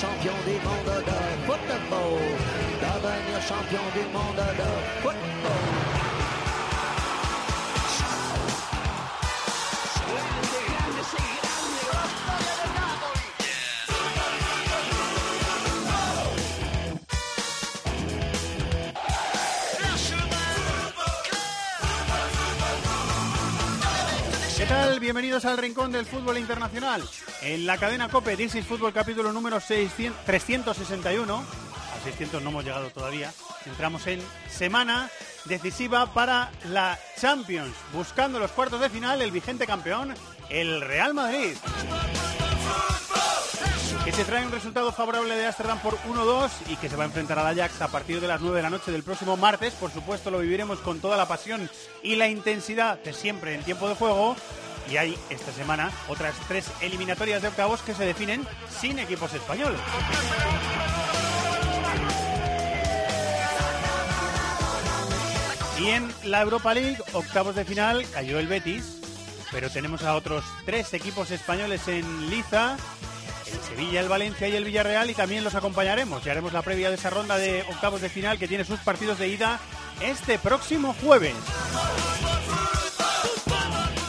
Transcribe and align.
champion 0.00 0.34
du 0.46 0.52
monde 0.64 1.04
de 1.06 1.18
football. 1.44 2.20
Devenir 2.80 3.40
champion 3.48 3.82
du 3.94 4.04
monde 4.12 4.46
de 4.60 4.68
football. 5.02 5.88
¿Qué 24.56 24.66
tal? 24.66 25.00
Bienvenidos 25.00 25.44
al 25.44 25.58
Rincón 25.58 25.90
del 25.90 26.04
Fútbol 26.04 26.38
Internacional. 26.38 27.02
En 27.42 27.66
la 27.66 27.78
cadena 27.78 28.08
COPE, 28.08 28.36
This 28.36 28.56
is 28.56 28.66
Fútbol 28.66 28.92
capítulo 28.92 29.32
número 29.32 29.60
600 29.60 30.24
361. 30.24 31.36
A 31.36 32.04
600 32.04 32.42
no 32.42 32.50
hemos 32.50 32.64
llegado 32.64 32.90
todavía. 32.90 33.32
Entramos 33.64 34.06
en 34.08 34.20
semana 34.50 35.08
decisiva 35.44 36.12
para 36.12 36.50
la 36.68 36.98
Champions. 37.20 37.74
Buscando 37.92 38.40
los 38.40 38.50
cuartos 38.50 38.80
de 38.80 38.90
final, 38.90 39.22
el 39.22 39.30
vigente 39.30 39.66
campeón, 39.66 40.14
el 40.48 40.80
Real 40.80 41.14
Madrid. 41.14 41.56
Que 44.04 44.12
se 44.12 44.24
trae 44.24 44.44
un 44.44 44.52
resultado 44.52 44.90
favorable 44.90 45.36
de 45.36 45.46
Ámsterdam 45.46 45.78
por 45.80 45.96
1-2 46.08 46.50
y 46.70 46.76
que 46.76 46.88
se 46.88 46.96
va 46.96 47.04
a 47.04 47.06
enfrentar 47.06 47.38
al 47.38 47.46
Ajax 47.46 47.80
a 47.82 47.88
partir 47.88 48.20
de 48.20 48.26
las 48.26 48.40
9 48.40 48.56
de 48.56 48.62
la 48.62 48.70
noche 48.70 48.90
del 48.90 49.02
próximo 49.02 49.36
martes. 49.36 49.74
Por 49.74 49.92
supuesto, 49.92 50.30
lo 50.30 50.40
viviremos 50.40 50.80
con 50.80 50.98
toda 51.00 51.16
la 51.16 51.28
pasión 51.28 51.70
y 52.02 52.16
la 52.16 52.26
intensidad 52.26 52.98
de 52.98 53.12
siempre 53.12 53.54
en 53.54 53.62
tiempo 53.62 53.88
de 53.88 53.94
juego. 53.94 54.34
Y 54.90 54.96
hay 54.96 55.18
esta 55.28 55.52
semana 55.52 55.90
otras 56.08 56.34
tres 56.46 56.70
eliminatorias 56.80 57.42
de 57.42 57.48
octavos 57.48 57.82
que 57.82 57.94
se 57.94 58.04
definen 58.04 58.46
sin 58.80 58.98
equipos 58.98 59.34
españoles. 59.34 59.80
Y 65.78 65.90
en 65.90 66.12
la 66.24 66.42
Europa 66.42 66.74
League, 66.74 66.98
octavos 67.12 67.54
de 67.54 67.64
final, 67.64 68.04
cayó 68.12 68.38
el 68.38 68.48
Betis, 68.48 68.98
pero 69.52 69.70
tenemos 69.70 70.02
a 70.02 70.16
otros 70.16 70.44
tres 70.64 70.92
equipos 70.92 71.30
españoles 71.30 71.86
en 71.86 72.30
liza, 72.30 72.76
el 73.46 73.60
Sevilla, 73.60 74.00
el 74.00 74.08
Valencia 74.08 74.48
y 74.48 74.56
el 74.56 74.64
Villarreal, 74.64 75.08
y 75.10 75.14
también 75.14 75.44
los 75.44 75.54
acompañaremos. 75.54 76.26
Y 76.26 76.30
haremos 76.30 76.52
la 76.52 76.62
previa 76.62 76.88
de 76.88 76.96
esa 76.96 77.10
ronda 77.10 77.38
de 77.38 77.62
octavos 77.70 78.00
de 78.00 78.08
final 78.08 78.38
que 78.38 78.48
tiene 78.48 78.64
sus 78.64 78.80
partidos 78.80 79.18
de 79.18 79.28
ida 79.28 79.60
este 80.00 80.38
próximo 80.38 80.96
jueves. 81.00 81.34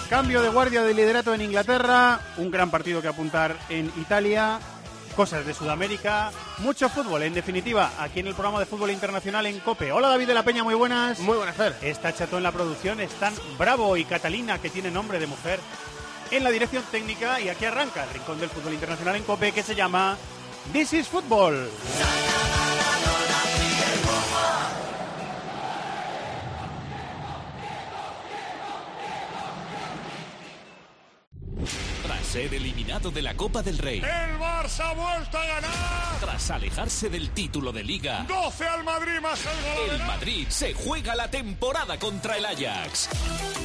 Cambio 0.09 0.41
de 0.41 0.49
guardia 0.49 0.81
de 0.81 0.95
liderato 0.95 1.35
en 1.35 1.41
Inglaterra, 1.41 2.19
un 2.37 2.49
gran 2.49 2.71
partido 2.71 2.99
que 2.99 3.07
apuntar 3.07 3.55
en 3.69 3.91
Italia, 3.95 4.59
cosas 5.15 5.45
de 5.45 5.53
Sudamérica, 5.53 6.31
mucho 6.57 6.89
fútbol, 6.89 7.21
en 7.21 7.35
definitiva, 7.35 7.91
aquí 7.99 8.19
en 8.21 8.25
el 8.25 8.33
programa 8.33 8.59
de 8.59 8.65
fútbol 8.65 8.89
internacional 8.89 9.45
en 9.45 9.59
COPE. 9.59 9.91
Hola 9.91 10.09
David 10.09 10.25
de 10.25 10.33
la 10.33 10.41
Peña, 10.41 10.63
muy 10.63 10.73
buenas. 10.73 11.19
Muy 11.19 11.37
buenas, 11.37 11.55
Fer. 11.55 11.75
Está 11.83 12.11
Chato 12.11 12.37
en 12.37 12.43
la 12.43 12.51
producción, 12.51 12.99
están 12.99 13.35
Bravo 13.59 13.95
y 13.97 14.03
Catalina, 14.03 14.59
que 14.59 14.71
tiene 14.71 14.89
nombre 14.89 15.19
de 15.19 15.27
mujer, 15.27 15.59
en 16.31 16.43
la 16.43 16.49
dirección 16.49 16.83
técnica 16.91 17.39
y 17.39 17.49
aquí 17.49 17.65
arranca 17.65 18.03
el 18.03 18.09
rincón 18.09 18.39
del 18.39 18.49
fútbol 18.49 18.73
internacional 18.73 19.15
en 19.15 19.23
COPE 19.23 19.51
que 19.51 19.61
se 19.61 19.75
llama 19.75 20.17
This 20.73 20.93
is 20.93 21.07
Football. 21.07 21.69
Tras 31.59 31.88
ser 32.31 32.53
eliminado 32.53 33.09
de 33.09 33.23
la 33.23 33.33
Copa 33.35 33.63
del 33.63 33.79
Rey, 33.79 33.97
El 33.99 34.37
Barça 34.39 34.91
ha 34.91 34.93
vuelto 34.93 35.35
a 35.35 35.45
ganar. 35.47 36.19
tras 36.19 36.51
alejarse 36.51 37.09
del 37.09 37.31
título 37.31 37.71
de 37.71 37.83
Liga, 37.83 38.23
12 38.27 38.67
al 38.67 38.83
Madrid 38.83 39.19
más 39.19 39.39
el 39.43 39.85
gol. 39.87 39.95
el 39.95 40.03
Madrid 40.05 40.45
se 40.47 40.73
juega 40.75 41.15
la 41.15 41.31
temporada 41.31 41.97
contra 41.97 42.37
el 42.37 42.45
Ajax. 42.45 43.09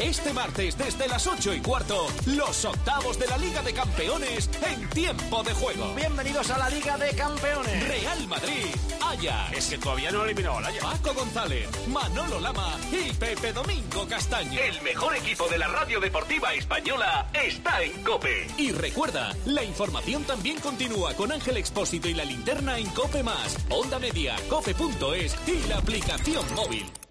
Este 0.00 0.32
martes, 0.32 0.78
desde 0.78 1.06
las 1.08 1.26
8 1.26 1.52
y 1.52 1.60
cuarto, 1.60 2.06
los 2.26 2.64
octavos 2.64 3.18
de 3.18 3.26
la 3.26 3.36
Liga 3.36 3.60
de 3.62 3.74
Campeones 3.74 4.48
en 4.66 4.88
tiempo 4.90 5.42
de 5.42 5.52
juego. 5.52 5.94
Bienvenidos 5.94 6.50
a 6.50 6.56
la 6.58 6.70
Liga 6.70 6.96
de 6.96 7.10
Campeones. 7.14 7.86
Real 7.86 8.26
Madrid, 8.28 8.66
Ajax. 9.02 9.58
Es 9.58 9.66
que 9.66 9.78
todavía 9.78 10.10
no 10.10 10.22
ha 10.22 10.24
eliminado 10.24 10.56
al 10.56 10.64
Ajax. 10.64 10.82
Paco 10.82 11.12
González, 11.12 11.68
Manolo 11.88 12.40
Lama 12.40 12.76
y 12.90 13.12
Pepe 13.12 13.52
Domingo 13.52 14.08
Castaño. 14.08 14.58
El 14.58 14.80
mejor 14.80 15.14
equipo 15.16 15.46
de 15.48 15.58
la 15.58 15.68
radio 15.68 16.00
deportiva 16.00 16.54
española 16.54 17.28
está 17.34 17.82
en 17.82 18.02
Cope. 18.02 18.53
Y 18.56 18.70
recuerda, 18.70 19.34
la 19.46 19.64
información 19.64 20.22
también 20.24 20.60
continúa 20.60 21.14
con 21.14 21.32
Ángel 21.32 21.56
Expósito 21.56 22.08
y 22.08 22.14
la 22.14 22.24
linterna 22.24 22.78
en 22.78 22.86
Cope 22.90 23.22
Más, 23.22 23.56
Onda 23.68 23.98
Media, 23.98 24.36
Cope.es 24.48 25.36
y 25.48 25.68
la 25.68 25.78
aplicación 25.78 26.44
móvil. 26.54 27.03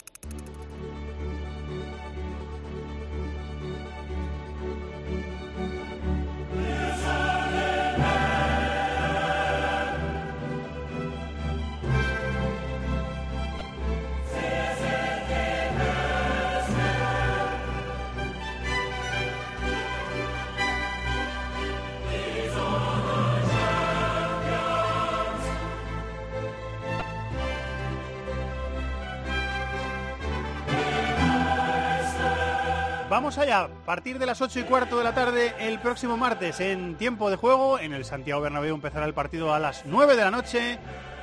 Vamos 33.24 33.38
allá, 33.38 33.62
a 33.62 33.86
partir 33.86 34.20
de 34.20 34.26
las 34.26 34.42
8 34.42 34.60
y 34.60 34.64
cuarto 34.64 34.98
de 34.98 35.06
la 35.06 35.16
tarde 35.16 35.56
el 35.58 35.80
próximo 35.80 36.18
martes 36.18 36.60
en 36.60 36.96
tiempo 36.96 37.30
de 37.30 37.38
juego, 37.38 37.80
en 37.80 37.94
el 37.94 38.04
Santiago 38.04 38.42
Bernabéu 38.42 38.76
empezará 38.76 39.06
el 39.06 39.14
partido 39.14 39.54
a 39.54 39.60
las 39.60 39.86
9 39.86 40.18
de 40.18 40.24
la 40.26 40.30
noche. 40.30 40.78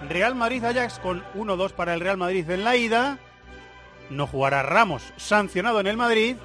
Real 0.09 0.34
Madrid-Ajax 0.34 0.99
con 1.00 1.22
1-2 1.34 1.72
para 1.72 1.93
el 1.93 2.00
Real 2.00 2.16
Madrid 2.16 2.49
en 2.49 2.65
la 2.65 2.75
ida. 2.75 3.19
No 4.09 4.27
jugará 4.27 4.62
Ramos, 4.62 5.12
sancionado 5.19 5.78
en 5.78 5.89
el 5.89 5.99
Madrid. 5.99 6.37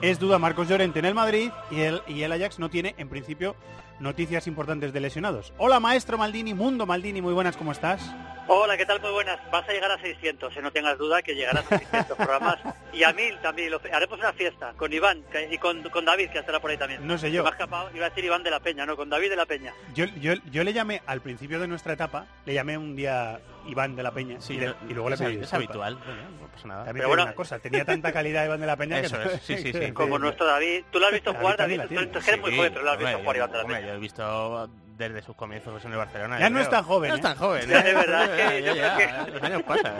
Es 0.00 0.20
duda 0.20 0.38
Marcos 0.38 0.68
Llorente 0.68 1.00
en 1.00 1.06
el 1.06 1.14
Madrid 1.14 1.50
y 1.72 1.80
el, 1.80 2.00
y 2.06 2.22
el 2.22 2.30
Ajax 2.30 2.60
no 2.60 2.70
tiene, 2.70 2.94
en 2.96 3.08
principio, 3.08 3.56
noticias 4.00 4.46
importantes 4.46 4.92
de 4.92 5.00
lesionados. 5.00 5.52
Hola, 5.58 5.80
maestro 5.80 6.18
Maldini, 6.18 6.54
Mundo 6.54 6.86
Maldini, 6.86 7.22
muy 7.22 7.32
buenas, 7.32 7.56
¿cómo 7.56 7.72
estás? 7.72 8.00
Hola, 8.46 8.76
¿qué 8.76 8.84
tal? 8.84 9.00
Muy 9.00 9.10
buenas. 9.10 9.38
Vas 9.50 9.66
a 9.66 9.72
llegar 9.72 9.90
a 9.90 9.98
600, 9.98 10.54
eh, 10.54 10.60
no 10.60 10.70
tengas 10.70 10.98
duda 10.98 11.22
que 11.22 11.34
llegarás 11.34 11.64
a 11.72 11.78
600 11.78 12.14
programas. 12.16 12.58
Y 12.92 13.02
a 13.02 13.12
mil 13.14 13.38
también. 13.40 13.70
Lo, 13.70 13.80
haremos 13.90 14.18
una 14.18 14.34
fiesta 14.34 14.74
con 14.76 14.92
Iván 14.92 15.22
que- 15.32 15.48
y 15.50 15.56
con, 15.56 15.82
con 15.84 16.04
David, 16.04 16.28
que 16.30 16.40
estará 16.40 16.60
por 16.60 16.70
ahí 16.70 16.76
también. 16.76 17.06
No 17.06 17.16
sé 17.16 17.32
yo. 17.32 17.42
Me 17.42 17.48
ha 17.48 17.52
escapado, 17.52 17.90
iba 17.94 18.04
a 18.04 18.10
decir 18.10 18.22
Iván 18.24 18.42
de 18.42 18.50
la 18.50 18.60
Peña, 18.60 18.84
no, 18.84 18.96
con 18.96 19.08
David 19.08 19.30
de 19.30 19.36
la 19.36 19.46
Peña. 19.46 19.72
Yo, 19.94 20.04
yo, 20.20 20.34
yo 20.50 20.62
le 20.62 20.74
llamé 20.74 21.00
al 21.06 21.22
principio 21.22 21.58
de 21.58 21.66
nuestra 21.68 21.94
etapa, 21.94 22.26
le 22.44 22.52
llamé 22.52 22.76
un 22.76 22.94
día 22.96 23.40
Iván 23.66 23.96
de 23.96 24.02
la 24.02 24.10
Peña 24.12 24.38
y, 24.48 24.52
le- 24.54 24.74
y 24.88 24.94
luego 24.94 25.10
le 25.10 25.16
pedí 25.16 25.36
es 25.38 25.52
habitual. 25.54 25.96
Bueno, 25.96 26.22
no 26.40 26.48
pasa 26.48 26.68
nada. 26.68 26.84
También 26.84 26.96
Pero 27.02 27.08
bueno- 27.08 27.22
una 27.24 27.34
cosa, 27.34 27.58
tenía 27.58 27.84
tanta 27.84 28.12
calidad 28.12 28.44
Iván 28.44 28.60
de 28.60 28.66
la 28.66 28.76
Peña 28.76 29.00
Eso 29.00 29.16
que... 29.18 29.34
es, 29.34 29.42
sí, 29.42 29.56
sí, 29.58 29.72
sí. 29.72 29.92
Como 29.92 30.18
nuestro 30.18 30.46
David. 30.46 30.84
¿Tú 30.90 30.98
lo 31.00 31.06
has 31.06 31.12
visto 31.12 31.32
David 31.32 31.42
jugar, 31.42 31.56
David? 31.58 31.80
Tú, 31.88 31.94
eres 32.18 32.40
muy 32.40 32.50
Sí, 32.50 32.56
joven, 32.56 32.72
pero 32.72 32.84
lo 32.84 32.90
has 32.92 32.98
visto 32.98 33.18
jugar 33.18 33.36
yo- 33.36 33.42
Iván 33.44 33.52
de 33.52 33.58
la 33.58 33.64
Peña. 33.66 33.86
yo 33.88 33.94
he 33.94 33.98
visto 33.98 34.70
desde 34.96 35.22
sus 35.22 35.34
comienzos 35.34 35.84
en 35.84 35.90
el 35.90 35.98
Barcelona. 35.98 36.38
Ya 36.38 36.48
no 36.48 36.60
es 36.60 36.70
tan 36.70 36.84
joven, 36.84 37.08
no 37.08 37.14
¿eh? 37.16 37.18
es 37.18 37.22
tan 37.22 37.36
joven. 37.36 37.62
Es 37.62 37.68
verdad, 37.68 38.28
Ya, 38.38 38.48
que 38.50 38.62
ya, 38.62 38.68
yo 38.68 38.74
ya, 38.76 38.96
creo 38.96 39.24
que- 39.26 39.30
Los 39.32 39.42
años 39.42 39.62
pasan. 39.64 39.94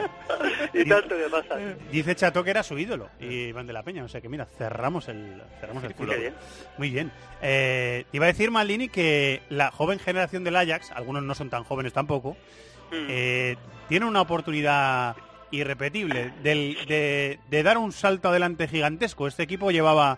y 0.73 0.85
tanto 0.87 1.09
que 1.17 1.29
pasa. 1.29 1.55
Dice 1.91 2.15
Chato 2.15 2.43
que 2.45 2.49
era 2.51 2.63
su 2.63 2.77
ídolo, 2.79 3.09
y 3.19 3.47
Iván 3.47 3.67
de 3.67 3.73
la 3.73 3.83
Peña, 3.83 4.05
o 4.05 4.07
sea 4.07 4.21
que 4.21 4.29
mira, 4.29 4.45
cerramos 4.45 5.09
el, 5.09 5.43
cerramos 5.59 5.83
el 5.83 5.89
círculo. 5.89 6.17
bien. 6.17 6.33
Muy 6.77 6.89
bien. 6.91 7.11
Eh, 7.41 8.05
te 8.09 8.15
iba 8.17 8.25
a 8.25 8.27
decir, 8.27 8.51
Maldini, 8.51 8.87
que 8.87 9.41
la 9.49 9.69
joven 9.71 9.99
generación 9.99 10.45
del 10.45 10.55
Ajax, 10.55 10.91
algunos 10.91 11.23
no 11.23 11.35
son 11.35 11.49
tan 11.49 11.65
jóvenes 11.65 11.91
tampoco, 11.91 12.31
Mm. 12.31 12.74
Eh, 12.91 13.55
tiene 13.89 14.05
una 14.05 14.21
oportunidad 14.21 15.15
irrepetible 15.51 16.33
del- 16.43 16.77
de, 16.87 17.39
de 17.49 17.63
dar 17.63 17.77
un 17.77 17.91
salto 17.91 18.29
adelante 18.29 18.67
gigantesco. 18.67 19.27
Este 19.27 19.43
equipo 19.43 19.71
llevaba, 19.71 20.17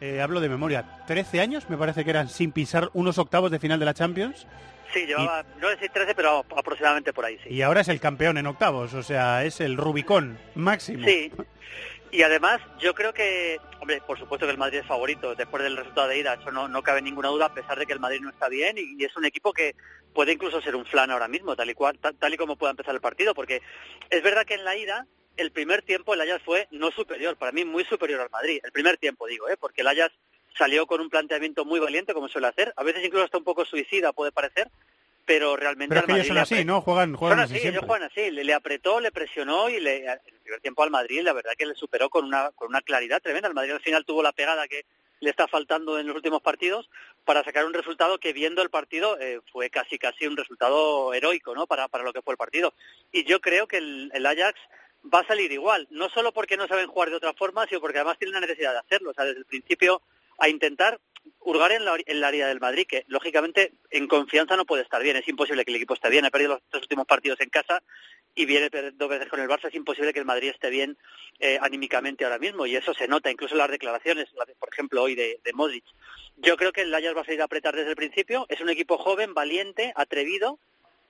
eh, 0.00 0.20
hablo 0.20 0.40
de 0.40 0.48
memoria, 0.48 1.04
13 1.06 1.40
años, 1.40 1.68
me 1.70 1.76
parece 1.78 2.04
que 2.04 2.10
eran 2.10 2.28
sin 2.28 2.52
pisar 2.52 2.90
unos 2.92 3.18
octavos 3.18 3.50
de 3.50 3.58
final 3.58 3.78
de 3.78 3.84
la 3.86 3.94
Champions. 3.94 4.46
Sí, 4.92 5.04
llevaba, 5.06 5.44
no 5.60 5.68
sé 5.70 5.78
si 5.80 5.88
13, 5.88 6.14
pero 6.14 6.44
aproximadamente 6.56 7.12
por 7.12 7.24
ahí, 7.24 7.38
sí. 7.42 7.50
Y 7.54 7.62
ahora 7.62 7.80
es 7.80 7.88
el 7.88 8.00
campeón 8.00 8.38
en 8.38 8.46
octavos, 8.46 8.94
o 8.94 9.02
sea, 9.02 9.44
es 9.44 9.60
el 9.60 9.76
Rubicón 9.76 10.38
máximo. 10.54 11.04
Sí. 11.06 11.32
Y 12.10 12.22
además, 12.22 12.60
yo 12.78 12.94
creo 12.94 13.12
que, 13.12 13.60
hombre, 13.80 14.00
por 14.00 14.18
supuesto 14.18 14.46
que 14.46 14.52
el 14.52 14.58
Madrid 14.58 14.78
es 14.78 14.86
favorito 14.86 15.34
después 15.34 15.62
del 15.62 15.76
resultado 15.76 16.08
de 16.08 16.18
ida, 16.18 16.34
eso 16.34 16.50
no, 16.52 16.68
no 16.68 16.82
cabe 16.82 17.02
ninguna 17.02 17.28
duda, 17.28 17.46
a 17.46 17.54
pesar 17.54 17.78
de 17.78 17.86
que 17.86 17.92
el 17.92 18.00
Madrid 18.00 18.20
no 18.20 18.30
está 18.30 18.48
bien 18.48 18.76
y, 18.78 19.02
es 19.04 19.16
un 19.16 19.24
equipo 19.24 19.52
que 19.52 19.74
puede 20.14 20.32
incluso 20.32 20.60
ser 20.62 20.76
un 20.76 20.86
flan 20.86 21.10
ahora 21.10 21.28
mismo, 21.28 21.56
tal 21.56 21.68
y, 21.68 21.74
cual, 21.74 21.98
tal, 21.98 22.16
tal 22.16 22.32
y 22.32 22.36
como 22.36 22.56
pueda 22.56 22.70
empezar 22.70 22.94
el 22.94 23.00
partido, 23.00 23.34
porque 23.34 23.60
es 24.08 24.22
verdad 24.22 24.46
que 24.46 24.54
en 24.54 24.64
la 24.64 24.76
ida, 24.76 25.06
el 25.36 25.50
primer 25.50 25.82
tiempo 25.82 26.14
el 26.14 26.20
Ajax 26.20 26.44
fue 26.44 26.68
no 26.70 26.90
superior, 26.90 27.36
para 27.36 27.52
mí 27.52 27.64
muy 27.64 27.84
superior 27.84 28.20
al 28.20 28.30
Madrid, 28.30 28.60
el 28.62 28.72
primer 28.72 28.96
tiempo 28.96 29.26
digo, 29.26 29.48
¿eh? 29.48 29.56
porque 29.58 29.82
el 29.82 29.88
Ajax 29.88 30.14
salió 30.56 30.86
con 30.86 31.00
un 31.00 31.10
planteamiento 31.10 31.64
muy 31.64 31.80
valiente, 31.80 32.14
como 32.14 32.28
suele 32.28 32.46
hacer, 32.46 32.72
a 32.76 32.82
veces 32.82 33.04
incluso 33.04 33.24
hasta 33.24 33.38
un 33.38 33.44
poco 33.44 33.64
suicida 33.64 34.12
puede 34.12 34.32
parecer, 34.32 34.70
pero 35.26 35.56
realmente 35.56 35.94
Pero 35.94 36.00
al 36.00 36.06
que 36.06 36.12
ellos 36.12 36.28
Madrid 36.28 36.44
son 36.44 36.56
así, 36.56 36.64
¿no? 36.64 36.80
Juegan, 36.80 37.16
así 37.40 37.58
ellos 37.58 37.84
juegan 37.84 38.08
así, 38.08 38.30
le, 38.30 38.44
le 38.44 38.54
apretó, 38.54 39.00
le 39.00 39.10
presionó 39.10 39.68
y 39.68 39.80
le, 39.80 40.04
en 40.04 40.10
el 40.10 40.40
primer 40.42 40.60
tiempo 40.60 40.84
al 40.84 40.90
Madrid 40.90 41.20
la 41.22 41.32
verdad 41.32 41.52
que 41.58 41.66
le 41.66 41.74
superó 41.74 42.08
con 42.08 42.24
una, 42.24 42.52
con 42.52 42.68
una 42.68 42.80
claridad 42.80 43.20
tremenda. 43.20 43.48
El 43.48 43.54
Madrid 43.54 43.72
al 43.72 43.80
final 43.80 44.04
tuvo 44.04 44.22
la 44.22 44.32
pegada 44.32 44.68
que 44.68 44.86
le 45.20 45.30
está 45.30 45.48
faltando 45.48 45.98
en 45.98 46.06
los 46.06 46.16
últimos 46.16 46.42
partidos 46.42 46.88
para 47.24 47.42
sacar 47.42 47.64
un 47.64 47.74
resultado 47.74 48.18
que 48.18 48.32
viendo 48.32 48.62
el 48.62 48.70
partido 48.70 49.18
eh, 49.18 49.40
fue 49.50 49.68
casi 49.70 49.98
casi 49.98 50.26
un 50.26 50.36
resultado 50.36 51.12
heroico 51.12 51.54
¿no? 51.54 51.66
para, 51.66 51.88
para 51.88 52.04
lo 52.04 52.12
que 52.12 52.22
fue 52.22 52.34
el 52.34 52.38
partido. 52.38 52.72
Y 53.12 53.24
yo 53.24 53.40
creo 53.40 53.66
que 53.66 53.78
el, 53.78 54.10
el 54.14 54.26
Ajax 54.26 54.60
va 55.12 55.20
a 55.20 55.26
salir 55.26 55.50
igual, 55.50 55.86
no 55.90 56.08
solo 56.10 56.32
porque 56.32 56.56
no 56.56 56.68
saben 56.68 56.86
jugar 56.86 57.10
de 57.10 57.16
otra 57.16 57.32
forma, 57.32 57.66
sino 57.66 57.80
porque 57.80 57.98
además 57.98 58.18
tienen 58.18 58.34
la 58.34 58.40
necesidad 58.40 58.72
de 58.72 58.80
hacerlo. 58.80 59.10
O 59.10 59.14
sea, 59.14 59.24
desde 59.24 59.40
el 59.40 59.46
principio 59.46 60.02
a 60.38 60.48
intentar 60.48 61.00
hurgar 61.40 61.72
en 61.72 61.84
la, 61.84 61.96
en 62.04 62.20
la 62.20 62.28
área 62.28 62.48
del 62.48 62.60
Madrid, 62.60 62.86
que 62.88 63.04
lógicamente 63.08 63.72
en 63.90 64.08
confianza 64.08 64.56
no 64.56 64.64
puede 64.64 64.82
estar 64.82 65.02
bien, 65.02 65.16
es 65.16 65.28
imposible 65.28 65.64
que 65.64 65.70
el 65.70 65.76
equipo 65.76 65.94
esté 65.94 66.10
bien, 66.10 66.24
ha 66.24 66.30
perdido 66.30 66.54
los 66.54 66.62
tres 66.70 66.82
últimos 66.82 67.06
partidos 67.06 67.40
en 67.40 67.48
casa 67.50 67.82
y 68.34 68.44
viene 68.44 68.68
dos 68.94 69.08
veces 69.08 69.28
con 69.28 69.40
el 69.40 69.48
Barça, 69.48 69.68
es 69.68 69.74
imposible 69.74 70.12
que 70.12 70.18
el 70.18 70.24
Madrid 70.26 70.50
esté 70.50 70.68
bien 70.70 70.98
eh, 71.38 71.58
anímicamente 71.62 72.24
ahora 72.24 72.38
mismo. 72.38 72.66
Y 72.66 72.76
eso 72.76 72.92
se 72.92 73.08
nota. 73.08 73.30
Incluso 73.30 73.54
en 73.54 73.58
las 73.58 73.70
declaraciones, 73.70 74.26
la 74.34 74.44
de- 74.44 74.54
por 74.56 74.68
ejemplo 74.72 75.02
hoy 75.02 75.14
de, 75.14 75.40
Modric. 75.54 75.84
Yo 76.36 76.56
creo 76.58 76.72
que 76.72 76.82
el 76.82 76.94
Ajax 76.94 77.16
va 77.16 77.20
a 77.22 77.24
salir 77.24 77.40
a 77.40 77.44
apretar 77.44 77.74
desde 77.74 77.90
el 77.90 77.96
principio, 77.96 78.44
es 78.50 78.60
un 78.60 78.68
equipo 78.68 78.98
joven, 78.98 79.32
valiente, 79.32 79.92
atrevido, 79.96 80.58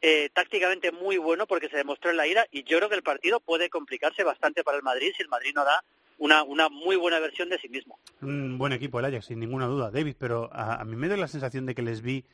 eh, 0.02 0.28
tácticamente 0.34 0.92
muy 0.92 1.16
bueno 1.16 1.46
porque 1.48 1.68
se 1.68 1.76
demostró 1.78 2.10
en 2.10 2.18
la 2.18 2.26
ira 2.28 2.46
y 2.52 2.62
yo 2.64 2.76
creo 2.76 2.88
que 2.90 2.94
el 2.94 3.02
partido 3.02 3.40
puede 3.40 3.70
complicarse 3.70 4.22
bastante 4.22 4.62
para 4.62 4.76
el 4.76 4.82
Madrid 4.84 5.12
si 5.16 5.22
el 5.22 5.28
Madrid 5.28 5.52
no 5.54 5.64
da 5.64 5.82
una, 6.18 6.42
una 6.42 6.68
muy 6.68 6.96
buena 6.96 7.18
versión 7.20 7.48
de 7.48 7.58
sí 7.58 7.68
mismo. 7.68 7.98
Un 8.22 8.58
buen 8.58 8.72
equipo 8.72 8.98
el 8.98 9.04
Ajax, 9.06 9.26
sin 9.26 9.38
ninguna 9.40 9.66
duda, 9.66 9.90
David, 9.90 10.16
pero 10.18 10.50
a, 10.52 10.80
a 10.80 10.84
mí 10.84 10.96
me 10.96 11.08
da 11.08 11.16
la 11.16 11.28
sensación 11.28 11.66
de 11.66 11.74
que 11.74 11.82
les 11.82 12.00
vi 12.02 12.24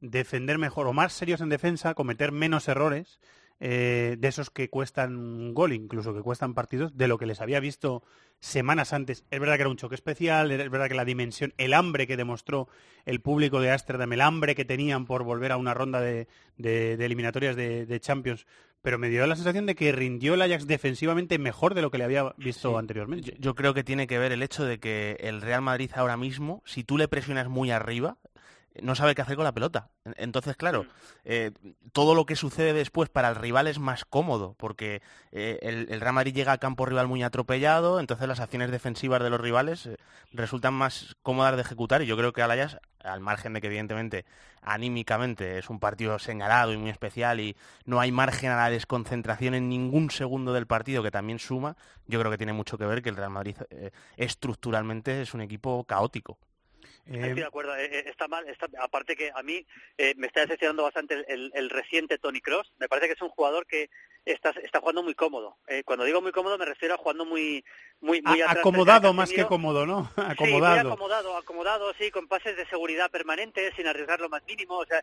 defender 0.00 0.58
mejor 0.58 0.86
o 0.86 0.92
más 0.92 1.12
serios 1.12 1.40
en 1.40 1.48
defensa, 1.48 1.94
cometer 1.94 2.30
menos 2.32 2.68
errores 2.68 3.20
eh, 3.60 4.16
de 4.18 4.28
esos 4.28 4.50
que 4.50 4.70
cuestan 4.70 5.52
gol, 5.54 5.72
incluso 5.72 6.14
que 6.14 6.20
cuestan 6.22 6.54
partidos, 6.54 6.96
de 6.96 7.08
lo 7.08 7.18
que 7.18 7.26
les 7.26 7.40
había 7.40 7.58
visto 7.58 8.04
semanas 8.38 8.92
antes. 8.92 9.24
Es 9.32 9.40
verdad 9.40 9.56
que 9.56 9.62
era 9.62 9.70
un 9.70 9.76
choque 9.76 9.96
especial, 9.96 10.52
es 10.52 10.70
verdad 10.70 10.86
que 10.86 10.94
la 10.94 11.04
dimensión, 11.04 11.52
el 11.58 11.74
hambre 11.74 12.06
que 12.06 12.16
demostró 12.16 12.68
el 13.04 13.20
público 13.20 13.60
de 13.60 13.72
Ámsterdam, 13.72 14.12
el 14.12 14.20
hambre 14.20 14.54
que 14.54 14.64
tenían 14.64 15.06
por 15.06 15.24
volver 15.24 15.50
a 15.50 15.56
una 15.56 15.74
ronda 15.74 16.00
de, 16.00 16.28
de- 16.56 16.96
de 16.96 17.04
eliminatorias 17.04 17.56
de, 17.56 17.84
de 17.84 17.98
Champions, 18.00 18.46
pero 18.82 18.98
me 18.98 19.08
dio 19.08 19.26
la 19.26 19.34
sensación 19.36 19.66
de 19.66 19.74
que 19.74 19.92
rindió 19.92 20.34
el 20.34 20.42
Ajax 20.42 20.66
defensivamente 20.66 21.38
mejor 21.38 21.74
de 21.74 21.82
lo 21.82 21.90
que 21.90 21.98
le 21.98 22.04
había 22.04 22.32
visto 22.36 22.70
Sí. 22.70 22.76
anteriormente. 22.78 23.32
Yo, 23.32 23.36
yo 23.38 23.54
creo 23.54 23.74
que 23.74 23.84
tiene 23.84 24.06
que 24.06 24.18
ver 24.18 24.32
el 24.32 24.42
hecho 24.42 24.64
de 24.64 24.78
que 24.78 25.16
el 25.20 25.40
Real 25.42 25.62
Madrid 25.62 25.90
ahora 25.94 26.16
mismo, 26.16 26.62
si 26.64 26.84
tú 26.84 26.96
le 26.98 27.08
presionas 27.08 27.48
muy 27.48 27.70
arriba, 27.70 28.18
no 28.82 28.94
sabe 28.94 29.14
qué 29.14 29.22
hacer 29.22 29.36
con 29.36 29.44
la 29.44 29.52
pelota. 29.52 29.88
En- 30.04 30.14
Entonces, 30.16 30.56
claro, 30.56 30.86
eh, 31.24 31.52
todo 31.92 32.14
lo 32.14 32.26
que 32.26 32.36
sucede 32.36 32.72
después 32.72 33.08
para 33.08 33.28
el 33.28 33.36
rival 33.36 33.66
es 33.66 33.78
más 33.78 34.04
cómodo, 34.04 34.54
porque 34.58 35.02
eh, 35.32 35.58
el, 35.62 35.86
el 35.90 36.00
Real 36.00 36.14
Madrid 36.14 36.34
llega 36.34 36.52
a 36.52 36.58
campo 36.58 36.86
rival 36.86 37.08
muy 37.08 37.22
atropellado, 37.22 38.00
entonces 38.00 38.26
las 38.28 38.40
acciones 38.40 38.70
defensivas 38.70 39.22
de 39.22 39.30
los 39.30 39.40
rivales 39.40 39.86
eh, 39.86 39.96
resultan 40.32 40.74
más 40.74 41.16
cómodas 41.22 41.56
de 41.56 41.62
ejecutar 41.62 42.02
y 42.02 42.06
yo 42.06 42.16
creo 42.16 42.32
que 42.32 42.42
al 42.42 42.50
Ajax, 42.50 42.78
al 43.02 43.20
margen 43.20 43.52
de 43.52 43.60
que 43.60 43.68
evidentemente 43.68 44.24
anímicamente 44.60 45.58
es 45.58 45.70
un 45.70 45.78
partido 45.80 46.18
señalado 46.18 46.72
y 46.72 46.76
muy 46.76 46.90
especial 46.90 47.40
y 47.40 47.56
no 47.84 48.00
hay 48.00 48.12
margen 48.12 48.50
a 48.50 48.56
la 48.56 48.70
desconcentración 48.70 49.54
en 49.54 49.68
ningún 49.68 50.10
segundo 50.10 50.52
del 50.52 50.66
partido 50.66 51.02
que 51.02 51.10
también 51.10 51.38
suma, 51.38 51.76
yo 52.06 52.18
creo 52.18 52.30
que 52.30 52.38
tiene 52.38 52.52
mucho 52.52 52.76
que 52.76 52.84
ver 52.86 53.00
que 53.02 53.08
el 53.08 53.16
Real 53.16 53.30
Madrid 53.30 53.56
estructuralmente 54.16 55.22
es 55.22 55.34
un 55.34 55.40
equipo 55.40 55.84
caótico. 55.84 56.38
Eh, 57.10 57.16
Estoy 57.20 57.34
de 57.34 57.44
acuerdo, 57.44 57.74
eh, 57.76 57.86
eh, 57.90 58.04
está 58.06 58.28
mal. 58.28 58.46
Está, 58.48 58.66
aparte 58.80 59.16
que 59.16 59.30
a 59.34 59.42
mí 59.42 59.64
eh, 59.96 60.14
me 60.16 60.26
está 60.26 60.40
decepcionando 60.42 60.82
bastante 60.82 61.14
el, 61.14 61.24
el- 61.28 61.50
el 61.54 61.70
reciente 61.70 62.18
Tony 62.18 62.40
Cross. 62.40 62.72
Me 62.78 62.88
parece 62.88 63.06
que 63.08 63.14
es 63.14 63.22
un 63.22 63.30
jugador 63.30 63.66
que 63.66 63.88
está, 64.24 64.50
está 64.62 64.80
jugando 64.80 65.02
muy 65.02 65.14
cómodo. 65.14 65.56
Eh, 65.68 65.82
cuando 65.84 66.04
digo 66.04 66.20
muy 66.20 66.32
cómodo 66.32 66.58
me 66.58 66.64
refiero 66.66 66.94
a 66.94 66.98
jugando 66.98 67.24
muy 67.24 67.64
muy, 68.00 68.20
muy 68.22 68.40
a- 68.42 68.50
acomodado 68.50 69.12
más 69.14 69.30
que 69.32 69.46
cómodo, 69.46 69.86
¿no? 69.86 70.10
Sí, 70.16 70.44
muy 70.44 70.52
acomodado. 70.52 70.88
acomodado, 70.92 71.36
acomodado, 71.36 71.94
sí, 71.98 72.10
con 72.10 72.28
pases 72.28 72.56
de 72.56 72.66
seguridad 72.66 73.10
permanentes, 73.10 73.72
sin 73.74 73.86
arriesgar 73.86 74.20
lo 74.20 74.28
más 74.28 74.42
mínimo. 74.46 74.76
O 74.78 74.84
sea, 74.86 75.02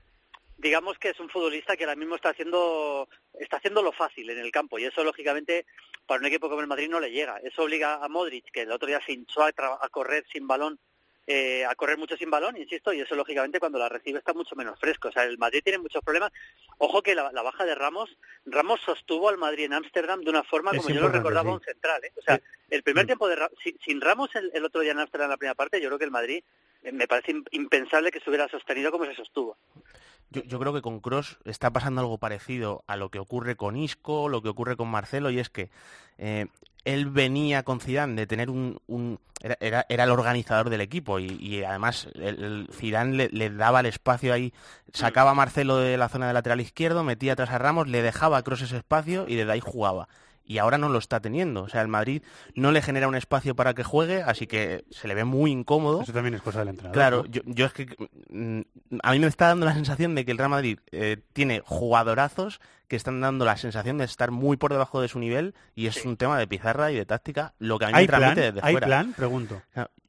digamos 0.57 0.97
que 0.99 1.09
es 1.09 1.19
un 1.19 1.29
futbolista 1.29 1.75
que 1.75 1.83
ahora 1.83 1.95
mismo 1.95 2.15
está 2.15 2.29
haciendo 2.29 3.09
está 3.39 3.57
haciendo 3.57 3.81
lo 3.81 3.91
fácil 3.91 4.29
en 4.29 4.39
el 4.39 4.51
campo 4.51 4.79
y 4.79 4.85
eso 4.85 5.03
lógicamente 5.03 5.65
para 6.05 6.19
un 6.19 6.25
equipo 6.27 6.47
como 6.49 6.61
el 6.61 6.67
Madrid 6.67 6.87
no 6.89 6.99
le 6.99 7.11
llega. 7.11 7.37
Eso 7.43 7.63
obliga 7.63 7.95
a 7.95 8.07
Modric, 8.07 8.45
que 8.51 8.61
el 8.61 8.71
otro 8.71 8.87
día 8.87 9.01
se 9.05 9.11
hinchó 9.13 9.41
a, 9.43 9.51
tra- 9.51 9.77
a 9.81 9.89
correr 9.89 10.23
sin 10.31 10.47
balón, 10.47 10.79
eh, 11.27 11.65
a 11.65 11.73
correr 11.75 11.97
mucho 11.97 12.15
sin 12.17 12.29
balón, 12.29 12.55
insisto, 12.57 12.93
y 12.93 13.01
eso 13.01 13.15
lógicamente 13.15 13.59
cuando 13.59 13.79
la 13.79 13.89
recibe 13.89 14.19
está 14.19 14.33
mucho 14.33 14.55
menos 14.55 14.79
fresco. 14.79 15.07
O 15.07 15.11
sea, 15.11 15.23
el 15.23 15.37
Madrid 15.37 15.61
tiene 15.63 15.79
muchos 15.79 16.03
problemas. 16.03 16.31
Ojo 16.77 17.01
que 17.01 17.15
la, 17.15 17.31
la 17.31 17.41
baja 17.41 17.65
de 17.65 17.73
Ramos, 17.75 18.15
Ramos 18.45 18.79
sostuvo 18.81 19.29
al 19.29 19.37
Madrid 19.37 19.65
en 19.65 19.73
Ámsterdam 19.73 20.21
de 20.21 20.29
una 20.29 20.43
forma 20.43 20.71
Es 20.71 20.77
como 20.77 20.93
yo 20.93 21.01
lo 21.01 21.09
recordaba 21.09 21.49
sí. 21.49 21.55
un 21.55 21.61
central. 21.61 22.03
¿eh? 22.03 22.11
O 22.17 22.21
sea, 22.21 22.39
el 22.69 22.83
primer 22.83 23.05
tiempo 23.05 23.27
de 23.27 23.37
sin, 23.63 23.79
sin 23.79 24.01
Ramos 24.01 24.29
el, 24.35 24.51
el 24.53 24.65
otro 24.65 24.81
día 24.81 24.91
en 24.91 24.99
Ámsterdam 24.99 25.25
en 25.25 25.31
la 25.31 25.37
primera 25.37 25.55
parte, 25.55 25.81
yo 25.81 25.87
creo 25.89 25.97
que 25.99 26.05
el 26.05 26.11
Madrid 26.11 26.43
eh, 26.83 26.91
me 26.91 27.07
parece 27.07 27.33
im- 27.33 27.47
impensable 27.51 28.11
que 28.11 28.19
se 28.19 28.29
hubiera 28.29 28.47
sostenido 28.47 28.91
como 28.91 29.05
se 29.05 29.15
sostuvo. 29.15 29.57
Yo, 30.31 30.59
creo 30.59 30.73
que 30.73 30.81
con 30.81 30.99
Cross 30.99 31.37
está 31.45 31.71
pasando 31.71 32.01
algo 32.01 32.17
parecido 32.17 32.83
a 32.87 32.97
lo 32.97 33.09
que 33.09 33.19
ocurre 33.19 33.55
con 33.55 33.77
Isco, 33.77 34.27
lo 34.27 34.41
que 34.41 34.49
ocurre 34.49 34.75
con 34.75 34.89
Marcelo, 34.89 35.29
y 35.29 35.39
es 35.39 35.49
que 35.49 35.69
eh, 36.17 36.47
él 36.83 37.05
venía 37.07 37.63
con 37.63 37.79
Zidane 37.79 38.15
de 38.15 38.27
tener 38.27 38.49
un... 38.49 39.19
era, 39.41 39.85
era- 39.89 40.03
el 40.03 40.09
organizador 40.11 40.69
del 40.69 40.81
equipo 40.81 41.19
y, 41.19 41.63
además 41.63 42.07
el, 42.15 42.67
le, 43.17 43.29
le 43.29 43.49
daba 43.49 43.79
el 43.79 43.85
espacio 43.85 44.33
ahí, 44.33 44.53
sacaba 44.93 45.31
a 45.31 45.35
Marcelo 45.35 45.77
de 45.77 45.97
la 45.97 46.09
zona 46.09 46.27
de 46.27 46.33
lateral 46.33 46.59
izquierdo, 46.59 47.03
metía 47.03 47.33
atrás 47.33 47.51
a 47.51 47.57
Ramos, 47.57 47.87
le 47.87 48.01
dejaba 48.01 48.37
a 48.37 48.43
Cross 48.43 48.63
ese 48.63 48.77
espacio 48.77 49.25
y 49.27 49.35
desde 49.35 49.51
ahí 49.51 49.61
jugaba. 49.61 50.07
Y 50.47 50.59
ahora 50.59 50.77
no 50.77 50.89
lo 50.89 50.99
está 50.99 51.19
teniendo. 51.19 51.63
O 51.63 51.69
sea, 51.69 51.81
el 51.81 51.87
Madrid 51.87 52.21
no 52.53 52.71
le 52.71 52.81
genera 52.81 53.07
un 53.07 53.15
espacio 53.15 53.55
para 53.55 53.73
que 53.73 53.83
juegue, 53.83 54.21
así 54.21 54.45
que 54.47 54.85
se 54.91 55.07
le 55.07 55.15
ve 55.15 55.23
muy 55.23 55.51
incómodo. 55.51 56.01
Eso 56.01 56.13
también 56.13 56.35
es 56.35 56.41
cosa 56.41 56.59
del 56.59 56.67
entrenador. 56.69 56.93
Claro, 56.93 57.17
¿no? 57.23 57.25
yo, 57.31 57.41
yo 57.45 57.65
es 57.65 57.73
que 57.73 57.87
mm, 58.29 58.61
a 59.01 59.11
mí 59.11 59.19
me 59.19 59.27
está 59.27 59.47
dando 59.47 59.65
la 59.65 59.73
sensación 59.73 60.13
de 60.15 60.23
que 60.25 60.31
el 60.31 60.37
Real 60.37 60.49
Madrid 60.51 60.79
eh, 60.91 61.17
tiene 61.33 61.61
jugadorazos 61.65 62.59
que 62.87 62.95
están 62.95 63.19
dando 63.21 63.45
la 63.45 63.57
sensación 63.57 63.97
de 63.97 64.05
estar 64.05 64.29
muy 64.29 64.57
por 64.57 64.71
debajo 64.71 65.01
de 65.01 65.07
su 65.07 65.17
nivel 65.17 65.55
y 65.73 65.87
es 65.87 65.95
Sí. 65.95 66.07
un 66.07 66.17
tema 66.17 66.37
de 66.37 66.45
pizarra 66.47 66.91
y 66.91 66.95
de 66.95 67.05
táctica 67.05 67.55
lo 67.57 67.79
que 67.79 67.85
a 67.85 67.87
mí 67.87 67.93
me 67.93 67.99
¿Hay 68.01 68.07
plan? 68.07 68.19
transmite 68.21 68.51
desde 68.51 68.59
¿Hay 68.67 68.73
fuera. 68.73 68.85
plan? 68.87 69.13
Pregunto. 69.13 69.61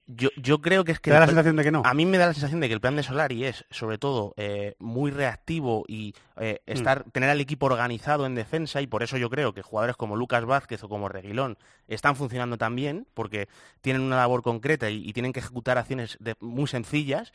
Yo, 0.09 0.29
yo 0.37 0.61
creo 0.61 0.85
que 0.85 0.93
es 0.93 1.01
que 1.01 1.11
¿Te 1.11 1.15
da 1.15 1.21
la 1.21 1.27
sensación 1.27 1.57
de 1.57 1.65
que 1.65 1.73
no? 1.73 1.83
a 1.85 1.93
mí 1.93 2.07
me 2.07 2.17
da 2.17 2.27
la 2.27 2.33
sensación 2.33 2.61
de 2.61 2.69
que 2.69 2.75
el 2.75 2.81
plan 2.81 2.95
de 2.95 3.03
Solari 3.03 3.45
es, 3.45 3.65
sobre 3.73 3.99
todo, 3.99 4.35
eh, 4.37 4.77
muy 4.79 5.11
reactivo 5.11 5.85
y 5.89 6.15
eh, 6.37 6.61
Mm. 6.67 6.71
estar, 6.73 7.05
tener 7.11 7.29
al 7.29 7.41
equipo 7.41 7.67
organizado 7.67 8.25
en 8.25 8.37
defensa 8.37 8.81
y 8.81 8.87
por 8.87 9.03
eso 9.03 9.17
yo 9.17 9.31
creo 9.31 9.53
que 9.53 9.63
jugadores 9.63 9.97
como 9.97 10.15
Lucas 10.15 10.45
Vázquez 10.45 10.85
o 10.85 10.89
como 10.89 11.09
Reguilón 11.09 11.59
están 11.89 12.15
funcionando 12.15 12.57
tan 12.57 12.77
bien 12.77 13.07
porque 13.15 13.49
tienen 13.81 14.03
una 14.03 14.17
labor 14.17 14.43
concreta 14.43 14.91
y, 14.91 15.03
y 15.09 15.13
tienen 15.13 15.33
que 15.33 15.41
ejecutar 15.41 15.77
acciones 15.77 16.17
de- 16.21 16.37
muy 16.41 16.69
sencillas 16.69 17.33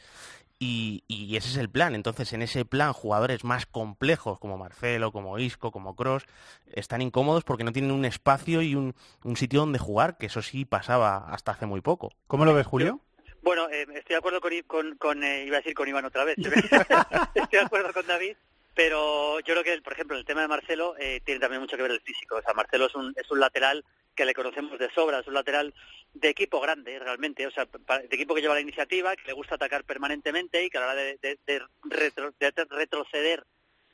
y, 0.64 1.04
y 1.08 1.36
ese 1.38 1.50
es 1.50 1.58
el 1.58 1.70
plan. 1.70 1.96
Entonces, 1.96 2.32
en 2.34 2.44
ese 2.44 2.66
plan, 2.66 2.94
jugadores 2.94 3.44
más 3.44 3.66
complejos 3.66 4.40
como 4.40 4.60
Marcelo, 4.60 5.12
como 5.12 5.40
Isco, 5.40 5.72
como 5.72 5.96
Cross, 5.96 6.26
están 6.72 7.02
incómodos 7.02 7.44
porque 7.44 7.64
no 7.64 7.72
tienen 7.72 7.92
un 7.92 8.06
espacio 8.06 8.62
y 8.62 8.76
un, 8.76 8.94
un 9.24 9.36
sitio 9.38 9.62
donde 9.62 9.80
jugar, 9.80 10.18
que 10.18 10.28
eso 10.28 10.44
sí 10.44 10.64
pasaba 10.64 11.26
hasta 11.34 11.52
hace 11.54 11.66
muy 11.66 11.82
poco. 11.82 12.12
¿Cómo 12.28 12.46
lo 12.46 12.54
ves, 12.54 12.68
Julio? 12.68 13.00
Bueno, 13.42 13.68
eh, 13.70 13.82
estoy 13.96 14.14
de 14.14 14.18
acuerdo 14.18 14.40
con, 14.40 14.52
con, 14.68 14.96
con, 14.98 15.24
eh, 15.24 15.46
iba 15.48 15.58
a 15.58 15.62
decir 15.62 15.74
con 15.74 15.88
Iván 15.88 16.06
otra 16.06 16.24
vez. 16.26 16.38
estoy 17.34 17.60
de 17.60 17.66
acuerdo 17.66 17.92
con 17.92 18.06
David, 18.06 18.36
pero 18.76 19.40
yo 19.40 19.54
creo 19.56 19.64
que, 19.64 19.74
el- 19.74 19.82
por 19.82 19.94
ejemplo, 19.94 20.16
el 20.16 20.26
tema 20.26 20.42
de 20.42 20.48
Marcelo 20.48 20.96
eh, 21.00 21.22
tiene 21.26 21.40
también 21.40 21.60
mucho 21.62 21.76
que 21.76 21.82
ver 21.82 21.92
el 21.92 22.02
físico. 22.02 22.36
O 22.36 22.42
sea, 22.44 22.54
Marcelo 22.54 22.86
es 22.86 22.94
un, 22.94 23.14
es 23.18 23.32
un 23.32 23.40
lateral 23.40 23.84
que 24.16 24.26
le 24.26 24.34
conocemos 24.34 24.78
de 24.80 24.90
sobra, 24.94 25.20
es 25.20 25.28
un 25.28 25.34
lateral 25.34 25.74
de 26.14 26.30
equipo 26.30 26.60
grande, 26.60 27.00
realmente, 27.00 27.48
o 27.48 27.52
sea, 27.52 27.66
de 27.66 28.08
equipo 28.16 28.36
que 28.36 28.42
lleva 28.42 28.56
la 28.56 28.62
iniciativa, 28.62 29.16
que 29.16 29.28
le 29.28 29.34
gusta 29.34 29.56
atacar 29.56 29.84
permanentemente 29.86 30.64
y 30.64 30.70
que 30.70 30.78
a 30.78 30.82
la 30.82 30.88
hora 30.88 30.96
de, 30.96 31.18
de- 31.22 31.40
de 31.46 31.62
retro- 31.84 32.34
de 32.40 32.52
retroceder 32.70 33.46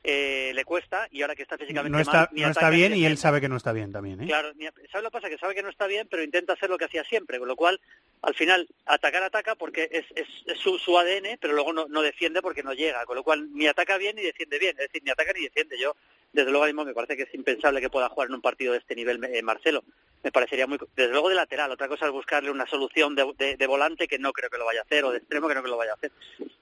eh, 0.03 0.51
le 0.53 0.63
cuesta 0.63 1.07
y 1.11 1.21
ahora 1.21 1.35
que 1.35 1.41
está 1.41 1.57
físicamente 1.57 1.91
No 1.95 1.99
está, 2.01 2.11
mal, 2.17 2.29
ni 2.31 2.41
no 2.43 2.49
está 2.49 2.69
bien 2.69 2.95
y 2.95 3.05
él 3.05 3.17
sabe 3.17 3.41
que 3.41 3.49
no 3.49 3.57
está 3.57 3.73
bien 3.73 3.91
también, 3.91 4.21
¿eh? 4.21 4.27
Claro, 4.27 4.53
¿sabe 4.91 5.03
lo 5.03 5.09
que 5.09 5.13
pasa? 5.13 5.29
Que 5.29 5.37
sabe 5.37 5.53
que 5.55 5.63
no 5.63 5.69
está 5.69 5.85
bien, 5.85 6.07
pero 6.09 6.23
intenta 6.23 6.53
hacer 6.53 6.69
lo 6.69 6.77
que 6.77 6.85
hacía 6.85 7.03
siempre, 7.03 7.39
con 7.39 7.47
lo 7.47 7.55
cual, 7.57 7.79
al 8.21 8.33
final, 8.33 8.67
atacar 8.85 9.23
ataca 9.23 9.55
porque 9.55 9.89
es, 9.91 10.05
es, 10.15 10.27
es 10.45 10.57
su, 10.59 10.77
su 10.79 10.97
ADN, 10.97 11.37
pero 11.41 11.53
luego 11.53 11.73
no, 11.73 11.87
no 11.89 12.01
defiende 12.03 12.41
porque 12.41 12.63
no 12.63 12.73
llega, 12.73 13.05
con 13.05 13.15
lo 13.17 13.23
cual 13.23 13.51
ni 13.53 13.67
ataca 13.67 13.97
bien 13.97 14.15
ni 14.15 14.21
defiende 14.21 14.59
bien, 14.59 14.71
es 14.79 14.87
decir, 14.87 15.03
ni 15.03 15.11
ataca 15.11 15.33
ni 15.33 15.41
defiende. 15.43 15.77
Yo, 15.77 15.95
desde 16.31 16.51
luego, 16.51 16.65
mismo 16.67 16.85
me 16.85 16.93
parece 16.93 17.17
que 17.17 17.23
es 17.23 17.33
impensable 17.33 17.81
que 17.81 17.89
pueda 17.89 18.07
jugar 18.09 18.29
en 18.29 18.35
un 18.35 18.41
partido 18.41 18.71
de 18.73 18.79
este 18.79 18.95
nivel 18.95 19.21
eh, 19.25 19.41
Marcelo. 19.41 19.83
Me 20.23 20.31
parecería 20.31 20.67
muy... 20.67 20.77
Desde 20.95 21.11
luego 21.11 21.29
de 21.29 21.35
lateral, 21.35 21.71
otra 21.71 21.87
cosa 21.87 22.05
es 22.05 22.11
buscarle 22.11 22.51
una 22.51 22.65
solución 22.67 23.15
de, 23.15 23.55
de- 23.57 23.67
volante 23.67 24.07
que 24.07 24.17
no 24.19 24.33
creo 24.33 24.49
que 24.49 24.57
lo 24.57 24.65
vaya 24.65 24.81
a 24.81 24.83
hacer, 24.83 25.05
o 25.05 25.11
de 25.11 25.19
extremo 25.19 25.47
que 25.47 25.53
no 25.55 25.61
creo 25.61 25.71
que 25.71 25.75
lo 25.75 25.77
vaya 25.77 25.91
a 25.91 25.95
hacer. 25.95 26.11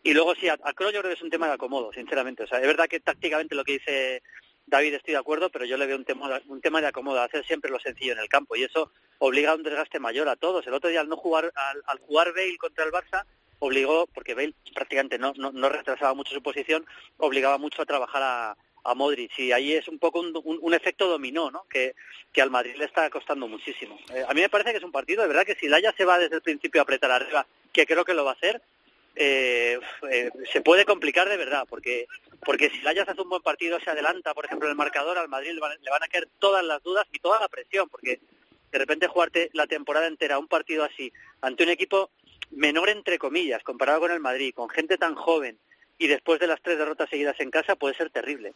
Y 0.04 0.14
luego 0.14 0.36
sí, 0.36 0.50
a, 0.50 0.54
a 0.54 0.72
yo 0.72 0.76
creo 0.90 1.04
que 1.04 1.14
es 1.14 1.22
un 1.22 1.30
tema 1.30 1.48
de 1.48 1.54
acomodo, 1.54 1.92
sinceramente. 1.94 2.44
O 2.44 2.48
sea, 2.48 2.60
es 2.60 2.68
verdad 2.68 2.88
que 2.88 3.00
tácticamente 3.00 3.56
lo 3.56 3.64
que 3.64 3.74
dice 3.74 4.22
David 4.68 4.96
estoy 4.96 5.14
de 5.14 5.20
acuerdo, 5.20 5.50
pero 5.50 5.66
yo 5.66 5.78
le 5.78 5.86
veo 5.86 5.96
un 5.98 6.06
tema, 6.06 6.42
un 6.48 6.62
tema 6.62 6.82
de 6.82 6.88
acomodo, 6.88 7.22
hacer 7.22 7.46
siempre 7.46 7.72
lo 7.72 7.80
sencillo 7.80 8.14
en 8.14 8.20
el 8.20 8.28
campo 8.30 8.56
y 8.56 8.64
eso 8.64 8.92
obliga 9.20 9.52
a 9.52 9.56
un 9.56 9.64
desgaste 9.64 10.00
mayor 10.00 10.28
a 10.28 10.36
todos. 10.36 10.66
El 10.68 10.74
otro 10.74 10.90
día 10.90 11.02
al 11.02 11.10
no 11.10 11.18
jugar, 11.18 11.52
al, 11.56 11.84
al 11.86 12.00
jugar 12.00 12.34
Bale 12.34 12.58
contra 12.58 12.84
el 12.84 12.92
Barça, 12.92 13.26
obligó, 13.60 14.08
porque 14.08 14.34
Bale 14.34 14.54
prácticamente 14.74 15.18
no, 15.18 15.34
no, 15.38 15.52
no 15.52 15.70
retrasaba 15.70 16.14
mucho 16.14 16.34
su 16.34 16.42
posición, 16.44 16.86
obligaba 17.18 17.58
mucho 17.58 17.82
a 17.82 17.86
trabajar 17.86 18.22
a, 18.24 18.58
a 18.86 18.94
Modric 18.94 19.38
y 19.40 19.52
ahí 19.52 19.74
es 19.74 19.88
un 19.88 20.00
poco 20.00 20.20
un, 20.20 20.74
efecto 20.74 21.08
dominó, 21.08 21.50
¿no? 21.50 21.66
Que, 21.68 21.96
que, 22.32 22.42
al 22.42 22.52
Madrid 22.52 22.76
le 22.78 22.86
está 22.86 23.10
costando 23.10 23.48
muchísimo. 23.48 23.98
Eh, 24.14 24.24
a 24.28 24.34
mí 24.34 24.42
me 24.42 24.50
parece 24.50 24.72
que 24.72 24.78
es 24.78 24.84
un 24.84 24.92
partido, 24.92 25.24
de 25.24 25.28
verdad, 25.28 25.46
que 25.46 25.56
si 25.56 25.68
Laya 25.68 25.94
se 25.98 26.06
va 26.06 26.20
desde 26.20 26.36
el 26.36 26.42
principio 26.42 26.82
a 26.82 26.84
apretar 26.84 27.12
arriba, 27.12 27.48
que 27.74 27.86
creo 27.86 28.06
que 28.06 28.14
lo 28.14 28.24
va 28.24 28.32
a 28.32 28.36
hacer, 28.36 28.62
eh, 29.16 29.80
eh, 30.12 30.30
se 30.52 30.62
puede 30.62 30.86
complicar 30.86 31.28
de 31.28 31.38
verdad, 31.38 31.66
porque 31.68 32.08
porque 32.46 32.70
si 32.70 32.82
Laya 32.82 33.04
hace 33.04 33.20
un 33.20 33.30
buen 33.30 33.42
partido, 33.42 33.80
se 33.80 33.90
adelanta, 33.90 34.36
por 34.36 34.46
ejemplo, 34.46 34.70
el 34.70 34.76
marcador, 34.76 35.18
al 35.18 35.30
Madrid 35.30 35.52
le 35.54 35.60
van, 35.60 35.72
le 35.82 35.90
van 35.90 36.04
a 36.04 36.08
caer 36.08 36.28
todas 36.38 36.64
las 36.64 36.84
dudas 36.84 37.08
y 37.12 37.20
toda 37.20 37.40
la 37.40 37.48
presión, 37.48 37.90
porque 37.90 38.20
de 38.72 38.78
repente 38.78 39.08
jugarte 39.08 39.50
la 39.54 39.66
temporada 39.66 40.06
entera 40.06 40.38
un 40.38 40.48
partido 40.48 40.84
así 40.84 41.12
ante 41.42 41.64
un 41.64 41.70
equipo 41.70 42.12
menor 42.52 42.90
entre 42.90 43.18
comillas 43.18 43.64
comparado 43.64 44.02
con 44.02 44.12
el 44.12 44.20
Madrid, 44.20 44.54
con 44.54 44.70
gente 44.70 44.98
tan 44.98 45.16
joven 45.16 45.58
y 45.98 46.08
después 46.08 46.40
de 46.40 46.48
las 46.48 46.62
tres 46.62 46.78
derrotas 46.78 47.10
seguidas 47.10 47.40
en 47.40 47.52
casa 47.52 47.76
puede 47.76 47.96
ser 47.96 48.10
terrible. 48.10 48.54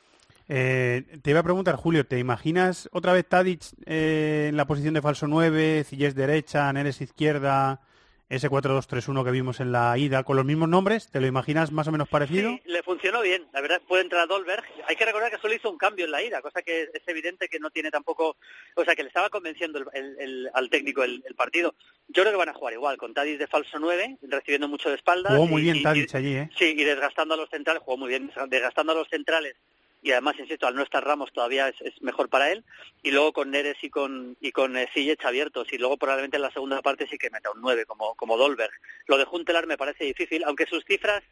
Eh, 0.47 1.03
te 1.21 1.29
iba 1.29 1.41
a 1.41 1.43
preguntar, 1.43 1.75
Julio, 1.75 2.05
¿te 2.05 2.17
imaginas 2.17 2.89
otra 2.91 3.13
vez 3.13 3.27
Tadic 3.27 3.61
eh, 3.85 4.47
en 4.49 4.57
la 4.57 4.65
posición 4.65 4.95
de 4.95 5.01
falso 5.01 5.27
9, 5.27 5.83
Cillés 5.83 6.15
derecha, 6.15 6.71
Neres 6.73 7.01
izquierda, 7.01 7.81
ese 8.29 8.49
4-2-3-1 8.49 9.25
que 9.25 9.31
vimos 9.31 9.59
en 9.59 9.71
la 9.71 9.97
ida, 9.97 10.23
con 10.23 10.35
los 10.35 10.45
mismos 10.45 10.69
nombres? 10.69 11.09
¿Te 11.09 11.19
lo 11.19 11.25
imaginas 11.25 11.71
más 11.71 11.87
o 11.87 11.91
menos 11.91 12.07
parecido? 12.07 12.51
Sí, 12.51 12.61
le 12.65 12.83
funcionó 12.83 13.21
bien. 13.21 13.47
La 13.53 13.61
verdad, 13.61 13.81
puede 13.87 14.03
entrar 14.03 14.27
Dolberg. 14.27 14.63
Hay 14.87 14.95
que 14.95 15.05
recordar 15.05 15.31
que 15.31 15.39
solo 15.39 15.55
hizo 15.55 15.69
un 15.69 15.77
cambio 15.77 16.05
en 16.05 16.11
la 16.11 16.21
ida, 16.21 16.41
cosa 16.41 16.61
que 16.61 16.83
es 16.93 17.07
evidente 17.07 17.49
que 17.49 17.59
no 17.59 17.71
tiene 17.71 17.89
tampoco... 17.89 18.37
O 18.75 18.85
sea, 18.85 18.95
que 18.95 19.01
le 19.01 19.07
estaba 19.07 19.29
convenciendo 19.29 19.79
el, 19.79 19.85
el, 19.93 20.19
el, 20.19 20.49
al 20.53 20.69
técnico 20.69 21.03
el, 21.03 21.23
partido. 21.35 21.73
Yo 22.07 22.23
creo 22.23 22.31
que 22.31 22.37
van 22.37 22.49
a 22.49 22.53
jugar 22.53 22.73
igual, 22.73 22.97
con 22.97 23.13
Tadic 23.13 23.39
de 23.39 23.47
falso 23.47 23.79
9, 23.79 24.19
recibiendo 24.23 24.67
mucho 24.67 24.89
de 24.89 24.95
espaldas. 24.95 25.33
Jugó 25.33 25.47
muy 25.47 25.61
y, 25.61 25.65
bien 25.65 25.81
Tadic 25.81 26.13
allí, 26.13 26.35
¿eh? 26.35 26.49
Sí, 26.55 26.75
y 26.77 26.83
desgastando 26.83 27.33
a 27.33 27.37
los 27.37 27.49
centrales, 27.49 27.81
jugó 27.83 27.97
muy 27.97 28.09
bien, 28.09 28.31
desgastando 28.47 28.91
a 28.91 28.95
los 28.95 29.09
centrales 29.09 29.55
y 30.01 30.11
además, 30.11 30.35
insisto, 30.39 30.67
al 30.67 30.75
no 30.75 30.83
estar 30.83 31.03
Ramos 31.03 31.31
todavía 31.33 31.67
es, 31.67 31.79
es, 31.81 32.01
mejor 32.01 32.29
para 32.29 32.51
él, 32.51 32.63
y 33.03 33.11
luego 33.11 33.33
con 33.33 33.51
Neres 33.51 33.77
y 33.81 33.89
con, 33.89 34.37
y 34.39 34.51
con 34.51 34.77
eh, 34.77 34.89
Sillech 34.93 35.23
abiertos, 35.25 35.71
y 35.73 35.77
luego 35.77 35.97
probablemente 35.97 36.37
en 36.37 36.43
la 36.43 36.51
segunda 36.51 36.81
parte 36.81 37.07
sí 37.07 37.17
que 37.17 37.29
meta 37.29 37.51
un 37.51 37.61
9 37.61 37.85
como, 37.85 38.15
como 38.15 38.37
Dolberg. 38.37 38.71
Lo 39.07 39.17
de 39.17 39.25
Juntelar 39.25 39.67
me 39.67 39.77
parece 39.77 40.05
difícil, 40.05 40.43
aunque 40.45 40.65
sus 40.65 40.85
cifras 40.85 41.23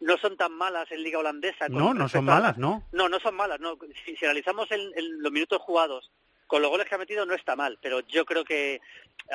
no 0.00 0.16
son 0.18 0.36
tan 0.36 0.52
malas 0.52 0.90
en 0.90 1.02
Liga 1.02 1.18
Holandesa. 1.18 1.68
No, 1.68 1.94
no 1.94 2.08
son 2.08 2.24
malas, 2.24 2.58
¿no? 2.58 2.84
No, 2.92 3.08
no 3.08 3.20
son 3.20 3.34
malas. 3.34 3.60
No. 3.60 3.78
Si, 4.04 4.16
si 4.16 4.24
analizamos 4.24 4.70
el, 4.70 4.92
el, 4.96 5.18
los 5.18 5.32
minutos 5.32 5.60
jugados 5.60 6.10
con 6.50 6.62
los 6.62 6.70
goles 6.70 6.88
que 6.88 6.96
ha 6.96 6.98
metido 6.98 7.24
no 7.24 7.34
está 7.34 7.54
mal, 7.54 7.78
pero 7.80 8.00
yo 8.08 8.24
creo 8.24 8.44
que 8.44 8.80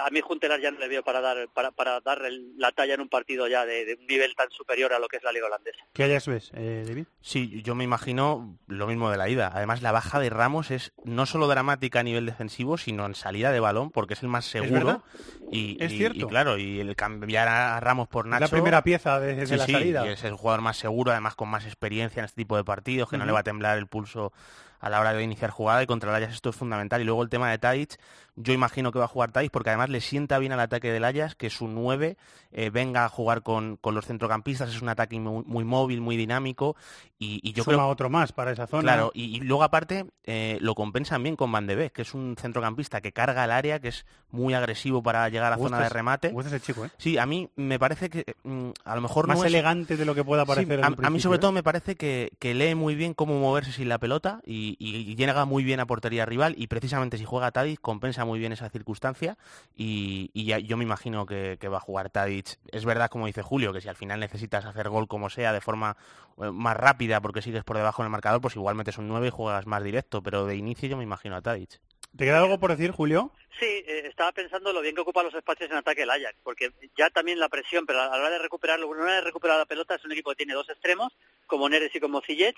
a 0.05 0.09
mí 0.09 0.21
Juntelar 0.21 0.61
ya 0.61 0.71
no 0.71 0.79
le 0.79 0.87
veo 0.87 1.03
para 1.03 1.21
dar 1.21 1.47
para, 1.53 1.71
para 1.71 1.99
dar 2.01 2.21
la 2.57 2.71
talla 2.71 2.95
en 2.95 3.01
un 3.01 3.09
partido 3.09 3.47
ya 3.47 3.65
de, 3.65 3.85
de, 3.85 3.95
un 3.95 4.07
nivel 4.07 4.35
tan 4.35 4.49
superior 4.51 4.93
a 4.93 4.99
lo 4.99 5.07
que 5.07 5.17
es 5.17 5.23
la 5.23 5.31
liga 5.31 5.47
holandesa. 5.47 5.79
¿Qué 5.93 6.03
hayas 6.03 6.27
ves, 6.27 6.51
eh, 6.53 6.83
David? 6.87 7.05
Sí, 7.21 7.61
yo 7.63 7.75
me 7.75 7.83
imagino 7.83 8.57
lo 8.67 8.87
mismo 8.87 9.09
de 9.09 9.17
la 9.17 9.29
ida. 9.29 9.51
Además, 9.53 9.81
la 9.81 9.91
baja 9.91 10.19
de 10.19 10.29
Ramos 10.29 10.71
es 10.71 10.93
no 11.03 11.25
solo 11.25 11.47
dramática 11.47 11.99
a 11.99 12.03
nivel 12.03 12.25
defensivo, 12.25 12.77
sino 12.77 13.05
en 13.05 13.15
salida 13.15 13.51
de 13.51 13.59
balón, 13.59 13.91
porque 13.91 14.13
es 14.13 14.23
el 14.23 14.29
más 14.29 14.45
seguro. 14.45 15.03
¿Es 15.13 15.47
y, 15.51 15.77
es 15.79 15.91
y, 15.91 15.97
cierto. 15.97 16.19
Y 16.19 16.27
claro, 16.27 16.57
y 16.57 16.79
el 16.79 16.95
cambiar 16.95 17.47
a 17.47 17.79
Ramos 17.79 18.07
por 18.07 18.25
Nacho... 18.25 18.45
Es 18.45 18.51
la 18.51 18.55
primera 18.55 18.83
pieza 18.83 19.19
desde 19.19 19.47
sí, 19.47 19.55
la 19.55 19.65
sí, 19.65 19.71
salida. 19.71 20.05
Y 20.05 20.09
es 20.09 20.23
el 20.23 20.33
jugador 20.33 20.61
más 20.61 20.77
seguro, 20.77 21.11
además 21.11 21.35
con 21.35 21.49
más 21.49 21.65
experiencia 21.65 22.19
en 22.19 22.25
este 22.25 22.41
tipo 22.41 22.57
de 22.57 22.63
partidos, 22.63 23.09
que 23.09 23.15
uh 23.15 23.17
-huh. 23.17 23.21
no 23.21 23.25
le 23.25 23.31
va 23.31 23.39
a 23.39 23.43
temblar 23.43 23.77
el 23.77 23.87
pulso 23.87 24.33
a 24.79 24.89
la 24.89 24.99
hora 24.99 25.13
de 25.13 25.23
iniciar 25.23 25.49
jugada 25.49 25.81
y 25.81 25.87
contra 25.87 26.11
el 26.11 26.23
Ajax 26.23 26.35
esto 26.35 26.49
es 26.49 26.55
fundamental. 26.55 27.01
Y 27.01 27.05
luego 27.05 27.23
el 27.23 27.29
tema 27.29 27.49
de 27.49 27.57
Tadic, 27.57 27.97
yo 28.35 28.53
imagino 28.53 28.91
que 28.91 28.99
va 28.99 29.05
a 29.05 29.09
jugar 29.09 29.31
Tadic 29.31 29.51
porque 29.51 29.69
además 29.69 29.89
le 29.89 30.01
sienta 30.01 30.39
bien 30.39 30.51
al 30.51 30.59
ataque 30.59 30.91
del 30.91 31.03
Ajax 31.03 31.35
que 31.35 31.49
su 31.49 31.67
9 31.67 32.17
eh, 32.51 32.69
venga 32.69 33.05
a 33.05 33.09
jugar 33.09 33.43
con, 33.43 33.77
con, 33.77 33.95
los 33.95 34.05
centrocampistas, 34.05 34.69
es 34.69 34.81
un 34.81 34.89
ataque 34.89 35.19
muy, 35.19 35.43
muy 35.45 35.63
móvil, 35.63 36.01
muy 36.01 36.17
dinámico 36.17 36.75
y, 37.17 37.39
y 37.43 37.53
yo 37.53 37.63
Suma 37.63 37.77
creo... 37.77 37.87
otro 37.87 38.09
más 38.09 38.31
para 38.33 38.51
esa 38.51 38.67
zona. 38.67 38.83
Claro, 38.83 39.11
y, 39.13 39.37
y 39.37 39.39
luego 39.39 39.63
aparte 39.63 40.05
eh, 40.25 40.57
lo 40.61 40.75
compensan 40.75 41.23
bien 41.23 41.35
con 41.35 41.51
Van 41.51 41.67
de 41.67 41.75
Beek, 41.75 41.93
que 41.93 42.01
es 42.01 42.13
un 42.13 42.35
centrocampista 42.37 42.99
que 42.99 43.13
carga 43.13 43.45
el 43.45 43.51
área, 43.51 43.79
que 43.79 43.89
es 43.89 44.05
muy 44.31 44.53
agresivo 44.53 45.01
para 45.01 45.27
llegar 45.29 45.53
a 45.53 45.57
zona 45.57 45.79
de 45.79 45.89
remate. 45.89 46.33
ese 46.45 46.59
chico, 46.59 46.85
¿eh? 46.85 46.89
Sí, 46.97 47.17
a 47.17 47.25
mí 47.25 47.49
me 47.55 47.79
parece 47.79 48.09
que 48.09 48.35
mm, 48.43 48.69
a 48.83 48.95
lo 48.95 49.01
mejor 49.01 49.27
más 49.27 49.39
no 49.39 49.45
elegante 49.45 49.95
de 49.97 50.05
lo 50.05 50.13
que 50.13 50.23
pueda 50.23 50.45
parecer. 50.45 50.79
Sí, 50.79 50.83
a, 50.83 51.07
a, 51.07 51.09
mí 51.09 51.19
sobre 51.19 51.37
¿eh? 51.37 51.39
todo 51.39 51.51
me 51.51 51.63
parece 51.63 51.95
que, 51.95 52.33
que, 52.39 52.53
lee 52.53 52.75
muy 52.75 52.95
bien 52.95 53.13
cómo 53.13 53.39
moverse 53.39 53.71
sin 53.71 53.87
la 53.87 53.97
pelota 53.97 54.41
y, 54.45 54.75
y, 54.79 55.15
llega 55.15 55.45
muy 55.45 55.63
bien 55.63 55.79
a 55.79 55.85
portería 55.85 56.25
rival 56.25 56.55
y 56.57 56.67
precisamente 56.67 57.17
si 57.17 57.25
juega 57.25 57.51
Tadic 57.51 57.79
compensa 57.79 58.24
muy 58.25 58.39
bien 58.39 58.51
esa 58.51 58.69
circunstancia 58.69 59.37
y, 59.75 60.29
y 60.33 60.45
ya, 60.45 60.59
yo 60.59 60.77
me 60.77 60.83
imagino 60.83 61.25
que, 61.25 61.57
que, 61.59 61.67
va 61.67 61.77
a 61.77 61.81
jugar 61.81 62.09
Tadic. 62.09 62.57
Es 62.71 62.85
verdad, 62.85 63.09
como 63.09 63.27
dice 63.27 63.41
Julio, 63.41 63.71
que 63.71 63.81
si 63.81 63.87
al 63.87 63.95
final 63.95 64.19
necesitas 64.19 64.65
hacer 64.65 64.89
gol 64.89 65.07
como 65.07 65.29
sea 65.29 65.53
de 65.53 65.61
forma 65.61 65.97
eh, 66.41 66.51
más 66.51 66.75
rápida 66.75 67.21
porque 67.21 67.41
sigues 67.41 67.63
por 67.63 67.77
debajo 67.77 68.01
en 68.01 68.07
el 68.07 68.11
marcador, 68.11 68.41
pues 68.41 68.55
igual 68.55 68.75
metes 68.75 68.97
un 68.97 69.07
9 69.07 69.27
y 69.27 69.31
juegas 69.31 69.65
más 69.65 69.83
directo, 69.83 70.21
pero 70.21 70.45
de 70.45 70.55
inicio 70.55 70.89
yo 70.89 70.97
me 70.97 71.03
imagino 71.03 71.35
a 71.35 71.41
Tadic. 71.41 71.79
¿Te 72.17 72.23
queda 72.23 72.39
algo 72.39 72.59
por 72.59 72.71
decir, 72.71 72.91
Julio? 72.91 73.31
Sí, 73.59 73.65
eh, 73.65 74.07
estaba 74.07 74.31
pensando 74.31 74.71
lo 74.71 74.81
bien 74.81 74.95
que 74.95 75.01
ocupa 75.01 75.23
los 75.23 75.33
espacios 75.33 75.69
en 75.69 75.77
ataque 75.77 76.03
el 76.03 76.09
Ajax, 76.09 76.37
porque 76.43 76.71
ya 76.97 77.09
también 77.09 77.39
la 77.39 77.49
presión, 77.49 77.85
pero 77.85 78.01
a 78.01 78.07
la 78.07 78.17
hora 78.17 78.29
de 78.29 78.39
recuperarlo, 78.39 78.91
a 78.91 78.95
la 78.95 79.03
hora 79.03 79.15
de 79.15 79.21
recuperar 79.21 79.57
la 79.57 79.65
pelota 79.65 79.95
es 79.95 80.05
un 80.05 80.13
equipo 80.13 80.29
que 80.29 80.37
tiene 80.37 80.53
dos 80.53 80.69
extremos, 80.69 81.13
como 81.45 81.67
Neres 81.67 81.93
y 81.93 81.99
como 81.99 82.21
Ziyech, 82.21 82.55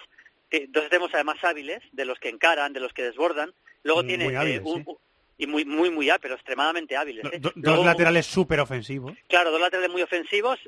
eh, 0.52 0.68
dos 0.70 0.84
extremos 0.84 1.12
además 1.14 1.44
hábiles, 1.44 1.82
de 1.92 2.06
los 2.06 2.20
que 2.20 2.30
encaran, 2.30 2.74
de 2.74 2.80
los 2.80 2.94
que 2.94 3.04
desbordan, 3.04 3.54
luego 3.84 4.04
muy 4.04 4.08
tiene 4.08 4.38
hábiles, 4.38 4.60
eh, 4.60 4.64
un, 4.64 4.86
sí. 4.86 4.92
Y 5.38 5.48
muy 5.48 5.66
muy 5.66 5.90
muy 5.90 6.10
pero 6.22 6.36
extremadamente 6.36 6.98
hábiles. 6.98 7.26
¿eh? 7.32 7.40
Do, 7.40 7.52
luego, 7.56 7.78
dos 7.78 7.86
laterales 7.86 8.26
súper 8.26 8.60
ofensivos. 8.60 9.14
Claro, 9.28 9.52
dos 9.52 9.62
laterales 9.62 9.92
muy 9.92 10.02
ofensivos, 10.02 10.60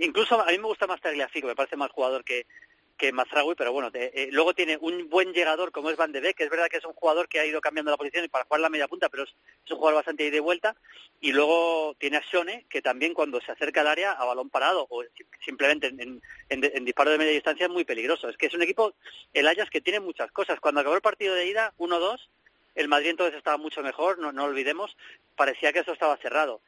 incluso 0.00 0.40
a 0.40 0.46
mí 0.46 0.58
me 0.58 0.66
gusta 0.66 0.86
más 0.86 1.00
Tagliafico, 1.00 1.46
me 1.46 1.56
parece 1.56 1.76
más 1.76 1.90
jugador 1.90 2.24
que 2.24 2.46
que 2.98 3.12
Mazraoui, 3.12 3.54
pero 3.54 3.72
bueno, 3.72 3.92
te, 3.92 4.24
eh, 4.24 4.28
luego 4.32 4.52
tiene 4.54 4.76
un 4.76 5.08
buen 5.08 5.32
llegador 5.32 5.70
como 5.70 5.88
es 5.88 5.96
Van 5.96 6.10
de 6.10 6.20
Beek, 6.20 6.36
que 6.36 6.44
es 6.44 6.50
verdad 6.50 6.66
que 6.68 6.78
es 6.78 6.84
un 6.84 6.92
jugador 6.94 7.28
que 7.28 7.38
ha 7.38 7.46
ido 7.46 7.60
cambiando 7.60 7.92
la 7.92 7.96
posición 7.96 8.24
y 8.24 8.28
para 8.28 8.44
jugar 8.44 8.60
la 8.60 8.68
media 8.68 8.88
punta, 8.88 9.08
pero 9.08 9.22
es, 9.22 9.30
es 9.64 9.70
un 9.70 9.78
jugador 9.78 10.00
bastante 10.00 10.24
y 10.24 10.30
de 10.30 10.40
vuelta, 10.40 10.74
y 11.20 11.32
luego 11.32 11.94
tiene 11.98 12.16
a 12.16 12.20
Shone, 12.20 12.66
que 12.68 12.82
también 12.82 13.14
cuando 13.14 13.40
se 13.40 13.52
acerca 13.52 13.80
al 13.80 13.86
área 13.86 14.12
a 14.12 14.24
balón 14.24 14.50
parado 14.50 14.86
o 14.90 15.04
simplemente 15.44 15.86
en, 15.86 16.00
en, 16.00 16.22
en, 16.48 16.64
en 16.64 16.84
disparo 16.84 17.12
de 17.12 17.18
media 17.18 17.32
distancia 17.32 17.66
es 17.66 17.72
muy 17.72 17.84
peligroso. 17.84 18.28
Es 18.28 18.36
que 18.36 18.46
es 18.46 18.54
un 18.54 18.62
equipo, 18.62 18.92
el 19.32 19.46
Ajax, 19.46 19.70
que 19.70 19.80
tiene 19.80 20.00
muchas 20.00 20.32
cosas. 20.32 20.58
Cuando 20.58 20.80
acabó 20.80 20.96
el 20.96 21.00
partido 21.00 21.34
de 21.34 21.46
ida, 21.46 21.72
1-2, 21.78 22.18
el 22.78 22.88
Madrid 22.88 23.10
entonces 23.10 23.36
estaba 23.36 23.56
mucho 23.56 23.82
mejor, 23.82 24.18
no, 24.18 24.30
no 24.30 24.44
olvidemos, 24.44 24.96
parecía 25.36 25.72
que 25.72 25.80
eso 25.80 25.92
estaba 25.92 26.16
cerrado. 26.18 26.60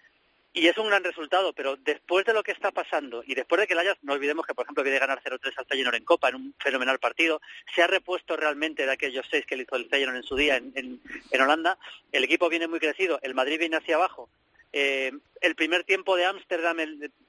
Y 0.52 0.66
es 0.66 0.76
un 0.76 0.88
gran 0.88 1.04
resultado, 1.04 1.52
pero 1.52 1.76
después 1.76 2.26
de 2.26 2.32
lo 2.32 2.42
que 2.42 2.50
está 2.50 2.72
pasando 2.72 3.22
y 3.24 3.36
después 3.36 3.60
de 3.60 3.68
que 3.68 3.74
el 3.74 3.78
Ajax, 3.78 4.02
no 4.02 4.14
olvidemos 4.14 4.44
que 4.44 4.52
por 4.52 4.64
ejemplo 4.64 4.82
viene 4.82 4.94
de 4.94 5.06
ganar 5.06 5.22
0-3 5.22 5.52
al 5.56 5.66
Feyenoord 5.66 5.94
en 5.94 6.04
Copa 6.04 6.28
en 6.28 6.34
un 6.34 6.54
fenomenal 6.58 6.98
partido, 6.98 7.40
se 7.72 7.82
ha 7.82 7.86
repuesto 7.86 8.36
realmente 8.36 8.84
de 8.84 8.90
aquellos 8.90 9.24
seis 9.30 9.46
que 9.46 9.56
le 9.56 9.62
hizo 9.62 9.76
el 9.76 9.88
Feyenoord 9.88 10.16
en 10.16 10.22
su 10.24 10.34
día 10.34 10.56
en, 10.56 11.00
Holanda, 11.40 11.78
el 12.10 12.24
equipo 12.24 12.48
viene 12.48 12.66
muy 12.66 12.80
crecido, 12.80 13.20
el 13.22 13.34
Madrid 13.34 13.60
viene 13.60 13.76
hacia 13.76 13.94
abajo, 13.94 14.28
eh, 14.72 15.12
el 15.40 15.54
primer 15.54 15.84
tiempo 15.84 16.16
de 16.16 16.24
Ámsterdam, 16.24 16.78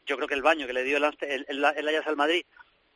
yo 0.07 0.15
creo 0.15 0.27
que 0.27 0.33
el 0.33 0.41
baño 0.41 0.65
que 0.65 0.73
le 0.73 0.83
dio 0.83 0.97
el, 0.97 1.03
el, 1.03 1.45
el, 1.47 1.63
el 1.63 1.87
Ajax 1.87 2.07
al 2.07 2.17
Madrid, 2.17 2.43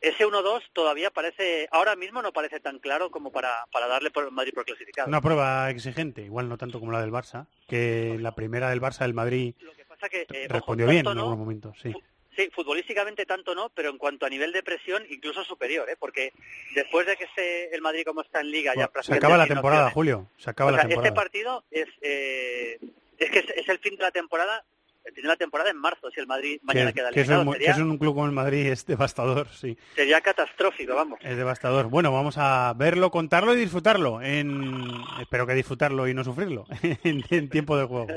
ese 0.00 0.26
1-2 0.26 0.62
todavía 0.72 1.10
parece, 1.10 1.68
ahora 1.70 1.96
mismo 1.96 2.22
no 2.22 2.32
parece 2.32 2.60
tan 2.60 2.78
claro 2.78 3.10
como 3.10 3.30
para, 3.30 3.66
para 3.72 3.86
darle 3.86 4.10
por 4.10 4.30
Madrid 4.30 4.52
por 4.54 4.64
clasificado. 4.64 5.08
Una 5.08 5.20
prueba 5.20 5.70
exigente, 5.70 6.22
igual 6.22 6.48
no 6.48 6.58
tanto 6.58 6.80
como 6.80 6.92
la 6.92 7.00
del 7.00 7.10
Barça, 7.10 7.46
que 7.66 8.16
la 8.20 8.34
primera 8.34 8.70
del 8.70 8.80
Barça, 8.80 9.04
el 9.04 9.14
Madrid 9.14 9.54
Lo 9.60 9.74
que 9.74 9.84
pasa 9.84 10.08
que, 10.08 10.26
eh, 10.32 10.46
respondió 10.48 10.86
ojo, 10.86 10.92
bien 10.92 11.04
no, 11.04 11.12
en 11.12 11.18
algunos 11.18 11.38
momentos, 11.38 11.78
sí. 11.80 11.94
Sí, 12.36 12.50
futbolísticamente 12.52 13.24
tanto 13.24 13.54
no, 13.54 13.70
pero 13.70 13.88
en 13.88 13.96
cuanto 13.96 14.26
a 14.26 14.28
nivel 14.28 14.52
de 14.52 14.62
presión, 14.62 15.04
incluso 15.08 15.42
superior, 15.42 15.88
¿eh? 15.88 15.96
porque 15.98 16.34
después 16.74 17.06
de 17.06 17.16
que 17.16 17.24
esté 17.24 17.74
el 17.74 17.80
Madrid 17.80 18.04
como 18.04 18.20
está 18.20 18.40
en 18.42 18.50
Liga 18.50 18.74
bueno, 18.74 18.90
ya 18.94 19.02
Se 19.02 19.14
acaba 19.14 19.38
la 19.38 19.46
temporada, 19.46 19.86
opciones, 19.86 19.94
Julio, 19.94 20.30
se 20.36 20.50
acaba 20.50 20.70
o 20.70 20.74
sea, 20.74 20.82
la 20.82 20.88
temporada. 20.88 21.08
Este 21.08 21.16
partido 21.16 21.64
es, 21.70 21.88
eh, 22.02 22.78
es 23.16 23.30
que 23.30 23.38
es, 23.38 23.48
es 23.56 23.68
el 23.70 23.78
fin 23.78 23.96
de 23.96 24.02
la 24.02 24.10
temporada 24.10 24.66
el 25.06 25.14
fin 25.14 25.22
de 25.22 25.28
la 25.28 25.36
temporada 25.36 25.70
en 25.70 25.76
marzo, 25.76 26.10
si 26.10 26.20
el 26.20 26.26
Madrid 26.26 26.58
mañana 26.62 26.92
que, 26.92 27.00
queda 27.00 27.10
que 27.10 27.20
eliminado. 27.20 27.42
Es 27.42 27.46
un, 27.46 27.52
sería, 27.52 27.66
que 27.66 27.72
es 27.72 27.78
un 27.78 27.98
club 27.98 28.14
como 28.14 28.26
el 28.26 28.32
Madrid 28.32 28.66
es 28.66 28.84
devastador, 28.86 29.48
sí. 29.48 29.78
Sería 29.94 30.20
catastrófico, 30.20 30.94
vamos. 30.94 31.20
Es 31.22 31.36
devastador. 31.36 31.86
Bueno, 31.86 32.12
vamos 32.12 32.36
a 32.38 32.74
verlo, 32.76 33.10
contarlo 33.10 33.54
y 33.54 33.56
disfrutarlo. 33.56 34.20
En... 34.20 34.84
Espero 35.20 35.46
que 35.46 35.54
disfrutarlo 35.54 36.08
y 36.08 36.14
no 36.14 36.24
sufrirlo 36.24 36.64
en, 36.82 37.22
en 37.30 37.48
tiempo 37.48 37.76
de 37.76 37.84
juego. 37.84 38.08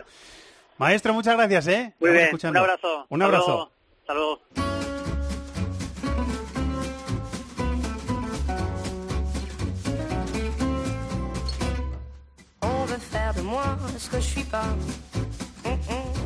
Maestro, 0.77 1.13
muchas 1.13 1.35
gracias, 1.35 1.67
¿eh? 1.67 1.93
Muy 1.99 2.11
bien, 2.11 2.23
escuchando. 2.25 2.59
un 2.59 2.65
abrazo. 2.65 3.05
Un 3.09 3.21
abrazo. 3.21 3.71
Hasta 4.01 4.13
luego. 4.13 4.41
Hasta 4.41 4.63
luego. 4.63 4.79
On 12.61 12.85
veut 12.85 12.97
faire 12.99 13.33
de 13.35 13.41
moi 13.41 13.77
ce 13.97 14.09
que 14.09 14.19
je 14.19 14.27
suis 14.27 14.43
pas. 14.45 14.65
Mm 15.65 15.73
-mm. 15.73 16.18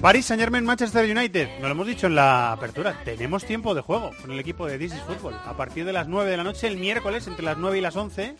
Paris 0.00 0.26
Saint 0.26 0.40
Germain 0.40 0.64
Manchester 0.64 1.04
United, 1.10 1.48
nos 1.54 1.62
lo 1.62 1.70
hemos 1.70 1.86
dicho 1.86 2.06
en 2.06 2.14
la 2.14 2.52
apertura, 2.52 3.02
tenemos 3.04 3.44
tiempo 3.44 3.74
de 3.74 3.80
juego 3.80 4.12
con 4.20 4.30
el 4.30 4.38
equipo 4.38 4.66
de 4.66 4.78
This 4.78 4.94
is 4.94 5.00
Football. 5.02 5.34
A 5.44 5.56
partir 5.56 5.84
de 5.84 5.92
las 5.92 6.06
9 6.06 6.30
de 6.30 6.36
la 6.36 6.44
noche, 6.44 6.68
el 6.68 6.76
miércoles, 6.76 7.26
entre 7.26 7.44
las 7.44 7.58
9 7.58 7.78
y 7.78 7.80
las 7.80 7.96
11, 7.96 8.36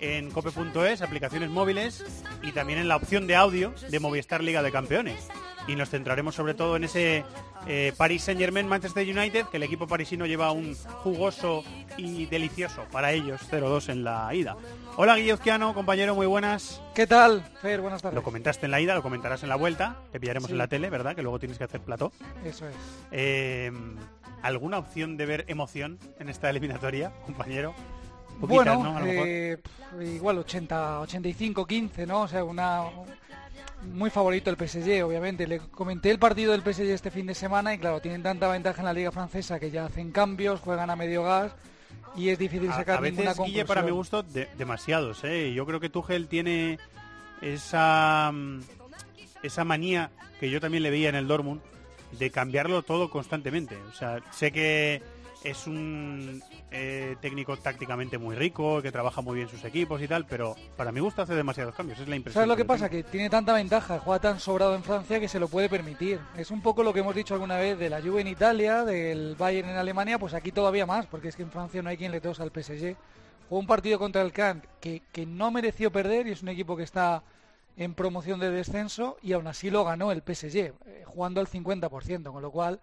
en 0.00 0.30
cope.es, 0.32 1.00
aplicaciones 1.00 1.48
móviles 1.48 2.04
y 2.42 2.50
también 2.50 2.80
en 2.80 2.88
la 2.88 2.96
opción 2.96 3.28
de 3.28 3.36
audio 3.36 3.72
de 3.88 4.00
Movistar 4.00 4.42
Liga 4.42 4.62
de 4.62 4.72
Campeones. 4.72 5.28
Y 5.68 5.74
nos 5.74 5.90
centraremos 5.90 6.34
sobre 6.36 6.54
todo 6.54 6.76
en 6.76 6.84
ese 6.84 7.24
eh, 7.66 7.92
Paris 7.96 8.22
Saint 8.22 8.40
Germain 8.40 8.68
Manchester 8.68 9.04
United, 9.06 9.46
que 9.46 9.56
el 9.56 9.64
equipo 9.64 9.88
parisino 9.88 10.24
lleva 10.24 10.52
un 10.52 10.76
jugoso 11.02 11.64
y 11.96 12.26
delicioso 12.26 12.84
para 12.92 13.10
ellos 13.12 13.40
0-2 13.50 13.88
en 13.90 14.04
la 14.04 14.32
ida. 14.32 14.56
Hola 14.96 15.16
Guillozquiano, 15.16 15.74
compañero, 15.74 16.14
muy 16.14 16.26
buenas. 16.26 16.80
¿Qué 16.94 17.06
tal, 17.08 17.42
Fer? 17.60 17.80
Buenas 17.80 18.00
tardes. 18.00 18.14
Lo 18.14 18.22
comentaste 18.22 18.66
en 18.66 18.70
la 18.70 18.80
ida, 18.80 18.94
lo 18.94 19.02
comentarás 19.02 19.42
en 19.42 19.48
la 19.48 19.56
vuelta, 19.56 19.96
te 20.12 20.20
pillaremos 20.20 20.46
Sí. 20.46 20.52
en 20.52 20.58
la 20.58 20.68
tele, 20.68 20.88
¿verdad? 20.88 21.16
Que 21.16 21.22
luego 21.22 21.40
tienes 21.40 21.58
que 21.58 21.64
hacer 21.64 21.80
plató. 21.80 22.12
Eso 22.44 22.68
es. 22.68 22.74
Eh, 23.10 23.72
¿Alguna 24.42 24.78
opción 24.78 25.16
de 25.16 25.26
ver 25.26 25.44
emoción 25.48 25.98
en 26.20 26.28
esta 26.28 26.48
eliminatoria, 26.48 27.10
compañero? 27.24 27.74
Poquitas, 28.40 28.76
Bueno, 28.76 29.00
¿no? 29.00 29.06
Eh, 29.06 29.58
igual 30.02 30.38
80, 30.38 31.00
85, 31.00 31.66
15, 31.66 32.06
¿no? 32.06 32.22
O 32.22 32.28
sea, 32.28 32.44
una 32.44 32.82
muy 33.82 34.10
favorito 34.10 34.50
el 34.50 34.56
PSG, 34.56 35.04
obviamente. 35.04 35.46
Le 35.46 35.58
comenté 35.58 36.10
el 36.10 36.18
partido 36.18 36.52
del 36.52 36.62
PSG 36.62 36.90
este 36.90 37.10
fin 37.10 37.26
de 37.26 37.34
semana 37.34 37.74
y 37.74 37.78
claro, 37.78 38.00
tienen 38.00 38.22
tanta 38.22 38.48
ventaja 38.48 38.80
en 38.80 38.86
la 38.86 38.92
liga 38.92 39.12
francesa 39.12 39.58
que 39.60 39.70
ya 39.70 39.84
hacen 39.86 40.10
cambios, 40.12 40.60
juegan 40.60 40.90
a 40.90 40.96
medio 40.96 41.22
gas 41.22 41.52
y 42.16 42.30
es 42.30 42.38
difícil 42.38 42.70
A, 42.70 42.76
sacar 42.76 42.98
a 42.98 43.00
ninguna 43.02 43.22
veces, 43.22 43.36
conclusión. 43.36 43.46
Guille, 43.54 43.64
para 43.66 43.82
mi 43.82 43.90
gusto, 43.90 44.22
de- 44.22 44.48
demasiados. 44.58 45.22
¿eh? 45.24 45.52
Yo 45.54 45.66
creo 45.66 45.80
que 45.80 45.88
Tuchel 45.90 46.28
tiene 46.28 46.78
esa, 47.42 48.30
mm, 48.32 48.60
esa 49.42 49.64
manía 49.64 50.10
que 50.40 50.50
yo 50.50 50.60
también 50.60 50.82
le 50.82 50.90
veía 50.90 51.08
en 51.08 51.14
el 51.14 51.28
Dortmund 51.28 51.60
de 52.12 52.30
cambiarlo 52.30 52.82
todo 52.82 53.10
constantemente. 53.10 53.76
O 53.90 53.92
sea, 53.92 54.20
sé 54.32 54.50
que 54.52 55.02
es 55.44 55.66
un 55.66 56.42
eh, 56.70 57.16
técnico 57.20 57.56
tácticamente 57.56 58.18
muy 58.18 58.34
rico, 58.34 58.82
que 58.82 58.90
trabaja 58.90 59.20
muy 59.20 59.36
bien 59.36 59.48
sus 59.48 59.64
equipos 59.64 60.02
y 60.02 60.08
tal, 60.08 60.26
pero 60.26 60.56
para 60.76 60.92
mi 60.92 61.00
gusto 61.00 61.22
hace 61.22 61.34
demasiados 61.34 61.74
cambios. 61.74 61.98
Es 61.98 62.08
la 62.08 62.16
impresión. 62.16 62.42
¿Sabes 62.42 62.48
lo 62.48 62.56
que 62.56 62.64
pasa? 62.64 62.88
tengo. 62.88 63.04
Que 63.04 63.10
tiene 63.10 63.30
tanta 63.30 63.52
ventaja, 63.52 63.98
juega 63.98 64.20
tan 64.20 64.40
sobrado 64.40 64.74
en 64.74 64.82
Francia 64.82 65.20
que 65.20 65.28
se 65.28 65.38
lo 65.38 65.48
puede 65.48 65.68
permitir. 65.68 66.20
Es 66.36 66.50
un 66.50 66.60
poco 66.60 66.82
lo 66.82 66.92
que 66.92 67.00
hemos 67.00 67.14
dicho 67.14 67.34
alguna 67.34 67.56
vez 67.56 67.78
de 67.78 67.90
la 67.90 68.00
Juve 68.00 68.20
en 68.20 68.28
Italia, 68.28 68.84
del 68.84 69.36
Bayern 69.36 69.68
en 69.68 69.76
Alemania, 69.76 70.18
pues 70.18 70.34
aquí 70.34 70.52
todavía 70.52 70.86
más, 70.86 71.06
porque 71.06 71.28
es 71.28 71.36
que 71.36 71.42
en 71.42 71.50
Francia 71.50 71.82
no 71.82 71.90
hay 71.90 71.96
quien 71.96 72.12
le 72.12 72.20
tosa 72.20 72.42
al 72.42 72.50
PSG. 72.50 72.96
Jugó 73.48 73.60
un 73.60 73.66
partido 73.66 73.98
contra 73.98 74.22
el 74.22 74.32
Kant 74.32 74.64
que, 74.80 75.02
que 75.12 75.24
no 75.24 75.50
mereció 75.50 75.92
perder 75.92 76.26
y 76.26 76.32
es 76.32 76.42
un 76.42 76.48
equipo 76.48 76.76
que 76.76 76.82
está 76.82 77.22
en 77.76 77.94
promoción 77.94 78.40
de 78.40 78.50
descenso 78.50 79.18
y 79.22 79.32
aún 79.32 79.46
así 79.46 79.70
lo 79.70 79.84
ganó 79.84 80.10
el 80.10 80.22
PSG, 80.22 80.56
eh, 80.56 81.04
jugando 81.06 81.40
al 81.40 81.46
50%, 81.46 82.32
con 82.32 82.42
lo 82.42 82.50
cual, 82.50 82.80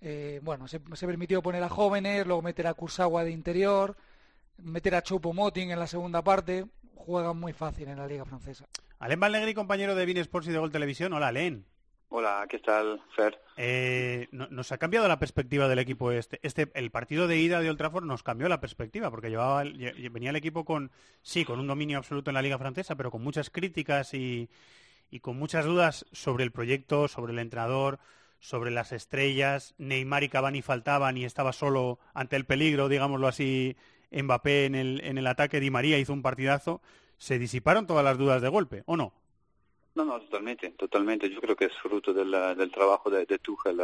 eh, 0.00 0.40
bueno, 0.42 0.66
se, 0.68 0.80
se 0.94 1.06
permitió 1.06 1.42
poner 1.42 1.62
a 1.62 1.68
jóvenes, 1.68 2.26
luego 2.26 2.42
meter 2.42 2.66
a 2.66 2.74
Kursawa 2.74 3.24
de 3.24 3.30
interior, 3.30 3.96
meter 4.58 4.94
a 4.94 5.02
Choupo-Moting 5.02 5.70
en 5.72 5.78
la 5.78 5.86
segunda 5.86 6.22
parte, 6.22 6.66
juegan 6.94 7.38
muy 7.38 7.52
fácil 7.52 7.88
en 7.88 7.98
la 7.98 8.06
liga 8.06 8.24
francesa. 8.24 8.66
Alen 8.98 9.20
Valnegri, 9.20 9.54
compañero 9.54 9.94
de 9.94 10.04
Bein 10.06 10.18
Sports 10.18 10.48
y 10.48 10.52
de 10.52 10.58
Gol 10.58 10.70
Televisión. 10.72 11.12
Hola, 11.12 11.28
Alen. 11.28 11.64
Hola, 12.12 12.44
¿qué 12.50 12.58
tal, 12.58 13.00
Fer? 13.14 13.38
Eh, 13.56 14.26
no- 14.32 14.48
nos 14.48 14.72
ha 14.72 14.78
cambiado 14.78 15.06
la 15.06 15.20
perspectiva 15.20 15.68
del 15.68 15.78
equipo 15.78 16.10
este. 16.10 16.40
Este 16.42 16.68
el 16.74 16.90
partido 16.90 17.28
de 17.28 17.36
ida 17.38 17.60
de 17.60 17.70
Old 17.70 17.78
Trafford 17.78 18.04
nos 18.04 18.24
cambió 18.24 18.48
la 18.48 18.60
perspectiva 18.60 19.10
porque 19.12 19.30
llevaba 19.30 19.62
venía 19.62 20.30
el 20.30 20.36
equipo 20.36 20.64
con 20.64 20.90
sí 21.22 21.44
con 21.44 21.60
un 21.60 21.68
dominio 21.68 21.98
absoluto 21.98 22.30
en 22.30 22.34
la 22.34 22.42
liga 22.42 22.58
francesa, 22.58 22.96
pero 22.96 23.12
con 23.12 23.22
muchas 23.22 23.48
críticas 23.48 24.12
y, 24.12 24.50
y 25.10 25.20
con 25.20 25.38
muchas 25.38 25.64
dudas 25.66 26.04
sobre 26.10 26.42
el 26.42 26.50
proyecto, 26.50 27.06
sobre 27.06 27.32
el 27.32 27.38
entrenador, 27.38 28.00
sobre 28.40 28.70
las 28.70 28.90
estrellas. 28.92 29.74
Neymar 29.78 30.24
y 30.24 30.28
Cavani 30.28 30.62
faltaban 30.62 31.16
y 31.16 31.24
estaba 31.24 31.52
solo 31.52 31.98
ante 32.14 32.36
el 32.36 32.46
peligro, 32.46 32.88
digámoslo 32.88 33.28
así, 33.28 33.76
Mbappé 34.10 34.64
en 34.64 34.74
el 34.74 35.00
en 35.04 35.18
el 35.18 35.26
ataque. 35.26 35.60
Di 35.60 35.70
María 35.70 35.98
hizo 35.98 36.12
un 36.12 36.22
partidazo. 36.22 36.80
Se 37.18 37.38
disiparon 37.38 37.86
todas 37.86 38.02
las 38.02 38.18
dudas 38.18 38.42
de 38.42 38.48
golpe, 38.48 38.82
¿o 38.86 38.96
no? 38.96 39.12
No, 39.94 40.04
no, 40.04 40.20
totalmente, 40.20 40.70
totalmente. 40.70 41.28
Yo 41.28 41.40
creo 41.40 41.54
que 41.54 41.66
es 41.66 41.76
fruto 41.82 42.12
del, 42.12 42.30
del 42.56 42.70
trabajo 42.70 43.10
de, 43.10 43.26
de 43.26 43.38
Tuchel. 43.38 43.80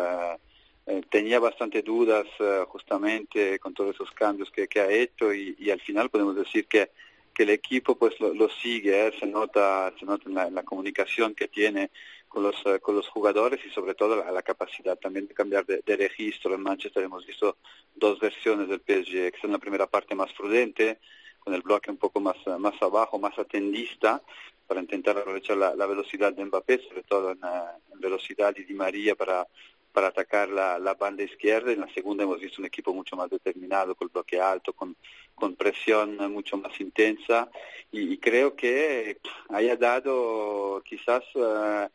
eh, 0.87 1.03
tenía 1.11 1.39
bastante 1.39 1.83
dudas 1.83 2.27
eh, 2.39 2.65
justamente 2.69 3.59
con 3.59 3.75
todos 3.75 3.95
esos 3.95 4.11
cambios 4.13 4.51
que, 4.51 4.69
que 4.69 4.81
ha 4.81 4.91
hecho 4.91 5.35
y, 5.35 5.71
al 5.71 5.81
final 5.81 6.09
podemos 6.09 6.37
decir 6.37 6.67
que, 6.67 6.91
que 7.35 7.43
el 7.43 7.51
equipo 7.51 7.97
pues 7.97 8.19
lo, 8.21 8.33
lo 8.33 8.49
sigue, 8.49 9.09
eh, 9.09 9.13
se 9.19 9.27
nota, 9.27 9.93
se 9.99 10.07
nota 10.07 10.29
en 10.29 10.55
la 10.55 10.63
comunicación 10.63 11.35
que 11.35 11.49
tiene 11.49 11.91
con 12.37 12.43
los, 12.43 12.67
eh, 12.67 12.81
con 12.81 12.95
los 12.95 13.09
jugadores 13.09 13.65
y 13.65 13.71
sobre 13.71 13.95
todo 13.95 14.15
la, 14.15 14.31
la 14.31 14.43
capacidad 14.43 14.99
también 14.99 15.27
de 15.27 15.33
cambiar 15.33 15.65
de, 15.65 15.97
registro. 15.97 16.55
En 16.55 16.61
Manchester 16.61 17.03
hemos 17.03 17.25
visto 17.25 17.57
dos 17.95 18.21
versiones 18.21 18.69
del 18.69 18.81
PSG, 18.81 19.11
que 19.11 19.39
es 19.39 19.45
en 19.45 19.53
la 19.53 19.59
primera 19.59 19.87
parte 19.87 20.15
más 20.15 20.31
prudente, 20.35 20.99
con 21.39 21.55
el 21.55 21.63
bloque 21.63 21.91
un 21.91 21.97
poco 21.97 22.21
más, 22.21 22.37
eh, 22.45 22.59
más 22.59 22.75
abajo, 22.83 23.19
más 23.19 23.39
atendista, 23.39 24.21
para 24.67 24.83
intentar 24.83 25.17
aprovechar 25.17 25.57
la, 25.57 25.87
velocidad 25.87 26.31
de 26.35 26.45
Mbappé, 26.45 26.79
sobre 26.87 27.05
todo 27.05 27.31
en, 27.31 27.39
eh, 27.39 27.71
en 27.95 28.01
velocidad 28.01 28.55
y 28.55 28.65
Di 28.65 28.75
María 28.75 29.15
para, 29.15 29.47
para 29.91 30.09
atacar 30.09 30.51
la, 30.51 30.79
la 30.79 30.93
banda 30.93 31.23
izquierda. 31.23 31.73
En 31.73 31.81
la 31.81 31.95
segunda 31.95 32.25
hemos 32.25 32.39
visto 32.39 32.61
un 32.61 32.67
equipo 32.67 32.93
mucho 32.93 33.17
más 33.17 33.31
determinado, 33.31 33.95
con 33.95 34.11
bloque 34.13 34.39
alto, 34.39 34.75
con, 34.75 34.95
con 35.35 35.57
presión 35.57 36.19
mucho 36.31 36.59
más 36.59 36.79
intensa 36.83 37.49
y, 37.91 38.19
creo 38.19 38.55
que 38.55 39.21
haya 39.49 39.75
dado 39.77 40.83
quizás... 40.85 41.25
eh, 41.35 41.89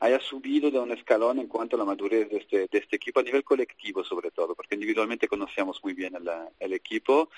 haya 0.00 0.18
subido 0.20 0.70
de 0.70 0.78
un 0.78 0.90
escalón 0.92 1.38
en 1.38 1.46
cuanto 1.46 1.76
a 1.76 1.78
la 1.78 1.84
madurez 1.84 2.30
de 2.30 2.38
este, 2.38 2.58
de 2.70 2.78
este 2.78 2.96
equipo 2.96 3.20
a 3.20 3.22
nivel 3.22 3.44
colectivo 3.44 4.02
sobre 4.02 4.30
todo, 4.30 4.54
porque 4.54 4.74
individualmente 4.74 5.28
conocíamos 5.28 5.82
muy 5.84 5.92
bien 5.92 6.14
el, 6.58 6.72
equipo, 6.72 7.28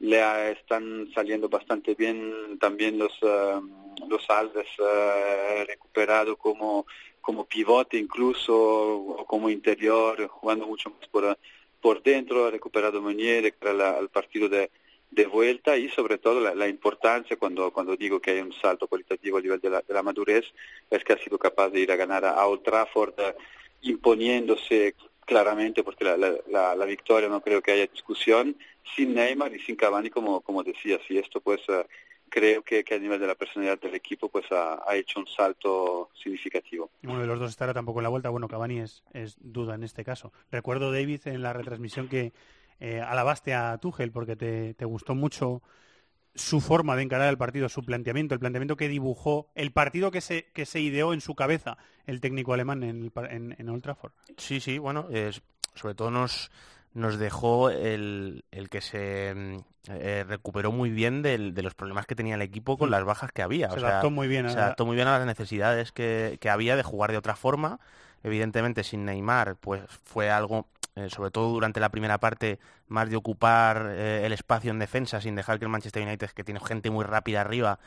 le 0.00 0.52
están 0.52 1.10
saliendo 1.14 1.48
bastante 1.48 1.94
bien 1.94 2.58
también 2.58 2.98
los, 2.98 3.12
eh, 3.22 3.60
los 4.08 4.30
Alves 4.30 4.66
eh, 4.78 5.64
recuperado 5.66 6.36
como, 6.36 6.86
como 7.20 7.44
pivote 7.44 7.98
incluso 7.98 8.54
o 8.56 9.26
como 9.26 9.50
interior, 9.50 10.26
jugando 10.28 10.66
mucho 10.66 10.90
más 10.90 11.06
por, 11.08 11.38
por 11.82 12.02
dentro, 12.02 12.46
ha 12.46 12.50
recuperado 12.50 13.02
Meunier 13.02 13.52
para 13.54 13.74
la- 13.74 13.98
el 13.98 14.08
partido 14.08 14.48
de, 14.48 14.70
de 15.16 15.26
vuelta 15.26 15.78
y 15.78 15.88
sobre 15.88 16.18
todo 16.18 16.40
la, 16.40 16.54
la 16.54 16.68
importancia 16.68 17.38
cuando, 17.38 17.72
cuando 17.72 17.96
digo 17.96 18.20
que 18.20 18.32
hay 18.32 18.40
un 18.40 18.52
salto 18.52 18.86
cualitativo 18.86 19.38
a 19.38 19.40
nivel 19.40 19.60
de 19.60 19.70
la, 19.70 19.80
de 19.80 19.94
la 19.94 20.02
madurez 20.02 20.44
es 20.90 21.02
que 21.02 21.14
ha 21.14 21.18
sido 21.18 21.38
capaz 21.38 21.70
de 21.70 21.80
ir 21.80 21.90
a 21.90 21.96
ganar 21.96 22.26
a, 22.26 22.46
Old 22.46 22.62
Trafford 22.62 23.14
eh, 23.18 23.34
imponiéndose 23.80 24.94
claramente 25.24 25.82
porque 25.82 26.04
la, 26.04 26.18
la, 26.18 26.34
la, 26.48 26.74
la 26.76 26.84
victoria 26.84 27.30
no 27.30 27.40
creo 27.40 27.62
que 27.62 27.72
haya 27.72 27.86
discusión 27.86 28.56
sin 28.94 29.14
Neymar 29.14 29.54
y 29.54 29.60
sin 29.60 29.74
Cavani 29.74 30.10
como, 30.10 30.42
como 30.42 30.62
decías 30.62 31.00
y 31.08 31.16
esto 31.16 31.40
pues 31.40 31.62
eh, 31.68 31.86
creo 32.28 32.62
que, 32.62 32.84
que 32.84 32.94
a 32.94 32.98
nivel 32.98 33.18
de 33.18 33.26
la 33.26 33.34
personalidad 33.36 33.80
del 33.80 33.94
equipo 33.94 34.28
pues 34.28 34.44
ha, 34.52 34.82
ha 34.86 34.96
hecho 34.96 35.18
un 35.18 35.26
salto 35.26 36.10
significativo. 36.22 36.90
Uno 37.04 37.20
de 37.20 37.26
los 37.26 37.40
dos 37.40 37.48
estará 37.48 37.72
tampoco 37.72 38.00
en 38.00 38.04
la 38.04 38.10
vuelta. 38.10 38.28
Bueno, 38.28 38.48
Cavani 38.48 38.80
es, 38.80 39.02
es 39.14 39.36
duda 39.40 39.76
en 39.76 39.82
este 39.82 40.04
caso. 40.04 40.32
Recuerdo, 40.50 40.92
David, 40.92 41.20
en 41.24 41.40
la 41.40 41.54
retransmisión 41.54 42.08
que 42.08 42.32
eh, 42.80 43.00
alabaste 43.00 43.54
a 43.54 43.78
Tuchel 43.78 44.12
porque 44.12 44.36
te, 44.36 44.74
te 44.74 44.84
gustó 44.84 45.14
mucho 45.14 45.62
su 46.34 46.60
forma 46.60 46.96
de 46.96 47.02
encarar 47.02 47.30
el 47.30 47.38
partido, 47.38 47.68
su 47.68 47.82
planteamiento, 47.84 48.34
el 48.34 48.40
planteamiento 48.40 48.76
que 48.76 48.88
dibujó, 48.88 49.48
el 49.54 49.72
partido 49.72 50.10
que 50.10 50.20
se, 50.20 50.46
que 50.52 50.66
se 50.66 50.80
ideó 50.80 51.14
en 51.14 51.20
su 51.22 51.34
cabeza 51.34 51.78
el 52.06 52.20
técnico 52.20 52.52
alemán 52.52 52.82
en, 52.82 53.02
el 53.04 53.12
en, 53.30 53.56
en 53.58 53.68
Old 53.70 53.82
Trafford. 53.82 54.12
Sí, 54.36 54.60
sí, 54.60 54.78
bueno, 54.78 55.06
sobre 55.74 55.94
todo 55.94 56.10
nos, 56.10 56.50
nos 56.92 57.18
dejó 57.18 57.70
el, 57.70 58.44
el 58.50 58.68
que 58.68 58.82
se 58.82 59.34
eh, 59.88 60.24
recuperó 60.28 60.72
muy 60.72 60.90
bien 60.90 61.22
del- 61.22 61.54
de 61.54 61.62
los 61.62 61.74
problemas 61.74 62.06
que 62.06 62.14
tenía 62.14 62.34
el 62.34 62.42
equipo 62.42 62.76
con 62.76 62.88
Mm. 62.88 62.92
las 62.92 63.04
bajas 63.04 63.32
que 63.32 63.42
había. 63.42 63.68
Se 63.70 63.76
o 63.76 63.80
sea, 63.80 63.88
adaptó 63.90 64.10
muy 64.10 64.28
bien 64.28 64.46
a 64.46 64.50
se 64.50 64.58
adaptó 64.58 64.84
muy 64.84 64.96
bien 64.96 65.08
a 65.08 65.18
las 65.18 65.26
necesidades 65.26 65.90
que, 65.92 66.38
que 66.40 66.50
había 66.50 66.76
de 66.76 66.82
jugar 66.82 67.12
de 67.12 67.18
otra 67.18 67.34
forma. 67.36 67.80
Evidentemente, 68.22 68.82
sin 68.82 69.04
Neymar, 69.04 69.56
pues 69.56 69.82
fue 70.04 70.30
algo, 70.30 70.66
eh, 70.96 71.10
sobre 71.10 71.30
todo 71.30 71.50
durante 71.50 71.78
la 71.78 71.90
primera 71.90 72.18
parte, 72.18 72.58
más 72.88 73.10
de 73.10 73.16
ocupar 73.16 73.86
eh, 73.90 74.22
el 74.24 74.32
espacio 74.32 74.70
en 74.70 74.78
defensa 74.78 75.20
sin 75.20 75.34
dejar 75.34 75.58
que 75.58 75.66
el 75.66 75.70
Manchester 75.70 76.02
United, 76.02 76.30
que 76.30 76.42
tiene 76.42 76.58
gente 76.60 76.90
muy 76.90 77.04
rápida 77.04 77.42
arriba, 77.42 77.78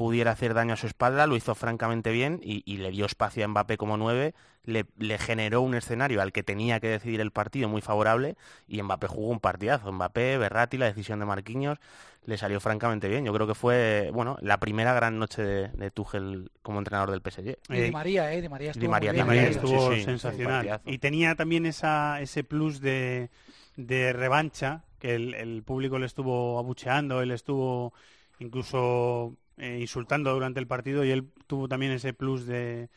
pudiera 0.00 0.30
hacer 0.30 0.54
daño 0.54 0.72
a 0.72 0.76
su 0.78 0.86
espalda, 0.86 1.26
lo 1.26 1.36
hizo 1.36 1.54
francamente 1.54 2.10
bien 2.10 2.40
y, 2.42 2.62
y 2.64 2.78
le 2.78 2.90
dio 2.90 3.04
espacio 3.04 3.44
a 3.44 3.48
Mbappé 3.48 3.76
como 3.76 3.98
nueve, 3.98 4.32
le, 4.64 4.86
le 4.96 5.18
generó 5.18 5.60
un 5.60 5.74
escenario 5.74 6.22
al 6.22 6.32
que 6.32 6.42
tenía 6.42 6.80
que 6.80 6.88
decidir 6.88 7.20
el 7.20 7.32
partido 7.32 7.68
muy 7.68 7.82
favorable 7.82 8.36
y 8.66 8.80
Mbappé 8.82 9.08
jugó 9.08 9.28
un 9.28 9.40
partidazo. 9.40 9.92
Mbappé, 9.92 10.38
Berratti, 10.38 10.78
la 10.78 10.86
decisión 10.86 11.18
de 11.18 11.26
Marquinhos, 11.26 11.76
le 12.24 12.38
salió 12.38 12.60
francamente 12.60 13.08
bien. 13.08 13.26
Yo 13.26 13.34
creo 13.34 13.46
que 13.46 13.54
fue, 13.54 14.10
bueno, 14.14 14.38
la 14.40 14.58
primera 14.58 14.94
gran 14.94 15.18
noche 15.18 15.42
de, 15.42 15.68
de 15.68 15.90
Tuchel 15.90 16.50
como 16.62 16.78
entrenador 16.78 17.10
del 17.10 17.20
PSG. 17.20 17.58
Y 17.68 17.80
Di 17.82 17.90
María, 17.90 18.32
¿eh? 18.32 18.40
Di 18.40 18.48
María 18.48 18.70
estuvo 18.70 18.80
Di 18.82 18.88
María 18.88 19.10
muy 19.10 19.16
bien. 19.16 19.26
María 19.26 19.50
estuvo 19.50 19.90
sí, 19.92 19.98
sí, 19.98 20.04
sensacional. 20.04 20.80
Y 20.86 20.96
tenía 20.96 21.34
también 21.34 21.66
esa, 21.66 22.22
ese 22.22 22.42
plus 22.42 22.80
de, 22.80 23.28
de 23.76 24.14
revancha, 24.14 24.82
que 24.98 25.14
el, 25.14 25.34
el 25.34 25.62
público 25.62 25.98
le 25.98 26.06
estuvo 26.06 26.58
abucheando, 26.58 27.20
él 27.20 27.32
estuvo 27.32 27.92
incluso 28.38 29.36
eh, 29.60 29.78
insultando 29.80 30.32
durante 30.32 30.58
el 30.60 30.66
partido 30.66 31.04
y 31.04 31.10
él 31.10 31.28
tuvo 31.46 31.68
también 31.68 31.92
ese 31.92 32.12
plus 32.12 32.46
de, 32.46 32.88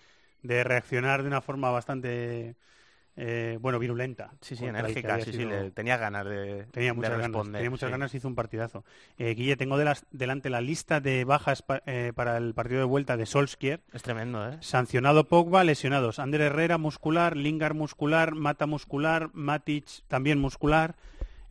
de 0.42 0.64
reaccionar 0.64 1.22
de 1.22 1.28
una 1.28 1.42
forma 1.42 1.70
bastante 1.72 2.56
eh, 3.16 3.60
bueno, 3.62 3.78
virulenta. 3.78 4.32
Sí, 4.42 4.56
sí, 4.56 4.66
enérgica, 4.66 5.20
sí, 5.20 5.32
sí, 5.32 5.38
sido- 5.38 5.50
le- 5.52 5.70
tenía 5.72 5.98
ganas 5.98 6.26
de 6.26 6.66
Tenía 6.72 6.94
muchas 6.96 7.12
de 7.12 7.18
ganas, 7.18 7.28
responder, 7.28 7.60
tenía 7.60 7.70
muchas 7.70 7.88
sí. 7.88 7.92
ganas, 7.92 8.16
hizo 8.16 8.28
un 8.28 8.34
partidazo. 8.36 8.84
Eh, 9.20 9.36
Guille, 9.36 9.56
tengo 9.56 9.78
de 9.78 9.86
las- 9.86 10.06
delante 10.12 10.50
la 10.50 10.62
lista 10.62 11.00
de 11.00 11.24
bajas 11.24 11.62
pa- 11.62 11.84
eh, 11.86 12.12
para 12.16 12.38
el 12.38 12.56
partido 12.56 12.80
de 12.80 12.86
vuelta 12.86 13.16
de 13.16 13.28
Solskjaer. 13.28 13.82
Es 13.94 14.02
tremendo, 14.02 14.50
¿eh? 14.50 14.58
Sancionado 14.62 15.26
Pogba, 15.26 15.64
lesionados. 15.64 16.18
Ander 16.18 16.42
Herrera 16.42 16.80
muscular, 16.80 17.38
Lingard 17.38 17.76
muscular, 17.76 18.34
Mata 18.34 18.66
muscular, 18.66 19.30
Matic 19.34 19.86
también 20.08 20.40
muscular. 20.40 20.96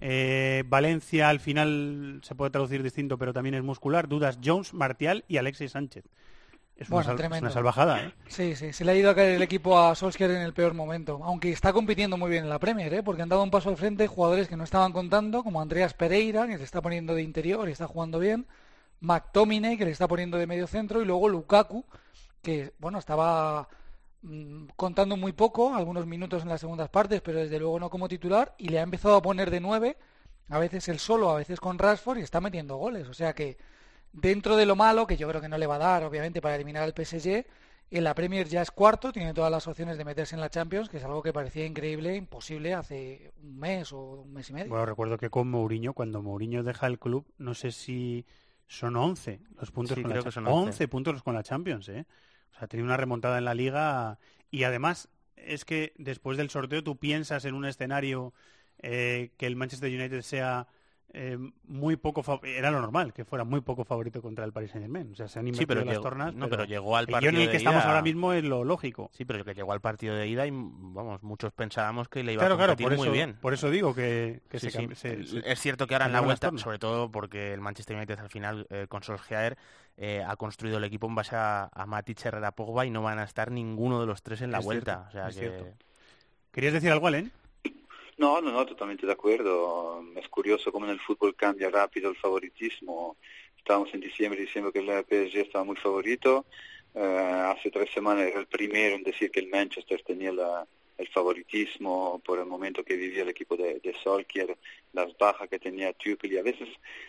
Eh, 0.04 0.64
Valencia 0.66 1.28
al 1.28 1.38
final 1.38 2.18
se 2.24 2.34
puede 2.34 2.50
traducir 2.50 2.82
distinto, 2.82 3.18
pero 3.18 3.32
también 3.32 3.54
es 3.54 3.62
muscular. 3.62 4.08
Dudas 4.08 4.40
Jones, 4.44 4.74
Martial 4.74 5.24
y 5.28 5.36
Alexis 5.36 5.70
Sánchez. 5.70 6.04
Es 6.76 6.90
una, 6.90 7.04
Bueno, 7.14 7.36
es 7.36 7.40
una 7.40 7.50
salvajada, 7.50 8.02
¿eh? 8.02 8.12
Sí, 8.26 8.56
sí, 8.56 8.72
se 8.72 8.84
le 8.84 8.90
ha 8.90 8.94
ido 8.96 9.10
a 9.10 9.14
caer 9.14 9.36
el 9.36 9.42
equipo 9.42 9.78
a 9.78 9.94
Solskjaer 9.94 10.32
en 10.32 10.42
el 10.42 10.54
peor 10.54 10.74
momento. 10.74 11.20
Aunque 11.22 11.52
está 11.52 11.72
compitiendo 11.72 12.16
muy 12.16 12.30
bien 12.30 12.42
en 12.42 12.50
la 12.50 12.58
Premier, 12.58 12.92
¿eh? 12.92 13.02
porque 13.04 13.22
han 13.22 13.28
dado 13.28 13.44
un 13.44 13.52
paso 13.52 13.68
al 13.68 13.76
frente 13.76 14.08
jugadores 14.08 14.48
que 14.48 14.56
no 14.56 14.64
estaban 14.64 14.92
contando, 14.92 15.44
como 15.44 15.60
Andreas 15.60 15.94
Pereira, 15.94 16.48
que 16.48 16.58
se 16.58 16.64
está 16.64 16.82
poniendo 16.82 17.14
de 17.14 17.22
interior 17.22 17.68
y 17.68 17.72
está 17.72 17.86
jugando 17.86 18.18
bien, 18.18 18.46
McTominay, 18.98 19.76
que 19.76 19.84
le 19.84 19.92
está 19.92 20.08
poniendo 20.08 20.36
de 20.36 20.48
medio 20.48 20.66
centro, 20.66 21.00
y 21.00 21.04
luego 21.04 21.28
Lukaku, 21.28 21.84
que 22.42 22.72
bueno, 22.80 22.98
estaba 22.98 23.68
contando 24.76 25.16
muy 25.16 25.32
poco, 25.32 25.74
algunos 25.74 26.06
minutos 26.06 26.42
en 26.42 26.48
las 26.48 26.60
segundas 26.60 26.88
partes, 26.88 27.20
pero 27.20 27.38
desde 27.40 27.58
luego 27.58 27.80
no 27.80 27.90
como 27.90 28.08
titular, 28.08 28.54
y 28.58 28.68
le 28.68 28.78
ha 28.78 28.82
empezado 28.82 29.16
a 29.16 29.22
poner 29.22 29.50
de 29.50 29.60
nueve, 29.60 29.96
a 30.48 30.58
veces 30.58 30.88
él 30.88 30.98
solo, 30.98 31.30
a 31.30 31.36
veces 31.36 31.60
con 31.60 31.78
Rashford, 31.78 32.18
y 32.18 32.22
está 32.22 32.40
metiendo 32.40 32.76
goles. 32.76 33.08
O 33.08 33.14
sea 33.14 33.34
que 33.34 33.56
dentro 34.12 34.56
de 34.56 34.66
lo 34.66 34.76
malo, 34.76 35.06
que 35.06 35.16
yo 35.16 35.28
creo 35.28 35.40
que 35.40 35.48
no 35.48 35.58
le 35.58 35.66
va 35.66 35.76
a 35.76 35.78
dar, 35.78 36.04
obviamente, 36.04 36.40
para 36.40 36.54
eliminar 36.54 36.82
al 36.82 36.94
PSG, 36.94 37.44
en 37.90 38.04
la 38.04 38.14
Premier 38.14 38.48
ya 38.48 38.62
es 38.62 38.70
cuarto, 38.70 39.12
tiene 39.12 39.34
todas 39.34 39.50
las 39.50 39.66
opciones 39.66 39.98
de 39.98 40.04
meterse 40.04 40.34
en 40.34 40.40
la 40.40 40.48
Champions, 40.48 40.88
que 40.88 40.96
es 40.96 41.04
algo 41.04 41.22
que 41.22 41.32
parecía 41.32 41.66
increíble, 41.66 42.16
imposible 42.16 42.72
hace 42.72 43.32
un 43.42 43.58
mes 43.58 43.92
o 43.92 44.22
un 44.22 44.32
mes 44.32 44.48
y 44.48 44.52
medio. 44.54 44.70
Bueno, 44.70 44.86
recuerdo 44.86 45.18
que 45.18 45.28
con 45.28 45.50
Mourinho, 45.50 45.92
cuando 45.92 46.22
Mourinho 46.22 46.62
deja 46.62 46.86
el 46.86 46.98
club, 46.98 47.26
no 47.36 47.52
sé 47.54 47.70
si 47.70 48.24
son 48.66 48.96
11 48.96 49.40
los 49.60 49.70
puntos 49.70 49.94
Sí, 49.96 50.02
con 50.02 50.08
la 50.08 50.14
creo 50.14 50.24
que 50.24 50.30
Champions. 50.30 50.34
son 50.54 50.58
11. 50.68 50.68
11 50.70 50.88
puntos 50.88 51.22
con 51.22 51.34
la 51.34 51.42
Champions, 51.42 51.88
¿eh? 51.90 52.06
O 52.54 52.58
sea, 52.58 52.68
tiene 52.68 52.84
una 52.84 52.96
remontada 52.96 53.38
en 53.38 53.44
la 53.44 53.54
liga 53.54 54.18
y 54.50 54.64
además 54.64 55.08
es 55.36 55.64
que 55.64 55.92
después 55.98 56.36
del 56.38 56.50
sorteo 56.50 56.84
tú 56.84 56.96
piensas 56.98 57.44
en 57.44 57.54
un 57.54 57.64
escenario 57.64 58.32
eh, 58.78 59.32
que 59.36 59.46
el 59.46 59.56
Manchester 59.56 59.90
United 59.92 60.22
sea 60.22 60.68
eh, 61.14 61.36
muy 61.64 61.96
poco 61.96 62.22
era 62.44 62.70
lo 62.70 62.80
normal 62.80 63.12
que 63.12 63.24
fuera 63.24 63.44
muy 63.44 63.60
poco 63.60 63.84
favorito 63.84 64.22
contra 64.22 64.44
el 64.44 64.52
Paris 64.52 64.70
Saint 64.70 64.84
Germain 64.84 65.12
o 65.12 65.14
sea 65.14 65.28
se 65.28 65.38
han 65.38 65.44
Sí, 65.44 65.50
invertido 65.50 65.66
pero 65.68 65.80
las 65.84 65.92
llegó, 65.94 66.02
tornas 66.02 66.34
no, 66.34 66.48
pero 66.48 66.64
llegó 66.64 66.96
al 66.96 67.06
partido 67.06 67.30
en 67.30 67.36
el 67.36 67.44
de 67.46 67.50
que 67.50 67.56
estamos 67.58 67.82
ida- 67.82 67.88
ahora 67.90 68.02
mismo 68.02 68.32
es 68.32 68.44
lo 68.44 68.64
lógico 68.64 69.10
Sí, 69.12 69.24
pero 69.24 69.44
que 69.44 69.52
llegó 69.54 69.72
al 69.72 69.80
partido 69.80 70.14
de 70.14 70.26
ida 70.26 70.46
y 70.46 70.50
vamos, 70.52 71.22
muchos 71.22 71.52
pensábamos 71.52 72.08
que 72.08 72.22
le 72.24 72.32
iba 72.32 72.40
claro 72.40 72.54
a 72.54 72.56
claro 72.56 72.70
competir 72.72 72.88
por 72.88 72.96
muy 72.96 73.06
eso 73.08 73.12
bien. 73.12 73.36
por 73.40 73.52
eso 73.54 73.70
digo 73.70 73.94
que, 73.94 74.40
que 74.48 74.58
Sí, 74.58 74.70
se, 74.70 74.78
sí. 74.78 74.86
cam- 74.86 74.94
se- 74.94 75.24
se- 75.24 75.52
Es 75.52 75.60
cierto 75.60 75.86
que 75.86 75.94
ahora 75.94 76.06
en 76.06 76.12
la 76.12 76.20
vuelta, 76.20 76.50
sobre 76.56 76.78
todo 76.78 77.10
porque 77.10 77.52
el 77.52 77.60
Manchester 77.60 77.96
United 77.96 78.18
al 78.18 78.30
final 78.30 78.66
eh, 78.70 78.86
con 78.88 79.02
Solskjaer 79.02 79.58
eh, 79.98 80.24
ha 80.26 80.36
construido 80.36 80.78
el 80.78 80.84
equipo 80.84 81.06
en 81.06 81.14
base 81.14 81.36
a, 81.36 81.68
a 81.72 81.86
Matic, 81.86 82.24
Herrera, 82.24 82.52
Pogba 82.52 82.86
y 82.86 82.90
no 82.90 83.02
van 83.02 83.18
a 83.18 83.24
estar 83.24 83.50
ninguno 83.50 84.00
de 84.00 84.06
los 84.06 84.22
tres 84.22 84.40
en 84.40 84.50
la 84.50 84.58
Es 84.60 84.64
vuelta. 84.64 84.92
cierto, 84.94 85.08
o 85.08 85.12
sea 85.12 85.28
es 85.28 85.34
que 85.34 85.40
cierto. 85.40 85.66
querías 86.50 86.72
decir 86.72 86.90
algo 86.90 87.06
Alen 87.06 87.30
No, 88.18 88.40
no, 88.40 88.50
no, 88.52 88.66
totalmente 88.66 89.06
de 89.06 89.12
acuerdo. 89.12 90.04
Es 90.16 90.28
curioso 90.28 90.70
cómo 90.70 90.86
en 90.86 90.92
el 90.92 91.00
fútbol 91.00 91.34
cambia 91.34 91.70
rápido 91.70 92.10
el 92.10 92.16
favoritismo. 92.16 93.16
Estábamos 93.56 93.92
en 93.94 94.00
diciembre 94.00 94.40
diciendo 94.40 94.70
que 94.72 94.80
el 94.80 95.04
PSG 95.04 95.38
estaba 95.40 95.64
muy 95.64 95.76
favorito. 95.76 96.44
Eh, 96.94 97.00
hace 97.00 97.70
tres 97.70 97.90
semanas 97.92 98.26
era 98.26 98.40
el 98.40 98.46
primero 98.46 98.96
en 98.96 99.02
decir 99.02 99.30
que 99.30 99.40
el 99.40 99.48
Manchester 99.48 100.02
tenía 100.02 100.32
la- 100.32 100.66
el 100.98 101.08
favoritismo 101.08 102.20
por 102.24 102.38
el 102.38 102.44
momento 102.46 102.84
que 102.84 102.96
vivía 102.96 103.22
el 103.22 103.30
equipo 103.30 103.56
de, 103.56 103.80
de 103.80 103.94
Solskjaer, 104.04 104.56
las 104.92 105.16
bajas 105.16 105.48
que 105.48 105.58
tenía 105.58 105.92
Tuchel 105.94 106.32
y 106.32 106.36
a 106.38 106.42
veces 106.42 106.68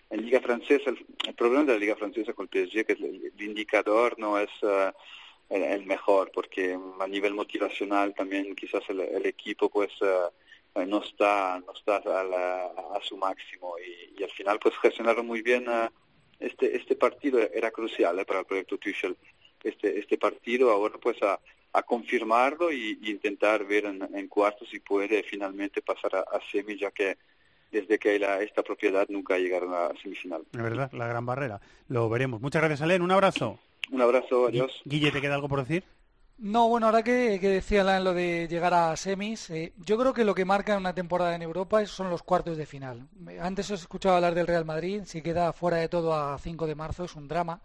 en 0.10 0.24
Liga 0.26 0.40
Francesa, 0.42 0.90
el, 0.90 1.34
problema 1.36 1.66
de 1.66 1.74
la 1.74 1.80
Liga 1.80 1.96
Francesa 1.96 2.34
con 2.34 2.50
el 2.52 2.68
PSG 2.68 2.80
es 2.80 2.86
que 2.86 2.94
el, 2.94 3.34
indicador 3.42 4.18
no 4.18 4.40
es 4.40 4.50
eh, 4.62 4.92
el, 5.50 5.64
el 5.64 5.86
mejor 5.86 6.32
porque 6.34 6.78
a 7.00 7.08
nivel 7.08 7.34
motivacional 7.34 8.14
también 8.16 8.56
quizás 8.56 8.84
el, 8.90 9.02
el 9.02 9.26
equipo 9.26 9.70
pues 9.70 9.92
eh, 10.02 10.30
no 10.76 11.04
está 11.04 11.60
no 11.66 11.74
está 11.74 11.98
a, 11.98 12.24
la- 12.24 12.66
a 12.96 13.00
su 13.04 13.16
máximo. 13.18 13.76
Y, 13.80 14.20
y 14.20 14.24
al 14.24 14.32
final 14.32 14.60
pues 14.60 14.76
gestionaron 14.82 15.26
muy 15.28 15.42
bien 15.42 15.66
eh, 15.70 15.90
este 16.40 16.76
este 16.78 16.96
partido. 16.96 17.40
Era 17.40 17.72
crucial 17.72 18.18
eh, 18.20 18.26
para 18.26 18.40
el 18.42 18.46
proyecto 18.46 18.78
Tuchel 18.78 19.16
este 19.64 20.00
este 20.00 20.18
partido. 20.18 20.72
Ahora 20.72 20.98
pues 21.02 21.22
a, 21.24 21.40
a 21.74 21.84
confirmarlo 21.84 22.72
y, 22.72 22.98
y 23.02 23.12
intentar 23.12 23.66
ver 23.66 23.86
en, 23.86 24.08
en 24.16 24.28
cuartos 24.28 24.68
si 24.70 24.80
puede 24.80 25.24
finalmente 25.24 25.82
pasar 25.82 26.16
a, 26.16 26.20
a 26.22 26.40
semi 26.52 26.78
ya 26.78 26.92
que 26.92 27.18
desde 27.72 27.98
que 27.98 28.10
hay 28.12 28.20
la, 28.20 28.42
esta 28.42 28.62
propiedad 28.62 29.08
nunca 29.10 29.38
llegaron 29.38 29.74
a 29.74 29.90
semifinal. 30.02 30.44
De 30.52 30.62
verdad 30.62 30.92
la 30.94 31.08
gran 31.08 31.26
barrera. 31.26 31.60
Lo 31.88 32.08
veremos. 32.10 32.40
Muchas 32.42 32.62
gracias 32.62 32.82
Alen. 32.82 33.02
Un 33.02 33.12
abrazo. 33.12 33.60
Un 33.92 34.02
abrazo 34.02 34.48
adiós. 34.48 34.82
Guille 34.86 35.12
te 35.12 35.22
queda 35.22 35.36
algo 35.36 35.50
por 35.50 35.60
decir 35.60 35.84
No, 36.38 36.68
bueno, 36.68 36.88
ahora 36.88 37.04
que, 37.04 37.38
que 37.40 37.48
decía 37.48 37.82
Alan 37.82 38.04
lo 38.04 38.14
de 38.14 38.48
llegar 38.50 38.74
a 38.74 38.96
semis, 38.98 39.50
eh, 39.50 39.72
yo 39.78 39.98
creo 39.98 40.14
que 40.14 40.26
lo 40.26 40.36
que 40.36 40.46
marca 40.46 40.76
una 40.76 40.94
temporada 40.94 41.36
en 41.36 41.42
Europa 41.42 41.86
son 41.86 42.10
los 42.10 42.24
cuartos 42.24 42.58
de 42.58 42.66
final. 42.66 43.08
Antes 43.40 43.70
os 43.72 43.82
escuchaba 43.82 44.16
hablar 44.18 44.36
del 44.36 44.48
Real 44.48 44.66
Madrid, 44.66 45.04
si 45.06 45.22
queda 45.22 45.54
fuera 45.54 45.78
de 45.78 45.88
todo 45.90 46.14
a 46.14 46.38
5 46.38 46.68
de 46.68 46.76
marzo 46.76 47.06
es 47.06 47.16
un 47.16 47.28
drama. 47.28 47.62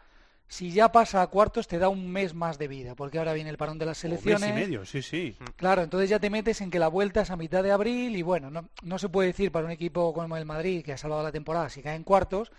Si 0.50 0.70
ya 0.72 0.90
pasa 0.92 1.20
a 1.20 1.26
cuartos 1.26 1.66
te 1.66 1.78
da 1.78 1.88
un 1.90 2.10
mes 2.10 2.34
más 2.34 2.56
de 2.58 2.68
vida, 2.68 2.94
porque 2.94 3.18
ahora 3.18 3.34
viene 3.34 3.50
el 3.50 3.58
parón 3.58 3.78
de 3.78 3.84
las 3.86 4.02
Un 4.04 4.10
mes 4.12 4.20
selecciones. 4.20 4.50
y 4.50 4.52
medio 4.60 4.86
sí 4.86 5.02
sí 5.02 5.36
Claro, 5.56 5.82
entonces 5.82 6.08
ya 6.08 6.18
te 6.20 6.30
metes 6.30 6.60
en 6.62 6.70
que 6.70 6.78
la 6.78 6.88
vuelta 6.88 7.20
es 7.22 7.30
a 7.30 7.36
mitad 7.36 7.62
de 7.62 7.72
abril 7.72 8.16
y 8.16 8.22
bueno, 8.22 8.50
no, 8.50 8.68
no 8.82 8.98
se 8.98 9.08
puede 9.10 9.28
decir 9.28 9.50
para 9.52 9.66
un 9.66 9.72
equipo 9.72 10.14
como 10.14 10.36
el 10.38 10.46
Madrid 10.46 10.82
que 10.84 10.92
ha 10.92 10.96
salvado 10.96 11.22
la 11.22 11.32
temporada 11.32 11.68
si 11.68 11.82
cae 11.82 11.96
en 11.96 12.04
cuartos, 12.04 12.50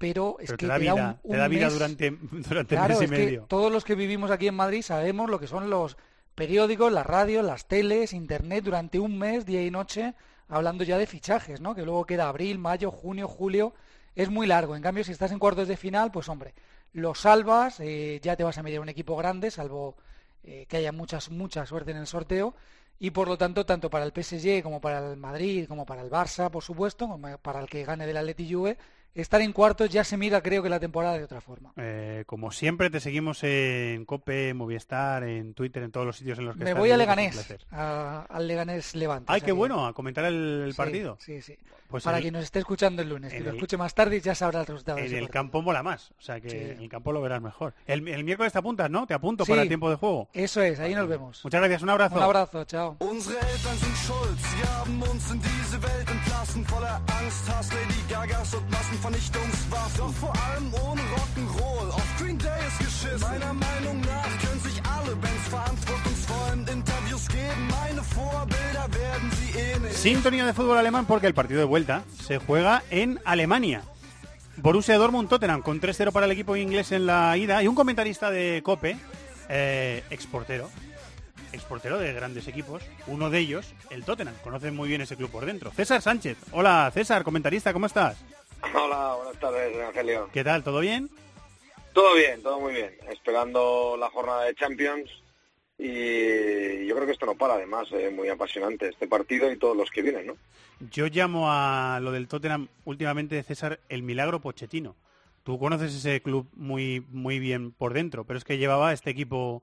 pero 0.00 0.36
es 0.40 0.46
pero 0.46 0.56
que 0.56 0.66
te 0.66 0.66
da 0.66 0.78
te 0.78 0.84
da 0.86 0.94
vida 0.94 1.20
un, 1.22 1.30
te 1.30 1.36
da 1.36 1.44
un 1.44 1.50
vida 1.50 1.64
mes- 1.66 1.72
durante 1.74 2.10
durante 2.32 2.74
Claro, 2.74 2.88
mes 2.94 3.00
y 3.00 3.04
es 3.04 3.10
que 3.10 3.16
medio 3.26 3.44
todos 3.46 3.70
los 3.70 3.84
que 3.84 3.94
vivimos 3.94 4.30
aquí 4.30 4.48
en 4.48 4.54
Madrid 4.54 4.80
sabemos 4.82 5.28
lo 5.30 5.38
que 5.38 5.46
son 5.46 5.68
los 5.70 5.96
periódicos, 6.34 6.90
las 6.90 7.04
radios, 7.06 7.44
las 7.44 7.66
teles, 7.66 8.12
internet 8.14 8.64
durante 8.64 8.98
un 8.98 9.18
mes, 9.18 9.44
día 9.44 9.62
y 9.64 9.70
noche, 9.70 10.14
hablando 10.48 10.84
ya 10.84 10.96
de 10.96 11.06
fichajes, 11.06 11.60
¿no? 11.60 11.74
Que 11.74 11.82
luego 11.82 12.06
queda 12.06 12.28
abril, 12.28 12.58
mayo, 12.58 12.90
junio, 12.90 13.28
julio, 13.28 13.74
es 14.14 14.30
muy 14.30 14.46
largo. 14.46 14.74
En 14.74 14.82
cambio, 14.82 15.04
si 15.04 15.12
estás 15.12 15.32
en 15.32 15.38
cuartos 15.38 15.68
de 15.68 15.76
final, 15.76 16.10
pues 16.10 16.28
hombre, 16.30 16.54
lo 16.94 17.14
salvas, 17.14 17.78
eh, 17.80 18.20
ya 18.22 18.36
te 18.36 18.44
vas 18.44 18.56
a 18.56 18.62
medir 18.62 18.80
un 18.80 18.88
equipo 18.88 19.16
grande, 19.16 19.50
salvo 19.50 19.96
eh, 20.42 20.64
que 20.66 20.78
haya 20.78 20.92
mucha, 20.92 21.18
mucha 21.30 21.66
suerte 21.66 21.90
en 21.90 21.98
el 21.98 22.06
sorteo. 22.06 22.54
Y 22.98 23.10
por 23.10 23.28
lo 23.28 23.36
tanto, 23.36 23.66
tanto 23.66 23.90
para 23.90 24.04
el 24.06 24.12
PSG 24.12 24.62
como 24.62 24.80
para 24.80 25.10
el 25.10 25.16
Madrid, 25.18 25.66
como 25.68 25.84
para 25.84 26.00
el 26.02 26.10
Barça, 26.10 26.50
por 26.50 26.62
supuesto, 26.62 27.06
como 27.06 27.36
para 27.38 27.60
el 27.60 27.68
que 27.68 27.84
gane 27.84 28.06
del 28.06 28.16
Atleti 28.16 28.50
Juve, 28.52 28.78
estar 29.14 29.40
en 29.40 29.52
cuartos 29.52 29.90
ya 29.90 30.04
se 30.04 30.16
mira, 30.16 30.40
creo 30.42 30.62
que 30.62 30.68
la 30.68 30.80
temporada 30.80 31.18
de 31.18 31.24
otra 31.24 31.40
forma. 31.40 31.72
Eh, 31.76 32.24
como 32.26 32.50
siempre, 32.52 32.90
te 32.90 33.00
seguimos 33.00 33.42
en 33.44 34.04
Cope, 34.04 34.54
Movistar, 34.54 35.24
en 35.24 35.54
Twitter, 35.54 35.82
en 35.82 35.90
todos 35.92 36.06
los 36.06 36.16
sitios 36.16 36.38
en 36.38 36.46
los 36.46 36.56
que 36.56 36.64
Me 36.64 36.70
estás, 36.70 36.80
voy 36.80 36.90
a 36.90 36.96
Leganés, 36.96 37.56
a- 37.72 38.26
al 38.28 38.46
Leganés 38.46 38.94
Levante. 38.94 39.32
Ay, 39.32 39.40
qué 39.40 39.46
que- 39.46 39.52
bueno, 39.52 39.86
a 39.86 39.92
comentar 39.92 40.24
el, 40.24 40.62
el 40.66 40.72
Sí, 40.72 40.76
partido. 40.76 41.16
Sí, 41.20 41.40
sí. 41.42 41.56
Pues 41.88 42.04
Para 42.04 42.18
el- 42.18 42.22
quien 42.22 42.34
nos 42.34 42.44
esté 42.44 42.60
escuchando 42.60 43.02
el 43.02 43.08
lunes, 43.08 43.32
que 43.32 43.40
lo 43.40 43.50
el- 43.50 43.56
escuche 43.56 43.76
más 43.76 43.92
tarde 43.94 44.20
ya 44.20 44.32
sabrá 44.36 44.60
el 44.60 44.66
resultado. 44.66 44.96
de 44.98 45.06
En 45.06 45.08
el 45.08 45.12
partido. 45.22 45.32
campo 45.32 45.60
mola 45.62 45.82
más, 45.82 46.12
o 46.16 46.22
sea 46.22 46.40
que 46.40 46.48
Sí. 46.48 46.56
en 46.56 46.80
el 46.82 46.88
campo 46.88 47.10
lo 47.10 47.20
verás 47.20 47.42
mejor. 47.42 47.74
El, 47.84 48.06
el 48.06 48.22
miércoles 48.22 48.52
te 48.52 48.60
apuntas, 48.60 48.88
¿no? 48.88 49.08
Te 49.08 49.14
apunto 49.14 49.44
Sí. 49.44 49.50
para 49.50 49.62
el 49.62 49.68
tiempo 49.68 49.90
de 49.90 49.96
juego. 49.96 50.28
Eso 50.32 50.62
es, 50.62 50.78
ahí 50.78 50.94
nos 50.94 51.08
vemos. 51.08 51.40
Muchas 51.42 51.60
gracias, 51.60 51.82
un 51.82 51.90
abrazo. 51.90 52.14
Un 52.14 52.22
abrazo, 52.22 52.64
chao. 52.64 52.96
Unsere 59.02 59.14
Eltern 59.14 59.40
sind 59.40 59.40
schuld, 59.40 59.60
sie 59.60 59.74
haben 59.74 59.80
uns 59.80 59.80
in 59.80 59.80
diese 59.80 59.80
Welt 59.80 59.80
entlassen, 59.80 59.80
voller 59.80 59.80
Angst, 59.80 59.80
Hass, 59.80 59.80
Lady 59.80 59.80
Gagas 59.80 59.80
und 59.80 59.80
Massenvernichtungswaffen. 59.80 59.98
Doch 59.98 60.14
vor 60.14 60.34
allem 60.36 60.74
ohne 60.74 61.00
Rock'n'Roll, 61.00 61.90
auf 61.90 62.16
Green 62.18 62.38
Day 62.38 62.66
ist 62.68 62.78
geschissen. 62.78 63.20
Meiner 63.20 63.54
Meinung 63.54 64.00
nach 64.00 64.38
können 64.38 64.60
sich 64.60 64.82
alle 64.84 65.16
Bands 65.16 65.48
verantwortungsvoll 65.48 66.52
in 66.52 66.68
Interviews 66.68 67.28
geben. 67.28 67.68
Meine 67.70 68.02
Vorbilder 68.02 68.86
werden 68.92 69.30
sie 69.32 69.58
eh 69.58 69.78
nicht. 69.78 69.96
Sintonía 69.96 70.46
de 70.46 70.52
fútbol 70.52 70.78
alemán 70.78 71.06
porque 71.06 71.26
el 71.26 71.34
partido 71.34 71.60
de 71.60 71.66
vuelta 71.66 72.02
se 72.20 72.38
juega 72.38 72.82
en 72.90 73.20
Alemania. 73.24 73.82
Borussia 74.56 74.98
Dortmund 74.98 75.28
Tottenham 75.28 75.62
con 75.62 75.80
3-0 75.80 76.12
para 76.12 76.26
el 76.26 76.32
equipo 76.32 76.56
inglés 76.56 76.92
en 76.92 77.06
la 77.06 77.36
ida 77.36 77.62
y 77.62 77.68
un 77.68 77.74
comentarista 77.74 78.30
de 78.30 78.60
Cope, 78.62 78.98
eh, 79.48 80.04
exportero, 80.10 80.68
exportero 81.52 81.98
de 81.98 82.12
grandes 82.12 82.46
equipos, 82.46 82.82
uno 83.06 83.30
de 83.30 83.38
ellos, 83.38 83.72
el 83.88 84.04
Tottenham, 84.04 84.34
conoce 84.44 84.70
muy 84.70 84.88
bien 84.88 85.00
ese 85.00 85.16
club 85.16 85.30
por 85.30 85.46
dentro. 85.46 85.72
César 85.74 86.02
Sánchez, 86.02 86.36
hola 86.52 86.90
César, 86.92 87.24
comentarista, 87.24 87.72
¿cómo 87.72 87.86
estás? 87.86 88.18
Hola, 88.62 89.14
buenas 89.16 89.40
tardes, 89.40 89.74
Evangelio. 89.74 90.28
¿Qué 90.32 90.44
tal? 90.44 90.62
¿Todo 90.62 90.80
bien? 90.80 91.10
Todo 91.92 92.14
bien, 92.14 92.42
todo 92.42 92.60
muy 92.60 92.74
bien. 92.74 92.94
Esperando 93.10 93.96
la 93.98 94.10
jornada 94.10 94.44
de 94.44 94.54
Champions 94.54 95.10
y 95.78 96.86
yo 96.86 96.94
creo 96.94 97.06
que 97.06 97.12
esto 97.12 97.26
no 97.26 97.34
para, 97.34 97.54
además, 97.54 97.88
eh, 97.92 98.10
muy 98.10 98.28
apasionante 98.28 98.88
este 98.88 99.08
partido 99.08 99.50
y 99.50 99.56
todos 99.56 99.76
los 99.76 99.90
que 99.90 100.02
vienen, 100.02 100.26
¿no? 100.26 100.36
Yo 100.90 101.06
llamo 101.06 101.50
a 101.50 101.98
lo 102.00 102.12
del 102.12 102.28
Tottenham 102.28 102.68
últimamente, 102.84 103.42
César, 103.42 103.80
el 103.88 104.02
milagro 104.02 104.40
Pochettino. 104.40 104.96
Tú 105.42 105.58
conoces 105.58 105.94
ese 105.94 106.20
club 106.20 106.48
muy, 106.54 107.04
muy 107.08 107.38
bien 107.38 107.72
por 107.72 107.94
dentro, 107.94 108.24
pero 108.24 108.38
es 108.38 108.44
que 108.44 108.58
llevaba 108.58 108.92
este 108.92 109.10
equipo 109.10 109.62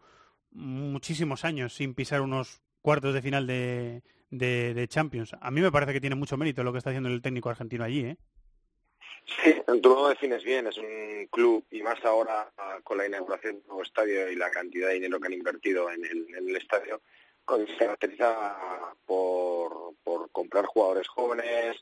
muchísimos 0.51 1.45
años 1.45 1.75
sin 1.75 1.93
pisar 1.93 2.21
unos 2.21 2.61
cuartos 2.81 3.13
de 3.13 3.21
final 3.21 3.45
de, 3.45 4.01
de, 4.31 4.87
Champions. 4.87 5.35
A 5.39 5.51
mí 5.51 5.61
me 5.61 5.71
parece 5.71 5.93
que 5.93 6.01
tiene 6.01 6.15
mucho 6.15 6.37
mérito 6.37 6.63
lo 6.63 6.71
que 6.71 6.79
está 6.79 6.89
haciendo 6.89 7.09
el 7.09 7.21
técnico 7.21 7.49
argentino 7.49 7.83
allí, 7.83 8.01
¿eh? 8.01 8.17
Sí, 9.27 9.61
tú 9.81 9.89
lo 9.89 10.07
defines 10.07 10.43
bien, 10.43 10.67
es 10.67 10.77
un 10.77 11.27
club 11.29 11.65
y 11.69 11.81
más 11.81 12.03
ahora 12.05 12.49
con 12.83 12.97
la 12.97 13.07
inauguración 13.07 13.55
del 13.55 13.67
nuevo 13.67 13.83
estadio 13.83 14.31
y 14.31 14.35
la 14.35 14.49
cantidad 14.49 14.87
de 14.87 14.95
dinero 14.95 15.19
que 15.19 15.27
han 15.27 15.33
invertido 15.33 15.91
en 15.91 16.05
el, 16.05 16.55
estadio, 16.55 17.01
se 17.45 17.77
caracteriza 17.77 18.57
por, 19.05 19.95
por 20.03 20.31
comprar 20.31 20.65
jugadores 20.65 21.07
jóvenes, 21.09 21.75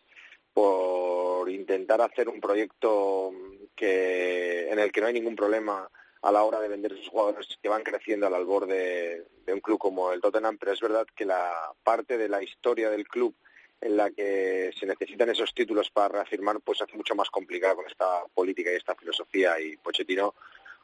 por 0.54 1.50
intentar 1.50 2.02
hacer 2.02 2.30
un 2.30 2.42
proyecto 2.42 3.32
que 3.76 4.70
en 4.70 4.80
el 4.80 4.92
que 4.92 5.02
no 5.02 5.08
hay 5.08 5.14
ningún 5.14 5.36
problema 5.36 5.88
a 6.24 6.32
la 6.32 6.44
hora 6.44 6.60
de 6.60 6.70
vender 6.70 6.94
esos 6.94 7.10
jugadores 7.10 7.60
que 7.62 7.70
van 7.70 7.84
creciendo 7.84 8.26
al 8.26 8.34
albor 8.34 8.66
de, 8.66 9.28
de 9.46 9.54
un 9.54 9.60
club 9.60 9.78
como 9.78 10.12
el 10.12 10.22
Tottenham, 10.22 10.58
pero 10.58 10.72
es 10.72 10.82
verdad 10.82 11.06
que 11.16 11.26
la 11.26 11.74
parte 11.84 12.18
de 12.18 12.28
la 12.28 12.42
historia 12.42 12.90
del 12.90 13.08
club 13.08 13.36
en 13.82 13.98
la 13.98 14.10
que 14.12 14.72
se 14.78 14.86
necesitan 14.86 15.30
esos 15.30 15.54
títulos 15.54 15.90
para 15.90 16.10
reafirmar, 16.10 16.60
pues 16.62 16.82
hace 16.82 16.96
mucho 16.96 17.16
más 17.16 17.30
complicado 17.30 17.78
con 17.78 17.88
esta 17.88 18.24
política 18.34 18.72
y 18.72 18.76
esta 18.76 18.96
filosofía. 18.96 19.60
Y 19.60 19.78
Pochettino, 19.78 20.34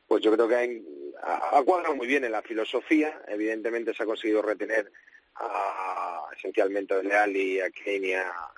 pues 0.07 0.23
yo 0.23 0.31
creo 0.33 0.47
que 0.47 0.81
ha, 1.23 1.61
cuadrado 1.63 1.95
muy 1.95 2.07
bien 2.07 2.23
en 2.23 2.31
la 2.31 2.41
filosofía. 2.41 3.21
Evidentemente 3.27 3.93
se 3.93 4.03
ha 4.03 4.05
conseguido 4.05 4.41
retener 4.41 4.91
a, 5.35 6.25
esencialmente 6.37 6.93
a 6.93 7.01
Leal 7.01 7.35
y 7.35 7.59
a 7.59 7.69
Kane 7.71 8.15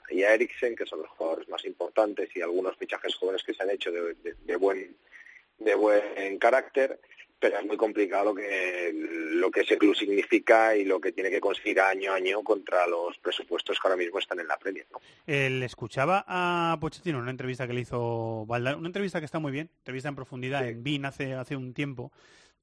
y 0.10 0.24
a, 0.24 0.34
Eriksen, 0.34 0.76
que 0.76 0.86
son 0.86 1.02
los 1.02 1.10
jugadores 1.12 1.48
más 1.50 1.64
importantes 1.66 2.36
y 2.36 2.42
algunos 2.42 2.76
fichajes 2.78 3.16
jóvenes 3.16 3.44
que 3.44 3.54
se 3.54 3.64
han 3.64 3.70
hecho 3.70 3.92
de 3.92 4.56
buen 4.56 4.96
de 5.64 5.76
buen 5.76 6.38
carácter 6.40 7.00
pero 7.44 7.60
es 7.60 7.66
muy 7.66 7.76
complicado 7.76 8.24
lo 8.24 8.36
que, 8.36 8.94
lo 8.94 9.52
que 9.52 9.60
ese 9.60 9.78
club 9.78 9.94
significa 9.94 10.78
y 10.78 10.86
lo 10.86 11.02
que 11.02 11.12
tiene 11.12 11.30
que 11.30 11.42
conseguir 11.42 11.82
año 11.82 12.14
a 12.14 12.16
año 12.16 12.42
contra 12.42 12.88
los 12.88 13.18
presupuestos 13.18 13.78
que 13.78 13.86
ahora 13.86 13.98
mismo 13.98 14.18
están 14.18 14.40
en 14.40 14.48
la 14.48 14.58
Premier. 14.58 14.88
¿no? 14.90 15.00
Él 15.28 15.62
escuchaba 15.62 16.24
a 16.26 16.78
Pochettino 16.80 17.18
en 17.18 17.24
una 17.24 17.32
entrevista 17.32 17.68
que 17.68 17.74
le 17.74 17.82
hizo 17.82 18.46
Valdar, 18.46 18.78
una 18.78 18.88
entrevista 18.88 19.20
que 19.20 19.26
está 19.26 19.40
muy 19.40 19.52
bien, 19.52 19.70
entrevista 19.80 20.08
en 20.08 20.16
profundidad 20.16 20.66
en 20.66 20.84
BIN 20.84 21.06
hace, 21.06 21.34
hace 21.34 21.58
un 21.58 21.74
tiempo, 21.74 22.14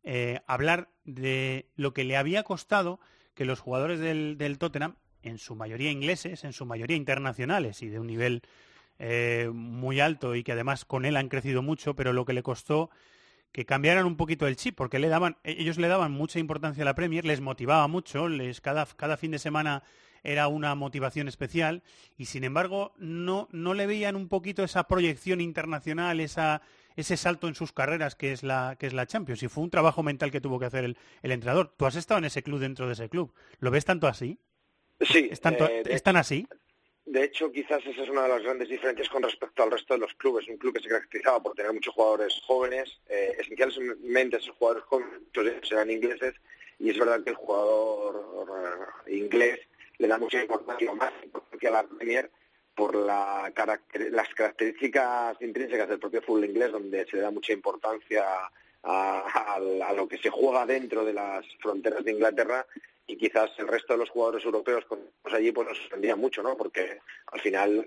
eh, 0.03 0.41
hablar 0.47 0.89
de 1.05 1.67
lo 1.77 1.93
que 1.93 2.05
le 2.05 2.17
había 2.17 2.43
costado 2.43 3.01
que 3.35 3.45
los 3.45 3.61
jugadores 3.61 4.01
del, 4.01 4.39
del, 4.39 4.57
Tottenham, 4.57 4.97
en 5.23 5.37
su 5.37 5.57
mayoría 5.57 5.91
ingleses, 5.91 6.43
en 6.45 6.55
su 6.55 6.65
mayoría 6.65 6.97
internacionales 6.97 7.83
y 7.83 7.91
de 7.91 8.01
un 8.01 8.07
nivel 8.07 8.41
eh, 8.99 9.51
muy 9.53 10.01
alto 10.01 10.35
y 10.35 10.43
que 10.43 10.53
además 10.53 10.87
con 10.87 11.05
él 11.05 11.19
han 11.19 11.29
crecido 11.29 11.61
mucho, 11.61 11.95
pero 11.95 12.15
lo 12.15 12.25
que 12.25 12.33
le 12.33 12.43
costó 12.43 12.89
que 13.53 13.65
cambiaran 13.65 14.07
un 14.07 14.17
poquito 14.17 14.47
el 14.47 14.57
chip, 14.57 14.77
porque 14.77 14.99
le 14.99 15.09
daban, 15.09 15.37
e-, 15.45 15.57
ellos 15.59 15.79
le 15.79 15.89
daban 15.89 16.13
mucha 16.13 16.39
importancia 16.39 16.83
a 16.83 16.85
la 16.85 16.95
Premier, 16.95 17.25
les 17.25 17.41
motivaba 17.41 17.87
mucho, 17.89 18.29
les, 18.29 18.61
cada, 18.61 18.87
cada 18.87 19.17
fin 19.17 19.31
de 19.31 19.39
semana 19.39 19.83
era 20.23 20.49
una 20.49 20.75
motivación 20.75 21.29
especial 21.29 21.83
y 22.19 22.27
sin 22.27 22.45
embargo 22.45 22.93
no, 22.99 23.49
no 23.53 23.75
le 23.75 23.87
veían 23.87 24.17
un 24.17 24.29
poquito 24.29 24.63
esa 24.63 24.85
proyección 24.85 25.41
internacional, 25.41 26.21
esa, 26.21 26.63
ese 26.97 27.17
salto 27.17 27.49
en 27.49 27.55
sus 27.55 27.73
carreras 27.73 28.15
que 28.15 28.33
es 28.33 28.43
la, 28.43 28.77
que 28.79 28.87
es 28.87 28.93
la 28.93 29.07
Champions. 29.07 29.43
Y 29.43 29.49
fue 29.49 29.65
un 29.65 29.71
trabajo 29.71 30.03
mental 30.03 30.31
que 30.31 30.41
tuvo 30.41 30.59
que 30.59 30.67
hacer 30.67 30.85
el, 30.85 30.99
el 31.23 31.33
entrenador. 31.33 31.75
Tú 31.77 31.87
has 31.87 31.97
estado 31.97 32.19
en 32.19 32.27
ese 32.27 32.43
club 32.43 32.61
dentro 32.61 32.87
de 32.87 32.93
ese 32.93 33.09
club. 33.09 33.33
¿Lo 33.59 33.71
ves 33.71 33.85
tanto 33.85 34.07
así? 34.07 34.39
Sí. 35.01 35.29
¿Es, 35.31 35.41
tanto, 35.41 35.67
eh, 35.67 35.83
¿es 35.87 36.03
tan 36.03 36.17
así? 36.17 36.47
De 37.11 37.25
hecho, 37.25 37.51
quizás 37.51 37.85
esa 37.85 38.05
es 38.05 38.09
una 38.09 38.23
de 38.23 38.29
las 38.29 38.43
grandes 38.45 38.69
diferencias 38.69 39.09
con 39.09 39.25
respecto 39.25 39.65
al 39.65 39.73
resto 39.73 39.95
de 39.95 39.99
los 39.99 40.15
clubes. 40.15 40.47
Un 40.47 40.59
club 40.59 40.75
que 40.75 40.81
se 40.81 40.89
caracterizaba 40.89 41.43
por 41.43 41.57
tener 41.57 41.73
muchos 41.73 41.93
jugadores 41.93 42.41
jóvenes, 42.47 43.01
eh, 43.09 43.37
esencialmente 43.37 44.37
esos 44.37 44.55
jugadores 44.55 44.85
jóvenes, 44.85 45.73
eran 45.73 45.91
ingleses, 45.91 46.37
y 46.79 46.91
es 46.91 46.97
verdad 46.97 47.25
que 47.25 47.31
el 47.31 47.35
jugador 47.35 48.47
eh, 49.07 49.17
inglés 49.17 49.59
le 49.99 50.07
da 50.07 50.19
mucha 50.19 50.41
importancia, 50.41 50.93
más 50.95 51.13
importancia 51.25 51.69
a 51.71 51.73
la 51.73 51.83
Premier 51.83 52.31
por 52.77 52.95
la 52.95 53.53
las 54.13 54.29
características 54.29 55.37
intrínsecas 55.43 55.89
del 55.89 55.99
propio 55.99 56.23
fútbol 56.23 56.45
inglés, 56.45 56.71
donde 56.71 57.07
se 57.07 57.17
le 57.17 57.23
da 57.23 57.33
mucha 57.33 57.53
importancia 57.53 58.23
a, 58.23 58.53
a, 58.83 59.93
lo 59.95 60.09
que 60.09 60.19
se 60.19 60.31
juega 60.31 60.67
dentro 60.67 61.05
de 61.05 61.13
las 61.13 61.45
fronteras 61.61 62.05
de 62.05 62.13
Inglaterra 62.13 62.67
y 63.07 63.17
quizás 63.17 63.51
el 63.59 63.69
resto 63.69 63.93
de 63.93 63.99
los 63.99 64.11
jugadores 64.11 64.45
europeos 64.45 64.85
pues 65.23 65.35
allí 65.35 65.53
pues 65.53 65.69
nos 65.69 65.79
sorprendía 65.79 66.17
mucho, 66.17 66.43
¿no? 66.43 66.57
Porque 66.57 67.01
al 67.27 67.41
final 67.41 67.87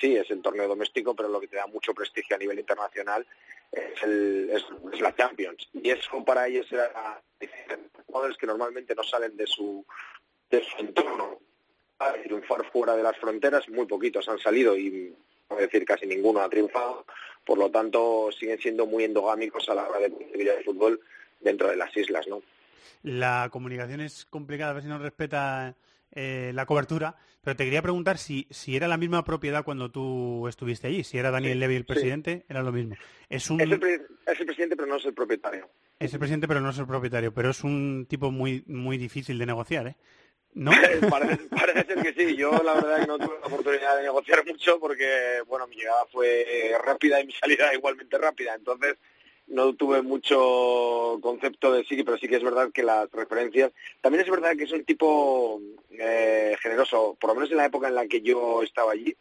sí 0.00 0.16
es 0.16 0.30
el 0.30 0.40
torneo 0.40 0.68
doméstico, 0.68 1.14
pero 1.14 1.28
lo 1.28 1.40
que 1.40 1.48
te 1.48 1.56
da 1.56 1.66
mucho 1.66 1.92
prestigio 1.92 2.36
a 2.36 2.38
nivel 2.38 2.58
internacional 2.58 3.26
es, 3.72 4.02
el, 4.02 4.50
es, 4.50 5.00
la 5.00 5.14
Champions 5.14 5.68
y 5.72 5.90
eso 5.90 6.24
para 6.24 6.46
ellos 6.46 6.70
era 6.72 7.20
jugadores 8.06 8.36
que 8.38 8.46
normalmente 8.46 8.94
no 8.94 9.02
salen 9.02 9.36
de 9.36 9.46
su 9.46 9.84
de 10.50 10.62
entorno 10.78 11.40
a 11.98 12.12
triunfar 12.12 12.64
fuera 12.70 12.96
de 12.96 13.02
las 13.02 13.16
fronteras, 13.18 13.68
muy 13.68 13.86
poquitos 13.86 14.28
han 14.28 14.38
salido 14.38 14.78
y 14.78 15.14
no 15.50 15.56
decir 15.56 15.84
casi 15.84 16.06
ninguno 16.06 16.40
ha 16.40 16.48
triunfado, 16.48 17.04
por 17.44 17.58
lo 17.58 17.70
tanto 17.70 18.30
siguen 18.38 18.58
siendo 18.58 18.86
muy 18.86 19.04
endogámicos 19.04 19.68
a 19.68 19.74
la 19.74 19.88
hora 19.88 20.00
de 20.00 20.10
concebir 20.10 20.48
el 20.48 20.64
fútbol 20.64 21.00
dentro 21.40 21.68
de 21.68 21.76
las 21.76 21.96
islas, 21.96 22.26
¿no? 22.28 22.42
La 23.02 23.48
comunicación 23.50 24.00
es 24.00 24.24
complicada, 24.24 24.72
a 24.72 24.74
ver 24.74 24.82
si 24.82 24.88
no 24.88 24.98
respeta 24.98 25.76
eh, 26.12 26.50
la 26.54 26.66
cobertura, 26.66 27.16
pero 27.42 27.56
te 27.56 27.64
quería 27.64 27.82
preguntar 27.82 28.18
si, 28.18 28.46
si 28.50 28.76
era 28.76 28.88
la 28.88 28.96
misma 28.96 29.24
propiedad 29.24 29.64
cuando 29.64 29.90
tú 29.90 30.48
estuviste 30.48 30.88
allí, 30.88 31.04
si 31.04 31.16
era 31.16 31.30
Daniel 31.30 31.60
Levy 31.60 31.76
el 31.76 31.84
presidente, 31.84 32.44
era 32.48 32.62
lo 32.62 32.72
mismo. 32.72 32.96
Es, 33.28 33.48
un... 33.50 33.60
el 33.60 33.78
presidente, 33.78 34.76
pero 34.76 34.86
no 34.86 34.96
es 34.96 35.04
el 35.04 35.14
propietario. 35.14 35.68
Es 35.98 36.12
el 36.12 36.18
presidente, 36.18 36.48
pero 36.48 36.60
no 36.60 36.70
es 36.70 36.78
el 36.78 36.86
propietario, 36.86 37.32
pero 37.32 37.50
es 37.50 37.64
un 37.64 38.06
tipo 38.08 38.30
muy, 38.30 38.64
muy 38.66 38.98
difícil 38.98 39.38
de 39.38 39.46
negociar, 39.46 39.86
¿eh? 39.88 39.96
¿No? 40.58 40.72
parece, 41.10 41.84
ser 41.86 42.02
que 42.02 42.12
sí. 42.14 42.36
Yo 42.36 42.50
la 42.64 42.74
verdad 42.74 43.00
que 43.00 43.06
no 43.06 43.18
tuve 43.18 43.38
la 43.40 43.46
oportunidad 43.46 43.96
de 43.96 44.02
negociar 44.02 44.44
mucho 44.44 44.80
porque, 44.80 45.40
bueno, 45.46 45.68
mi 45.68 45.76
llegada 45.76 46.04
fue 46.10 46.76
rápida 46.84 47.20
y 47.20 47.26
mi 47.26 47.32
salida 47.32 47.72
igualmente 47.74 48.18
rápida. 48.18 48.56
Entonces, 48.56 48.96
no 49.46 49.72
tuve 49.74 50.02
mucho 50.02 51.18
concepto 51.22 51.72
de 51.72 51.84
sí, 51.84 52.02
pero 52.02 52.18
sí 52.18 52.26
que 52.26 52.36
es 52.36 52.42
verdad 52.42 52.70
que 52.72 52.82
las 52.82 53.08
referencias... 53.12 53.70
También 54.00 54.24
es 54.24 54.30
verdad 54.30 54.56
que 54.56 54.64
es 54.64 54.72
un 54.72 54.84
tipo 54.84 55.60
eh, 55.90 56.56
generoso, 56.60 57.16
por 57.20 57.30
lo 57.30 57.34
menos 57.36 57.50
en 57.52 57.58
la 57.58 57.66
época 57.66 57.86
en 57.86 57.94
la 57.94 58.06
que 58.06 58.20
yo 58.20 58.62
estaba 58.62 58.92
allí, 58.92 59.16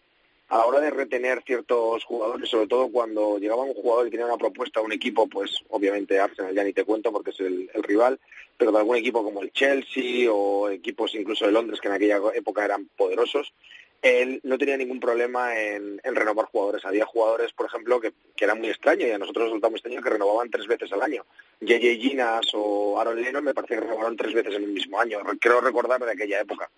a 0.49 0.57
la 0.57 0.65
hora 0.65 0.79
de 0.79 0.91
retener 0.91 1.43
ciertos 1.45 2.05
jugadores, 2.05 2.49
sobre 2.49 2.67
todo 2.67 2.89
cuando 2.89 3.37
llegaba 3.37 3.63
un 3.63 3.73
jugador 3.73 4.07
y 4.07 4.11
tenía 4.11 4.25
una 4.25 4.37
propuesta 4.37 4.79
a 4.79 4.83
un 4.83 4.93
equipo, 4.93 5.27
pues 5.27 5.59
obviamente 5.69 6.19
Arsenal 6.19 6.55
ya 6.55 6.63
ni 6.63 6.71
te 6.71 6.85
cuento 6.85 7.11
porque 7.11 7.31
es 7.31 7.39
el, 7.41 7.69
rival, 7.83 8.19
pero 8.57 8.71
de 8.71 8.77
algún 8.77 8.95
equipo 8.95 9.23
como 9.23 9.41
el 9.41 9.51
Chelsea 9.51 10.31
o 10.31 10.69
equipos 10.69 11.13
incluso 11.15 11.45
de 11.45 11.51
Londres 11.51 11.81
que 11.81 11.89
en 11.89 11.95
aquella 11.95 12.21
época 12.33 12.63
eran 12.63 12.87
poderosos, 12.95 13.53
él 14.01 14.39
no 14.43 14.57
tenía 14.57 14.77
ningún 14.77 14.99
problema 14.99 15.59
en, 15.59 15.99
renovar 16.03 16.45
jugadores. 16.45 16.85
Había 16.85 17.05
jugadores, 17.05 17.51
por 17.51 17.65
ejemplo, 17.65 17.99
que, 17.99 18.13
que 18.35 18.45
eran 18.45 18.59
muy 18.59 18.69
extraños 18.69 19.09
y 19.09 19.11
a 19.11 19.17
nosotros 19.17 19.45
resultaba 19.45 19.71
muy 19.71 19.79
extraño 19.79 20.01
que 20.01 20.09
renovaban 20.09 20.49
tres 20.49 20.67
veces 20.67 20.91
al 20.93 21.01
año. 21.01 21.25
J.J. 21.59 21.87
Ginas 21.99 22.47
o 22.53 22.99
Aaron 22.99 23.21
Lennon 23.21 23.43
me 23.43 23.53
parece 23.53 23.75
que 23.75 23.81
renovaron 23.81 24.15
tres 24.15 24.33
veces 24.33 24.55
en 24.55 24.63
el 24.63 24.71
mismo 24.71 24.99
año. 24.99 25.19
Creo 25.41 25.59
recordar 25.61 25.99
de 25.99 26.11
aquella 26.11 26.39
época. 26.39 26.69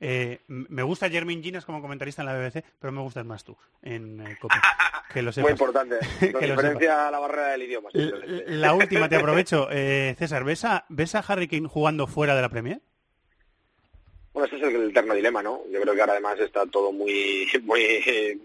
Eh, 0.00 0.40
me 0.48 0.82
gusta 0.82 1.08
Jermin 1.08 1.42
Ginas 1.42 1.64
como 1.64 1.80
comentarista 1.80 2.22
en 2.22 2.26
la 2.26 2.34
BBC, 2.38 2.62
pero 2.78 2.92
me 2.92 3.00
gustas 3.00 3.24
más 3.24 3.44
tú 3.44 3.56
en 3.82 4.20
eh, 4.20 4.38
Que 5.12 5.22
lo 5.22 5.30
Muy 5.38 5.52
importante. 5.52 5.96
Con 6.32 6.40
diferencia 6.42 7.08
a 7.08 7.10
la 7.10 7.18
barrera 7.18 7.48
del 7.48 7.62
idioma. 7.62 7.88
La, 7.92 8.74
última, 8.74 9.08
te 9.08 9.16
aprovecho. 9.16 9.68
Eh, 9.70 10.14
César, 10.18 10.44
¿ves 10.44 10.64
a, 10.64 10.84
¿ves 10.88 11.14
a 11.14 11.20
Harry 11.20 11.48
Kane 11.48 11.68
jugando 11.68 12.06
fuera 12.06 12.34
de 12.34 12.42
la 12.42 12.48
Premier? 12.48 12.80
Bueno, 14.34 14.46
ese 14.46 14.56
es 14.56 14.74
el 14.74 14.90
eterno 14.90 15.14
dilema, 15.14 15.42
¿no? 15.42 15.62
Yo 15.70 15.80
creo 15.80 15.94
que 15.94 16.00
ahora 16.00 16.12
además 16.12 16.38
está 16.40 16.66
todo 16.66 16.92
muy, 16.92 17.48
muy, 17.62 18.38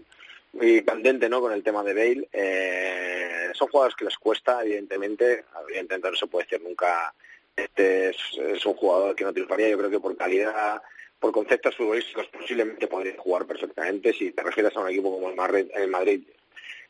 muy 0.54 0.82
candente, 0.82 1.28
¿no? 1.28 1.42
Con 1.42 1.52
el 1.52 1.62
tema 1.62 1.82
de 1.82 1.92
Bale. 1.92 2.28
Eh, 2.32 3.50
son 3.52 3.68
jugadores 3.68 3.94
que 3.96 4.06
les 4.06 4.16
cuesta, 4.16 4.62
evidentemente. 4.62 5.44
Evidentemente 5.68 6.10
no 6.10 6.16
se 6.16 6.26
puede 6.28 6.46
decir 6.46 6.62
nunca 6.66 7.12
este 7.54 8.10
es, 8.10 8.64
un 8.64 8.74
jugador 8.74 9.14
que 9.14 9.24
no 9.24 9.32
triunfaría. 9.32 9.68
Yo 9.68 9.78
creo 9.78 9.90
que 9.90 10.00
por 10.00 10.16
calidad, 10.16 10.80
por 11.22 11.30
conceptos 11.30 11.76
futbolísticos, 11.76 12.26
posiblemente 12.26 12.88
podría 12.88 13.16
jugar 13.16 13.46
perfectamente. 13.46 14.12
Si 14.12 14.32
te 14.32 14.42
refieres 14.42 14.76
a 14.76 14.80
un 14.80 14.88
equipo 14.88 15.12
como 15.12 15.30
el 15.30 15.36
Madrid, 15.36 15.70
el 15.72 16.26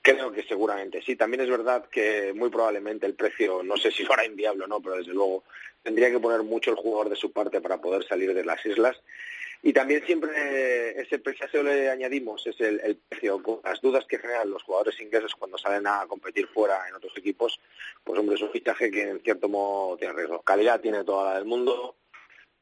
creo 0.01 0.33
que 0.33 0.43
seguramente 0.43 1.03
sí. 1.03 1.17
También 1.17 1.43
es 1.43 1.51
verdad 1.51 1.85
que 1.91 2.33
muy 2.33 2.49
probablemente 2.49 3.05
el 3.05 3.13
precio, 3.13 3.63
no 3.63 3.77
sé 3.77 3.91
si 3.91 4.07
fuera 4.07 4.25
inviable 4.25 4.65
o 4.65 4.67
no, 4.67 4.81
pero 4.81 4.97
desde 4.97 5.13
luego 5.13 5.45
tendría 5.83 6.11
que 6.11 6.19
poner 6.19 6.43
mucho 6.45 6.71
el 6.71 6.79
jugador 6.79 7.11
de 7.11 7.17
su 7.17 7.31
parte 7.31 7.61
para 7.61 7.83
poder 7.83 8.09
salir 8.09 8.33
de 8.33 8.43
las 8.43 8.65
islas. 8.65 9.03
Y 9.63 9.75
también 9.75 10.03
siempre 10.07 10.99
ese 10.99 11.19
precio 11.19 11.63
le 11.63 11.91
añadimos, 11.91 12.47
es 12.47 12.59
el, 12.63 12.97
precio, 13.11 13.61
las 13.63 13.83
dudas 13.83 14.07
que 14.07 14.19
generan 14.19 14.49
los 14.49 14.63
jugadores 14.63 14.99
ingleses 14.99 15.35
cuando 15.35 15.59
salen 15.59 15.87
a 15.87 16.07
competir 16.09 16.47
fuera 16.47 16.89
en 16.89 16.95
otros 16.95 17.13
equipos, 17.19 17.61
pues 18.03 18.19
hombre, 18.19 18.37
es 18.37 18.43
un 18.43 18.51
fichaje 18.51 18.91
que 18.91 19.03
en 19.03 19.21
cierto 19.21 19.51
modo 19.51 19.99
tiene 19.99 20.15
riesgo. 20.15 20.41
Calidad 20.41 20.81
tiene 20.81 21.05
toda 21.05 21.27
la 21.27 21.35
del 21.35 21.45
mundo, 21.45 21.97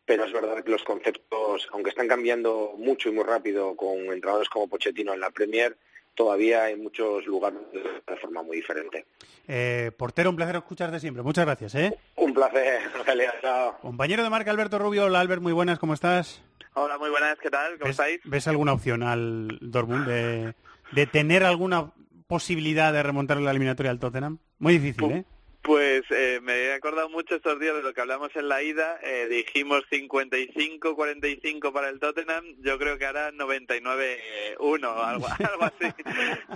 pero 0.05 0.25
es 0.25 0.33
verdad 0.33 0.63
que 0.65 0.71
los 0.71 0.83
conceptos, 0.85 1.69
aunque 1.73 1.91
están 1.91 2.09
cambiando 2.09 2.75
mucho 2.79 3.09
y 3.09 3.13
muy 3.13 3.25
rápido 3.25 3.77
con 3.77 3.99
entrenadores 4.13 4.49
como 4.49 4.69
Pochettino 4.69 5.15
en 5.15 5.21
la 5.21 5.31
Premier, 5.31 5.77
todavía 6.15 6.65
hay 6.65 6.77
muchos 6.77 7.25
lugares 7.27 7.61
de 7.73 8.17
forma 8.17 8.43
muy 8.43 8.57
diferente. 8.57 9.07
Eh, 9.47 9.91
portero, 9.97 10.31
un 10.31 10.37
placer 10.37 10.57
escucharte 10.57 11.01
siempre. 11.01 11.23
Muchas 11.23 11.45
gracias, 11.47 11.75
¿eh? 11.75 11.99
Un 12.17 12.35
placer. 12.35 12.81
Chao. 13.41 13.79
Compañero 13.81 14.23
de 14.23 14.31
marca 14.31 14.51
Alberto 14.51 14.79
Rubio. 14.79 15.07
Hola, 15.07 15.21
Albert, 15.21 15.43
muy 15.43 15.53
buenas, 15.53 15.79
¿cómo 15.79 15.95
estás? 15.95 16.43
Hola, 16.75 16.99
muy 16.99 17.11
buenas, 17.11 17.39
¿qué 17.39 17.51
tal? 17.51 17.73
¿Cómo 17.79 17.87
¿Ves, 17.87 17.91
estáis? 17.93 18.21
¿Ves 18.25 18.47
alguna 18.49 18.73
opción 18.73 19.03
al 19.03 19.59
Dortmund 19.61 20.07
de, 20.07 20.55
de 20.93 21.07
tener 21.07 21.43
alguna 21.43 21.93
posibilidad 22.27 22.93
de 22.93 23.03
remontar 23.03 23.39
la 23.41 23.51
eliminatoria 23.51 23.91
al 23.91 23.99
Tottenham? 23.99 24.39
Muy 24.59 24.79
difícil, 24.79 25.11
¿eh? 25.11 25.25
Pues 25.63 26.03
eh, 26.11 26.41
me 26.43 26.55
he 26.55 26.73
acordado 26.73 27.11
mucho 27.11 27.35
estos 27.35 27.61
días 27.61 27.77
de 27.77 27.83
lo 27.83 27.93
que 27.93 28.01
hablamos 28.01 28.35
en 28.35 28.49
la 28.49 28.63
ida. 28.63 28.99
Eh, 29.03 29.29
dijimos 29.29 29.85
55-45 29.91 31.73
para 31.73 31.91
el 31.91 32.01
Tottenham. 32.01 32.45
Yo 32.61 32.79
creo 32.79 32.97
que 32.97 33.07
ahora 33.07 33.31
99-1, 33.33 34.59
algo, 34.59 35.27
algo 35.51 35.65
así. 35.65 35.93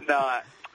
No, 0.08 0.26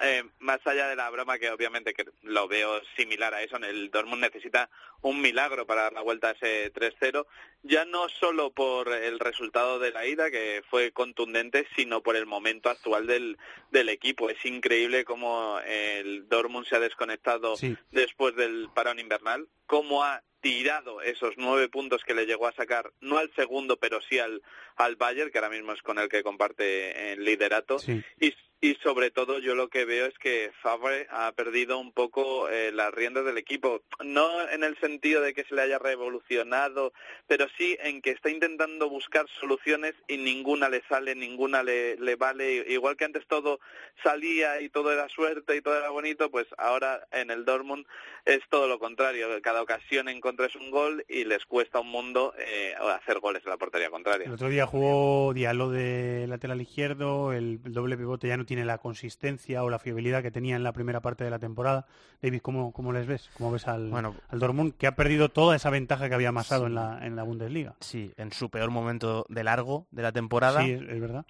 eh, 0.01 0.23
más 0.39 0.59
allá 0.65 0.87
de 0.87 0.95
la 0.95 1.09
broma, 1.09 1.37
que 1.39 1.49
obviamente 1.51 1.93
que 1.93 2.05
lo 2.23 2.47
veo 2.47 2.81
similar 2.95 3.33
a 3.33 3.41
eso, 3.41 3.57
el 3.57 3.91
Dortmund 3.91 4.21
necesita 4.21 4.69
un 5.01 5.21
milagro 5.21 5.65
para 5.65 5.83
dar 5.83 5.93
la 5.93 6.01
vuelta 6.01 6.29
a 6.29 6.31
ese 6.31 6.71
3-0, 6.73 7.25
ya 7.63 7.85
no 7.85 8.09
solo 8.09 8.51
por 8.51 8.91
el 8.91 9.19
resultado 9.19 9.79
de 9.79 9.91
la 9.91 10.05
ida, 10.05 10.29
que 10.31 10.63
fue 10.69 10.91
contundente, 10.91 11.67
sino 11.75 12.01
por 12.01 12.15
el 12.15 12.25
momento 12.25 12.69
actual 12.69 13.07
del, 13.07 13.37
del 13.71 13.89
equipo. 13.89 14.29
Es 14.29 14.43
increíble 14.45 15.05
cómo 15.05 15.59
el 15.65 16.27
Dortmund 16.29 16.65
se 16.67 16.75
ha 16.75 16.79
desconectado 16.79 17.55
Sí. 17.57 17.77
después 17.91 18.35
del 18.35 18.69
parón 18.73 18.99
invernal, 18.99 19.47
cómo 19.65 20.03
ha 20.03 20.21
tirado 20.41 21.01
esos 21.01 21.33
nueve 21.37 21.69
puntos 21.69 22.03
que 22.03 22.13
le 22.13 22.25
llegó 22.25 22.47
a 22.47 22.53
sacar, 22.53 22.91
no 23.01 23.17
al 23.17 23.33
segundo, 23.35 23.77
pero 23.77 23.99
sí 24.01 24.19
al, 24.19 24.41
al 24.75 24.95
Bayern, 24.95 25.31
que 25.31 25.37
ahora 25.37 25.49
mismo 25.49 25.73
es 25.73 25.81
con 25.81 25.99
el 25.99 26.09
que 26.09 26.23
comparte 26.23 27.13
el 27.13 27.23
liderato. 27.23 27.79
Sí. 27.79 28.03
Y, 28.19 28.33
y 28.61 28.75
sobre 28.83 29.09
todo 29.09 29.39
yo 29.39 29.55
lo 29.55 29.69
que 29.69 29.85
veo 29.85 30.05
es 30.05 30.17
que 30.17 30.51
Favre 30.61 31.07
ha 31.11 31.31
perdido 31.31 31.79
un 31.79 31.93
poco 31.93 32.49
eh, 32.49 32.73
las 32.73 32.93
riendas 32.93 33.23
del 33.23 33.37
equipo. 33.37 33.83
No 34.03 34.49
en 34.49 34.65
el 34.65 34.77
sentido 34.79 35.21
de 35.21 35.33
que 35.33 35.45
se 35.45 35.55
le 35.55 35.61
haya 35.61 35.79
revolucionado, 35.79 36.91
pero 37.25 37.47
sí 37.57 37.77
en 37.81 38.01
que 38.01 38.11
está 38.11 38.29
intentando 38.29 38.89
buscar 38.89 39.25
soluciones 39.39 39.93
y 40.09 40.17
ninguna 40.17 40.67
le 40.67 40.81
sale, 40.89 41.15
ninguna 41.15 41.63
le, 41.63 41.95
le 41.97 42.15
vale. 42.17 42.65
Igual 42.67 42.97
que 42.97 43.05
antes 43.05 43.25
todo 43.27 43.61
salía 44.03 44.59
y 44.59 44.69
todo 44.69 44.91
era 44.91 45.07
suerte 45.07 45.55
y 45.55 45.61
todo 45.61 45.77
era 45.77 45.89
bonito, 45.89 46.29
pues 46.29 46.47
ahora 46.57 47.07
en 47.11 47.31
el 47.31 47.45
Dortmund 47.45 47.85
es 48.25 48.41
todo 48.49 48.67
lo 48.67 48.77
contrario. 48.77 49.41
Cada 49.41 49.61
ocasión 49.61 50.09
en 50.09 50.19
contra 50.29 50.45
es 50.45 50.55
un 50.55 50.69
gol 50.69 51.03
y 51.09 51.25
les 51.25 51.45
cuesta 51.45 51.79
un 51.79 51.89
mundo 51.89 52.33
eh, 52.37 52.73
hacer 52.95 53.19
goles 53.19 53.41
en 53.43 53.49
la 53.49 53.57
portería 53.57 53.89
contraria. 53.89 54.27
El 54.27 54.33
otro 54.33 54.47
día 54.49 54.65
jugó 54.67 55.33
Diallo 55.33 55.69
de 55.69 56.25
lateral 56.27 56.61
izquierdo, 56.61 57.33
el, 57.33 57.59
el 57.65 57.73
doble 57.73 57.97
pivote 57.97 58.27
ya 58.27 58.37
no 58.37 58.45
tiene 58.45 58.63
la 58.65 58.77
consistencia 58.77 59.63
o 59.63 59.69
la 59.69 59.79
fiabilidad 59.79 60.21
que 60.21 60.31
tenía 60.31 60.55
en 60.55 60.63
la 60.63 60.71
primera 60.73 61.01
parte 61.01 61.23
de 61.23 61.31
la 61.31 61.39
temporada. 61.39 61.87
David, 62.21 62.41
¿cómo, 62.41 62.71
cómo 62.71 62.93
les 62.93 63.07
ves? 63.07 63.29
¿Cómo 63.37 63.51
ves 63.51 63.67
al, 63.67 63.89
Bueno. 63.89 64.15
al 64.29 64.39
Dortmund 64.39 64.73
que 64.77 64.87
ha 64.87 64.95
perdido 64.95 65.29
toda 65.29 65.55
esa 65.55 65.69
ventaja 65.69 66.09
que 66.09 66.15
había 66.15 66.29
amasado 66.29 66.67
en, 66.67 66.75
la, 66.75 66.99
en 67.05 67.15
la 67.15 67.23
Bundesliga? 67.23 67.75
Sí, 67.79 68.11
en 68.17 68.31
su 68.31 68.49
peor 68.49 68.69
momento 68.69 69.25
de 69.29 69.43
largo 69.43 69.87
de 69.91 70.03
la 70.03 70.11
temporada. 70.11 70.61
Sí, 70.63 70.71
es, 70.71 70.81
es 70.81 71.01
verdad. 71.01 71.25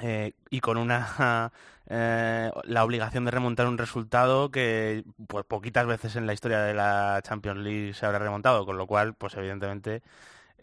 Eh, 0.00 0.32
y 0.50 0.60
con 0.60 0.76
una 0.76 1.52
eh, 1.88 2.50
la 2.64 2.84
obligación 2.84 3.24
de 3.24 3.30
remontar 3.30 3.66
un 3.66 3.78
resultado 3.78 4.50
que 4.50 5.04
pues 5.26 5.44
poquitas 5.44 5.86
veces 5.86 6.16
en 6.16 6.26
la 6.26 6.32
historia 6.32 6.60
de 6.60 6.74
la 6.74 7.20
Champions 7.22 7.60
League 7.60 7.94
se 7.94 8.06
habrá 8.06 8.18
remontado, 8.18 8.64
con 8.64 8.78
lo 8.78 8.86
cual, 8.86 9.14
pues 9.14 9.34
evidentemente 9.34 10.02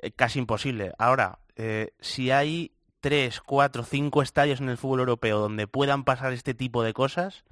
eh, 0.01 0.11
casi 0.11 0.39
imposible. 0.39 0.93
Ahora, 0.97 1.39
eh, 1.55 1.93
si 1.99 2.31
hay 2.31 2.71
tres, 3.01 3.41
cuatro, 3.41 3.83
cinco 3.83 4.21
estadios 4.21 4.61
en 4.61 4.69
el 4.69 4.77
fútbol 4.77 5.01
europeo 5.01 5.39
donde 5.39 5.67
puedan 5.67 6.03
pasar 6.03 6.33
este 6.33 6.53
tipo 6.53 6.83
de 6.83 6.93
cosas, 6.93 7.43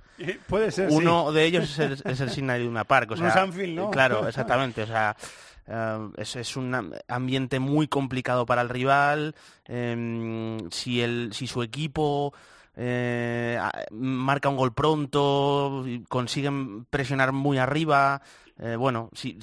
Puede 0.47 0.71
ser, 0.71 0.89
uno 0.89 1.27
sí. 1.29 1.35
de 1.35 1.45
ellos 1.45 1.63
es 1.65 1.79
el, 1.79 2.11
es 2.11 2.19
el 2.21 2.31
Signal 2.31 2.61
Iduna 2.61 2.85
Park. 2.85 3.11
O 3.11 3.17
sea, 3.17 3.43
Anfield, 3.43 3.75
¿no? 3.75 3.91
Claro, 3.91 4.27
exactamente. 4.27 4.81
O 4.81 4.87
sea, 4.87 5.15
eh, 5.67 6.09
es, 6.17 6.35
es 6.35 6.55
un 6.57 6.73
am- 6.73 6.93
ambiente 7.07 7.59
muy 7.59 7.87
complicado 7.87 8.45
para 8.45 8.61
el 8.61 8.69
rival. 8.69 9.35
em, 9.65 10.69
si, 10.71 11.01
el, 11.01 11.29
si 11.33 11.47
su 11.47 11.61
equipo 11.63 12.33
eh, 12.75 13.59
marca 13.91 14.49
un 14.49 14.57
gol 14.57 14.73
pronto, 14.73 15.85
consiguen 16.09 16.85
presionar 16.85 17.31
muy 17.31 17.57
arriba, 17.57 18.21
eh, 18.59 18.75
bueno, 18.75 19.09
si, 19.13 19.39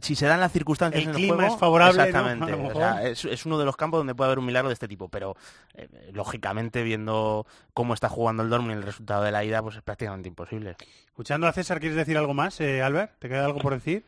si 0.00 0.14
se 0.14 0.26
dan 0.26 0.40
las 0.40 0.52
circunstancias 0.52 1.02
El 1.02 1.08
en 1.10 1.14
clima 1.14 1.34
el 1.34 1.38
juego, 1.40 1.54
es 1.54 1.60
favorable, 1.60 2.02
exactamente. 2.04 2.54
O 2.54 2.74
sea, 2.74 3.02
es, 3.06 3.24
es 3.24 3.44
uno 3.46 3.58
de 3.58 3.64
los 3.64 3.76
campos 3.76 3.98
donde 4.00 4.14
puede 4.14 4.28
haber 4.28 4.38
un 4.38 4.46
milagro 4.46 4.68
de 4.68 4.74
este 4.74 4.88
tipo, 4.88 5.08
pero 5.08 5.36
eh, 5.74 5.88
lógicamente 6.12 6.82
viendo 6.82 7.46
cómo 7.74 7.94
está 7.94 8.08
jugando 8.08 8.42
el 8.42 8.48
Dortmund 8.50 8.72
y 8.72 8.76
el 8.76 8.82
resultado 8.84 9.22
de 9.22 9.32
la 9.32 9.44
ida, 9.44 9.60
pues 9.62 9.76
es 9.76 9.82
prácticamente 9.82 10.28
imposible. 10.28 10.76
Escuchando 11.06 11.46
a 11.46 11.52
César, 11.52 11.80
¿quieres 11.80 11.96
decir 11.96 12.16
algo 12.16 12.32
más, 12.32 12.60
eh, 12.60 12.80
Albert? 12.82 13.18
¿Te 13.18 13.28
queda 13.28 13.44
algo 13.44 13.58
por 13.58 13.74
decir? 13.74 14.04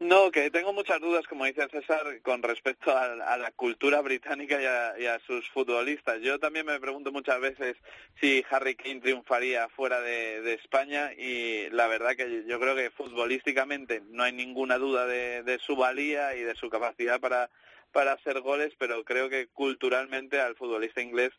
No, 0.00 0.30
que 0.32 0.50
tengo 0.50 0.72
muchas 0.72 1.00
dudas, 1.00 1.24
como 1.26 1.44
dice 1.44 1.68
César, 1.70 2.20
con 2.22 2.42
respecto 2.42 2.90
a, 2.90 3.12
a 3.12 3.38
la 3.38 3.52
cultura 3.52 4.00
británica 4.02 4.60
y 4.60 4.66
a, 4.66 4.98
y 4.98 5.06
a 5.06 5.20
sus 5.20 5.48
futbolistas. 5.50 6.20
Yo 6.20 6.38
también 6.40 6.66
me 6.66 6.80
pregunto 6.80 7.12
muchas 7.12 7.40
veces 7.40 7.76
si 8.20 8.44
Harry 8.50 8.74
Kane 8.74 9.00
triunfaría 9.00 9.68
fuera 9.68 10.00
de, 10.00 10.52
España 10.54 11.12
y 11.14 11.68
la 11.70 11.86
verdad 11.86 12.16
que 12.16 12.44
yo 12.46 12.58
creo 12.58 12.74
que 12.74 12.90
futbolísticamente 12.90 14.02
no 14.10 14.24
hay 14.24 14.32
ninguna 14.32 14.78
duda 14.78 15.06
de, 15.06 15.42
de 15.42 15.58
su 15.58 15.76
valía 15.76 16.34
y 16.34 16.42
de 16.42 16.54
su 16.54 16.68
capacidad 16.68 17.20
para 17.20 17.50
para 17.94 18.12
hacer 18.12 18.40
goles, 18.40 18.72
pero 18.76 19.04
creo 19.04 19.30
que 19.30 19.46
culturalmente 19.46 20.40
al 20.40 20.56
futbolista 20.56 21.00
inglés 21.00 21.30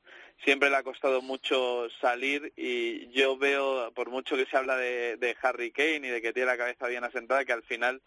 siempre 0.45 0.69
le 0.69 0.77
ha 0.77 0.83
costado 0.83 1.21
mucho 1.21 1.89
salir 1.99 2.53
y 2.55 3.09
yo 3.11 3.37
veo, 3.37 3.91
por 3.93 4.09
mucho 4.09 4.37
que 4.37 4.45
se 4.45 4.55
habla 4.55 4.77
de, 4.77 5.17
de 5.17 5.35
Harry 5.41 5.71
Kane 5.71 6.07
y 6.07 6.11
de 6.11 6.21
que 6.21 6.31
tiene 6.31 6.47
la 6.47 6.57
cabeza 6.57 6.87
bien 6.87 7.03
asentada, 7.03 7.43
que 7.43 7.51
al 7.51 7.63
final 7.63 8.01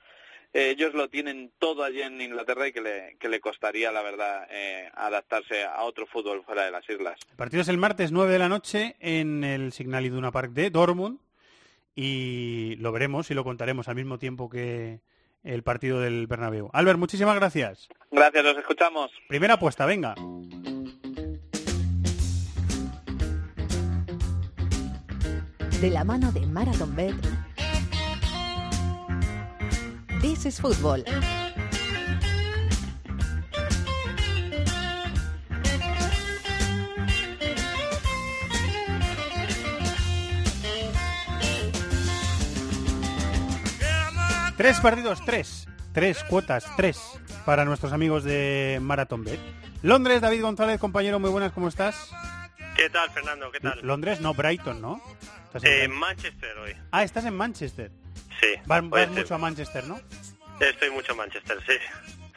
eh, 0.53 0.71
ellos 0.71 0.95
lo 0.95 1.09
tienen 1.09 1.53
todo 1.59 1.85
allí 1.85 2.01
en 2.01 2.21
Inglaterra 2.21 2.69
y 2.69 2.73
que 2.73 2.81
le, 2.81 3.17
que 3.21 3.29
le 3.29 3.41
costaría, 3.41 3.93
la 3.93 4.03
verdad, 4.03 4.47
eh, 4.51 4.91
adaptarse 4.95 5.65
a 5.65 5.83
otro 5.83 6.07
fútbol 6.07 6.43
fuera 6.45 6.65
de 6.65 6.71
las 6.71 6.89
islas. 6.89 7.19
El 7.31 7.37
partido 7.37 7.63
es 7.63 7.69
el 7.69 7.79
martes 7.79 8.13
9 8.13 8.33
de 8.33 8.39
la 8.39 8.49
noche 8.49 8.97
en 9.01 9.45
el 9.45 9.73
Signal 9.73 10.07
Iduna 10.07 10.33
Park 10.33 10.53
de 10.53 10.71
Dortmund 10.71 11.21
y 11.95 12.77
lo 12.77 12.93
veremos 12.93 13.31
y 13.31 13.35
lo 13.35 13.45
contaremos 13.45 13.89
al 13.89 13.97
mismo 13.97 14.19
tiempo 14.19 14.49
que 14.49 15.01
el 15.43 15.63
partido 15.63 16.01
del 16.01 16.27
Bernabéu. 16.27 16.71
Albert, 16.73 16.99
muchísimas 16.99 17.35
gracias. 17.37 17.89
Gracias, 18.11 18.45
los 18.45 18.57
escuchamos. 18.57 19.11
Primera 19.29 19.55
apuesta, 19.55 19.85
venga. 19.87 20.15
De 25.81 25.91
la 25.91 26.05
mano 26.05 26.33
de 26.33 26.47
Marathon 26.47 26.97
Bet. 26.97 27.15
This 30.21 30.47
is 30.47 30.61
Fútbol. 30.61 31.05
Tres 44.57 44.81
partidos, 44.81 45.21
tres. 45.25 45.69
Tres 45.93 46.25
cuotas, 46.25 46.65
tres 46.77 47.01
para 47.47 47.65
nuestros 47.65 47.93
amigos 47.93 48.25
de 48.25 48.81
Marathon 48.83 49.23
Bet. 49.23 49.39
Londres, 49.83 50.21
David 50.21 50.43
González, 50.43 50.81
compañero, 50.81 51.21
muy 51.21 51.31
buenas, 51.31 51.53
¿cómo 51.53 51.69
estás? 51.69 52.11
¿Qué 52.79 52.89
tal, 52.91 53.11
Fernando? 53.11 53.51
¿Qué 53.51 53.59
tal? 53.61 53.81
Londres, 53.83 54.21
no, 54.21 54.33
Brighton, 54.35 54.81
¿no? 54.81 55.03
En 55.55 55.67
Eh. 55.67 55.89
Manchester 55.89 56.57
hoy. 56.59 56.73
Ah, 56.93 57.03
estás 57.03 57.25
en 57.25 57.35
Manchester. 57.37 57.91
Sí. 58.41 58.47
Vas, 58.67 58.83
mucho 59.11 59.35
a 59.35 59.39
Manchester, 59.39 59.85
¿no? 59.89 60.01
Estoy 60.61 60.91
mucho 60.91 61.11
en 61.13 61.19
Manchester, 61.19 61.59
sí. 61.67 61.75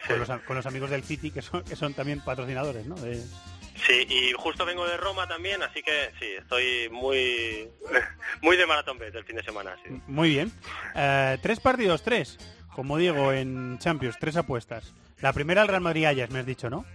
Con 0.08 0.18
los, 0.20 0.30
con 0.48 0.56
los 0.56 0.66
amigos 0.66 0.90
del 0.90 1.04
City, 1.04 1.30
que 1.30 1.44
son, 1.44 1.64
que 1.64 1.76
son 1.76 1.94
también 1.94 2.22
patrocinadores, 2.22 2.86
¿no? 2.88 2.96
De- 2.96 3.24
Sí, 3.88 4.06
y 4.10 4.32
justo 4.34 4.66
vengo 4.66 4.86
de 4.88 4.96
Roma 4.98 5.28
también, 5.28 5.64
así 5.64 5.82
que 5.82 6.12
sí, 6.20 6.26
estoy 6.38 6.88
muy 6.92 7.68
muy 8.42 8.56
de 8.58 8.68
maratón 8.68 8.98
Bet 9.00 9.16
el 9.16 9.24
fin 9.26 9.36
de 9.38 9.44
semana, 9.44 9.76
sí. 9.84 9.90
Muy 10.08 10.30
bien. 10.30 10.52
Eh, 10.96 11.38
tres 11.42 11.60
partidos, 11.60 12.02
tres. 12.04 12.38
Como 12.76 12.98
digo, 12.98 13.32
en 13.32 13.78
Champions, 13.80 14.18
tres 14.20 14.36
apuestas. 14.38 14.94
La 15.22 15.34
primera 15.34 15.62
al 15.62 15.68
Real 15.68 15.82
Madrid 15.82 16.06
Ajax, 16.06 16.32
me 16.32 16.40
has 16.40 16.46
dicho, 16.46 16.70
¿no? 16.70 16.86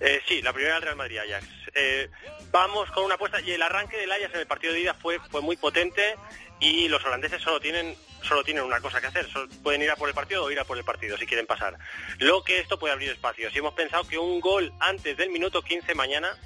Eh, 0.00 0.20
sí, 0.28 0.42
la 0.42 0.52
primera 0.52 0.74
del 0.74 0.82
Real 0.82 0.96
Madrid 0.96 1.18
Ajax. 1.18 1.46
Eh, 1.74 2.08
vamos 2.50 2.90
con 2.90 3.04
una 3.04 3.14
apuesta 3.14 3.40
y 3.40 3.52
el 3.52 3.62
arranque 3.62 3.96
del 3.96 4.12
Ajax 4.12 4.34
en 4.34 4.40
el 4.40 4.46
partido 4.46 4.72
de 4.72 4.80
ida 4.80 4.94
fue 4.94 5.18
fue 5.30 5.40
muy 5.40 5.56
potente 5.56 6.16
y 6.60 6.88
los 6.88 7.04
holandeses 7.04 7.42
solo 7.42 7.60
tienen 7.60 7.96
solo 8.22 8.42
tienen 8.44 8.64
una 8.64 8.80
cosa 8.80 9.00
que 9.00 9.06
hacer, 9.06 9.28
solo 9.30 9.48
pueden 9.62 9.82
ir 9.82 9.90
a 9.90 9.96
por 9.96 10.08
el 10.08 10.14
partido 10.14 10.44
o 10.44 10.50
ir 10.50 10.58
a 10.58 10.64
por 10.64 10.78
el 10.78 10.84
partido 10.84 11.16
si 11.16 11.26
quieren 11.26 11.46
pasar. 11.46 11.78
Lo 12.18 12.42
que 12.42 12.58
esto 12.60 12.78
puede 12.78 12.92
abrir 12.92 13.10
espacios. 13.10 13.54
Y 13.54 13.58
hemos 13.58 13.74
pensado 13.74 14.04
que 14.04 14.18
un 14.18 14.40
gol 14.40 14.72
antes 14.80 15.16
del 15.16 15.30
minuto 15.30 15.62
15 15.62 15.94
mañana 15.94 16.36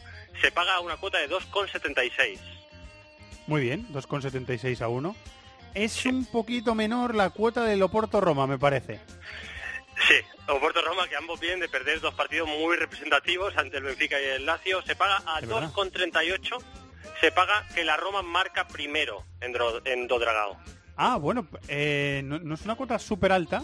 se 0.40 0.50
paga 0.50 0.80
una 0.80 0.96
cuota 0.96 1.18
de 1.18 1.28
2,76. 1.28 2.38
Muy 3.46 3.62
bien, 3.62 3.86
2,76 3.92 4.80
a 4.80 4.88
1. 4.88 5.16
Es 5.74 6.04
un 6.04 6.26
poquito 6.26 6.74
menor 6.74 7.14
la 7.14 7.30
cuota 7.30 7.64
del 7.64 7.82
Oporto 7.82 8.20
Roma, 8.20 8.46
me 8.46 8.58
parece. 8.58 9.00
Sí, 10.08 10.14
Oporto 10.48 10.82
Roma 10.82 11.08
que 11.08 11.16
ambos 11.16 11.38
vienen 11.40 11.60
de 11.60 11.68
perder 11.68 12.00
dos 12.00 12.14
partidos 12.14 12.48
muy 12.48 12.76
representativos 12.76 13.56
ante 13.56 13.76
el 13.76 13.84
Benfica 13.84 14.20
y 14.20 14.24
el 14.24 14.46
Lazio. 14.46 14.82
Se 14.82 14.96
paga 14.96 15.22
a 15.26 15.38
Es 15.38 15.48
verdad. 15.48 15.70
2,38. 15.72 16.58
se 17.20 17.32
paga 17.32 17.66
que 17.74 17.84
la 17.84 17.96
Roma 17.96 18.22
marca 18.22 18.66
primero 18.66 19.24
en, 19.40 19.54
en 19.84 20.08
Dodragao. 20.08 20.58
Ah, 20.96 21.16
bueno, 21.16 21.46
eh, 21.68 22.22
no, 22.24 22.38
no 22.40 22.54
es 22.54 22.62
una 22.62 22.74
cuota 22.74 22.98
súper 22.98 23.32
alta, 23.32 23.62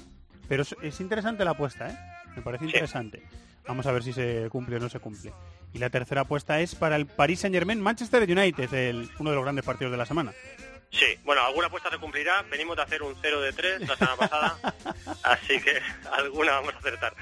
pero 0.48 0.62
es, 0.62 0.74
es 0.82 1.00
interesante 1.00 1.44
la 1.44 1.50
apuesta, 1.52 1.88
¿eh? 1.90 1.98
Me 2.36 2.42
parece 2.42 2.64
interesante. 2.66 3.22
Vamos 3.66 3.84
a 3.86 3.92
ver 3.92 4.02
si 4.02 4.12
se 4.12 4.48
cumple 4.50 4.76
o 4.76 4.78
no 4.80 4.88
se 4.88 5.00
cumple. 5.00 5.32
Y 5.74 5.78
la 5.78 5.90
tercera 5.90 6.22
apuesta 6.22 6.60
es 6.60 6.74
para 6.74 6.96
el 6.96 7.06
Paris 7.06 7.40
Saint-Germain 7.40 7.80
Manchester 7.80 8.22
United, 8.22 8.72
el, 8.72 9.10
uno 9.18 9.30
de 9.30 9.36
los 9.36 9.44
grandes 9.44 9.64
partidos 9.64 9.90
de 9.90 9.98
la 9.98 10.06
semana. 10.06 10.32
Sí, 10.90 11.18
bueno, 11.22 11.44
alguna 11.44 11.66
apuesta 11.66 11.90
se 11.90 11.98
cumplirá. 11.98 12.42
Venimos 12.42 12.76
de 12.76 12.82
hacer 12.82 13.02
un 13.02 13.14
0 13.20 13.40
de 13.42 13.52
3 13.52 13.88
la 13.88 13.96
semana 13.96 14.16
pasada, 14.16 14.58
así 15.22 15.60
que 15.60 15.80
alguna 16.12 16.52
vamos 16.52 16.74
a 16.74 16.78
acertar. 16.78 17.14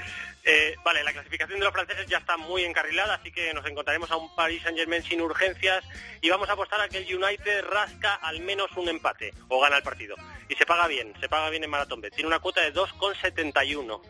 Eh, 0.45 0.77
vale, 0.85 1.03
la 1.03 1.13
clasificación 1.13 1.59
de 1.59 1.65
los 1.65 1.75
franceses 1.75 2.07
ya 2.07 2.19
está 2.19 2.37
muy 2.37 2.65
encarrilada, 2.65 3.15
así 3.15 3.33
que 3.33 3.53
nos 3.53 3.67
encontraremos 3.67 4.11
a 4.13 4.17
un 4.17 4.33
Paris 4.37 4.63
Saint-Germain 4.63 5.03
sin 5.03 5.21
urgencias 5.21 5.85
y 6.21 6.31
vamos 6.31 6.49
a 6.49 6.53
apostar 6.53 6.81
a 6.81 6.89
que 6.89 6.99
el 6.99 7.17
United 7.17 7.65
rasca 7.65 8.15
al 8.15 8.41
menos 8.41 8.71
un 8.77 8.89
empate 8.89 9.35
o 9.49 9.61
gana 9.61 9.79
el 9.79 9.83
partido. 9.83 10.15
Y 10.49 10.55
se 10.55 10.65
paga 10.65 10.87
bien, 10.87 11.13
se 11.21 11.29
paga 11.29 11.51
bien 11.51 11.65
en 11.65 11.71
Marathon 11.71 12.01
Bet. 12.01 12.15
Tiene 12.15 12.29
una 12.29 12.39
cuota 12.39 12.61
de 12.61 12.73
2,71. 12.73 14.01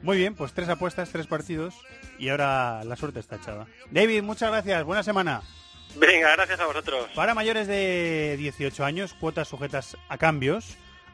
Muy 0.00 0.16
bien, 0.16 0.34
pues 0.34 0.54
tres 0.54 0.68
apuestas, 0.70 1.10
tres 1.10 1.26
partidos 1.26 1.74
y 2.18 2.30
ahora 2.30 2.82
la 2.84 2.96
suerte 2.96 3.20
está 3.20 3.36
echada. 3.36 3.66
David, 3.90 4.22
muchas 4.22 4.50
gracias, 4.50 4.82
buena 4.84 5.02
semana. 5.02 5.42
Venga, 5.96 6.32
gracias 6.32 6.60
a 6.60 6.66
vosotros. 6.66 7.08
Para 7.14 7.34
mayores 7.34 7.66
de 7.66 8.36
18 8.38 8.84
años, 8.84 9.14
cuotas 9.14 9.48
sujetas 9.48 9.96
a 10.08 10.18
cambios, 10.18 10.76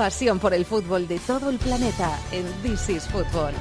Pasión 0.00 0.38
por 0.38 0.54
el 0.54 0.64
fútbol 0.64 1.06
de 1.06 1.18
todo 1.18 1.50
el 1.50 1.58
planeta 1.58 2.18
en 2.32 2.46
This 2.62 2.88
is 2.88 3.06
Football. 3.06 3.52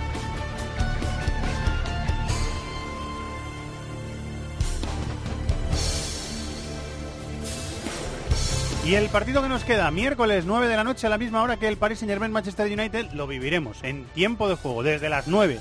Y 8.86 8.96
el 8.96 9.10
partido 9.10 9.42
que 9.42 9.50
nos 9.50 9.66
queda, 9.66 9.92
miércoles 9.92 10.46
9 10.46 10.70
de 10.70 10.78
la 10.78 10.86
noche 10.86 11.08
a 11.08 11.10
la 11.10 11.18
misma 11.18 11.44
hora 11.44 11.58
que 11.58 11.68
el 11.68 11.76
Paris 11.76 12.00
Saint 12.00 12.10
Germain 12.10 12.32
Manchester 12.32 12.72
United, 12.72 13.12
lo 13.12 13.28
viviremos 13.28 13.84
en 13.84 14.06
tiempo 14.06 14.48
de 14.48 14.56
juego 14.56 14.82
desde 14.82 15.10
las 15.10 15.28
9 15.28 15.60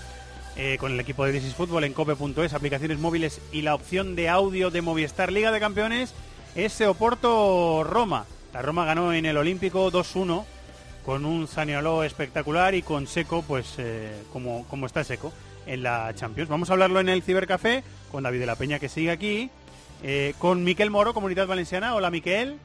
eh, 0.54 0.76
con 0.78 0.92
el 0.92 1.00
equipo 1.00 1.24
de 1.24 1.32
This 1.32 1.42
is 1.42 1.54
Football 1.54 1.82
en 1.82 1.92
cope.es, 1.92 2.54
aplicaciones 2.54 3.00
móviles 3.00 3.40
y 3.50 3.62
la 3.62 3.74
opción 3.74 4.14
de 4.14 4.28
audio 4.28 4.70
de 4.70 4.80
Movistar 4.80 5.32
Liga 5.32 5.50
de 5.50 5.58
Campeones, 5.58 6.14
ese 6.54 6.86
Oporto 6.86 7.82
Roma. 7.82 8.26
La 8.54 8.62
Roma 8.62 8.84
ganó 8.84 9.12
en 9.12 9.26
el 9.26 9.38
Olímpico 9.38 9.90
2-1 9.90 10.44
con 11.08 11.24
un 11.24 11.48
Zanioló 11.48 12.04
espectacular 12.04 12.74
y 12.74 12.82
con 12.82 13.06
Seco, 13.06 13.40
pues 13.40 13.76
eh, 13.78 14.24
como, 14.30 14.68
como 14.68 14.84
está 14.84 15.02
Seco 15.04 15.32
en 15.64 15.82
la 15.82 16.14
Champions. 16.14 16.50
Vamos 16.50 16.68
a 16.68 16.74
hablarlo 16.74 17.00
en 17.00 17.08
el 17.08 17.22
Cibercafé 17.22 17.82
con 18.12 18.24
David 18.24 18.40
de 18.40 18.44
la 18.44 18.56
Peña 18.56 18.78
que 18.78 18.90
sigue 18.90 19.10
aquí, 19.10 19.48
eh, 20.02 20.34
con 20.36 20.64
Miquel 20.64 20.90
Moro, 20.90 21.14
Comunidad 21.14 21.46
Valenciana. 21.46 21.94
Hola 21.94 22.10
Miquel. 22.10 22.58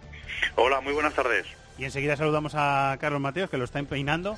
Hola, 0.58 0.82
muy 0.82 0.92
buenas 0.92 1.14
tardes. 1.14 1.48
Y 1.78 1.86
enseguida 1.86 2.18
saludamos 2.18 2.52
a 2.54 2.98
Carlos 3.00 3.22
Mateos, 3.22 3.50
que 3.50 3.58
lo 3.58 3.64
está 3.64 3.80
empeinando, 3.80 4.38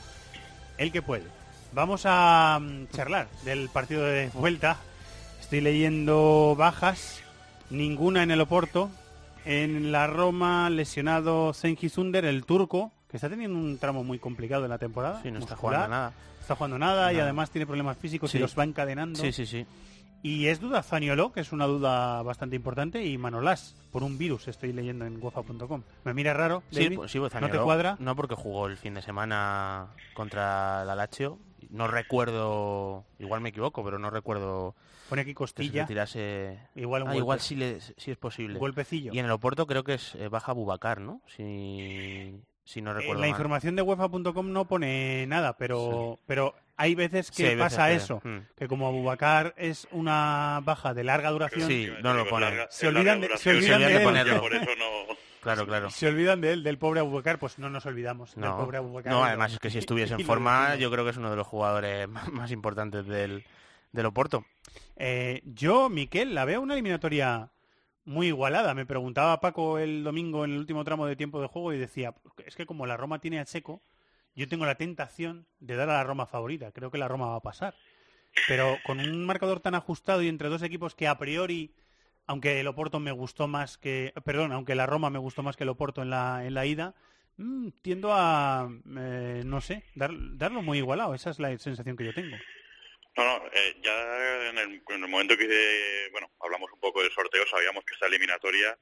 el 0.78 0.92
que 0.92 1.02
puede. 1.02 1.26
Vamos 1.74 2.04
a 2.06 2.60
mm, 2.62 2.90
charlar 2.96 3.28
del 3.44 3.70
partido 3.70 4.06
de 4.06 4.30
vuelta. 4.36 4.78
Estoy 5.42 5.62
leyendo 5.62 6.54
bajas, 6.56 7.24
ninguna 7.72 8.22
en 8.22 8.30
el 8.30 8.42
Oporto. 8.42 8.92
En 9.46 9.92
la 9.92 10.06
Roma, 10.06 10.70
lesionado 10.70 11.56
Zengi 11.56 11.90
Zunder, 11.90 12.26
el 12.26 12.46
turco, 12.46 12.92
que 13.16 13.18
está 13.18 13.30
teniendo 13.30 13.58
un 13.58 13.78
tramo 13.78 14.04
muy 14.04 14.20
complicado 14.20 14.66
en 14.66 14.70
la 14.72 14.78
temporada. 14.78 15.22
Sí, 15.24 15.32
no 15.32 15.40
está 15.40 15.56
jugando 15.56 15.88
nada. 15.88 16.14
Está 16.42 16.54
jugando 16.58 16.78
nada 16.78 17.14
y 17.14 17.20
además 17.22 17.50
tiene 17.50 17.66
problemas 17.66 17.98
físicos 17.98 18.30
Sí. 18.30 18.38
y 18.40 18.42
los 18.42 18.60
va 18.60 18.66
encadenando. 18.66 19.18
Sí, 19.18 19.32
sí, 19.32 19.46
sí. 19.46 19.66
Y 20.22 20.48
es 20.48 20.60
duda 20.60 20.84
Zaniolo, 20.84 21.32
que 21.32 21.40
es 21.40 21.54
una 21.54 21.66
duda 21.66 22.22
bastante 22.24 22.58
importante, 22.58 23.06
y 23.06 23.18
Manolás, 23.18 23.78
por 23.94 24.04
un 24.04 24.18
virus, 24.18 24.50
estoy 24.50 24.74
leyendo 24.74 25.06
en 25.06 25.24
UEFA.com. 25.24 25.84
Me 26.04 26.14
mira 26.14 26.34
raro, 26.34 26.62
Sí, 26.72 26.84
David? 26.84 26.98
pues 26.98 27.12
sí, 27.12 27.20
pues 27.20 27.34
¿no 27.36 27.50
te 27.50 27.58
cuadra? 27.58 27.96
No, 28.00 28.18
porque 28.18 28.36
jugó 28.36 28.68
el 28.68 28.76
fin 28.76 28.96
de 28.96 29.02
semana 29.02 29.88
contra 30.14 30.84
la 30.84 30.94
Lazio. 30.96 31.40
No 31.70 31.88
recuerdo, 31.88 33.06
igual 33.18 33.40
me 33.40 33.50
equivoco, 33.50 33.82
pero 33.84 33.98
no 33.98 34.10
recuerdo 34.10 34.76
Pone 35.10 35.22
aquí 35.22 35.32
que 35.32 35.36
costilla. 35.36 35.84
retirase... 35.84 36.60
Igual 36.76 37.04
un 37.04 37.08
Ah, 37.08 37.12
golpe. 37.12 37.20
igual 37.24 37.40
sí, 37.40 37.56
le- 37.56 37.80
sí 37.80 38.12
es 38.12 38.18
posible. 38.18 38.60
Golpecillo. 38.60 39.14
Y 39.14 39.20
en 39.20 39.26
el 39.26 39.32
Oporto 39.32 39.66
creo 39.68 39.84
que 39.86 39.94
es 39.96 40.16
eh, 40.16 40.28
baja 40.28 40.52
Bubacar, 40.54 41.00
¿no? 41.02 41.22
Si, 41.28 42.40
si 42.66 42.82
no 42.82 42.92
En 42.92 42.98
recuerdo 42.98 43.22
la 43.22 43.28
mal. 43.28 43.30
información 43.30 43.76
de 43.78 43.82
UEFA.com 43.84 44.52
no 44.52 44.66
pone 44.68 45.26
nada, 45.28 45.56
pero, 45.58 46.20
pero 46.28 46.54
hay 46.76 46.94
veces 46.96 47.30
que 47.32 47.38
Sí, 47.38 47.44
hay 47.46 47.56
veces 47.56 47.64
pasa 47.74 47.88
que- 47.88 47.96
eso, 47.96 48.22
hmm. 48.24 48.38
que 48.58 48.68
como 48.68 48.88
Abubacar 48.88 49.54
es 49.58 49.88
una 49.92 50.60
baja 50.64 50.94
de 50.94 51.04
larga 51.06 51.30
duración, 51.30 51.70
Sí, 51.70 51.90
no 52.04 52.14
lo 52.14 52.28
ponen. 52.28 52.54
se 52.70 52.88
olvidan 52.88 53.22
de, 53.22 53.38
se 53.38 53.52
olvidan 53.52 53.80
de 53.80 53.96
él. 53.96 54.68
Claro, 55.42 55.68
claro. 55.68 55.92
Se 55.92 56.08
olvidan 56.08 56.42
de 56.42 56.54
él, 56.54 56.64
del 56.64 56.80
pobre 56.80 57.00
Abubacar, 57.02 57.38
pues 57.38 57.60
no 57.60 57.70
nos 57.70 57.86
olvidamos 57.86 58.34
del 58.34 58.46
No, 58.46 58.58
pobre 58.58 58.78
Abubacar. 58.78 59.14
no, 59.14 59.24
además 59.24 59.54
es 59.54 59.60
que 59.60 59.70
si 59.70 59.78
estuviese 59.78 60.16
en 60.16 60.20
forma, 60.26 60.76
yo 60.76 60.90
creo 60.92 61.04
que 61.04 61.12
es 61.12 61.18
uno 61.18 61.30
de 61.30 61.36
los 61.36 61.46
jugadores 61.46 62.08
más 62.10 62.32
más 62.32 62.52
importantes 62.52 63.06
del, 63.06 63.44
del 63.92 64.06
Oporto. 64.08 64.44
Eh, 64.96 65.42
yo, 65.46 65.88
Miquel, 65.90 66.34
la 66.34 66.46
veo 66.46 66.62
una 66.62 66.74
eliminatoria 66.74 67.50
muy 68.06 68.28
igualada. 68.28 68.74
Me 68.74 68.86
preguntaba 68.86 69.40
Paco 69.42 69.78
el 69.80 70.04
domingo 70.04 70.46
en 70.46 70.52
el 70.52 70.58
último 70.60 70.84
tramo 70.84 71.06
de 71.06 71.16
tiempo 71.16 71.42
de 71.42 71.48
juego 71.48 71.74
y 71.74 71.78
decía, 71.78 72.14
es 72.46 72.56
que 72.56 72.66
como 72.66 72.86
la 72.86 72.98
Roma 72.98 73.20
tiene 73.20 73.40
a 73.40 73.46
Checo, 73.46 73.82
yo 74.36 74.48
tengo 74.48 74.66
la 74.66 74.76
tentación 74.76 75.48
de 75.60 75.76
dar 75.76 75.90
a 75.90 75.94
la 75.94 76.04
Roma 76.04 76.26
favorita. 76.26 76.72
Creo 76.72 76.92
que 76.92 76.98
la 76.98 77.08
Roma 77.08 77.28
va 77.28 77.38
a 77.38 77.42
pasar. 77.42 77.74
Pero 78.48 78.78
con 78.86 79.00
un 79.00 79.26
marcador 79.26 79.60
tan 79.62 79.76
ajustado 79.76 80.22
y 80.22 80.28
entre 80.28 80.50
dos 80.50 80.62
equipos 80.62 80.94
que 80.96 81.08
a 81.08 81.18
priori, 81.18 81.74
aunque 82.28 82.60
el 82.60 82.68
Oporto 82.68 83.00
me 83.00 83.12
gustó 83.12 83.48
más 83.48 83.78
que, 83.78 84.14
perdón, 84.26 84.52
aunque 84.52 84.76
la 84.76 84.86
Roma 84.86 85.10
me 85.10 85.20
gustó 85.20 85.42
más 85.44 85.56
que 85.56 85.64
el 85.64 85.70
Oporto 85.70 86.02
en 86.02 86.10
la, 86.10 86.46
en 86.46 86.54
la 86.54 86.66
ida, 86.66 86.96
mm, 87.38 87.70
tiendo 87.82 88.14
a, 88.14 88.70
eh, 88.98 89.44
no 89.46 89.62
sé, 89.62 89.84
dar- 89.96 90.12
darlo 90.38 90.62
muy 90.62 90.80
igualado. 90.80 91.14
Esa 91.16 91.30
es 91.30 91.40
la 91.40 91.58
sensación 91.58 91.96
que 91.96 92.06
yo 92.06 92.14
tengo. 92.14 92.36
No, 93.18 93.24
no, 93.24 93.48
eh, 93.54 93.78
ya 93.82 94.50
en 94.50 94.58
el, 94.58 94.84
en 94.90 95.04
el 95.04 95.10
momento 95.10 95.38
que 95.38 96.10
bueno 96.12 96.30
hablamos 96.42 96.72
un 96.74 96.80
poco 96.80 97.02
del 97.02 97.12
sorteo, 97.12 97.48
sabíamos 97.48 97.86
que 97.86 97.94
esta 97.94 98.08
eliminatoria 98.08 98.78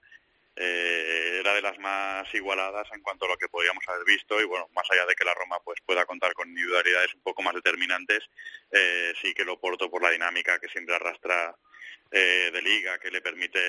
eh, 0.56 1.38
era 1.40 1.54
de 1.56 1.62
las 1.62 1.80
más 1.80 2.32
igualadas 2.34 2.88
en 2.94 3.02
cuanto 3.02 3.26
a 3.26 3.30
lo 3.30 3.38
que 3.38 3.50
podíamos 3.50 3.84
haber 3.88 4.06
visto 4.06 4.40
y 4.40 4.46
bueno, 4.46 4.70
más 4.76 4.90
allá 4.92 5.06
de 5.08 5.16
que 5.16 5.26
la 5.26 5.34
Roma 5.34 5.60
pues 5.64 5.80
pueda 5.84 6.06
contar 6.06 6.34
con 6.34 6.48
individualidades 6.48 7.14
un 7.16 7.22
poco 7.22 7.42
más 7.42 7.56
determinantes, 7.56 8.24
eh, 8.72 9.14
sí 9.20 9.34
que 9.34 9.46
lo 9.46 9.60
Porto 9.60 9.90
por 9.90 10.04
la 10.04 10.12
dinámica 10.12 10.60
que 10.60 10.70
siempre 10.70 10.96
arrastra 10.96 11.56
eh, 12.12 12.52
de 12.54 12.62
liga, 12.62 13.00
que 13.00 13.10
le 13.10 13.22
permite 13.22 13.60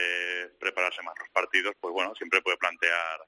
prepararse 0.60 1.02
más 1.02 1.14
los 1.18 1.30
partidos, 1.30 1.74
pues 1.80 1.92
bueno, 1.92 2.14
siempre 2.16 2.42
puede 2.42 2.58
plantear 2.58 3.20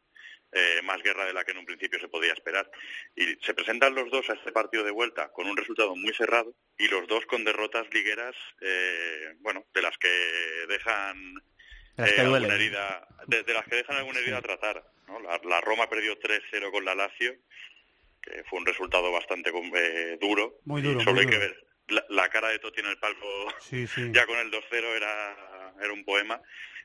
eh, 0.57 0.81
más 0.83 1.03
guerra 1.03 1.27
de 1.27 1.35
la 1.35 1.45
que 1.45 1.51
en 1.53 1.59
un 1.59 1.67
principio 1.67 2.01
se 2.01 2.09
podía 2.09 2.33
esperar. 2.33 2.71
Y 3.15 3.37
se 3.45 3.53
presentan 3.53 3.95
los 3.95 4.11
dos 4.11 4.29
a 4.31 4.35
este 4.35 4.53
partido 4.53 4.85
de 4.85 4.91
vuelta 4.91 5.31
con 5.33 5.47
un 5.47 5.57
resultado 5.57 5.95
muy 5.95 6.15
cerrado 6.15 6.55
y 6.79 6.89
los 6.89 7.07
dos 7.07 7.27
con 7.27 7.45
derrotas 7.45 7.87
ligueras, 7.93 8.35
eh, 8.63 9.35
bueno, 9.41 9.67
de 9.75 9.83
las 9.83 9.99
que 9.99 10.09
dejan 10.69 11.43
eh, 11.99 12.21
alguna 12.21 12.55
herida, 12.55 13.07
de, 13.27 13.43
de 13.43 13.53
las 13.55 13.67
que 13.67 13.77
dejan 13.77 13.97
alguna 13.97 14.21
herida 14.21 14.39
a 14.39 14.43
tratar. 14.43 14.83
¿no? 15.09 15.21
La, 15.21 15.39
la 15.45 15.61
Roma 15.61 15.91
perdió 15.91 16.19
3-0 16.19 16.71
con 16.71 16.85
la 16.87 16.95
Lazio, 16.95 17.35
que 18.23 18.43
fue 18.45 18.59
un 18.59 18.67
resultado 18.67 19.13
bastante 19.13 19.51
eh, 19.51 20.17
duro. 20.21 20.59
Muy 20.65 20.81
Y 20.81 20.85
duro, 20.85 21.01
Solo 21.01 21.17
muy 21.17 21.25
hay 21.25 21.31
que 21.31 21.39
ver 21.39 21.67
la, 21.89 22.05
la 22.09 22.29
cara 22.29 22.49
de 22.49 22.59
Totti 22.59 22.81
en 22.81 22.87
el 22.87 22.99
palco 22.99 23.27
Sí, 23.61 23.87
sí. 23.87 24.09
ya 24.13 24.27
con 24.27 24.39
el 24.39 24.51
2-0 24.51 24.63
era, 24.97 25.75
era 25.83 25.93
un 25.93 26.05
poema. 26.05 26.41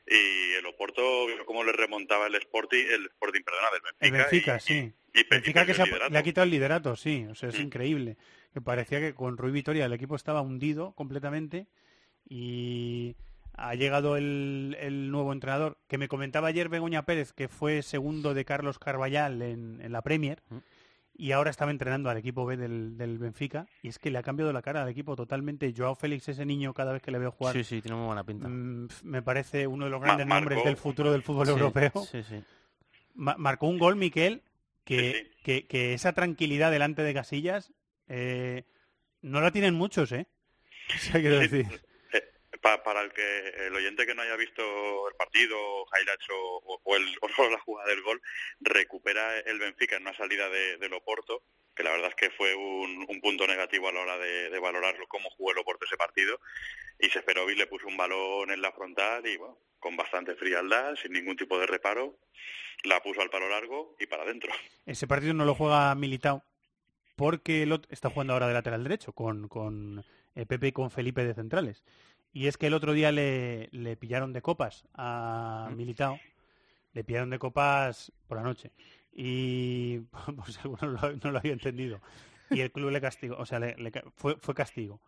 Y 0.06 0.52
el 0.58 0.66
Oporto 0.66 1.26
vio 1.26 1.44
cómo 1.46 1.62
le 1.64 1.72
remontaba 1.72 2.26
el 2.26 2.34
Sporting, 2.34 2.84
el 2.90 3.06
Sporting, 3.06 3.42
perdona, 3.42 3.68
del 3.70 3.80
El 4.00 4.12
Benfica. 4.12 4.52
Benfica, 4.52 4.56
y- 4.56 4.60
sí. 4.60 4.92
y 5.14 5.24
pe- 5.24 5.36
Benfica 5.36 5.62
y 5.62 5.66
que 5.66 5.74
se 5.74 5.82
ha- 5.82 5.84
el 5.84 5.90
liderato. 5.90 6.12
le 6.12 6.18
ha 6.18 6.22
quitado 6.22 6.44
el 6.44 6.50
liderato, 6.50 6.96
sí. 6.96 7.26
O 7.30 7.34
sea, 7.34 7.48
es 7.50 7.58
Mm. 7.58 7.62
increíble. 7.62 8.16
Que 8.52 8.60
parecía 8.60 9.00
que 9.00 9.14
con 9.14 9.36
Rui 9.38 9.52
Vitoria 9.52 9.86
el 9.86 9.92
equipo 9.92 10.16
estaba 10.16 10.40
hundido 10.42 10.92
completamente 10.94 11.66
y 12.28 13.16
ha 13.54 13.74
llegado 13.74 14.16
el, 14.16 14.76
el 14.80 15.10
nuevo 15.10 15.32
entrenador 15.32 15.78
que 15.88 15.98
me 15.98 16.08
comentaba 16.08 16.48
ayer 16.48 16.68
Begoña 16.68 17.04
Pérez 17.04 17.32
que 17.32 17.48
fue 17.48 17.82
segundo 17.82 18.34
de 18.34 18.44
Carlos 18.44 18.78
Carballal 18.78 19.42
en, 19.42 19.80
en 19.82 19.92
la 19.92 20.02
Premier 20.02 20.42
Mm. 20.48 20.56
Y 21.22 21.30
ahora 21.30 21.50
estaba 21.50 21.70
entrenando 21.70 22.10
al 22.10 22.16
equipo 22.16 22.44
B 22.44 22.56
del, 22.56 22.96
del 22.96 23.16
Benfica 23.18 23.66
y 23.80 23.88
es 23.88 24.00
que 24.00 24.10
le 24.10 24.18
ha 24.18 24.22
cambiado 24.24 24.52
la 24.52 24.60
cara 24.60 24.82
al 24.82 24.88
equipo 24.88 25.14
totalmente. 25.14 25.72
Joao 25.76 25.94
Félix, 25.94 26.28
ese 26.28 26.44
niño, 26.44 26.74
cada 26.74 26.92
vez 26.92 27.00
que 27.00 27.12
le 27.12 27.18
veo 27.20 27.30
jugar, 27.30 27.54
Sí, 27.54 27.62
sí, 27.62 27.80
tiene 27.80 27.96
muy 27.96 28.06
buena 28.06 28.24
pinta. 28.24 28.48
mm, 28.48 28.88
me 29.04 29.22
parece 29.22 29.68
uno 29.68 29.84
de 29.84 29.90
los 29.92 30.00
grandes 30.00 30.26
nombres 30.26 30.64
del 30.64 30.76
futuro 30.76 31.12
del 31.12 31.22
fútbol 31.22 31.46
Sí, 31.46 31.52
europeo. 31.52 31.92
Sí, 32.10 32.24
sí. 32.24 32.42
Ma- 33.14 33.36
marcó 33.38 33.68
un 33.68 33.78
gol, 33.78 33.94
Miquel, 33.94 34.42
que, 34.84 35.30
que, 35.44 35.66
que 35.68 35.94
esa 35.94 36.12
tranquilidad 36.12 36.72
delante 36.72 37.02
de 37.02 37.14
Casillas 37.14 37.72
eh, 38.08 38.64
no 39.20 39.40
la 39.40 39.52
tienen 39.52 39.74
muchos, 39.74 40.10
¿eh? 40.10 40.26
O 40.96 40.98
sea, 40.98 41.20
quiero 41.20 41.38
decir. 41.38 41.66
Pa- 42.62 42.82
para 42.82 43.02
el 43.02 43.12
que 43.12 43.48
el 43.66 43.74
oyente 43.74 44.06
que 44.06 44.14
no 44.14 44.22
haya 44.22 44.36
visto 44.36 45.08
el 45.08 45.14
partido, 45.16 45.56
highlights 45.98 46.26
o, 46.30 46.80
o- 46.84 46.96
el, 46.96 47.04
o 47.38 47.50
la 47.50 47.58
jugada 47.60 47.90
del 47.90 48.02
gol, 48.02 48.22
recupera 48.60 49.38
el 49.40 49.58
Benfica 49.58 49.96
en 49.96 50.02
una 50.02 50.16
salida 50.16 50.48
de, 50.48 50.78
del 50.78 50.94
Oporto, 50.94 51.42
que 51.74 51.82
la 51.82 51.90
verdad 51.90 52.08
es 52.10 52.14
que 52.14 52.30
fue 52.30 52.54
un, 52.54 53.04
un 53.08 53.20
punto 53.20 53.46
negativo 53.46 53.88
a 53.88 53.92
la 53.92 54.00
hora 54.00 54.18
de, 54.18 54.48
de 54.50 54.58
valorar 54.58 54.96
cómo 55.08 55.28
jugó 55.30 55.52
el 55.52 55.58
Oporto 55.58 55.84
ese 55.84 55.96
partido, 55.96 56.38
y 56.98 57.08
Seferovic 57.10 57.58
le 57.58 57.66
puso 57.66 57.86
un 57.88 57.96
balón 57.96 58.50
en 58.50 58.62
la 58.62 58.72
frontal 58.72 59.26
y 59.26 59.36
bueno, 59.36 59.58
con 59.80 59.96
bastante 59.96 60.36
frialdad, 60.36 60.94
sin 60.96 61.12
ningún 61.12 61.36
tipo 61.36 61.58
de 61.58 61.66
reparo, 61.66 62.16
la 62.84 63.00
puso 63.02 63.20
al 63.20 63.30
palo 63.30 63.48
largo 63.48 63.96
y 63.98 64.06
para 64.06 64.22
adentro. 64.22 64.52
Ese 64.86 65.06
partido 65.06 65.34
no 65.34 65.44
lo 65.44 65.54
juega 65.54 65.94
Militao 65.94 66.44
porque 67.16 67.66
está 67.90 68.10
jugando 68.10 68.32
ahora 68.32 68.48
de 68.48 68.54
lateral 68.54 68.82
derecho 68.84 69.12
con, 69.12 69.48
con 69.48 70.04
eh, 70.34 70.46
Pepe 70.46 70.68
y 70.68 70.72
con 70.72 70.90
Felipe 70.90 71.24
de 71.24 71.34
centrales. 71.34 71.84
Y 72.32 72.46
es 72.46 72.56
que 72.56 72.66
el 72.68 72.74
otro 72.74 72.92
día 72.92 73.12
le, 73.12 73.68
le 73.72 73.96
pillaron 73.96 74.32
de 74.32 74.40
copas 74.42 74.84
a 74.94 75.70
Militao, 75.76 76.18
le 76.94 77.04
pillaron 77.04 77.30
de 77.30 77.38
copas 77.38 78.12
por 78.26 78.38
la 78.38 78.42
noche. 78.42 78.70
Y 79.12 79.98
pues 80.36 80.58
alguno 80.64 80.92
no 80.92 81.08
lo, 81.10 81.16
no 81.16 81.30
lo 81.30 81.38
había 81.38 81.52
entendido. 81.52 82.00
Y 82.50 82.60
el 82.60 82.70
club 82.72 82.90
le 82.90 83.00
castigó, 83.00 83.36
o 83.36 83.46
sea, 83.46 83.58
le- 83.58 83.76
le 83.76 83.92
fue, 84.16 84.36
fue 84.36 84.54
castigo. 84.54 85.00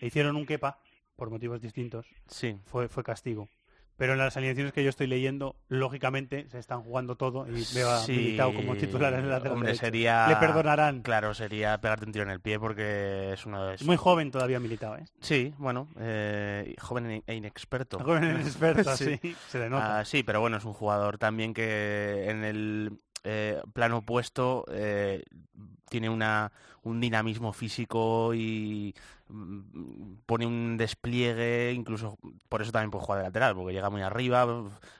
Le 0.00 0.08
hicieron 0.08 0.36
un 0.36 0.46
quepa 0.46 0.80
por 1.16 1.30
motivos 1.30 1.60
distintos. 1.60 2.06
Sí. 2.26 2.56
Fue, 2.64 2.88
fue 2.88 3.04
castigo. 3.04 3.48
Pero 3.96 4.12
en 4.14 4.18
las 4.18 4.36
alineaciones 4.36 4.72
que 4.72 4.82
yo 4.82 4.90
estoy 4.90 5.06
leyendo, 5.06 5.54
lógicamente 5.68 6.48
se 6.48 6.58
están 6.58 6.82
jugando 6.82 7.16
todo 7.16 7.46
y 7.46 7.64
veo 7.74 7.88
a 7.90 7.98
Sí, 7.98 8.36
como 8.56 8.76
titular 8.76 9.14
en 9.14 9.28
lateral 9.30 9.52
Hombre, 9.52 9.68
derecho. 9.68 9.86
sería... 9.86 10.26
Le 10.28 10.36
perdonarán. 10.36 11.02
Claro, 11.02 11.32
sería 11.32 11.80
pegarte 11.80 12.04
un 12.06 12.12
tiro 12.12 12.24
en 12.24 12.30
el 12.30 12.40
pie 12.40 12.58
porque 12.58 13.32
es 13.32 13.46
uno 13.46 13.64
de... 13.66 13.74
Es 13.76 13.84
muy 13.84 13.96
joven 13.96 14.32
todavía 14.32 14.58
Militao, 14.58 14.96
¿eh? 14.96 15.04
Sí, 15.20 15.54
bueno, 15.58 15.86
eh, 16.00 16.74
joven 16.80 17.22
e- 17.26 17.34
inexperto. 17.34 18.00
Joven 18.00 18.24
e 18.24 18.30
inexperto, 18.32 18.90
sí, 18.96 19.20
se 19.48 19.58
le 19.60 19.70
nota. 19.70 20.00
Ah, 20.00 20.04
sí, 20.04 20.22
pero 20.24 20.40
bueno, 20.40 20.56
es 20.56 20.64
un 20.64 20.72
jugador 20.72 21.16
también 21.18 21.54
que 21.54 22.28
en 22.28 22.42
el 22.44 22.98
eh, 23.22 23.60
plano 23.72 23.98
opuesto 23.98 24.64
eh, 24.72 25.22
tiene 25.94 26.10
una, 26.10 26.50
un 26.82 27.00
dinamismo 27.00 27.52
físico 27.52 28.34
y 28.34 28.92
mm, 29.28 30.16
pone 30.26 30.44
un 30.44 30.76
despliegue, 30.76 31.72
incluso 31.72 32.18
por 32.48 32.62
eso 32.62 32.72
también 32.72 32.90
puede 32.90 33.04
jugar 33.04 33.20
de 33.20 33.28
lateral, 33.28 33.54
porque 33.54 33.72
llega 33.72 33.90
muy 33.90 34.02
arriba, 34.02 34.44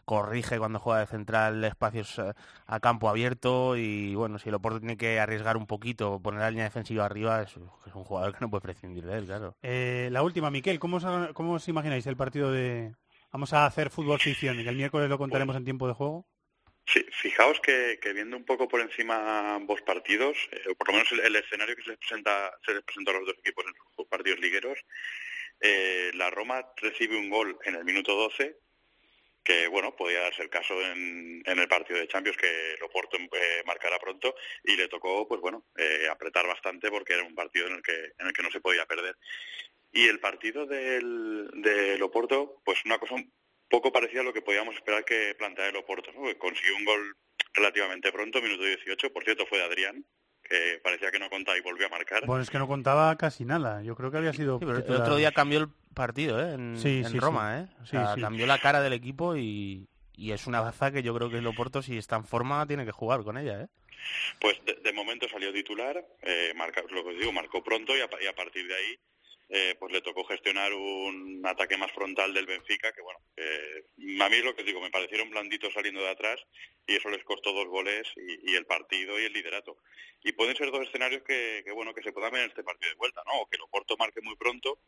corrige 0.04 0.56
cuando 0.58 0.78
juega 0.78 1.00
de 1.00 1.06
central 1.06 1.64
espacios 1.64 2.16
eh, 2.20 2.32
a 2.68 2.78
campo 2.78 3.08
abierto 3.08 3.76
y 3.76 4.14
bueno, 4.14 4.38
si 4.38 4.50
el 4.50 4.54
Oporto 4.54 4.78
tiene 4.78 4.96
que 4.96 5.18
arriesgar 5.18 5.56
un 5.56 5.66
poquito, 5.66 6.20
poner 6.20 6.42
la 6.42 6.50
línea 6.50 6.64
defensiva 6.64 7.06
arriba, 7.06 7.42
es, 7.42 7.56
un 7.56 8.04
jugador 8.04 8.34
que 8.34 8.38
no 8.40 8.50
puede 8.50 8.60
prescindir 8.60 9.04
de 9.04 9.18
él, 9.18 9.26
claro. 9.26 9.56
Eh, 9.60 10.10
la 10.12 10.22
última, 10.22 10.52
Miquel, 10.52 10.78
¿cómo 10.78 10.98
os, 10.98 11.04
¿cómo 11.32 11.54
os 11.54 11.66
imagináis 11.66 12.06
el 12.06 12.16
partido 12.16 12.52
de... 12.52 12.94
Vamos 13.32 13.52
a 13.52 13.66
hacer 13.66 13.90
fútbol 13.90 14.20
ficción, 14.20 14.58
que 14.58 14.68
el 14.68 14.76
miércoles 14.76 15.10
lo 15.10 15.18
contaremos 15.18 15.56
en 15.56 15.64
tiempo 15.64 15.88
de 15.88 15.94
juego. 15.94 16.24
Sí, 16.86 17.04
fijaos 17.12 17.60
que, 17.60 17.98
viendo 18.14 18.36
un 18.36 18.44
poco 18.44 18.68
por 18.68 18.80
encima 18.80 19.54
ambos 19.54 19.80
partidos, 19.82 20.36
eh, 20.52 20.74
por 20.76 20.88
lo 20.88 20.94
menos 20.94 21.10
el, 21.12 21.36
escenario 21.36 21.74
que 21.76 21.82
se 21.82 21.90
les 21.90 21.98
presenta, 21.98 22.52
se 22.64 22.74
les 22.74 22.82
presenta 22.82 23.10
a 23.10 23.14
los 23.14 23.26
dos 23.26 23.38
equipos 23.38 23.64
en 23.66 23.72
sus 23.96 24.06
partidos 24.06 24.38
ligueros, 24.38 24.78
eh, 25.60 26.10
la 26.14 26.30
Roma 26.30 26.62
recibe 26.76 27.16
un 27.16 27.30
gol 27.30 27.58
en 27.64 27.76
el 27.76 27.84
minuto 27.84 28.14
12, 28.14 28.58
que 29.44 29.66
bueno, 29.68 29.94
podía 29.94 30.20
darse 30.20 30.42
el 30.42 30.48
caso 30.48 30.74
en, 30.80 31.42
el 31.46 31.68
partido 31.68 31.98
de 31.98 32.08
Champions 32.08 32.36
que 32.38 32.72
el 32.74 32.82
Oporto 32.82 33.18
eh, 33.18 33.62
marcara 33.66 33.98
pronto 33.98 34.34
y 34.64 34.74
le 34.76 34.88
tocó, 34.88 35.28
pues 35.28 35.40
bueno, 35.40 35.66
eh, 35.76 36.08
apretar 36.10 36.46
bastante 36.46 36.90
porque 36.90 37.12
era 37.12 37.22
un 37.22 37.34
partido 37.34 37.66
en 37.66 37.74
el 37.74 37.82
que 37.82 38.12
en 38.18 38.26
el 38.26 38.32
que 38.32 38.42
no 38.42 38.50
se 38.50 38.60
podía 38.60 38.86
perder. 38.86 39.16
Y 39.92 40.08
el 40.08 40.18
partido 40.18 40.66
del, 40.66 41.50
del 41.54 42.02
Oporto, 42.02 42.62
pues 42.64 42.84
una 42.84 42.98
cosa 42.98 43.16
poco 43.74 43.92
parecida 43.92 44.20
a 44.20 44.24
lo 44.24 44.32
que 44.32 44.40
podíamos 44.42 44.74
esperar 44.76 45.04
que 45.04 45.34
planteara 45.36 45.70
el 45.70 45.76
Oporto, 45.76 46.12
¿no? 46.12 46.22
Que 46.24 46.38
consiguió 46.38 46.76
un 46.76 46.84
gol 46.84 47.16
relativamente 47.54 48.12
pronto, 48.12 48.40
minuto 48.40 48.62
18, 48.62 49.12
por 49.12 49.24
cierto 49.24 49.46
fue 49.46 49.58
de 49.58 49.64
Adrián, 49.64 50.04
que 50.48 50.80
parecía 50.82 51.10
que 51.10 51.18
no 51.18 51.28
contaba 51.28 51.56
y 51.58 51.60
volvió 51.60 51.86
a 51.86 51.90
marcar. 51.90 52.24
Bueno, 52.26 52.42
es 52.42 52.50
que 52.50 52.58
no 52.58 52.68
contaba 52.68 53.16
casi 53.16 53.44
nada. 53.44 53.82
Yo 53.82 53.96
creo 53.96 54.10
que 54.12 54.18
había 54.18 54.32
sido... 54.32 54.58
Sí, 54.60 54.64
pero 54.66 54.78
el 54.78 55.00
otro 55.02 55.16
día 55.16 55.32
cambió 55.32 55.58
el 55.58 55.68
partido, 55.94 56.40
¿eh? 56.40 56.54
En, 56.54 56.78
Sí, 56.78 56.98
en 57.04 57.10
sí, 57.10 57.18
Roma, 57.18 57.58
sí. 57.58 57.64
¿eh? 57.72 57.76
O 57.82 57.86
sea, 57.86 58.14
sí. 58.14 58.20
cambió 58.20 58.46
la 58.46 58.58
cara 58.58 58.80
del 58.80 58.92
equipo 58.92 59.36
y, 59.36 59.88
y 60.16 60.30
es 60.32 60.46
una 60.46 60.60
baza 60.60 60.92
que 60.92 61.02
yo 61.02 61.12
creo 61.14 61.30
que 61.30 61.38
el 61.38 61.46
Oporto, 61.46 61.82
si 61.82 61.98
está 61.98 62.14
en 62.16 62.24
forma, 62.26 62.64
tiene 62.66 62.84
que 62.84 62.92
jugar 62.92 63.24
con 63.24 63.38
ella, 63.38 63.62
¿eh? 63.62 63.66
Pues 64.40 64.62
de, 64.66 64.74
de 64.74 64.92
momento 64.92 65.26
salió 65.28 65.52
titular, 65.52 66.04
eh, 66.22 66.52
marca, 66.54 66.82
lo 66.90 67.02
que 67.02 67.10
os 67.10 67.18
digo, 67.18 67.32
marcó 67.32 67.64
pronto 67.64 67.96
y 67.96 68.00
a, 68.02 68.08
pa- 68.08 68.22
y 68.22 68.26
a 68.26 68.34
partir 68.34 68.66
de 68.68 68.74
ahí 68.74 68.98
eh, 69.50 69.76
pues 69.78 69.92
le 69.92 70.00
tocó 70.00 70.24
gestionar 70.24 70.72
un 70.72 71.42
ataque 71.44 71.76
más 71.76 71.92
frontal 71.92 72.32
del 72.32 72.46
Benfica, 72.46 72.92
que 72.92 73.02
bueno, 73.02 73.20
eh, 73.36 73.84
a 74.20 74.28
mí 74.28 74.36
es 74.36 74.44
lo 74.44 74.56
que 74.56 74.64
digo, 74.64 74.80
me 74.80 74.90
parecieron 74.90 75.30
blanditos 75.30 75.72
saliendo 75.74 76.00
de 76.00 76.08
atrás 76.08 76.40
y 76.86 76.96
eso 76.96 77.10
les 77.10 77.22
costó 77.24 77.52
dos 77.52 77.66
goles 77.66 78.08
y, 78.16 78.54
el 78.54 78.66
partido 78.66 79.20
y 79.20 79.24
el 79.24 79.32
liderato. 79.32 79.76
Y 80.22 80.32
pueden 80.32 80.56
ser 80.56 80.70
dos 80.70 80.86
escenarios 80.86 81.22
que, 81.22 81.62
bueno 81.74 81.92
que 81.92 82.02
se 82.02 82.12
puedan 82.12 82.32
ver 82.32 82.44
en 82.44 82.48
este 82.48 82.64
partido 82.64 82.90
de 82.90 82.96
vuelta, 82.96 83.22
¿no? 83.26 83.42
O 83.42 83.46
que 83.46 83.56
el 83.56 83.62
Oporto 83.62 83.96
marque 83.98 84.20
muy 84.22 84.36
pronto 84.36 84.78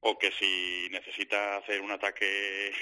o 0.00 0.18
que 0.18 0.32
si 0.32 0.88
necesita 0.90 1.56
hacer 1.56 1.80
un 1.80 1.92
ataque 1.92 2.72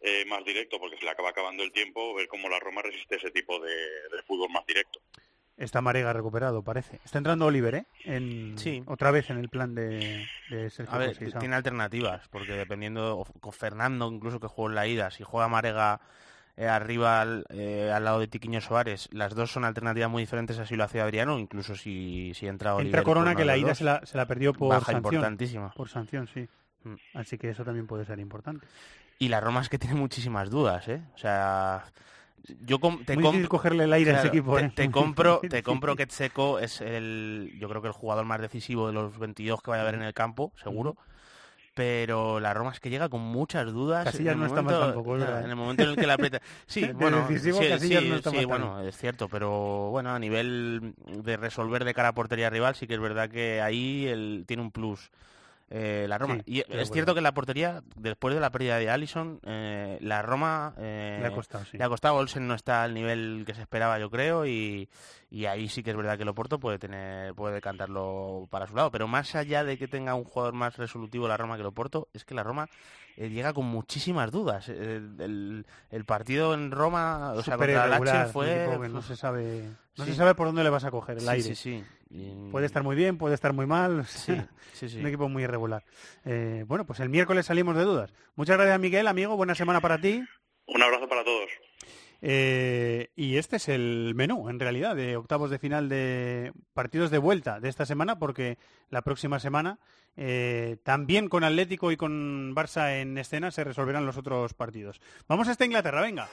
eh, 0.00 0.24
más 0.26 0.44
directo 0.44 0.78
porque 0.78 0.96
se 0.98 1.04
le 1.04 1.10
acaba 1.10 1.30
acabando 1.30 1.64
el 1.64 1.72
tiempo, 1.72 2.14
ver 2.14 2.28
cómo 2.28 2.48
la 2.48 2.60
Roma 2.60 2.82
resiste 2.82 3.16
ese 3.16 3.30
tipo 3.30 3.58
de 3.60 4.22
fútbol 4.26 4.50
más 4.50 4.64
directo. 4.66 5.00
Está 5.58 5.80
Marega 5.80 6.12
recuperado, 6.12 6.62
parece. 6.62 7.00
Está 7.04 7.18
entrando 7.18 7.46
Oliver, 7.46 7.74
¿eh? 7.74 7.86
En... 8.04 8.56
Sí. 8.56 8.82
Otra 8.86 9.10
vez 9.10 9.28
en 9.28 9.38
el 9.38 9.48
plan 9.48 9.74
de, 9.74 10.24
de 10.50 10.70
Sergio 10.70 10.94
A 10.94 10.98
ver, 10.98 11.16
tiene 11.38 11.56
alternativas, 11.56 12.28
porque 12.28 12.52
dependiendo, 12.52 13.26
con 13.40 13.52
Fernando 13.52 14.10
incluso 14.10 14.38
que 14.38 14.46
jugó 14.46 14.68
en 14.68 14.76
la 14.76 14.86
ida, 14.86 15.10
si 15.10 15.24
juega 15.24 15.48
Marega 15.48 16.00
eh, 16.56 16.68
arriba 16.68 17.20
al, 17.20 17.44
eh, 17.50 17.90
al 17.92 18.04
lado 18.04 18.20
de 18.20 18.28
Tiquiño 18.28 18.60
Suárez, 18.60 19.08
las 19.12 19.34
dos 19.34 19.50
son 19.50 19.64
alternativas 19.64 20.08
muy 20.08 20.22
diferentes, 20.22 20.58
así 20.60 20.76
lo 20.76 20.84
hace 20.84 21.00
Adriano, 21.00 21.38
incluso 21.40 21.74
si, 21.74 22.32
si 22.34 22.46
entra 22.46 22.74
Oliver. 22.74 22.86
Entra 22.86 23.02
Corona, 23.02 23.34
que 23.34 23.44
la 23.44 23.56
ida 23.56 23.68
dos. 23.68 23.78
se 23.78 23.84
la, 23.84 24.06
se 24.06 24.16
la 24.16 24.26
perdió 24.26 24.52
por 24.52 24.68
Baja 24.68 24.92
sanción. 24.92 25.14
importantísima. 25.14 25.70
Por 25.70 25.88
sanción, 25.88 26.28
sí. 26.28 26.48
Mm. 26.84 26.94
Así 27.14 27.36
que 27.36 27.50
eso 27.50 27.64
también 27.64 27.88
puede 27.88 28.04
ser 28.04 28.20
importante. 28.20 28.64
Y 29.18 29.28
la 29.28 29.40
Roma 29.40 29.60
es 29.60 29.68
que 29.68 29.78
tiene 29.78 29.96
muchísimas 29.96 30.50
dudas, 30.50 30.86
¿eh? 30.86 31.02
O 31.14 31.18
sea, 31.18 31.84
yo 32.66 32.78
com- 32.78 33.04
te 33.04 33.14
Muy 33.14 33.24
difícil 33.24 33.48
cogerle 33.48 33.84
el 33.84 33.92
aire 33.92 34.12
a 34.12 34.18
ese 34.18 34.28
equipo, 34.28 34.56
te, 34.56 34.64
¿eh? 34.66 34.72
te 34.74 34.90
compro, 34.90 35.40
te 35.40 35.62
compro 35.62 35.96
que 35.96 36.06
Tseco 36.06 36.58
es 36.58 36.80
el, 36.80 37.52
yo 37.58 37.68
creo 37.68 37.82
que 37.82 37.88
el 37.88 37.94
jugador 37.94 38.24
más 38.24 38.40
decisivo 38.40 38.86
de 38.86 38.92
los 38.92 39.18
22 39.18 39.62
que 39.62 39.70
vaya 39.70 39.82
a 39.82 39.86
haber 39.88 39.96
en 39.96 40.02
el 40.06 40.14
campo, 40.14 40.52
seguro. 40.62 40.96
Pero 41.74 42.40
la 42.40 42.54
Roma 42.54 42.72
es 42.72 42.80
que 42.80 42.90
llega 42.90 43.08
con 43.08 43.20
muchas 43.20 43.66
dudas. 43.72 44.04
Casillas 44.04 44.32
en 44.34 44.34
el 44.34 44.38
no 44.40 44.46
está 44.46 44.62
mal 44.62 44.74
momento- 44.74 44.86
tampoco, 44.86 45.14
es 45.14 45.20
no, 45.20 45.26
verdad, 45.26 45.44
En 45.44 45.50
el 45.50 45.56
momento 45.56 45.82
en 45.84 45.90
el 45.90 45.96
que 45.96 46.06
la 46.08 46.14
aprieta. 46.14 46.40
Sí, 46.66 46.80
De 46.80 46.92
bueno, 46.92 47.28
decisivo, 47.28 47.60
sí, 47.62 47.78
sí, 47.78 48.08
no 48.08 48.16
está 48.16 48.30
sí, 48.30 48.36
mal 48.36 48.46
bueno, 48.46 48.80
es 48.82 48.96
cierto, 48.96 49.28
pero 49.28 49.88
bueno, 49.90 50.10
a 50.12 50.18
nivel 50.18 50.94
de 51.06 51.36
resolver 51.36 51.84
de 51.84 51.94
cara 51.94 52.08
a 52.08 52.14
portería 52.14 52.50
rival, 52.50 52.74
sí 52.74 52.88
que 52.88 52.94
es 52.94 53.00
verdad 53.00 53.30
que 53.30 53.60
ahí 53.60 54.06
él 54.08 54.44
tiene 54.48 54.62
un 54.64 54.72
plus. 54.72 55.10
Eh, 55.70 56.06
la 56.08 56.16
Roma. 56.18 56.36
Sí, 56.36 56.42
y 56.46 56.64
es 56.68 56.90
cierto 56.90 57.14
que 57.14 57.20
la 57.20 57.32
portería, 57.34 57.82
después 57.96 58.34
de 58.34 58.40
la 58.40 58.50
pérdida 58.50 58.78
de 58.78 58.88
Allison, 58.90 59.38
eh, 59.44 59.98
la 60.00 60.22
Roma 60.22 60.74
eh, 60.78 61.18
Le 61.20 61.26
ha 61.26 61.30
costado, 61.32 61.64
sí. 61.64 61.76
le 61.76 61.84
ha 61.84 61.88
costado. 61.88 62.14
Olsen 62.16 62.46
no 62.48 62.54
está 62.54 62.82
al 62.84 62.94
nivel 62.94 63.44
que 63.46 63.54
se 63.54 63.60
esperaba, 63.60 63.98
yo 63.98 64.10
creo, 64.10 64.46
y, 64.46 64.88
y 65.30 65.44
ahí 65.46 65.68
sí 65.68 65.82
que 65.82 65.90
es 65.90 65.96
verdad 65.96 66.16
que 66.16 66.22
el 66.22 66.28
Oporto 66.30 66.58
puede 66.58 66.78
tener, 66.78 67.34
puede 67.34 67.60
cantarlo 67.60 68.46
para 68.50 68.66
su 68.66 68.74
lado. 68.74 68.90
Pero 68.90 69.08
más 69.08 69.34
allá 69.34 69.62
de 69.64 69.76
que 69.78 69.88
tenga 69.88 70.14
un 70.14 70.24
jugador 70.24 70.54
más 70.54 70.76
resolutivo 70.76 71.28
la 71.28 71.36
Roma 71.36 71.56
que 71.56 71.60
el 71.62 71.66
Oporto, 71.66 72.08
es 72.14 72.24
que 72.24 72.34
la 72.34 72.42
Roma 72.42 72.68
eh, 73.16 73.28
llega 73.28 73.52
con 73.52 73.66
muchísimas 73.66 74.30
dudas. 74.30 74.68
El, 74.68 75.16
el- 75.18 75.66
el 75.90 76.04
partido 76.04 76.54
en 76.54 76.70
Roma, 76.70 77.32
o 77.34 77.42
sea, 77.42 77.56
contra 77.56 77.96
el 78.24 78.28
fue... 78.32 78.68
que 78.80 78.88
no 78.88 79.02
se 79.02 79.16
sabe, 79.16 79.64
no 79.96 80.04
Sí. 80.04 80.12
se 80.12 80.16
sabe 80.16 80.34
por 80.34 80.46
dónde 80.46 80.62
le 80.62 80.70
vas 80.70 80.84
a 80.84 80.90
coger 80.90 81.18
el 81.18 81.28
aire. 81.28 81.42
sí, 81.42 81.54
sí. 81.54 81.84
Y- 82.10 82.50
Puede 82.50 82.66
estar 82.66 82.82
muy 82.82 82.96
bien, 82.96 83.18
puede 83.18 83.34
estar 83.34 83.52
muy 83.52 83.66
mal. 83.66 84.04
Sí, 84.06 84.34
sí, 84.72 84.88
sí. 84.88 84.98
Un 85.00 85.06
equipo 85.06 85.28
muy 85.28 85.42
irregular. 85.44 85.84
Eh, 86.24 86.64
bueno, 86.66 86.86
pues 86.86 87.00
el 87.00 87.08
miércoles 87.08 87.46
salimos 87.46 87.76
de 87.76 87.84
dudas. 87.84 88.12
Muchas 88.36 88.56
gracias, 88.56 88.78
Miguel, 88.80 89.06
amigo. 89.08 89.36
Buena 89.36 89.54
semana 89.54 89.80
para 89.80 90.00
ti. 90.00 90.22
Un 90.66 90.82
abrazo 90.82 91.08
para 91.08 91.24
todos. 91.24 91.50
Eh, 92.20 93.10
y 93.14 93.36
este 93.36 93.56
es 93.56 93.68
el 93.68 94.12
menú, 94.16 94.48
en 94.48 94.58
realidad, 94.58 94.96
de 94.96 95.16
octavos 95.16 95.50
de 95.50 95.58
final 95.58 95.88
de 95.88 96.52
partidos 96.74 97.10
de 97.10 97.18
vuelta 97.18 97.60
de 97.60 97.68
esta 97.68 97.86
semana, 97.86 98.18
porque 98.18 98.58
la 98.90 99.02
próxima 99.02 99.38
semana, 99.38 99.78
eh, 100.16 100.78
también 100.82 101.28
con 101.28 101.44
Atlético 101.44 101.92
y 101.92 101.96
con 101.96 102.54
Barça 102.56 103.00
en 103.00 103.16
escena, 103.18 103.50
se 103.52 103.62
resolverán 103.64 104.04
los 104.06 104.16
otros 104.16 104.52
partidos. 104.54 105.00
Vamos 105.28 105.46
hasta 105.48 105.64
Inglaterra, 105.64 106.00
venga. 106.02 106.28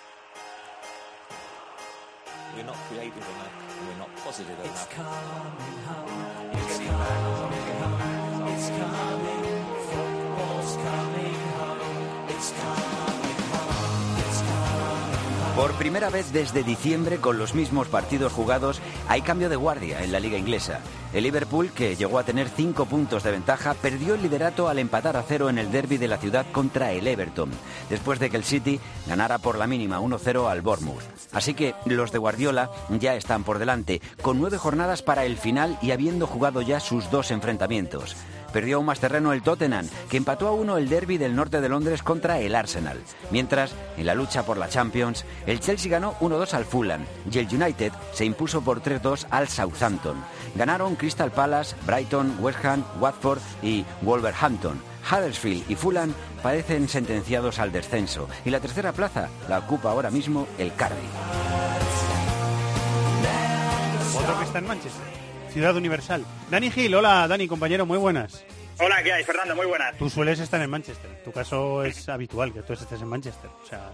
We're 2.55 2.63
not 2.63 2.75
creative 2.87 3.17
enough, 3.17 3.79
and 3.79 3.87
we're 3.87 3.97
not 3.97 4.15
positive 4.17 4.57
enough. 4.59 4.71
It's 4.71 4.85
coming 4.93 5.11
home. 5.85 6.49
It's 6.53 6.77
coming 6.77 7.67
home. 7.81 8.47
It's 8.53 8.69
coming. 8.69 9.65
Football's 9.89 10.75
coming 10.77 11.35
home. 11.57 12.29
It's 12.29 12.51
coming 12.51 12.94
Por 15.55 15.71
primera 15.75 16.09
vez 16.09 16.33
desde 16.33 16.63
diciembre, 16.63 17.19
con 17.19 17.37
los 17.37 17.55
mismos 17.55 17.87
partidos 17.87 18.33
jugados, 18.33 18.81
hay 19.07 19.21
cambio 19.21 19.47
de 19.47 19.55
guardia 19.55 20.03
en 20.03 20.11
la 20.11 20.19
liga 20.19 20.37
inglesa. 20.37 20.81
El 21.13 21.23
Liverpool, 21.23 21.71
que 21.71 21.95
llegó 21.95 22.19
a 22.19 22.25
tener 22.25 22.49
cinco 22.49 22.85
puntos 22.85 23.23
de 23.23 23.31
ventaja, 23.31 23.73
perdió 23.73 24.15
el 24.15 24.21
liderato 24.21 24.67
al 24.67 24.79
empatar 24.79 25.15
a 25.15 25.23
cero 25.23 25.49
en 25.49 25.57
el 25.57 25.71
derby 25.71 25.95
de 25.95 26.09
la 26.09 26.17
ciudad 26.17 26.45
contra 26.51 26.91
el 26.91 27.07
Everton, 27.07 27.51
después 27.89 28.19
de 28.19 28.29
que 28.29 28.35
el 28.35 28.43
City 28.43 28.81
ganara 29.07 29.37
por 29.37 29.57
la 29.57 29.65
mínima 29.65 30.01
1-0 30.01 30.51
al 30.51 30.61
Bournemouth. 30.61 31.03
Así 31.31 31.53
que 31.53 31.73
los 31.85 32.11
de 32.11 32.17
Guardiola 32.17 32.69
ya 32.89 33.15
están 33.15 33.45
por 33.45 33.57
delante, 33.57 34.01
con 34.21 34.37
nueve 34.41 34.57
jornadas 34.57 35.03
para 35.03 35.23
el 35.23 35.37
final 35.37 35.79
y 35.81 35.91
habiendo 35.91 36.27
jugado 36.27 36.61
ya 36.63 36.81
sus 36.81 37.09
dos 37.11 37.31
enfrentamientos. 37.31 38.17
Perdió 38.55 38.77
aún 38.77 38.85
más 38.85 39.01
terreno 39.01 39.33
el 39.33 39.41
Tottenham, 39.41 39.85
que 40.09 40.15
empató 40.15 40.47
a 40.47 40.53
uno 40.53 40.77
el 40.77 40.87
derby 40.87 41.17
del 41.17 41.35
norte 41.35 41.59
de 41.59 41.67
Londres 41.67 42.01
contra 42.01 42.39
el 42.39 42.55
Arsenal. 42.55 42.97
Mientras, 43.29 43.75
en 43.97 44.05
la 44.05 44.15
lucha 44.15 44.45
por 44.45 44.55
la 44.55 44.69
Champions, 44.69 45.25
el 45.45 45.59
Chelsea 45.59 45.91
ganó 45.91 46.13
1-2 46.21 46.53
al 46.53 46.63
Fulham 46.63 47.03
y 47.29 47.37
el 47.37 47.53
United 47.53 47.91
se 48.13 48.23
impuso 48.23 48.61
por 48.61 48.81
3-2 48.81 49.25
al 49.29 49.49
Southampton. 49.49 50.23
Ganaron 50.55 50.95
Crystal 50.95 51.33
Palace, 51.33 51.75
Brighton, 51.85 52.37
West 52.39 52.63
Ham, 52.63 52.85
Watford 53.01 53.41
y 53.61 53.83
Wolverhampton. 54.03 54.81
Huddersfield 55.11 55.69
y 55.69 55.75
Fulham 55.75 56.13
parecen 56.41 56.87
sentenciados 56.87 57.59
al 57.59 57.73
descenso 57.73 58.29
y 58.45 58.51
la 58.51 58.61
tercera 58.61 58.93
plaza 58.93 59.27
la 59.49 59.59
ocupa 59.59 59.91
ahora 59.91 60.11
mismo 60.11 60.47
el 60.57 60.73
Cardiff. 60.75 61.01
Otro 64.17 64.39
que 64.39 64.45
está 64.45 64.59
en 64.59 64.67
Manchester, 64.67 65.14
Ciudad 65.55 65.73
Universal. 65.77 66.25
Dani 66.51 66.69
Gil, 66.69 66.93
hola 66.95 67.25
Dani, 67.29 67.47
compañero, 67.47 67.85
muy 67.85 67.97
buenas. 67.97 68.43
Hola, 68.77 69.01
¿qué 69.01 69.13
hay, 69.13 69.23
Fernando? 69.23 69.55
Muy 69.55 69.65
buenas. 69.65 69.97
Tú 69.97 70.09
sueles 70.09 70.37
estar 70.41 70.61
en 70.61 70.69
Manchester. 70.69 71.09
Tu 71.23 71.31
caso 71.31 71.85
es 71.85 72.09
habitual 72.09 72.51
que 72.51 72.61
tú 72.61 72.73
estés 72.73 73.01
en 73.01 73.07
Manchester. 73.07 73.49
O 73.63 73.65
sea, 73.65 73.89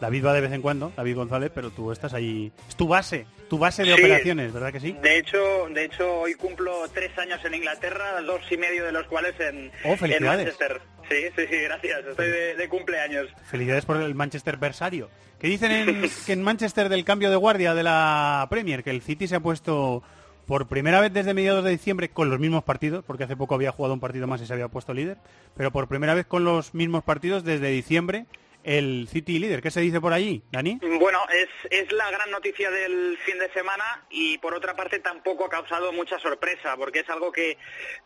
David 0.00 0.26
va 0.26 0.32
de 0.34 0.40
vez 0.40 0.50
en 0.52 0.62
cuando, 0.62 0.92
David 0.96 1.14
González, 1.14 1.52
pero 1.54 1.70
tú 1.70 1.92
estás 1.92 2.12
ahí. 2.12 2.50
Es 2.68 2.74
tu 2.74 2.88
base, 2.88 3.24
tu 3.48 3.56
base 3.56 3.84
de 3.84 3.94
Sí. 3.94 4.02
operaciones, 4.02 4.52
¿verdad 4.52 4.72
que 4.72 4.80
sí? 4.80 4.96
De 5.00 5.16
hecho, 5.18 5.68
de 5.72 5.84
hecho, 5.84 6.12
hoy 6.22 6.34
cumplo 6.34 6.72
tres 6.92 7.16
años 7.18 7.38
en 7.44 7.54
Inglaterra, 7.54 8.20
dos 8.22 8.40
y 8.50 8.56
medio 8.56 8.84
de 8.84 8.90
los 8.90 9.06
cuales 9.06 9.38
en, 9.38 9.70
Oh, 9.84 9.90
en 9.92 9.98
felicidades. 9.98 10.38
Manchester. 10.58 10.80
Sí, 11.08 11.16
sí, 11.36 11.42
sí, 11.48 11.56
gracias. 11.60 12.04
Estoy 12.04 12.26
de, 12.26 12.56
de 12.56 12.68
cumpleaños. 12.68 13.28
Felicidades 13.48 13.84
por 13.84 13.98
el 13.98 14.16
Manchester 14.16 14.56
Versario. 14.56 15.08
¿Qué 15.38 15.46
dicen 15.46 15.70
en, 15.70 16.10
que 16.26 16.32
en 16.32 16.42
Manchester 16.42 16.88
del 16.88 17.04
cambio 17.04 17.30
de 17.30 17.36
guardia 17.36 17.74
de 17.74 17.84
la 17.84 18.48
Premier? 18.50 18.82
Que 18.82 18.90
el 18.90 19.02
City 19.02 19.28
se 19.28 19.36
ha 19.36 19.40
puesto 19.40 20.02
por 20.46 20.68
primera 20.68 21.00
vez 21.00 21.12
desde 21.12 21.34
mediados 21.34 21.64
de 21.64 21.70
diciembre 21.70 22.08
con 22.08 22.30
los 22.30 22.38
mismos 22.38 22.64
partidos, 22.64 23.04
porque 23.04 23.24
hace 23.24 23.36
poco 23.36 23.54
había 23.54 23.72
jugado 23.72 23.94
un 23.94 24.00
partido 24.00 24.26
más 24.26 24.40
y 24.40 24.46
se 24.46 24.52
había 24.52 24.68
puesto 24.68 24.94
líder, 24.94 25.18
pero 25.56 25.72
por 25.72 25.88
primera 25.88 26.14
vez 26.14 26.26
con 26.26 26.44
los 26.44 26.74
mismos 26.74 27.02
partidos 27.02 27.44
desde 27.44 27.68
diciembre 27.68 28.26
el 28.66 29.08
City 29.08 29.38
líder. 29.38 29.62
¿Qué 29.62 29.70
se 29.70 29.80
dice 29.80 30.00
por 30.00 30.12
allí, 30.12 30.42
Dani? 30.50 30.80
Bueno, 30.98 31.20
es, 31.32 31.48
es 31.70 31.92
la 31.92 32.10
gran 32.10 32.30
noticia 32.32 32.70
del 32.70 33.16
fin 33.24 33.38
de 33.38 33.50
semana 33.52 34.04
y 34.10 34.38
por 34.38 34.54
otra 34.54 34.74
parte 34.74 34.98
tampoco 34.98 35.46
ha 35.46 35.50
causado 35.50 35.92
mucha 35.92 36.18
sorpresa 36.18 36.76
porque 36.76 37.00
es 37.00 37.08
algo 37.08 37.30
que, 37.30 37.56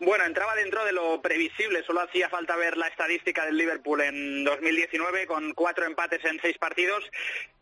bueno, 0.01 0.25
entraba 0.25 0.55
dentro 0.55 0.85
de 0.85 0.93
lo 0.93 1.23
previsible. 1.23 1.83
Solo 1.85 2.03
hacía 2.03 2.29
falta 2.29 2.57
ver 2.57 2.77
la 2.77 2.89
estadística 2.89 3.47
del 3.47 3.57
Liverpool 3.57 4.03
en 4.03 4.45
2019 4.45 5.27
con 5.27 5.55
cuatro 5.55 5.87
empates 5.87 6.23
en 6.27 6.39
seis 6.43 6.59
partidos 6.59 7.05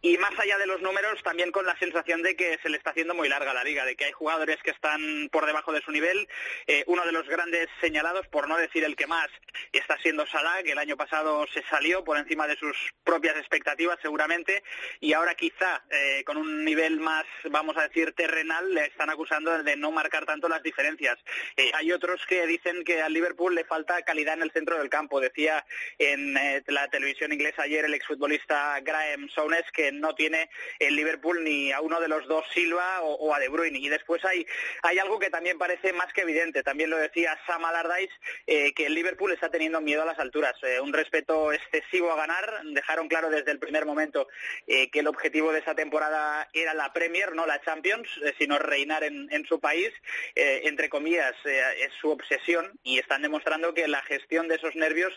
y 0.01 0.16
más 0.18 0.36
allá 0.38 0.59
de 0.59 0.66
los 0.66 0.80
números 0.80 1.20
también 1.22 1.51
con 1.51 1.66
la 1.66 1.76
sensación 1.78 2.22
de 2.22 2.36
que 2.36 2.59
se 2.62 2.68
le 2.68 2.76
está 2.76 2.90
haciendo 2.90 3.14
muy 3.14 3.28
larga 3.28 3.53
la 3.53 3.64
liga, 3.64 3.84
de 3.84 3.96
que 3.96 4.05
hay 4.05 4.12
jugadores 4.12 4.59
que 4.62 4.70
están 4.70 5.28
por 5.32 5.46
debajo 5.46 5.72
de 5.72 5.82
su 5.82 5.90
nivel. 5.90 6.28
Eh, 6.66 6.84
uno 6.86 7.05
de 7.05 7.12
los 7.12 7.28
grandes 7.28 7.68
señalados, 7.80 8.26
por 8.28 8.49
no 8.49 8.57
decir 8.57 8.84
el 8.84 8.96
que 8.96 9.07
más, 9.07 9.28
está 9.72 9.99
siendo 9.99 10.26
Salah, 10.26 10.62
que 10.62 10.72
el 10.72 10.78
año 10.78 10.96
pasado 10.96 11.46
se 11.53 11.62
salió 11.64 12.05
por 12.05 12.16
encima 12.16 12.46
de 12.46 12.57
sus 12.57 12.76
propias 13.05 13.36
expectativas 13.36 13.99
seguramente 14.03 14.62
y 15.01 15.12
ahora 15.12 15.34
quizá 15.34 15.82
eh, 15.91 16.22
con 16.24 16.36
un 16.36 16.64
nivel 16.64 17.01
más, 17.01 17.24
vamos 17.51 17.76
a 17.76 17.89
decir, 17.89 18.12
terrenal, 18.12 18.74
le 18.74 18.86
están 18.86 19.11
acusando 19.11 19.62
de 19.62 19.76
no 19.76 19.91
marcar 19.91 20.26
tanto 20.26 20.49
las 20.49 20.62
diferencias. 20.62 21.18
Eh, 21.57 21.70
hay 21.74 21.93
otros 21.93 22.24
que 22.26 22.47
dicen 22.47 22.84
que 22.84 23.01
al 23.03 23.12
Liverpool 23.12 23.55
le 23.55 23.64
falta 23.64 24.03
calidad 24.03 24.34
en 24.34 24.43
el 24.43 24.51
centro 24.51 24.78
del 24.78 24.91
campo. 24.91 25.20
Decía 25.20 25.64
en 25.99 26.36
eh, 26.36 26.62
la 26.66 26.89
televisión 26.89 27.32
inglesa 27.32 27.62
ayer 27.62 27.84
el 27.84 27.95
exfutbolista 27.95 28.80
Graham 28.80 29.28
Souness 29.30 29.64
que 29.72 29.93
no 29.93 30.14
tiene 30.14 30.51
el 30.78 30.97
Liverpool 30.97 31.43
ni 31.43 31.72
a 31.72 31.80
uno 31.80 32.01
de 32.01 32.09
los 32.09 32.26
dos 32.26 32.45
Silva 32.53 33.01
o, 33.03 33.34
a 33.34 33.39
De 33.39 33.49
Bruyne. 33.49 33.78
Y 33.78 33.89
después 33.89 34.24
hay, 34.24 34.47
hay 34.82 34.99
algo 34.99 35.18
que 35.18 35.30
también 35.30 35.59
parece 35.59 35.93
más 35.93 36.12
que 36.12 36.22
evidente. 36.22 36.62
También 36.62 36.91
lo 36.91 36.97
decía 36.97 37.39
Sam 37.47 37.64
Allardyce, 37.64 38.14
eh, 38.47 38.72
que 38.74 38.86
el 38.86 38.95
Liverpool 38.95 39.32
está 39.32 39.51
teniendo 39.51 39.80
miedo 39.80 40.03
a 40.03 40.07
las 40.07 40.18
alturas. 40.18 40.55
Eh, 40.62 40.80
un 40.80 40.93
respeto 40.93 41.53
excesivo 41.53 42.12
a 42.12 42.16
ganar. 42.16 42.62
Dejaron 42.79 43.09
claro 43.09 43.29
desde 43.29 43.51
el 43.51 43.59
primer 43.59 43.87
momento 43.87 44.29
eh, 44.68 44.89
que 44.91 45.01
el 45.01 45.09
objetivo 45.09 45.51
de 45.53 45.59
esa 45.59 45.74
temporada 45.74 46.49
era 46.53 46.74
la 46.74 46.93
Premier, 46.93 47.35
no 47.35 47.45
la 47.45 47.61
Champions, 47.62 48.09
eh, 48.24 48.33
sino 48.39 48.57
reinar 48.57 49.03
en, 49.03 49.29
su 49.49 49.59
país. 49.59 49.91
Eh, 50.37 50.61
entre 50.64 50.89
comillas, 50.89 51.35
es 51.45 51.91
su 52.01 52.11
obsesión 52.11 52.79
y 52.85 53.01
están 53.01 53.22
demostrando 53.22 53.74
que 53.74 53.89
la 53.89 54.01
gestión 54.03 54.47
de 54.47 54.55
esos 54.55 54.76
nervios 54.76 55.12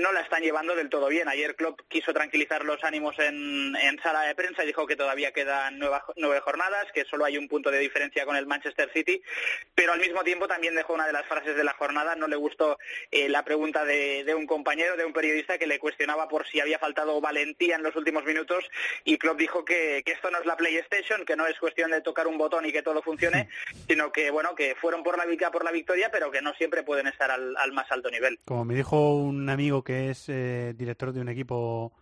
no 0.00 0.10
la 0.10 0.22
están 0.22 0.42
llevando 0.42 0.74
del 0.74 0.88
todo 0.88 1.06
bien. 1.08 1.28
Ayer 1.28 1.54
Klopp 1.54 1.82
quiso 1.88 2.12
tranquilizar 2.12 2.64
los 2.64 2.82
ánimos 2.82 3.14
en, 3.18 3.76
sala 4.02 4.22
de 4.22 4.34
prensa 4.34 4.64
y 4.64 4.66
dijo 4.66 4.86
que 4.86 4.96
todavía 4.96 5.32
quedan 5.32 5.78
nueva- 5.78 6.04
nueve 6.16 6.40
jornadas, 6.40 6.86
que 6.92 7.04
solo 7.04 7.24
hay 7.24 7.38
un 7.38 7.46
punto 7.46 7.70
de 7.70 7.78
diferencia 7.78 8.24
con 8.24 8.36
el 8.36 8.46
Manchester 8.46 8.90
City, 8.92 9.22
pero 9.74 9.92
al 9.92 10.00
mismo 10.00 10.24
tiempo 10.24 10.48
también 10.48 10.74
dejó 10.74 10.94
una 10.94 11.06
de 11.06 11.12
las 11.12 11.26
frases 11.26 11.54
de 11.54 11.64
la 11.64 11.74
jornada. 11.74 12.16
No 12.16 12.26
le 12.26 12.36
gustó 12.36 12.78
la 13.12 13.44
pregunta 13.44 13.84
de 13.84 14.34
un 14.34 14.46
compañero, 14.46 14.96
de 14.96 15.04
un 15.04 15.12
periodista 15.12 15.58
que 15.58 15.66
le 15.66 15.78
cuestionaba 15.78 16.28
por 16.28 16.46
si 16.46 16.60
había 16.60 16.77
faltado 16.78 17.20
valentía 17.20 17.76
en 17.76 17.82
los 17.82 17.94
últimos 17.96 18.24
minutos 18.24 18.64
y 19.04 19.18
Klopp 19.18 19.38
dijo 19.38 19.64
que, 19.64 20.02
que 20.04 20.12
esto 20.12 20.30
no 20.30 20.38
es 20.38 20.46
la 20.46 20.56
PlayStation, 20.56 21.24
que 21.24 21.36
no 21.36 21.46
es 21.46 21.58
cuestión 21.58 21.90
de 21.90 22.00
tocar 22.00 22.26
un 22.26 22.38
botón 22.38 22.66
y 22.66 22.72
que 22.72 22.82
todo 22.82 23.02
funcione, 23.02 23.48
sino 23.88 24.10
que 24.12 24.30
bueno 24.30 24.54
que 24.54 24.74
fueron 24.74 25.02
por 25.02 25.18
la 25.18 25.26
vica 25.26 25.50
por 25.50 25.64
la 25.64 25.72
victoria, 25.72 26.10
pero 26.10 26.30
que 26.30 26.42
no 26.42 26.54
siempre 26.54 26.82
pueden 26.82 27.06
estar 27.06 27.30
al, 27.30 27.56
al 27.56 27.72
más 27.72 27.90
alto 27.90 28.10
nivel. 28.10 28.38
Como 28.44 28.64
me 28.64 28.74
dijo 28.74 29.16
un 29.16 29.48
amigo 29.48 29.82
que 29.82 30.10
es 30.10 30.28
eh, 30.28 30.74
director 30.76 31.12
de 31.12 31.20
un 31.20 31.28
equipo, 31.28 31.92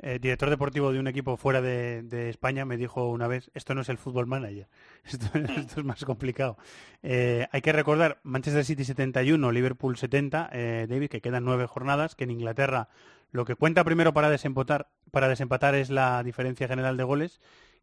eh, 0.00 0.18
director 0.20 0.48
deportivo 0.48 0.92
de 0.92 0.98
un 0.98 1.06
equipo 1.06 1.36
fuera 1.36 1.60
de, 1.60 2.02
de 2.02 2.30
España, 2.30 2.64
me 2.64 2.76
dijo 2.76 3.08
una 3.08 3.28
vez, 3.28 3.50
esto 3.54 3.74
no 3.74 3.82
es 3.82 3.88
el 3.88 3.98
fútbol 3.98 4.26
manager, 4.26 4.68
esto, 5.04 5.26
esto 5.38 5.80
es 5.80 5.84
más 5.84 6.04
complicado. 6.04 6.56
Eh, 7.02 7.46
hay 7.52 7.60
que 7.60 7.72
recordar, 7.72 8.18
Manchester 8.22 8.64
City 8.64 8.84
71, 8.84 9.52
Liverpool 9.52 9.96
70, 9.96 10.50
eh, 10.52 10.86
David, 10.88 11.10
que 11.10 11.20
quedan 11.20 11.44
nueve 11.44 11.66
jornadas, 11.66 12.14
que 12.14 12.24
en 12.24 12.30
Inglaterra 12.30 12.88
lo 13.32 13.44
que 13.44 13.54
cuenta 13.54 13.84
primero 13.84 14.12
para 14.12 14.30
desempatar, 14.30 14.88
para 15.10 15.28
desempatar 15.28 15.74
es 15.74 15.90
la 15.90 16.22
diferencia 16.22 16.66
general 16.68 16.96
de 16.96 17.04
goles, 17.04 17.40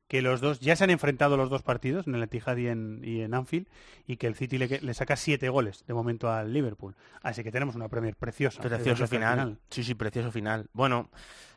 que 0.08 0.22
los 0.22 0.40
dos 0.40 0.60
ya 0.62 0.76
se 0.78 0.86
han 0.86 0.90
enfrentado 0.90 1.36
los 1.36 1.50
dos 1.50 1.64
partidos 1.64 2.08
en 2.08 2.16
el 2.16 2.24
Etihad 2.24 2.56
y 2.58 2.68
en, 2.68 3.02
y 3.04 3.22
en 3.22 3.34
Anfield 3.34 3.68
y 4.08 4.16
que 4.16 4.28
el 4.28 4.36
City 4.36 4.58
le, 4.58 4.68
le 4.82 4.94
saca 4.94 5.18
siete 5.18 5.50
goles 5.50 5.84
de 5.86 5.94
momento 5.94 6.32
al 6.32 6.54
Liverpool. 6.54 6.96
Así 7.22 7.44
que 7.44 7.52
tenemos 7.52 7.76
una 7.76 7.90
Premier 7.90 8.16
preciosa. 8.16 8.62
Precioso 8.62 9.06
final. 9.08 9.58
Sí, 9.70 9.84
sí, 9.84 9.96
precioso 9.96 10.32
final. 10.32 10.68
Bueno, 10.72 11.10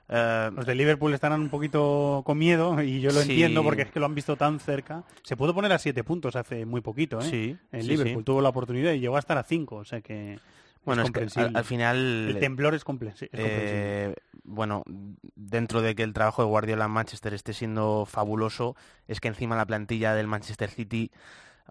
eh, 0.09 0.51
Los 0.53 0.67
de 0.67 0.75
Liverpool 0.75 1.15
estarán 1.15 1.41
un 1.43 1.49
poquito 1.49 2.23
con 2.27 2.39
miedo 2.39 2.83
y 2.83 3.01
yo 3.01 3.13
lo 3.13 3.21
Sí. 3.21 3.31
entiendo 3.31 3.63
porque 3.63 3.83
es 3.83 3.91
que 3.93 4.01
lo 4.01 4.07
han 4.07 4.17
visto 4.17 4.35
tan 4.35 4.59
cerca. 4.59 5.05
Se 5.23 5.37
pudo 5.37 5.55
poner 5.55 5.73
a 5.73 5.79
siete 5.79 6.03
puntos 6.03 6.35
hace 6.35 6.67
muy 6.67 6.81
poquito, 6.81 7.21
¿eh? 7.21 7.25
Sí, 7.31 7.57
En 7.71 7.83
sí, 7.83 7.89
Liverpool 7.91 8.25
tuvo 8.25 8.41
la 8.41 8.49
oportunidad 8.49 8.93
y 8.95 8.99
llegó 8.99 9.15
a 9.15 9.21
estar 9.21 9.39
a 9.39 9.45
cinco, 9.45 9.77
o 9.77 9.85
sea 9.85 10.01
que 10.01 10.41
Bueno, 10.85 11.03
es 11.03 11.09
es 11.09 11.13
que 11.13 11.21
comprensible. 11.21 11.49
al, 11.49 11.57
al 11.57 11.65
final... 11.65 11.97
El 12.31 12.39
temblor 12.41 12.75
es, 12.75 12.79
es 12.79 12.85
comprensible. 12.85 13.31
eh, 13.43 14.15
bueno, 14.45 14.83
dentro 14.87 15.83
de 15.83 15.95
que 15.95 16.03
el 16.03 16.13
trabajo 16.13 16.43
de 16.43 16.49
Guardiola 16.49 16.87
en 16.87 16.91
Manchester 16.91 17.35
esté 17.35 17.53
siendo 17.53 18.07
fabuloso, 18.07 18.75
es 19.07 19.21
que 19.21 19.29
encima 19.29 19.57
la 19.57 19.67
plantilla 19.67 20.15
del 20.15 20.27
Manchester 20.27 20.71
City 20.71 21.11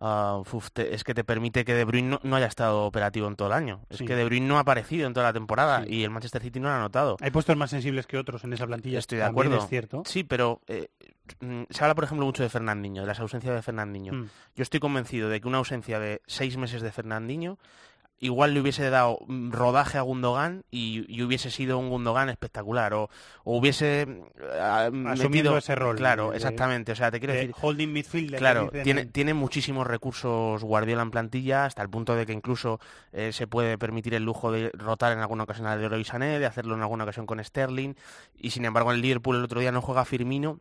ah, 0.02 0.42
uf, 0.54 0.70
te- 0.72 0.94
es 0.94 1.04
que 1.04 1.14
te 1.14 1.24
permite 1.26 1.66
que 1.66 1.74
De 1.74 1.84
Bruyne 1.84 2.08
no, 2.10 2.20
no 2.24 2.36
haya 2.36 2.46
estado 2.46 2.86
operativo 2.86 3.28
en 3.28 3.36
todo 3.36 3.48
el 3.50 3.54
año. 3.54 3.82
Es 3.90 4.00
que 4.00 4.16
De 4.16 4.24
Bruyne 4.24 4.48
no 4.48 4.58
ha 4.58 4.62
aparecido 4.62 5.08
en 5.08 5.14
toda 5.14 5.26
la 5.26 5.34
temporada 5.34 5.84
y 5.88 6.04
el 6.04 6.10
Manchester 6.10 6.42
City 6.42 6.60
no 6.60 6.70
lo 6.70 6.76
ha 6.76 6.80
notado. 6.80 7.18
Hay 7.20 7.32
puestos 7.32 7.58
más 7.58 7.70
sensibles 7.72 8.08
que 8.08 8.18
otros 8.18 8.44
en 8.46 8.54
esa 8.54 8.66
plantilla. 8.68 9.00
Estoy 9.00 9.18
de 9.18 9.26
acuerdo. 9.26 9.58
Es 9.58 9.68
cierto. 9.68 10.04
Sí, 10.06 10.24
pero 10.24 10.62
eh, 10.68 10.90
mm, 11.42 11.64
se 11.70 11.84
habla, 11.84 11.96
por 11.96 12.06
ejemplo, 12.06 12.26
mucho 12.26 12.44
de 12.44 12.50
Fernandinho, 12.50 13.02
de 13.02 13.08
las 13.08 13.20
ausencias 13.20 13.54
de 13.56 13.62
Fernandinho. 13.62 14.14
Mm. 14.14 14.30
Yo 14.56 14.64
estoy 14.64 14.80
convencido 14.80 15.28
de 15.28 15.42
que 15.42 15.48
una 15.48 15.58
ausencia 15.58 16.00
de 16.00 16.22
seis 16.28 16.56
meses 16.56 16.82
de 16.82 16.92
Fernandinho 16.94 17.58
igual 18.20 18.54
le 18.54 18.60
hubiese 18.62 18.90
dado 18.90 19.20
rodaje 19.28 19.98
a 19.98 20.02
Gundogan 20.02 20.64
y, 20.70 21.06
y 21.08 21.24
hubiese 21.24 21.50
sido 21.52 21.78
un 21.78 21.90
Gundogan 21.90 22.30
espectacular 22.30 22.94
o, 22.94 23.10
o 23.44 23.58
hubiese 23.58 24.06
ah, 24.60 24.86
Asumiendo 24.88 25.30
metido 25.30 25.58
ese 25.58 25.76
rol 25.76 25.96
claro 25.96 26.30
de- 26.32 26.36
exactamente 26.38 26.92
o 26.92 26.96
sea 26.96 27.12
te 27.12 27.20
quiero 27.20 27.34
de 27.34 27.40
decir 27.40 27.56
holding 27.62 27.88
midfielder, 27.94 28.32
que 28.32 28.38
claro 28.38 28.70
tiene 28.84 29.02
en- 29.02 29.12
tiene 29.12 29.34
muchísimos 29.34 29.88
recursos 29.88 30.64
Guardiola 30.64 31.02
en 31.02 31.12
plantilla 31.12 31.66
hasta 31.66 31.82
el 31.82 31.90
punto 31.90 32.16
de 32.16 32.26
que 32.26 32.34
incluso 32.34 32.80
eh, 33.14 33.32
se 33.32 33.48
puede 33.48 33.78
permitir 33.78 34.14
el 34.14 34.24
lujo 34.24 34.52
de 34.52 34.70
rotar 34.74 35.14
en 35.14 35.20
alguna 35.20 35.44
ocasión 35.44 35.68
a 35.68 35.76
Leroy 35.76 36.04
Sané 36.04 36.40
de 36.40 36.46
hacerlo 36.46 36.76
en 36.76 36.82
alguna 36.82 37.06
ocasión 37.06 37.26
con 37.26 37.44
Sterling 37.44 37.94
y 38.38 38.50
sin 38.52 38.66
embargo 38.66 38.92
en 38.92 38.96
el 38.98 39.02
Liverpool 39.02 39.38
el 39.38 39.44
otro 39.44 39.60
día 39.60 39.72
no 39.72 39.82
juega 39.82 40.04
Firmino 40.06 40.60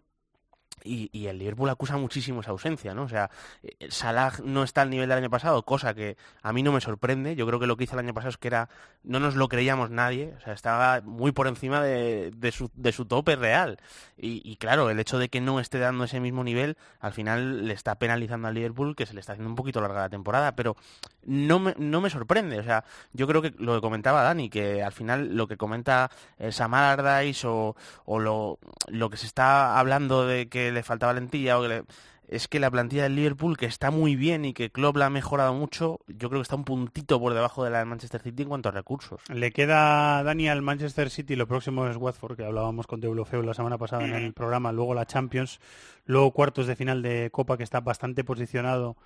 y, 0.85 1.27
el 1.27 1.39
Liverpool 1.39 1.69
acusa 1.69 1.97
muchísimo 1.97 2.41
esa 2.41 2.51
ausencia, 2.51 2.95
¿no? 2.95 3.03
O 3.03 3.09
sea, 3.09 3.31
eh, 3.63 3.89
Salah 3.91 4.33
no 4.45 4.63
está 4.63 4.83
al 4.83 4.91
nivel 4.91 5.09
del 5.09 5.19
año 5.19 5.31
pasado, 5.31 5.63
cosa 5.65 5.95
que 5.95 6.17
a 6.43 6.53
mí 6.53 6.63
no 6.63 6.73
me 6.73 6.81
sorprende. 6.81 7.37
Yo 7.37 7.47
creo 7.47 7.61
que 7.61 7.67
lo 7.67 7.77
que 7.77 7.85
hizo 7.85 7.95
el 7.95 8.01
año 8.01 8.15
pasado 8.15 8.31
es 8.31 8.37
que 8.39 8.49
era, 8.49 8.69
no 9.03 9.21
nos 9.21 9.35
lo 9.35 9.49
creíamos 9.49 9.91
nadie, 9.91 10.35
o 10.39 10.41
sea, 10.41 10.53
estaba 10.53 11.01
muy 11.03 11.33
por 11.33 11.47
encima 11.47 11.83
de, 11.83 12.53
su, 12.53 12.71
de 12.75 12.93
su, 12.93 13.05
tope 13.07 13.37
real. 13.37 13.79
Y, 14.17 14.43
y, 14.45 14.57
claro, 14.57 14.91
el 14.91 15.01
hecho 15.01 15.19
de 15.19 15.29
que 15.29 15.41
no 15.41 15.61
esté 15.61 15.79
dando 15.79 16.05
ese 16.05 16.21
mismo 16.21 16.45
nivel, 16.45 16.77
al 17.01 17.13
final 17.13 17.67
le 17.67 17.75
está 17.75 17.97
penalizando 17.97 18.49
al 18.49 18.55
Liverpool, 18.55 18.97
que 18.97 19.07
se 19.07 19.15
le 19.15 19.21
está 19.21 19.33
haciendo 19.33 19.51
un 19.51 19.57
poquito 19.57 19.81
larga 19.81 20.01
la 20.01 20.09
temporada, 20.09 20.55
pero 20.57 20.77
no 21.25 21.59
me, 21.59 21.75
no 21.79 22.01
me 22.01 22.11
sorprende. 22.11 22.59
O 22.59 22.65
sea, 22.65 22.85
yo 23.13 23.27
creo 23.27 23.43
que 23.43 23.55
lo 23.59 23.75
que 23.75 23.81
comentaba 23.81 24.23
Dani, 24.23 24.49
que 24.49 24.83
al 24.83 24.93
final 24.93 25.37
lo 25.37 25.47
que 25.47 25.57
comenta 25.57 26.11
eh, 26.39 26.53
Samar 26.53 26.85
Ardais 26.85 27.45
o, 27.45 27.77
o 28.05 28.19
lo, 28.19 28.59
lo 28.89 29.11
que 29.11 29.17
se 29.17 29.27
está 29.27 29.79
hablando 29.79 30.27
de 30.27 30.49
que 30.49 30.68
le 30.73 30.83
falta 30.83 31.07
valentía 31.07 31.59
o 31.59 31.63
que 31.63 31.69
le... 31.69 31.83
es 32.29 32.49
que 32.49 32.61
la 32.61 32.71
plantilla 32.71 33.05
del 33.05 33.17
Liverpool, 33.17 33.57
que 33.57 33.67
está 33.67 33.91
muy 33.91 34.17
bien 34.17 34.45
y 34.45 34.53
que 34.53 34.71
Klopp 34.71 34.97
la 34.97 35.07
ha 35.07 35.11
mejorado 35.11 35.55
mucho, 35.55 36.01
yo 36.07 36.29
creo 36.29 36.41
que 36.41 36.43
está 36.43 36.57
un 36.57 36.65
puntito 36.65 37.19
por 37.21 37.35
debajo 37.35 37.65
de 37.65 37.71
la 37.71 37.79
del 37.79 37.87
Manchester 37.87 38.21
City 38.21 38.43
en 38.43 38.49
cuanto 38.49 38.69
a 38.69 38.73
recursos. 38.73 39.21
Le 39.33 39.51
queda 39.53 40.23
Dani 40.23 40.49
al 40.49 40.63
Manchester 40.63 41.11
City, 41.11 41.37
lo 41.37 41.47
próximo 41.47 41.87
es 41.87 41.97
Watford, 41.97 42.37
que 42.37 42.45
hablábamos 42.45 42.87
con 42.87 43.01
Deulofeu 43.01 43.43
la 43.43 43.55
semana 43.55 43.79
pasada 43.79 44.05
en 44.05 44.15
el 44.15 44.33
programa, 44.33 44.73
luego 44.73 44.95
la 44.95 45.07
Champions, 45.07 45.61
luego 46.07 46.33
cuartos 46.33 46.67
de 46.67 46.77
final 46.77 47.03
de 47.03 47.31
Copa, 47.31 47.57
que 47.57 47.65
está 47.65 47.81
bastante 47.81 48.25
posicionado. 48.25 48.97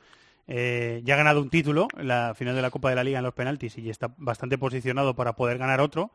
Eh, 0.49 1.03
ya 1.05 1.15
ha 1.15 1.17
ganado 1.17 1.41
un 1.41 1.51
título 1.51 1.87
la 1.97 2.35
final 2.35 2.57
de 2.57 2.63
la 2.63 2.71
Copa 2.71 2.91
de 2.91 2.97
la 2.97 3.05
Liga 3.05 3.19
en 3.19 3.25
los 3.25 3.33
penaltis 3.33 3.79
y 3.79 3.89
está 3.89 4.13
bastante 4.17 4.59
posicionado 4.59 5.15
para 5.15 5.35
poder 5.35 5.59
ganar 5.59 5.81
otro. 5.81 6.11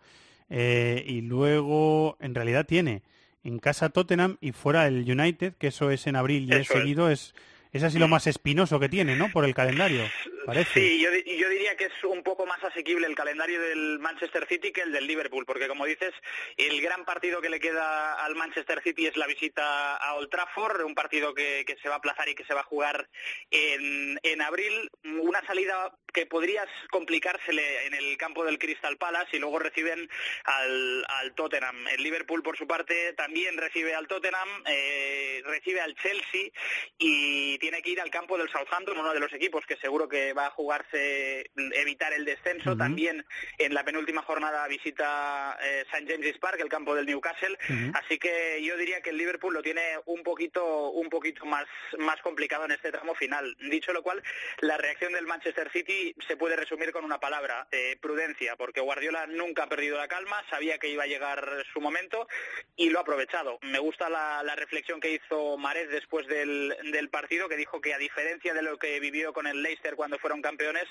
Eh, 0.49 1.03
y 1.07 1.21
luego, 1.21 2.17
en 2.19 2.35
realidad, 2.35 2.65
tiene 2.65 3.03
en 3.47 3.59
casa 3.59 3.89
Tottenham 3.89 4.37
y 4.41 4.51
fuera 4.51 4.87
el 4.87 5.09
United, 5.09 5.53
que 5.53 5.67
eso 5.67 5.89
es 5.89 6.05
en 6.05 6.17
abril 6.17 6.51
y 6.51 6.55
es 6.55 6.67
seguido, 6.67 7.09
es, 7.09 7.21
es 7.21 7.35
así 7.83 7.99
lo 7.99 8.07
más 8.07 8.27
espinoso 8.27 8.79
que 8.79 8.89
tiene, 8.89 9.15
¿no? 9.15 9.29
Por 9.31 9.45
el 9.45 9.53
calendario, 9.53 10.03
parece. 10.45 10.79
Sí, 10.79 11.01
yo, 11.01 11.09
yo, 11.11 11.49
diría 11.49 11.75
que 11.75 11.85
es 11.85 12.03
un 12.03 12.23
poco 12.23 12.45
más 12.45 12.63
asequible 12.63 13.07
el 13.07 13.15
calendario 13.15 13.61
del 13.61 13.99
Manchester 13.99 14.47
City 14.47 14.71
que 14.71 14.81
el 14.81 14.91
del 14.91 15.07
Liverpool, 15.07 15.45
porque 15.45 15.67
como 15.67 15.85
dices, 15.85 16.13
el 16.57 16.81
gran 16.81 17.05
partido 17.05 17.41
que 17.41 17.49
le 17.49 17.59
queda 17.59 18.13
al 18.13 18.35
Manchester 18.35 18.81
City 18.83 19.07
es 19.07 19.17
la 19.17 19.27
visita 19.27 19.95
a 19.97 20.15
Old 20.15 20.29
Trafford, 20.29 20.83
un 20.85 20.95
partido 20.95 21.33
que, 21.33 21.63
que 21.65 21.75
se 21.81 21.89
va 21.89 21.95
a 21.95 21.97
aplazar 21.97 22.29
y 22.29 22.35
que 22.35 22.45
se 22.45 22.53
va 22.53 22.61
a 22.61 22.65
jugar 22.65 23.07
en, 23.51 24.19
en 24.23 24.41
abril, 24.41 24.89
una 25.21 25.45
salida 25.45 25.93
que 26.13 26.25
podría 26.25 26.65
complicársele 26.89 27.85
en 27.85 27.93
el 27.93 28.17
campo 28.17 28.43
del 28.43 28.57
Crystal 28.57 28.97
Palace 28.97 29.37
y 29.37 29.39
luego 29.39 29.59
reciben 29.59 30.09
al, 30.45 31.05
al 31.09 31.35
Tottenham. 31.35 31.87
El 31.89 32.01
Liverpool, 32.01 32.41
por 32.41 32.57
su 32.57 32.65
parte, 32.65 33.13
también 33.13 33.57
recibe 33.57 33.93
al 33.93 34.07
Tottenham, 34.07 34.49
eh, 34.65 35.41
recibe 35.45 35.81
al 35.81 35.95
Chelsea 35.95 36.49
y 36.97 37.56
tiene 37.57 37.81
que 37.81 37.91
ir 37.91 38.01
al 38.01 38.09
campo 38.09 38.37
del 38.37 38.49
Southampton, 38.49 38.97
uno 38.97 39.13
de 39.13 39.19
los 39.19 39.33
equipos 39.33 39.65
que 39.65 39.77
seguro 39.77 40.07
que 40.07 40.33
va 40.33 40.47
a 40.47 40.51
jugarse 40.51 41.49
evitar 41.55 42.13
el 42.13 42.25
descenso. 42.25 42.71
Uh 42.71 42.73
-huh. 42.73 42.77
También 42.77 43.25
en 43.57 43.73
la 43.73 43.83
penúltima 43.83 44.21
jornada 44.23 44.67
visita 44.67 45.57
eh, 45.61 45.85
St. 45.91 46.11
James's 46.11 46.37
Park, 46.39 46.59
el 46.59 46.69
campo 46.69 46.95
del 46.95 47.05
Newcastle. 47.05 47.57
Uh 47.69 47.73
-huh. 47.73 47.91
Así 47.95 48.17
que 48.17 48.61
yo 48.63 48.77
diría 48.77 49.01
que 49.01 49.11
el 49.11 49.17
Liverpool 49.17 49.53
lo 49.53 49.61
tiene 49.61 49.81
un 50.05 50.23
poquito, 50.23 50.89
un 50.91 51.09
poquito 51.09 51.45
más, 51.45 51.67
más 51.97 52.21
complicado 52.21 52.65
en 52.65 52.71
este 52.71 52.91
tramo 52.91 53.15
final. 53.15 53.55
Dicho 53.59 53.93
lo 53.93 54.03
cual, 54.03 54.21
la 54.59 54.77
reacción 54.77 55.13
del 55.13 55.25
Manchester 55.25 55.71
City 55.71 56.15
se 56.27 56.37
puede 56.37 56.55
resumir 56.55 56.91
con 56.91 57.05
una 57.05 57.19
palabra, 57.19 57.67
eh, 57.71 57.97
prudencia, 58.01 58.55
porque 58.55 58.81
Guardiola 58.81 59.27
nunca 59.27 59.63
ha 59.63 59.69
perdido 59.69 59.97
la 59.97 60.07
calma, 60.07 60.43
sabía 60.49 60.77
que 60.77 60.89
iba 60.89 61.03
a 61.03 61.07
llegar 61.07 61.65
su 61.73 61.81
momento 61.81 62.27
y 62.75 62.89
lo 62.89 62.99
ha 62.99 63.01
aprovechado. 63.01 63.59
Me 63.61 63.79
gusta 63.79 64.09
la, 64.09 64.43
la 64.43 64.55
reflexión 64.55 64.99
que 64.99 65.11
hizo 65.11 65.57
Mares 65.57 65.89
después 65.89 66.27
del, 66.27 66.75
del, 66.91 67.09
partido, 67.09 67.46
que 67.47 67.57
dijo 67.57 67.81
que 67.81 67.93
a 67.93 67.97
diferencia 67.97 68.53
de 68.53 68.61
lo 68.61 68.77
que 68.77 68.99
vivió 68.99 69.33
con 69.33 69.47
el 69.47 69.61
Leicester 69.61 69.95
cuando 69.95 70.19
fueron 70.19 70.41
campeones, 70.41 70.85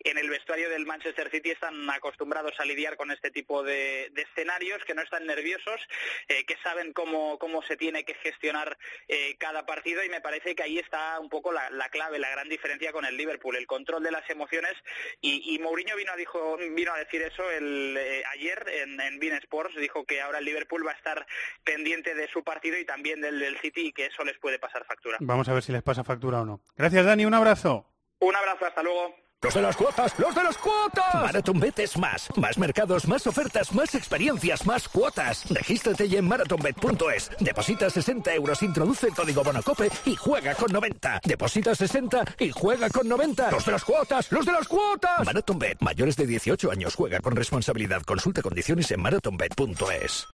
en 0.00 0.18
el 0.18 0.28
vestuario 0.28 0.70
del 0.70 0.86
Manchester 0.86 1.30
City 1.30 1.50
están 1.50 1.88
acostumbrados 1.90 2.52
a 2.58 2.64
lidiar 2.64 2.96
con 2.96 3.10
este 3.10 3.30
tipo 3.30 3.62
de, 3.62 4.10
de 4.12 4.22
escenarios, 4.22 4.82
que 4.84 4.94
no 4.94 5.02
están 5.02 5.26
nerviosos, 5.26 5.80
eh, 6.28 6.44
que 6.44 6.56
saben 6.62 6.92
cómo, 6.92 7.38
cómo 7.38 7.62
se 7.62 7.76
tiene 7.76 8.04
que 8.04 8.14
gestionar 8.14 8.76
eh, 9.08 9.36
cada 9.38 9.66
partido 9.66 10.04
y 10.04 10.08
me 10.08 10.20
parece 10.20 10.54
que 10.54 10.62
ahí 10.62 10.78
está 10.78 11.18
un 11.20 11.28
poco 11.28 11.52
la, 11.52 11.70
la 11.70 11.88
clave, 11.88 12.18
la 12.18 12.30
gran 12.30 12.48
diferencia 12.48 12.92
con 12.92 13.04
el 13.04 13.16
Liverpool, 13.16 13.56
el 13.56 13.66
control 13.66 14.02
de 14.02 14.10
las 14.10 14.28
emociones 14.30 14.72
y, 15.20 15.58
Mourinho 15.58 15.96
vino 15.96 16.12
a, 16.12 16.16
dijo, 16.16 16.56
vino 16.56 16.92
a 16.92 16.98
decir 16.98 17.20
eso 17.22 17.50
el, 17.50 17.96
eh, 17.98 18.22
ayer 18.32 18.64
en, 18.68 19.00
en 19.00 19.18
Bean 19.18 19.36
Sports, 19.38 19.74
dijo 19.76 20.04
que 20.04 20.20
ahora 20.20 20.38
el 20.38 20.44
Liverpool 20.44 20.86
va 20.86 20.92
a 20.92 20.94
estar 20.94 21.26
pendiente 21.64 22.14
de 22.14 22.28
su 22.28 22.44
partido 22.44 22.78
y 22.78 22.84
también 22.84 23.20
del 23.20 23.58
City 23.60 23.88
y 23.88 23.92
que 23.92 24.06
eso 24.06 24.24
les 24.24 24.38
puede 24.38 24.58
pasar 24.58 24.84
factura. 24.86 25.18
Vamos 25.20 25.48
a 25.48 25.54
ver 25.54 25.62
si 25.62 25.72
les 25.72 25.82
factura 26.04 26.42
o 26.42 26.44
no. 26.44 26.60
Gracias 26.76 27.04
Dani, 27.04 27.24
un 27.24 27.34
abrazo. 27.34 27.86
Un 28.20 28.34
abrazo, 28.34 28.66
hasta 28.66 28.82
luego. 28.82 29.14
¡Los 29.40 29.54
de 29.54 29.62
las 29.62 29.76
cuotas! 29.76 30.18
¡Los 30.18 30.34
de 30.34 30.42
las 30.42 30.58
cuotas! 30.58 31.14
MarathonBet 31.14 31.78
es 31.78 31.96
más. 31.96 32.28
Más 32.36 32.58
mercados, 32.58 33.06
más 33.06 33.24
ofertas, 33.24 33.72
más 33.72 33.94
experiencias, 33.94 34.66
más 34.66 34.88
cuotas. 34.88 35.48
Regístrate 35.48 36.08
ya 36.08 36.18
en 36.18 36.26
marathonbet.es. 36.26 37.30
Deposita 37.38 37.88
60 37.88 38.34
euros, 38.34 38.60
introduce 38.64 39.06
el 39.06 39.14
código 39.14 39.44
Bonacope 39.44 39.90
y 40.06 40.16
juega 40.16 40.56
con 40.56 40.72
90. 40.72 41.20
Deposita 41.24 41.72
60 41.72 42.24
y 42.40 42.50
juega 42.50 42.90
con 42.90 43.06
90. 43.06 43.52
¡Los 43.52 43.64
de 43.64 43.72
las 43.72 43.84
cuotas! 43.84 44.32
¡Los 44.32 44.44
de 44.44 44.50
las 44.50 44.66
cuotas! 44.66 45.24
MarathonBet. 45.24 45.78
Mayores 45.82 46.16
de 46.16 46.26
18 46.26 46.72
años 46.72 46.96
juega 46.96 47.20
con 47.20 47.36
responsabilidad. 47.36 48.02
Consulta 48.02 48.42
condiciones 48.42 48.90
en 48.90 49.00
marathonbet.es. 49.00 50.26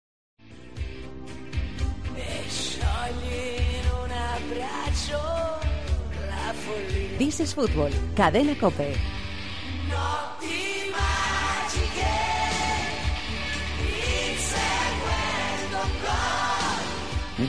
This 7.22 7.38
is 7.38 7.54
Fútbol, 7.54 7.92
Cadena 8.16 8.58
Cope. 8.58 8.96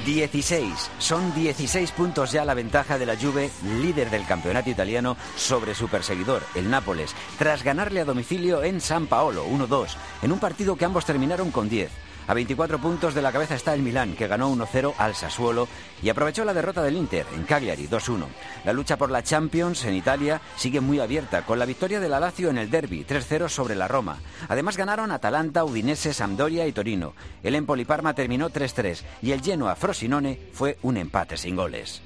16. 0.05 0.91
Son 0.99 1.33
16 1.33 1.91
puntos 1.91 2.31
ya 2.31 2.45
la 2.45 2.53
ventaja 2.53 2.99
de 2.99 3.07
la 3.07 3.17
Juve, 3.17 3.49
líder 3.81 4.11
del 4.11 4.27
campeonato 4.27 4.69
italiano, 4.69 5.17
sobre 5.35 5.73
su 5.73 5.87
perseguidor, 5.87 6.43
el 6.53 6.69
Nápoles, 6.69 7.15
tras 7.39 7.63
ganarle 7.63 8.01
a 8.01 8.05
domicilio 8.05 8.63
en 8.63 8.79
San 8.79 9.07
Paolo 9.07 9.47
1-2, 9.47 9.95
en 10.21 10.31
un 10.31 10.39
partido 10.39 10.75
que 10.75 10.85
ambos 10.85 11.05
terminaron 11.05 11.49
con 11.49 11.67
10. 11.67 11.89
A 12.27 12.33
24 12.33 12.79
puntos 12.79 13.13
de 13.13 13.21
la 13.21 13.31
cabeza 13.31 13.55
está 13.55 13.73
el 13.73 13.81
Milán, 13.81 14.15
que 14.15 14.27
ganó 14.27 14.53
1-0 14.53 14.93
al 14.97 15.15
Sassuolo 15.15 15.67
y 16.01 16.09
aprovechó 16.09 16.45
la 16.45 16.53
derrota 16.53 16.81
del 16.81 16.95
Inter 16.95 17.25
en 17.35 17.43
Cagliari 17.43 17.87
2-1. 17.87 18.25
La 18.63 18.73
lucha 18.73 18.97
por 18.97 19.11
la 19.11 19.23
Champions 19.23 19.83
en 19.85 19.95
Italia 19.95 20.39
sigue 20.55 20.79
muy 20.79 20.99
abierta, 20.99 21.45
con 21.45 21.59
la 21.59 21.65
victoria 21.65 21.99
de 21.99 22.09
la 22.09 22.19
Lazio 22.19 22.49
en 22.49 22.57
el 22.57 22.69
derby 22.69 23.05
3-0 23.05 23.49
sobre 23.49 23.75
la 23.75 23.87
Roma. 23.87 24.19
Además 24.47 24.77
ganaron 24.77 25.11
Atalanta, 25.11 25.65
Udinese, 25.65 26.13
Sampdoria 26.13 26.65
y 26.65 26.71
Torino. 26.71 27.13
El 27.43 27.55
Empoli 27.55 27.83
Parma 27.85 28.13
terminó 28.13 28.49
3-3 28.49 29.01
y 29.21 29.31
el 29.31 29.41
Genoa 29.41 29.75
Frosinone 29.75 30.39
fue 30.53 30.77
un 30.81 30.97
empate 30.97 31.37
sin 31.37 31.55
goles. 31.55 32.01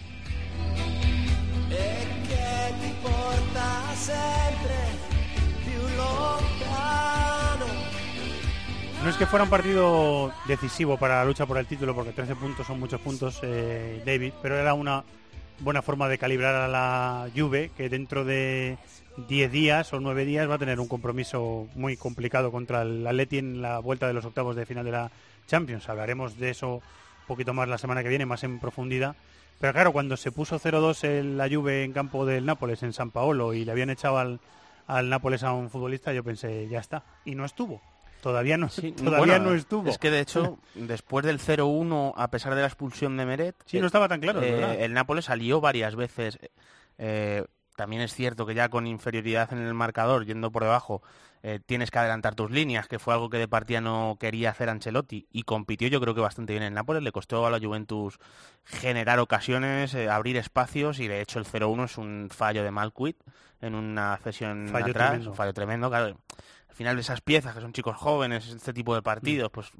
No 9.03 9.09
es 9.11 9.15
que 9.15 9.25
fuera 9.25 9.43
un 9.43 9.49
partido 9.49 10.33
decisivo 10.47 10.97
para 10.97 11.17
la 11.17 11.25
lucha 11.25 11.45
por 11.45 11.57
el 11.57 11.65
título, 11.65 11.95
porque 11.95 12.11
13 12.11 12.35
puntos 12.35 12.67
son 12.67 12.79
muchos 12.79 12.99
puntos, 12.99 13.39
eh, 13.43 14.01
David, 14.05 14.33
pero 14.41 14.57
era 14.57 14.73
una 14.73 15.03
buena 15.59 15.81
forma 15.81 16.09
de 16.09 16.17
calibrar 16.17 16.55
a 16.55 16.67
la 16.67 17.29
Juve, 17.35 17.71
que 17.77 17.89
dentro 17.89 18.25
de 18.25 18.77
10 19.27 19.51
días 19.51 19.93
o 19.93 19.99
9 19.99 20.25
días 20.25 20.49
va 20.49 20.55
a 20.55 20.59
tener 20.59 20.79
un 20.79 20.87
compromiso 20.87 21.67
muy 21.75 21.95
complicado 21.95 22.51
contra 22.51 22.81
el 22.81 23.05
Atleti 23.05 23.37
en 23.37 23.61
la 23.61 23.79
vuelta 23.79 24.07
de 24.07 24.13
los 24.13 24.25
octavos 24.25 24.55
de 24.55 24.65
final 24.65 24.83
de 24.83 24.91
la 24.91 25.11
Champions. 25.47 25.87
Hablaremos 25.87 26.37
de 26.37 26.49
eso 26.49 26.75
un 26.75 27.27
poquito 27.27 27.53
más 27.53 27.69
la 27.69 27.77
semana 27.77 28.03
que 28.03 28.09
viene, 28.09 28.25
más 28.25 28.43
en 28.43 28.59
profundidad. 28.59 29.15
Pero 29.59 29.73
claro, 29.73 29.93
cuando 29.93 30.17
se 30.17 30.31
puso 30.31 30.59
0-2 30.59 31.23
la 31.35 31.47
Juve 31.47 31.83
en 31.83 31.93
campo 31.93 32.25
del 32.25 32.45
Nápoles, 32.45 32.83
en 32.83 32.93
San 32.93 33.11
Paolo, 33.11 33.53
y 33.53 33.63
le 33.63 33.71
habían 33.71 33.89
echado 33.89 34.17
al, 34.17 34.39
al 34.85 35.09
Nápoles 35.09 35.43
a 35.43 35.53
un 35.53 35.69
futbolista, 35.69 36.13
yo 36.13 36.23
pensé, 36.23 36.67
ya 36.67 36.79
está. 36.79 37.03
Y 37.25 37.35
no 37.35 37.45
estuvo. 37.45 37.81
Todavía 38.21 38.57
no, 38.57 38.69
sí, 38.69 38.91
todavía 38.91 39.19
bueno, 39.19 39.39
no 39.51 39.53
estuvo. 39.53 39.89
Es 39.89 39.97
que 39.97 40.09
de 40.09 40.19
hecho, 40.19 40.57
después 40.75 41.25
del 41.25 41.39
0-1, 41.39 42.13
a 42.15 42.29
pesar 42.29 42.55
de 42.55 42.61
la 42.61 42.67
expulsión 42.67 43.15
de 43.17 43.25
Meret, 43.25 43.55
sí, 43.65 43.79
no 43.79 43.85
estaba 43.85 44.07
tan 44.07 44.19
claro. 44.19 44.41
Eh, 44.41 44.83
el 44.83 44.93
Nápoles 44.93 45.25
salió 45.25 45.61
varias 45.61 45.95
veces. 45.95 46.39
Eh, 46.97 47.43
también 47.75 48.01
es 48.01 48.13
cierto 48.13 48.47
que 48.47 48.55
ya 48.55 48.69
con 48.69 48.87
inferioridad 48.87 49.53
en 49.53 49.59
el 49.59 49.73
marcador, 49.75 50.25
yendo 50.25 50.51
por 50.51 50.63
debajo, 50.63 51.03
eh, 51.43 51.59
tienes 51.63 51.91
que 51.91 51.99
adelantar 51.99 52.33
tus 52.33 52.49
líneas, 52.49 52.87
que 52.87 52.97
fue 52.97 53.13
algo 53.13 53.29
que 53.29 53.37
de 53.37 53.47
partida 53.47 53.81
no 53.81 54.17
quería 54.19 54.49
hacer 54.49 54.67
Ancelotti 54.69 55.27
y 55.31 55.43
compitió 55.43 55.87
yo 55.87 56.01
creo 56.01 56.15
que 56.15 56.21
bastante 56.21 56.53
bien 56.53 56.63
en 56.63 56.73
Nápoles, 56.73 57.03
le 57.03 57.11
costó 57.11 57.45
a 57.45 57.51
la 57.51 57.59
Juventus 57.59 58.17
generar 58.65 59.19
ocasiones, 59.19 59.93
abrir 59.93 60.37
espacios 60.37 60.99
y 60.99 61.07
de 61.07 61.21
hecho 61.21 61.37
el 61.37 61.45
0-1 61.45 61.85
es 61.85 61.97
un 61.99 62.29
fallo 62.31 62.63
de 62.63 62.71
Malquit 62.71 63.17
en 63.61 63.75
una 63.75 64.17
cesión 64.23 64.69
fallo 64.71 64.87
atrás, 64.87 65.09
tremendo. 65.09 65.29
un 65.29 65.35
fallo 65.35 65.53
tremendo, 65.53 65.89
claro. 65.89 66.17
Al 66.77 66.83
final 66.85 66.99
esas 66.99 67.21
piezas 67.21 67.55
que 67.55 67.61
son 67.61 67.73
chicos 67.73 67.95
jóvenes, 67.97 68.47
este 68.49 68.71
tipo 68.71 68.93
de 68.93 69.01
partidos, 69.01 69.49
pues 69.51 69.71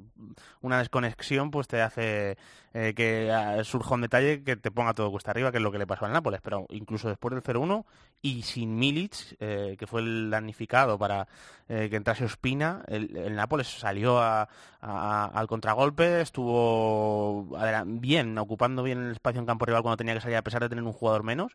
una 0.62 0.78
desconexión 0.78 1.52
pues 1.52 1.68
te 1.68 1.80
hace 1.80 2.36
eh, 2.74 2.92
que 2.96 3.30
ah, 3.30 3.62
surja 3.62 3.94
un 3.94 4.00
detalle 4.00 4.42
que 4.42 4.56
te 4.56 4.72
ponga 4.72 4.94
todo 4.94 5.08
cuesta 5.12 5.30
arriba, 5.30 5.52
que 5.52 5.58
es 5.58 5.62
lo 5.62 5.70
que 5.70 5.78
le 5.78 5.86
pasó 5.86 6.06
al 6.06 6.12
Nápoles. 6.12 6.40
Pero 6.42 6.66
incluso 6.70 7.08
después 7.08 7.32
del 7.32 7.44
0-1 7.44 7.84
y 8.20 8.42
sin 8.42 8.74
Milic, 8.76 9.36
eh, 9.38 9.76
que 9.78 9.86
fue 9.86 10.00
el 10.00 10.28
damnificado 10.28 10.98
para 10.98 11.28
eh, 11.68 11.86
que 11.88 11.94
entrase 11.94 12.24
Ospina, 12.24 12.82
el, 12.88 13.16
el 13.16 13.36
Nápoles 13.36 13.68
salió 13.68 14.18
a- 14.18 14.48
a- 14.80 15.24
al 15.26 15.46
contragolpe, 15.46 16.20
estuvo 16.20 17.48
bien, 17.86 18.36
ocupando 18.38 18.82
bien 18.82 18.98
el 19.06 19.12
espacio 19.12 19.38
en 19.40 19.46
campo 19.46 19.66
rival 19.66 19.82
cuando 19.82 19.96
tenía 19.98 20.14
que 20.14 20.20
salir, 20.20 20.36
a 20.36 20.42
pesar 20.42 20.62
de 20.62 20.68
tener 20.68 20.82
un 20.82 20.92
jugador 20.92 21.22
menos. 21.22 21.52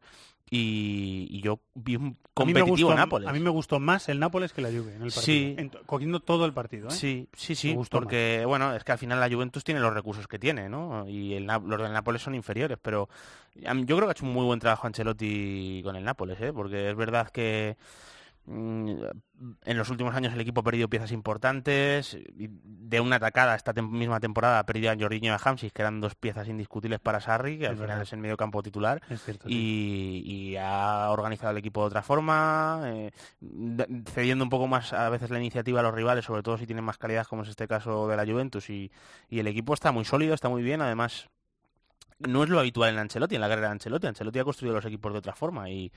Y, 0.50 1.28
y 1.32 1.41
yo 1.41 1.60
vi 1.74 1.96
un 1.96 2.18
A 2.22 2.30
competitivo 2.34 2.68
gustó, 2.89 2.96
Nápoles. 2.96 3.28
a 3.28 3.34
mí 3.34 3.39
me 3.39 3.50
gustó 3.50 3.80
más 3.80 4.08
el 4.10 4.20
Nápoles 4.20 4.54
que 4.54 4.62
la 4.62 4.70
Juve 4.70 4.91
en 4.96 5.02
el 5.02 5.10
partido. 5.12 5.22
Sí. 5.22 5.32
En- 5.57 5.69
cogiendo 5.86 6.19
todo 6.19 6.45
el 6.45 6.53
partido, 6.53 6.88
¿eh? 6.88 6.91
Sí, 6.91 7.27
sí, 7.36 7.55
sí, 7.55 7.73
porque 7.89 8.43
bueno, 8.45 8.73
es 8.75 8.84
que 8.84 8.91
al 8.91 8.97
final 8.97 9.19
la 9.19 9.29
Juventus 9.29 9.63
tiene 9.63 9.79
los 9.79 9.93
recursos 9.93 10.27
que 10.27 10.39
tiene, 10.39 10.69
¿no? 10.69 11.07
Y 11.07 11.34
el, 11.34 11.45
los 11.45 11.81
del 11.81 11.93
Nápoles 11.93 12.21
son 12.21 12.36
inferiores, 12.36 12.77
pero 12.81 13.09
yo 13.55 13.95
creo 13.95 13.99
que 14.01 14.05
ha 14.07 14.11
hecho 14.11 14.25
un 14.25 14.34
muy 14.34 14.45
buen 14.45 14.59
trabajo 14.59 14.88
Ancelotti 14.88 15.81
con 15.84 15.95
el 15.95 16.03
Nápoles, 16.03 16.39
¿eh? 16.41 16.51
Porque 16.53 16.89
es 16.89 16.95
verdad 16.95 17.29
que 17.29 17.77
en 18.46 19.78
los 19.78 19.89
últimos 19.89 20.14
años 20.16 20.34
el 20.34 20.41
equipo 20.41 20.62
ha 20.62 20.64
perdido 20.64 20.89
piezas 20.89 21.12
importantes, 21.12 22.18
de 22.36 23.00
una 23.00 23.16
atacada 23.16 23.56
esta 23.56 23.74
tem- 23.74 23.89
misma 23.89 24.20
temporada 24.20 24.60
ha 24.60 24.66
perdido 24.66 24.91
a 24.91 24.96
Jorginho 25.00 25.28
y 25.28 25.30
a 25.30 25.39
Hamsik, 25.41 25.72
que 25.72 25.82
eran 25.82 26.02
dos 26.02 26.16
piezas 26.16 26.48
indiscutibles 26.50 27.00
para 27.00 27.22
Sarri, 27.22 27.58
que 27.58 27.68
al 27.68 27.76
final 27.76 27.88
verdad. 27.89 28.04
es 28.04 28.14
el 28.14 28.20
medio 28.20 28.36
campo 28.36 28.62
titular, 28.62 29.02
cierto, 29.18 29.48
y, 29.48 30.24
y 30.26 30.56
ha 30.58 31.10
organizado 31.12 31.52
el 31.52 31.58
equipo 31.58 31.82
de 31.82 31.88
otra 31.88 32.02
forma, 32.02 32.82
eh, 32.86 33.12
cediendo 34.12 34.44
un 34.44 34.50
poco 34.50 34.68
más 34.68 34.91
a 34.91 35.10
veces 35.10 35.30
la 35.30 35.39
iniciativa 35.39 35.80
a 35.80 35.84
los 35.84 35.94
rivales, 35.94 36.26
sobre 36.26 36.44
todo 36.44 36.58
si 36.58 36.66
tienen 36.66 36.84
más 36.84 36.98
calidad, 36.98 37.26
como 37.26 37.44
es 37.44 37.50
este 37.50 37.68
caso 37.68 38.08
de 38.08 38.18
la 38.18 38.26
Juventus, 38.26 38.70
y, 38.70 38.91
y 39.30 39.39
el 39.39 39.48
equipo 39.48 39.74
está 39.74 39.91
muy 39.94 40.04
sólido, 40.04 40.34
está 40.34 40.50
muy 40.50 40.64
bien, 40.64 40.82
además 40.82 41.30
no 42.20 42.44
es 42.44 42.50
lo 42.50 42.60
habitual 42.60 42.91
en 42.91 43.00
Ancelotti, 43.00 43.36
en 43.36 43.41
la 43.41 43.50
carrera 43.50 43.68
de 43.70 43.74
Ancelotti. 43.74 44.08
Ancelotti 44.08 44.39
ha 44.39 44.44
construido 44.44 44.76
los 44.76 44.86
equipos 44.86 45.12
de 45.12 45.20
otra 45.20 45.34
forma 45.34 45.70
y, 45.70 45.91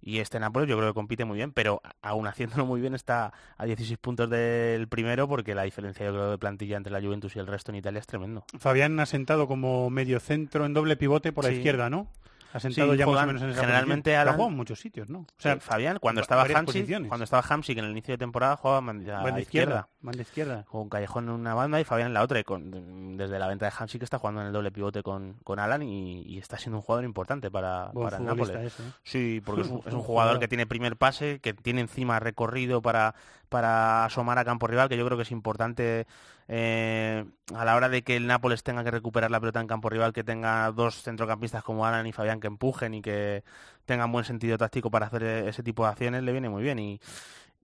y 0.00 0.18
este 0.18 0.38
Nápoles 0.38 0.68
yo 0.68 0.76
creo 0.76 0.90
que 0.90 0.94
compite 0.94 1.24
muy 1.24 1.36
bien, 1.36 1.52
pero 1.52 1.80
aún 2.02 2.26
haciéndolo 2.26 2.66
muy 2.66 2.80
bien 2.80 2.94
está 2.94 3.32
a 3.56 3.64
16 3.64 3.98
puntos 3.98 4.28
del 4.28 4.88
primero 4.88 5.28
porque 5.28 5.54
la 5.54 5.62
diferencia 5.62 6.04
yo 6.04 6.12
creo 6.12 6.30
de 6.30 6.38
plantilla 6.38 6.76
entre 6.76 6.92
la 6.92 7.00
Juventus 7.00 7.34
y 7.36 7.38
el 7.38 7.46
resto 7.46 7.72
en 7.72 7.76
Italia 7.76 8.00
es 8.00 8.06
tremendo. 8.06 8.44
Fabián 8.58 8.98
ha 9.00 9.06
sentado 9.06 9.48
como 9.48 9.88
medio 9.90 10.20
centro 10.20 10.66
en 10.66 10.74
doble 10.74 10.96
pivote 10.96 11.32
por 11.32 11.44
la 11.44 11.52
izquierda, 11.52 11.90
¿no? 11.90 12.08
Ha 12.54 12.60
sentado 12.60 12.92
Sí, 12.92 12.98
ya 12.98 13.06
más 13.06 13.24
o 13.24 13.26
menos 13.26 13.42
en 13.42 13.50
esa 13.50 13.60
generalmente 13.62 14.16
Alan- 14.16 14.34
jugado 14.36 14.50
en 14.52 14.56
muchos 14.56 14.78
sitios, 14.78 15.10
¿no? 15.10 15.18
O 15.18 15.26
sea, 15.38 15.58
Fabián, 15.58 15.98
cuando 16.00 16.20
estaba 16.20 16.42
Hamsik, 16.44 17.08
cuando 17.08 17.24
estaba 17.24 17.42
Hamsik 17.48 17.78
en 17.78 17.84
el 17.86 17.90
inicio 17.90 18.14
de 18.14 18.18
temporada 18.18 18.56
jugaba 18.56 18.80
Banda 18.80 19.40
izquierda, 19.40 19.88
banda 20.00 20.22
izquierda. 20.22 20.64
Con 20.68 20.88
Callejón 20.88 21.24
en 21.24 21.30
una 21.30 21.54
banda 21.54 21.80
y 21.80 21.84
Fabián 21.84 22.06
en 22.08 22.14
la 22.14 22.22
otra. 22.22 22.38
Y 22.38 22.44
con, 22.44 23.16
desde 23.16 23.40
la 23.40 23.48
venta 23.48 23.66
de 23.66 23.72
Hamsik 23.76 24.04
está 24.04 24.20
jugando 24.20 24.40
en 24.42 24.46
el 24.46 24.52
doble 24.52 24.70
pivote 24.70 25.02
con, 25.02 25.32
con 25.42 25.58
Alan 25.58 25.82
y, 25.82 26.22
y 26.22 26.38
está 26.38 26.56
siendo 26.56 26.78
un 26.78 26.82
jugador 26.82 27.04
importante 27.04 27.50
para, 27.50 27.86
Buen 27.92 28.08
para 28.08 28.20
Nápoles. 28.20 28.56
ese, 28.72 28.82
¿eh? 28.82 28.86
Sí, 29.02 29.42
porque 29.44 29.62
es 29.62 29.68
un, 29.68 29.82
es 29.84 29.92
un 29.92 30.00
jugador. 30.02 30.38
que 30.38 30.46
tiene 30.46 30.64
primer 30.66 30.96
pase, 30.96 31.40
que 31.40 31.54
tiene 31.54 31.80
encima 31.80 32.20
recorrido 32.20 32.82
para, 32.82 33.16
para 33.48 34.04
asomar 34.04 34.38
a 34.38 34.44
campo 34.44 34.68
rival, 34.68 34.88
que 34.88 34.96
yo 34.96 35.04
creo 35.04 35.18
que 35.18 35.24
es 35.24 35.32
importante 35.32 36.06
eh, 36.48 37.24
a 37.54 37.64
la 37.64 37.76
hora 37.76 37.88
de 37.88 38.02
que 38.02 38.16
el 38.16 38.26
Nápoles 38.26 38.62
tenga 38.62 38.84
que 38.84 38.90
recuperar 38.90 39.30
la 39.30 39.40
pelota 39.40 39.60
en 39.60 39.66
campo 39.66 39.88
rival, 39.88 40.12
que 40.12 40.24
tenga 40.24 40.70
dos 40.72 41.02
centrocampistas 41.02 41.62
como 41.62 41.86
Alan 41.86 42.06
y 42.06 42.12
Fabián 42.12 42.40
que 42.40 42.46
empujen 42.46 42.94
y 42.94 43.02
que 43.02 43.44
tengan 43.86 44.12
buen 44.12 44.24
sentido 44.24 44.58
táctico 44.58 44.90
para 44.90 45.06
hacer 45.06 45.22
e- 45.22 45.48
ese 45.48 45.62
tipo 45.62 45.84
de 45.84 45.90
acciones, 45.90 46.22
le 46.22 46.32
viene 46.32 46.48
muy 46.48 46.62
bien 46.62 46.78
y, 46.78 47.00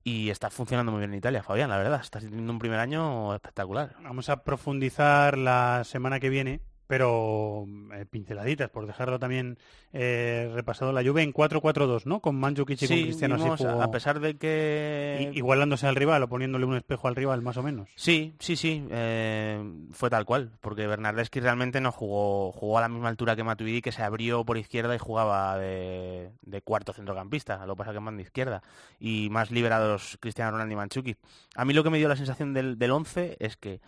y 0.05 0.31
está 0.31 0.51
funcionando 0.51 0.93
muy 0.93 1.01
bien 1.01 1.13
en 1.13 1.19
Italia, 1.19 1.43
Fabián, 1.43 1.71
la 1.71 1.79
verdad, 1.79 2.01
está 2.01 2.21
teniendo 2.21 2.53
un 2.53 2.59
primer 2.59 2.81
año 2.81 3.35
espectacular. 3.35 3.97
Vamos 4.03 4.29
a 4.29 4.43
profundizar 4.45 5.37
la 5.37 5.83
semana 5.85 6.21
que 6.21 6.31
viene, 6.31 6.61
pero 6.91 7.67
eh, 7.95 8.05
pinceladitas, 8.05 8.69
por 8.69 8.87
dejarlo 8.87 9.19
también 9.21 9.57
eh, 9.93 10.51
repasado 10.53 10.93
la 10.93 11.03
Juve 11.05 11.23
en 11.23 11.33
4-4-2, 11.33 12.05
¿no? 12.05 12.21
Con 12.21 12.35
Mandzukic 12.37 12.83
y 12.83 12.87
con 12.89 12.97
Cristiano 13.05 13.37
vimos, 13.37 13.61
jugó, 13.61 13.83
a 13.83 13.91
pesar 13.93 14.19
de 14.21 14.37
que 14.37 15.31
i- 15.33 15.39
igualándose 15.39 15.87
al 15.87 15.95
rival 15.97 16.23
o 16.25 16.29
poniéndole 16.29 16.65
un 16.67 16.75
espejo 16.77 17.09
al 17.09 17.15
rival, 17.17 17.43
más 17.43 17.57
o 17.57 17.63
menos. 17.63 17.89
Sí, 17.95 18.35
sí, 18.41 18.57
sí, 18.57 18.85
eh, 18.91 19.63
fue 19.93 20.11
tal 20.11 20.25
cual, 20.25 20.51
porque 20.61 20.87
Bernardeschi 20.87 21.41
realmente 21.41 21.81
no 21.81 21.93
jugó, 21.93 22.53
jugó 22.53 22.79
a 22.79 22.81
la 22.83 22.89
misma 22.89 23.09
altura 23.09 23.37
que 23.37 23.45
Matuidi, 23.45 23.81
que 23.83 23.93
se 23.93 24.03
abrió 24.03 24.45
por 24.45 24.59
izquierda 24.59 24.95
y 24.95 24.99
jugaba 24.99 25.57
de, 25.59 26.31
de 26.43 26.61
cuarto 26.63 26.93
centrocampista, 26.93 27.65
lo 27.67 27.75
que 27.75 27.79
pasa 27.79 27.93
que 27.93 28.01
más 28.01 28.17
de 28.17 28.23
izquierda, 28.23 28.63
y 28.99 29.29
más 29.31 29.51
liberados 29.53 30.19
Cristiano 30.21 30.51
Ronaldo 30.51 30.73
y 30.73 30.77
Manchuki. 30.77 31.17
A 31.55 31.65
mí 31.65 31.73
lo 31.73 31.85
que 31.85 31.91
me 31.91 31.99
dio 31.99 32.09
la 32.09 32.17
sensación 32.17 32.53
del, 32.53 32.79
del 32.79 32.91
11 32.91 33.37
es 33.39 33.57
que 33.57 33.81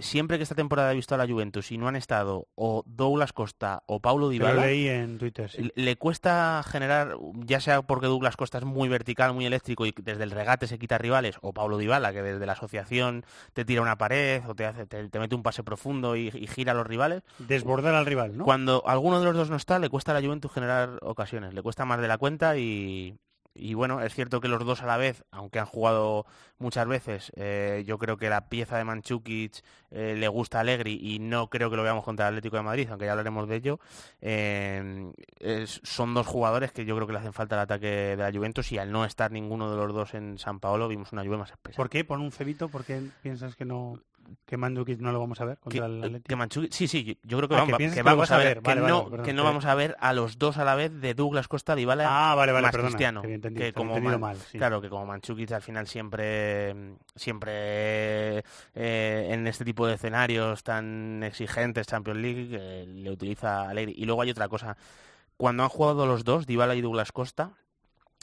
siempre 0.00 0.36
que 0.36 0.42
esta 0.44 0.54
temporada 0.54 0.92
he 0.92 0.94
visto 0.94 1.14
a 1.14 1.18
la 1.18 1.26
Juventus 1.26 1.72
y 1.72 1.78
no 1.78 1.88
han 1.88 1.96
estado 1.96 2.46
o 2.54 2.82
Douglas 2.86 3.32
Costa 3.32 3.82
o 3.86 4.00
Paulo 4.00 4.26
lo 4.26 4.30
Dybala, 4.30 4.66
leí 4.66 4.88
en 4.88 5.18
Twitter, 5.18 5.50
sí. 5.50 5.70
le- 5.74 5.96
cuesta 5.96 6.62
generar, 6.66 7.16
ya 7.34 7.60
sea 7.60 7.82
porque 7.82 8.06
Douglas 8.06 8.36
Costa 8.36 8.58
es 8.58 8.64
muy 8.64 8.88
vertical, 8.88 9.34
muy 9.34 9.44
eléctrico 9.46 9.84
y 9.86 9.94
desde 10.02 10.22
el 10.24 10.30
regate 10.30 10.66
se 10.66 10.78
quita 10.78 10.98
rivales, 10.98 11.36
o 11.42 11.52
Pablo 11.52 11.78
Dybala, 11.78 12.12
que 12.12 12.22
desde 12.22 12.46
la 12.46 12.52
asociación 12.52 13.24
te 13.52 13.64
tira 13.64 13.82
una 13.82 13.98
pared 13.98 14.42
o 14.48 14.54
te, 14.54 14.66
hace, 14.66 14.86
te, 14.86 15.08
te 15.08 15.18
mete 15.18 15.34
un 15.34 15.42
pase 15.42 15.62
profundo 15.62 16.16
y, 16.16 16.28
y 16.34 16.46
gira 16.46 16.72
a 16.72 16.74
los 16.74 16.86
rivales. 16.86 17.22
Desbordar 17.38 17.94
al 17.94 18.06
rival, 18.06 18.36
¿no? 18.36 18.44
Cuando 18.44 18.82
alguno 18.86 19.18
de 19.20 19.26
los 19.26 19.36
dos 19.36 19.50
no 19.50 19.56
está, 19.56 19.78
le 19.78 19.88
cuesta 19.90 20.12
a 20.12 20.14
la 20.20 20.26
Juventus 20.26 20.52
generar 20.52 20.98
ocasiones, 21.02 21.54
le 21.54 21.62
cuesta 21.62 21.84
más 21.84 22.00
de 22.00 22.08
la 22.08 22.18
cuenta 22.18 22.56
y, 22.56 23.16
y 23.54 23.74
bueno, 23.74 24.00
es 24.00 24.14
cierto 24.14 24.40
que 24.40 24.48
los 24.48 24.64
dos 24.64 24.82
a 24.82 24.86
la 24.86 24.96
vez, 24.96 25.24
aunque 25.30 25.58
han 25.58 25.66
jugado 25.66 26.26
muchas 26.58 26.86
veces, 26.86 27.32
eh, 27.36 27.84
yo 27.86 27.98
creo 27.98 28.16
que 28.16 28.30
la 28.30 28.48
pieza 28.48 28.78
de 28.78 28.84
Manchukic 28.84 29.62
eh, 29.90 30.14
le 30.16 30.28
gusta 30.28 30.58
a 30.58 30.60
Allegri 30.62 30.98
y 31.02 31.18
no 31.18 31.48
creo 31.50 31.70
que 31.70 31.76
lo 31.76 31.82
veamos 31.82 32.04
contra 32.04 32.28
el 32.28 32.34
Atlético 32.34 32.56
de 32.56 32.62
Madrid, 32.62 32.88
aunque 32.90 33.04
ya 33.04 33.12
hablaremos 33.12 33.48
de 33.48 33.56
ello. 33.56 33.80
Eh, 34.20 35.12
son 35.82 36.14
dos 36.14 36.26
jugadores 36.26 36.72
que 36.72 36.84
yo 36.84 36.94
creo 36.94 37.06
que 37.06 37.12
le 37.12 37.18
hacen 37.18 37.32
falta 37.32 37.56
al 37.56 37.62
ataque 37.62 37.86
de 37.86 38.16
la 38.16 38.32
Juventus 38.32 38.72
y 38.72 38.78
al 38.78 38.90
no 38.90 39.04
estar 39.04 39.30
ninguno 39.30 39.70
de 39.70 39.76
los 39.76 39.92
dos 39.92 40.14
en 40.14 40.38
San 40.38 40.60
Paolo 40.60 40.88
vimos 40.88 41.12
una 41.12 41.24
Juve 41.24 41.36
más 41.36 41.50
espesa. 41.50 41.76
¿Por 41.76 41.90
qué? 41.90 42.04
¿Pon 42.04 42.20
un 42.20 42.32
cebito? 42.32 42.68
¿Por 42.68 42.84
qué 42.84 43.02
piensas 43.22 43.56
que 43.56 43.64
no 43.64 44.00
que 44.46 44.56
Mandzukic 44.56 45.00
no 45.00 45.12
lo 45.12 45.20
vamos 45.20 45.40
a 45.40 45.44
ver 45.44 45.58
contra 45.58 45.86
el 45.86 46.02
Atlético? 46.02 46.28
que 46.28 46.36
Manchukic- 46.36 46.72
sí, 46.72 46.88
sí, 46.88 47.18
yo 47.22 47.36
creo 47.38 47.48
que 47.48 47.54
Ah, 47.54 47.58
vamos, 47.58 47.78
que 47.78 47.88
que 47.88 47.94
que 47.94 48.02
vamos 48.02 48.30
a 48.30 48.34
a 48.34 48.38
ver, 48.38 48.54
que 48.62 48.68
vale, 48.74 48.80
no, 48.80 49.04
perdón, 49.10 49.24
que 49.24 49.32
no 49.32 49.42
que- 49.42 49.46
vamos 49.48 49.64
a 49.64 49.74
ver 49.74 49.96
a 50.00 50.12
los 50.12 50.38
dos 50.38 50.58
a 50.58 50.64
la 50.64 50.74
vez 50.74 50.92
de 51.00 51.14
Douglas 51.14 51.48
Costa, 51.48 51.74
Dybala 51.74 52.04
Ah, 52.06 52.34
vale, 52.34 52.52
vale, 52.52 52.62
más 52.62 52.72
perdona, 52.72 52.88
Cristiano, 52.90 53.22
que 53.22 53.34
entendido, 53.34 53.64
que 53.66 53.72
como 53.72 53.98
Man- 54.00 54.20
mal, 54.20 54.36
sí. 54.36 54.58
claro, 54.58 54.80
que 54.80 54.88
como 54.88 55.06
Manchukic 55.06 55.52
al 55.52 55.62
final 55.62 55.86
siempre 55.86 56.74
siempre 57.14 58.38
eh, 58.74 59.28
en 59.30 59.46
este 59.46 59.64
tipo 59.64 59.86
de 59.86 59.94
escenarios 59.94 60.62
tan 60.62 61.22
exigentes, 61.22 61.86
Champions 61.86 62.20
League, 62.20 62.48
eh, 62.58 62.86
le 62.86 63.10
utiliza 63.10 63.68
Allegri. 63.68 63.94
Y 63.96 64.04
luego 64.04 64.22
hay 64.22 64.30
otra 64.30 64.48
cosa, 64.48 64.76
cuando 65.36 65.62
han 65.62 65.68
jugado 65.68 66.06
los 66.06 66.24
dos, 66.24 66.46
Dybala 66.46 66.74
y 66.74 66.80
Douglas 66.80 67.12
Costa, 67.12 67.52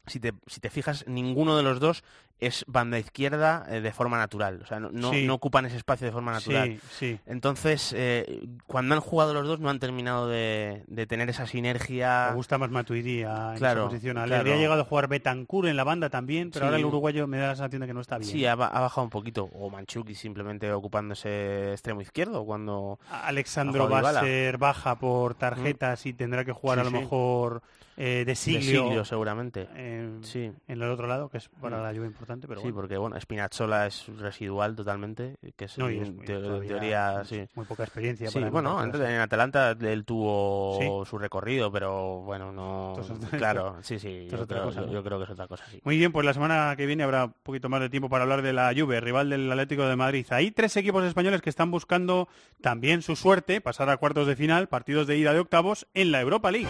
si 0.09 0.19
te, 0.19 0.33
si 0.47 0.59
te 0.59 0.69
fijas, 0.69 1.05
ninguno 1.07 1.55
de 1.55 1.63
los 1.63 1.79
dos 1.79 2.03
es 2.41 2.63
banda 2.67 2.97
izquierda 2.97 3.65
eh, 3.69 3.81
de 3.81 3.91
forma 3.91 4.17
natural. 4.17 4.61
O 4.63 4.65
sea, 4.65 4.79
no, 4.79 4.89
no, 4.93 5.11
Sí. 5.11 5.27
no 5.27 5.33
ocupan 5.33 5.65
ese 5.65 5.75
espacio 5.75 6.07
de 6.07 6.13
forma 6.13 6.31
natural. 6.31 6.69
Sí, 6.69 6.79
sí. 6.97 7.19
Entonces, 7.25 7.93
eh, 7.97 8.47
cuando 8.65 8.95
han 8.95 9.01
jugado 9.01 9.33
los 9.33 9.45
dos 9.45 9.59
no 9.59 9.69
han 9.69 9.79
terminado 9.79 10.29
de, 10.29 10.83
de 10.87 11.05
tener 11.05 11.29
esa 11.29 11.45
sinergia. 11.47 12.27
Me 12.29 12.35
gusta 12.35 12.57
más 12.57 12.69
Matuidi 12.71 13.23
a- 13.23 13.51
en 13.53 13.57
Claro, 13.57 13.81
esa 13.81 13.89
posición. 13.89 14.15
claro. 14.15 14.35
Habría 14.37 14.55
llegado 14.55 14.81
a 14.81 14.85
jugar 14.85 15.09
Betancourt 15.09 15.67
en 15.67 15.75
la 15.75 15.83
banda 15.83 16.09
también, 16.09 16.49
pero 16.51 16.65
ahora 16.65 16.77
el 16.77 16.85
uruguayo 16.85 17.27
me 17.27 17.37
da 17.39 17.47
la 17.47 17.55
sensación 17.55 17.81
de 17.81 17.87
que 17.87 17.93
no 17.93 17.99
está 18.01 18.17
bien. 18.17 18.31
Sí, 18.31 18.45
ha, 18.45 18.55
ba- 18.55 18.67
ha 18.67 18.79
bajado 18.79 19.03
un 19.03 19.09
poquito. 19.09 19.49
O 19.53 19.69
Manchuki 19.69 20.15
simplemente 20.15 20.71
ocupando 20.71 21.15
ese 21.15 21.73
extremo 21.73 21.99
izquierdo 22.01 22.45
cuando... 22.45 22.99
Alexandro 23.11 23.89
va 23.89 23.99
a 23.99 24.21
ser 24.21 24.57
baja 24.57 24.95
por 24.95 25.35
tarjetas 25.35 26.05
y 26.05 26.13
tendrá 26.13 26.45
que 26.45 26.53
jugar 26.53 26.79
a 26.79 26.83
lo 26.85 26.91
mejor 26.91 27.61
eh, 28.01 28.19
de 28.19 28.25
De 28.25 28.35
Siglio, 28.35 29.03
seguramente. 29.03 29.67
en, 29.75 30.23
Sí. 30.23 30.45
en 30.67 30.81
el 30.81 30.83
otro 30.83 31.05
lado, 31.05 31.27
que 31.29 31.37
es 31.37 31.49
para 31.61 31.79
Mm. 31.79 31.83
la 31.83 31.93
Juve 31.93 32.05
importante, 32.07 32.47
pero 32.47 32.61
sí, 32.61 32.67
bueno. 32.67 32.75
porque 32.77 32.97
bueno, 32.97 33.19
Spinazzola 33.19 33.87
es 33.87 34.07
residual 34.17 34.73
totalmente, 34.75 35.35
que 35.57 35.65
es, 35.65 35.77
No, 35.77 35.89
y 35.91 35.99
es 35.99 36.09
muy- 36.13 36.25
teoría, 36.25 37.23
sí. 37.25 37.45
muy 37.55 37.65
poca 37.65 37.83
experiencia 37.83 38.29
Sí, 38.29 38.39
para 38.39 38.49
bueno, 38.51 38.79
antes 38.79 39.01
en 39.01 39.19
Atalanta 39.19 39.71
él 39.71 40.05
tuvo 40.05 41.03
Sí. 41.03 41.09
su 41.09 41.17
recorrido, 41.17 41.71
pero 41.71 42.21
bueno, 42.21 42.53
no... 42.53 42.95
Claro, 43.37 43.75
sí, 43.81 43.99
sí, 43.99 44.27
yo 44.31 44.47
creo, 44.47 44.63
cosa, 44.63 44.79
yo- 44.81 44.87
¿no? 44.87 44.93
yo 44.93 45.03
creo 45.03 45.17
que 45.17 45.25
es 45.25 45.29
otra 45.31 45.47
cosa, 45.47 45.65
sí. 45.69 45.81
Muy 45.83 45.97
bien, 45.97 46.13
pues 46.13 46.25
la 46.25 46.33
semana 46.33 46.73
que 46.77 46.85
viene 46.85 47.03
habrá 47.03 47.25
un 47.25 47.33
poquito 47.43 47.67
más 47.67 47.81
de 47.81 47.89
tiempo 47.89 48.07
para 48.07 48.23
hablar 48.23 48.41
de 48.41 48.53
la 48.53 48.71
Juve, 48.73 49.01
rival 49.01 49.29
del 49.29 49.51
Atlético 49.51 49.85
de 49.85 49.95
Madrid. 49.97 50.25
Hay 50.29 50.51
tres 50.51 50.77
equipos 50.77 51.03
españoles 51.03 51.41
que 51.41 51.49
están 51.49 51.69
buscando 51.69 52.29
también 52.61 53.01
su 53.01 53.17
suerte, 53.17 53.59
pasar 53.59 53.89
a 53.89 53.97
cuartos 53.97 54.25
de 54.25 54.37
final, 54.37 54.67
partidos 54.69 55.05
de 55.05 55.17
ida 55.17 55.33
de 55.33 55.39
octavos 55.39 55.85
en 55.93 56.11
la 56.13 56.21
Europa 56.21 56.49
League. 56.49 56.69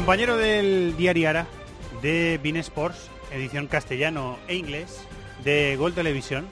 Compañero 0.00 0.38
del 0.38 0.96
diario 0.96 1.28
Ara, 1.28 1.46
de 2.00 2.40
Bean 2.42 2.56
Sports, 2.56 3.10
edición 3.32 3.66
castellano 3.66 4.38
e 4.48 4.54
inglés, 4.54 5.06
de 5.44 5.76
Gol 5.76 5.92
Televisión, 5.92 6.48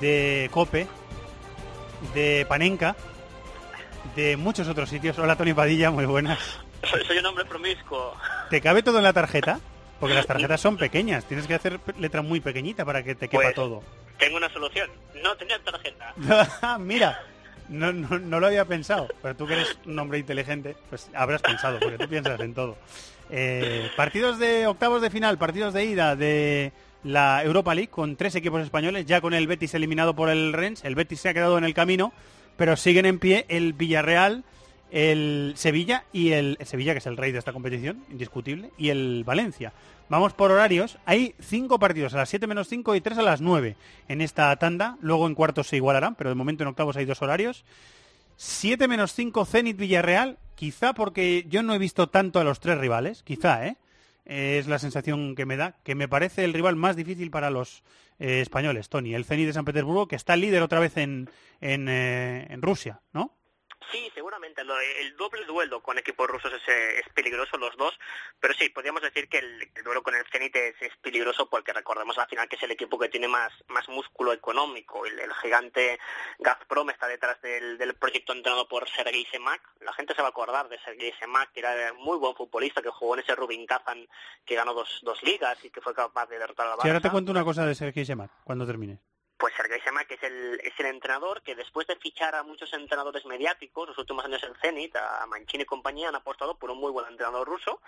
de 0.00 0.48
Cope, 0.50 0.86
de 2.14 2.46
Panenka, 2.48 2.96
de 4.16 4.38
muchos 4.38 4.68
otros 4.68 4.88
sitios. 4.88 5.18
Hola 5.18 5.36
Tony 5.36 5.52
Padilla, 5.52 5.90
muy 5.90 6.06
buenas. 6.06 6.38
Soy, 6.90 7.04
soy 7.04 7.18
un 7.18 7.26
hombre 7.26 7.44
promiscuo. 7.44 8.16
¿Te 8.48 8.62
cabe 8.62 8.82
todo 8.82 8.96
en 8.96 9.04
la 9.04 9.12
tarjeta? 9.12 9.60
Porque 10.00 10.14
las 10.14 10.26
tarjetas 10.26 10.58
son 10.58 10.76
pequeñas, 10.78 11.26
tienes 11.26 11.46
que 11.46 11.54
hacer 11.54 11.78
letra 11.98 12.22
muy 12.22 12.40
pequeñita 12.40 12.86
para 12.86 13.02
que 13.02 13.14
te 13.14 13.28
quepa 13.28 13.42
Pues- 13.42 13.54
todo. 13.54 13.82
Tengo 14.18 14.38
una 14.38 14.50
solución. 14.50 14.88
No 15.22 15.36
tener 15.36 15.60
tarjeta. 15.60 16.14
Mira, 16.80 17.20
no, 17.72 17.92
no, 17.92 18.18
no 18.18 18.40
lo 18.40 18.46
había 18.46 18.64
pensado, 18.64 19.08
pero 19.20 19.34
tú 19.34 19.46
que 19.46 19.54
eres 19.54 19.78
un 19.86 19.98
hombre 19.98 20.18
inteligente, 20.18 20.76
pues 20.88 21.10
habrás 21.14 21.42
pensado, 21.42 21.80
porque 21.80 21.98
tú 21.98 22.08
piensas 22.08 22.38
en 22.40 22.54
todo. 22.54 22.76
Eh, 23.30 23.90
partidos 23.96 24.38
de 24.38 24.66
octavos 24.66 25.00
de 25.00 25.10
final, 25.10 25.38
partidos 25.38 25.72
de 25.72 25.84
ida 25.84 26.16
de 26.16 26.72
la 27.02 27.42
Europa 27.42 27.74
League 27.74 27.90
con 27.90 28.16
tres 28.16 28.34
equipos 28.34 28.62
españoles, 28.62 29.06
ya 29.06 29.20
con 29.20 29.34
el 29.34 29.46
Betis 29.46 29.74
eliminado 29.74 30.14
por 30.14 30.28
el 30.28 30.52
Rennes, 30.52 30.84
el 30.84 30.94
Betis 30.94 31.20
se 31.20 31.30
ha 31.30 31.34
quedado 31.34 31.58
en 31.58 31.64
el 31.64 31.74
camino, 31.74 32.12
pero 32.56 32.76
siguen 32.76 33.06
en 33.06 33.18
pie 33.18 33.46
el 33.48 33.72
Villarreal, 33.72 34.44
el 34.90 35.54
Sevilla 35.56 36.04
y 36.12 36.32
el, 36.32 36.56
el 36.60 36.66
Sevilla, 36.66 36.92
que 36.92 36.98
es 36.98 37.06
el 37.06 37.16
rey 37.16 37.32
de 37.32 37.38
esta 37.38 37.52
competición, 37.52 38.04
indiscutible, 38.10 38.70
y 38.76 38.90
el 38.90 39.24
Valencia. 39.24 39.72
Vamos 40.12 40.34
por 40.34 40.52
horarios. 40.52 40.98
Hay 41.06 41.34
cinco 41.40 41.78
partidos 41.78 42.12
a 42.12 42.18
las 42.18 42.28
7 42.28 42.46
menos 42.46 42.68
5 42.68 42.94
y 42.96 43.00
tres 43.00 43.16
a 43.16 43.22
las 43.22 43.40
9 43.40 43.78
en 44.08 44.20
esta 44.20 44.54
tanda. 44.56 44.98
Luego 45.00 45.26
en 45.26 45.34
cuartos 45.34 45.68
se 45.68 45.76
igualarán, 45.76 46.16
pero 46.16 46.28
de 46.28 46.36
momento 46.36 46.62
en 46.62 46.68
octavos 46.68 46.98
hay 46.98 47.06
dos 47.06 47.22
horarios. 47.22 47.64
7 48.36 48.88
menos 48.88 49.14
5 49.14 49.46
Zenit 49.46 49.78
Villarreal, 49.78 50.36
quizá 50.54 50.92
porque 50.92 51.46
yo 51.48 51.62
no 51.62 51.74
he 51.74 51.78
visto 51.78 52.10
tanto 52.10 52.40
a 52.40 52.44
los 52.44 52.60
tres 52.60 52.76
rivales, 52.76 53.22
quizá, 53.22 53.66
¿eh? 53.66 53.78
Es 54.26 54.66
la 54.66 54.78
sensación 54.78 55.34
que 55.34 55.46
me 55.46 55.56
da, 55.56 55.78
que 55.82 55.94
me 55.94 56.08
parece 56.08 56.44
el 56.44 56.52
rival 56.52 56.76
más 56.76 56.94
difícil 56.94 57.30
para 57.30 57.48
los 57.48 57.82
eh, 58.18 58.42
españoles, 58.42 58.90
Tony. 58.90 59.14
El 59.14 59.24
Zenit 59.24 59.46
de 59.46 59.54
San 59.54 59.64
Petersburgo, 59.64 60.08
que 60.08 60.16
está 60.16 60.36
líder 60.36 60.60
otra 60.60 60.78
vez 60.78 60.98
en, 60.98 61.30
en, 61.62 61.88
eh, 61.88 62.48
en 62.50 62.60
Rusia, 62.60 63.00
¿no? 63.14 63.32
Sí, 63.90 64.10
seguramente. 64.14 64.62
El 64.62 65.16
doble 65.16 65.44
duelo 65.44 65.82
con 65.82 65.98
equipos 65.98 66.28
rusos 66.28 66.52
es, 66.52 66.68
eh, 66.68 67.00
es 67.00 67.08
peligroso 67.12 67.56
los 67.56 67.76
dos, 67.76 67.98
pero 68.40 68.54
sí, 68.54 68.68
podríamos 68.68 69.02
decir 69.02 69.28
que 69.28 69.38
el, 69.38 69.70
el 69.74 69.84
duelo 69.84 70.02
con 70.02 70.14
el 70.14 70.24
Zenit 70.30 70.54
es, 70.56 70.74
es 70.80 70.96
peligroso 70.98 71.48
porque 71.48 71.72
recordemos 71.72 72.16
al 72.18 72.28
final 72.28 72.48
que 72.48 72.56
es 72.56 72.62
el 72.62 72.70
equipo 72.70 72.98
que 72.98 73.08
tiene 73.08 73.28
más, 73.28 73.52
más 73.68 73.88
músculo 73.88 74.32
económico. 74.32 75.04
El, 75.06 75.18
el 75.18 75.32
gigante 75.34 75.98
Gazprom 76.38 76.90
está 76.90 77.06
detrás 77.08 77.40
del, 77.42 77.78
del 77.78 77.94
proyecto 77.94 78.32
entrenado 78.32 78.68
por 78.68 78.88
Sergei 78.88 79.26
Semak. 79.30 79.60
La 79.80 79.92
gente 79.92 80.14
se 80.14 80.22
va 80.22 80.28
a 80.28 80.30
acordar 80.30 80.68
de 80.68 80.78
Sergei 80.80 81.12
Semak, 81.18 81.52
que 81.52 81.60
era 81.60 81.92
muy 81.94 82.18
buen 82.18 82.34
futbolista, 82.34 82.82
que 82.82 82.90
jugó 82.90 83.14
en 83.14 83.20
ese 83.20 83.34
Rubin 83.34 83.66
Kazan 83.66 84.08
que 84.44 84.54
ganó 84.54 84.74
dos, 84.74 85.00
dos 85.02 85.22
ligas 85.22 85.62
y 85.64 85.70
que 85.70 85.80
fue 85.80 85.94
capaz 85.94 86.26
de 86.26 86.38
derrotar 86.38 86.66
al 86.66 86.80
Si 86.80 86.88
ahora 86.88 87.00
te 87.00 87.08
Barça. 87.08 87.12
cuento 87.12 87.32
una 87.32 87.44
cosa 87.44 87.66
de 87.66 87.74
Sergei 87.74 88.04
Semak, 88.04 88.30
cuando 88.44 88.66
termine. 88.66 88.98
Pues 89.42 89.54
Sergei 89.56 89.80
Semak 89.80 90.08
es 90.08 90.22
el, 90.22 90.60
es 90.62 90.72
el 90.78 90.86
entrenador 90.86 91.42
que 91.42 91.56
después 91.56 91.88
de 91.88 91.96
fichar 91.96 92.36
a 92.36 92.44
muchos 92.44 92.72
entrenadores 92.74 93.24
mediáticos, 93.26 93.88
los 93.88 93.98
últimos 93.98 94.24
años 94.24 94.40
en 94.44 94.54
Zenit, 94.62 94.94
a 94.94 95.26
Mancini 95.26 95.64
y 95.64 95.66
compañía, 95.66 96.10
han 96.10 96.14
apostado 96.14 96.56
por 96.56 96.70
un 96.70 96.78
muy 96.78 96.92
buen 96.92 97.08
entrenador 97.08 97.48
ruso 97.48 97.80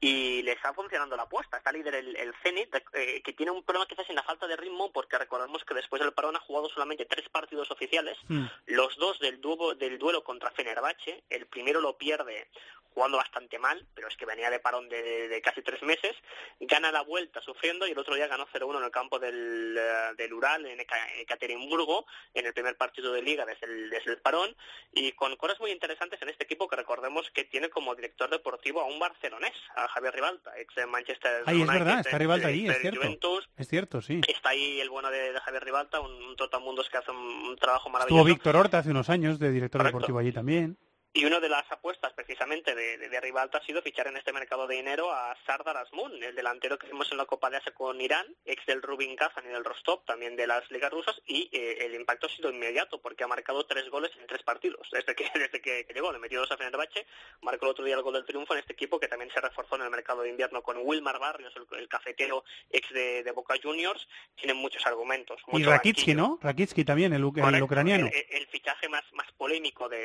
y 0.00 0.42
le 0.42 0.50
está 0.50 0.74
funcionando 0.74 1.16
la 1.16 1.22
apuesta. 1.22 1.58
Está 1.58 1.70
líder 1.70 1.94
el, 1.94 2.16
el 2.16 2.34
Zenit, 2.42 2.74
eh, 2.92 3.22
que 3.22 3.32
tiene 3.34 3.52
un 3.52 3.62
problema 3.62 3.86
quizás 3.86 4.10
en 4.10 4.16
la 4.16 4.24
falta 4.24 4.48
de 4.48 4.56
ritmo, 4.56 4.90
porque 4.90 5.16
recordemos 5.16 5.62
que 5.64 5.74
después 5.74 6.02
del 6.02 6.12
parón 6.12 6.34
ha 6.34 6.40
jugado 6.40 6.68
solamente 6.70 7.04
tres 7.04 7.28
partidos 7.28 7.70
oficiales, 7.70 8.18
los 8.66 8.96
dos 8.96 9.20
del, 9.20 9.40
duo- 9.40 9.76
del 9.76 10.00
duelo 10.00 10.24
contra 10.24 10.50
Fenerbahce. 10.50 11.22
El 11.30 11.46
primero 11.46 11.80
lo 11.80 11.96
pierde 11.96 12.48
jugando 12.96 13.18
bastante 13.18 13.58
mal, 13.58 13.86
pero 13.94 14.08
es 14.08 14.16
que 14.16 14.24
venía 14.24 14.48
de 14.48 14.58
parón 14.58 14.88
de, 14.88 15.02
de- 15.02 15.28
de 15.28 15.42
casi 15.42 15.60
tres 15.60 15.82
meses. 15.82 16.16
Gana 16.60 16.90
la 16.90 17.02
vuelta 17.02 17.42
sufriendo 17.42 17.86
y 17.86 17.90
el 17.90 17.98
otro 17.98 18.14
día 18.14 18.26
ganó 18.26 18.46
0-1 18.46 18.78
en 18.78 18.84
el 18.84 18.90
campo 18.90 19.18
del, 19.18 19.76
eh, 19.78 20.14
del 20.16 20.32
Ural, 20.32 20.64
en 20.64 20.78
Eka- 20.78 21.10
Ekaterimburgo, 21.18 22.06
en 22.32 22.46
el 22.46 22.54
primer 22.54 22.74
partido 22.78 23.12
de 23.12 23.20
liga 23.20 23.44
desde 23.44 23.66
el, 23.66 23.90
desde 23.90 24.12
el 24.12 24.18
parón. 24.22 24.56
Y 24.94 25.12
con 25.12 25.36
cosas 25.36 25.60
muy 25.60 25.72
interesantes 25.72 26.22
en 26.22 26.30
este 26.30 26.44
equipo 26.44 26.68
que 26.68 26.76
recordemos 26.76 27.30
que 27.34 27.44
tiene 27.44 27.68
como 27.68 27.94
director 27.94 28.30
deportivo 28.30 28.80
a 28.80 28.86
un 28.86 28.98
barcelonés, 28.98 29.52
a 29.74 29.88
Javier 29.88 30.14
Rivalta, 30.14 30.58
ex 30.58 30.74
de 30.74 30.86
Manchester 30.86 31.42
Ahí 31.44 31.60
es 31.60 31.68
United, 31.68 31.84
verdad, 31.84 32.00
está 32.00 32.16
Rivalta 32.16 32.48
ahí, 32.48 32.66
es 32.66 32.78
cierto. 32.78 33.00
Juventus. 33.02 33.48
Es 33.58 33.68
cierto, 33.68 34.00
sí. 34.00 34.22
Está 34.26 34.48
ahí 34.50 34.80
el 34.80 34.88
bueno 34.88 35.10
de, 35.10 35.34
de 35.34 35.40
Javier 35.40 35.62
Rivalta, 35.64 36.00
un, 36.00 36.12
un 36.12 36.34
trotamundos 36.34 36.88
que 36.88 36.96
hace 36.96 37.10
un, 37.10 37.18
un 37.18 37.56
trabajo 37.56 37.90
maravilloso. 37.90 38.24
Víctor 38.24 38.56
Horta 38.56 38.78
hace 38.78 38.88
unos 38.90 39.10
años 39.10 39.38
de 39.38 39.50
director 39.50 39.80
Correcto. 39.82 39.98
deportivo 39.98 40.18
allí 40.18 40.32
también. 40.32 40.78
Y 41.12 41.24
una 41.24 41.40
de 41.40 41.48
las 41.48 41.70
apuestas 41.72 42.12
precisamente 42.12 42.74
de, 42.74 42.98
de, 42.98 43.08
de 43.08 43.20
Rivalta 43.20 43.58
ha 43.58 43.64
sido 43.64 43.80
fichar 43.80 44.06
en 44.06 44.16
este 44.16 44.32
mercado 44.32 44.66
de 44.66 44.76
dinero 44.76 45.10
a 45.10 45.34
Sardar 45.46 45.76
Azmoun, 45.78 46.22
el 46.22 46.34
delantero 46.34 46.78
que 46.78 46.88
vimos 46.88 47.10
en 47.10 47.18
la 47.18 47.24
Copa 47.24 47.48
de 47.50 47.56
Asia 47.56 47.72
con 47.72 48.00
Irán, 48.00 48.26
ex 48.44 48.64
del 48.66 48.82
Rubin 48.82 49.16
Kazan 49.16 49.44
y 49.46 49.48
del 49.48 49.64
Rostov, 49.64 50.04
también 50.04 50.36
de 50.36 50.46
las 50.46 50.70
ligas 50.70 50.92
rusas, 50.92 51.20
y 51.26 51.48
eh, 51.52 51.78
el 51.86 51.94
impacto 51.94 52.26
ha 52.26 52.30
sido 52.30 52.50
inmediato 52.50 53.00
porque 53.00 53.24
ha 53.24 53.28
marcado 53.28 53.64
tres 53.66 53.88
goles 53.88 54.10
en 54.20 54.26
tres 54.26 54.42
partidos 54.42 54.88
desde 54.92 55.14
que, 55.14 55.24
desde 55.34 55.60
que, 55.60 55.86
llegó. 55.94 56.12
Le 56.12 56.18
metió 56.18 56.40
dos 56.40 56.50
a 56.52 56.56
Fenerbahce, 56.56 57.06
marcó 57.42 57.66
el 57.66 57.70
otro 57.70 57.84
día 57.84 57.94
el 57.94 58.02
gol 58.02 58.14
del 58.14 58.24
triunfo 58.24 58.54
en 58.54 58.60
este 58.60 58.72
equipo 58.72 59.00
que 59.00 59.08
también 59.08 59.30
se 59.30 59.40
reforzó 59.40 59.76
en 59.76 59.82
el 59.82 59.90
mercado 59.90 60.22
de 60.22 60.30
invierno 60.30 60.62
con 60.62 60.78
Wilmar 60.78 61.18
Barrios, 61.18 61.54
el, 61.56 61.66
el 61.78 61.88
cafetero 61.88 62.44
ex 62.70 62.88
de, 62.92 63.22
de 63.22 63.30
Boca 63.32 63.54
Juniors. 63.62 64.06
Tienen 64.36 64.56
muchos 64.56 64.86
argumentos. 64.86 65.40
Y 65.48 65.52
mucho 65.52 65.70
Rakitsky, 65.70 66.14
banquillo. 66.14 66.28
¿no? 66.28 66.38
Rakitsky 66.42 66.84
también, 66.84 67.12
el, 67.12 67.24
ucraniano. 67.24 68.08
El, 68.30 68.46
fichaje 68.46 68.88
más, 68.88 69.04
más 69.12 69.25
polémico 69.46 69.88
de, 69.88 69.96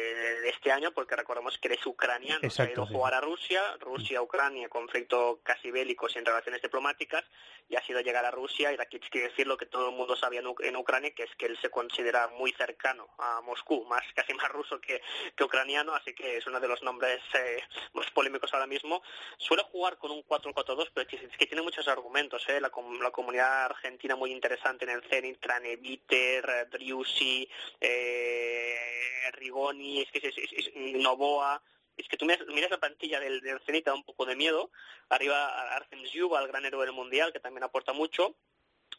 de 0.41 0.49
este 0.49 0.71
año, 0.71 0.91
porque 0.91 1.15
recordemos 1.15 1.57
que 1.57 1.67
él 1.67 1.73
es 1.73 1.85
ucraniano, 1.87 2.41
se 2.41 2.45
ha 2.61 2.65
Exacto, 2.65 2.73
ido 2.73 2.83
a 2.83 2.87
sí. 2.87 2.93
jugar 2.93 3.13
a 3.15 3.21
Rusia, 3.21 3.61
Rusia-Ucrania, 3.79 4.69
conflicto 4.69 5.39
casi 5.41 5.71
bélico 5.71 6.07
sin 6.07 6.23
relaciones 6.23 6.61
diplomáticas, 6.61 7.23
y 7.67 7.75
ha 7.75 7.81
sido 7.83 8.01
llegar 8.01 8.23
a 8.23 8.29
Rusia, 8.29 8.71
y 8.71 8.77
aquí 8.79 8.99
quiere 8.99 9.29
decir 9.29 9.47
lo 9.47 9.57
que 9.57 9.65
todo 9.65 9.89
el 9.89 9.95
mundo 9.95 10.15
sabía 10.15 10.41
en, 10.41 10.45
Uc- 10.45 10.63
en 10.63 10.75
Ucrania, 10.75 11.09
que 11.15 11.23
es 11.23 11.35
que 11.37 11.47
él 11.47 11.57
se 11.59 11.71
considera 11.71 12.27
muy 12.27 12.51
cercano 12.51 13.09
a 13.17 13.41
Moscú, 13.41 13.83
más 13.85 14.03
casi 14.15 14.31
más 14.35 14.49
ruso 14.49 14.79
que, 14.79 15.01
que 15.35 15.43
ucraniano, 15.43 15.95
así 15.95 16.13
que 16.13 16.37
es 16.37 16.45
uno 16.45 16.59
de 16.59 16.67
los 16.67 16.83
nombres 16.83 17.19
eh, 17.33 17.63
más 17.93 18.11
polémicos 18.11 18.53
ahora 18.53 18.67
mismo. 18.67 19.01
Suele 19.39 19.63
jugar 19.63 19.97
con 19.97 20.11
un 20.11 20.23
4-4-2, 20.23 20.91
pero 20.93 21.01
es 21.01 21.07
que, 21.07 21.25
es 21.25 21.37
que 21.37 21.47
tiene 21.47 21.63
muchos 21.63 21.87
argumentos, 21.87 22.47
¿eh? 22.47 22.61
la, 22.61 22.69
com- 22.69 23.01
la 23.01 23.09
comunidad 23.09 23.65
argentina 23.65 24.15
muy 24.15 24.31
interesante 24.31 24.85
en 24.85 24.91
el 24.91 25.03
Zenit, 25.09 25.39
Traneviter, 25.39 26.45
eh, 26.47 26.65
Driussi, 26.69 27.49
eh, 27.79 29.30
Rigoni, 29.31 30.01
es 30.01 30.11
que 30.11 30.19
es, 30.27 30.37
es- 30.37 30.51
es- 30.53 30.71
Novoa, 31.01 31.61
es 31.97 32.07
que 32.07 32.17
tú 32.17 32.25
miras, 32.25 32.45
miras 32.47 32.71
la 32.71 32.79
plantilla 32.79 33.19
del, 33.19 33.41
del 33.41 33.59
Zenit, 33.61 33.85
da 33.85 33.93
un 33.93 34.03
poco 34.03 34.25
de 34.25 34.35
miedo. 34.35 34.71
Arriba 35.09 35.75
Artem 35.75 36.03
Zhuba, 36.05 36.41
el 36.41 36.47
gran 36.47 36.65
héroe 36.65 36.85
del 36.85 36.95
Mundial, 36.95 37.31
que 37.33 37.39
también 37.39 37.63
aporta 37.63 37.93
mucho. 37.93 38.35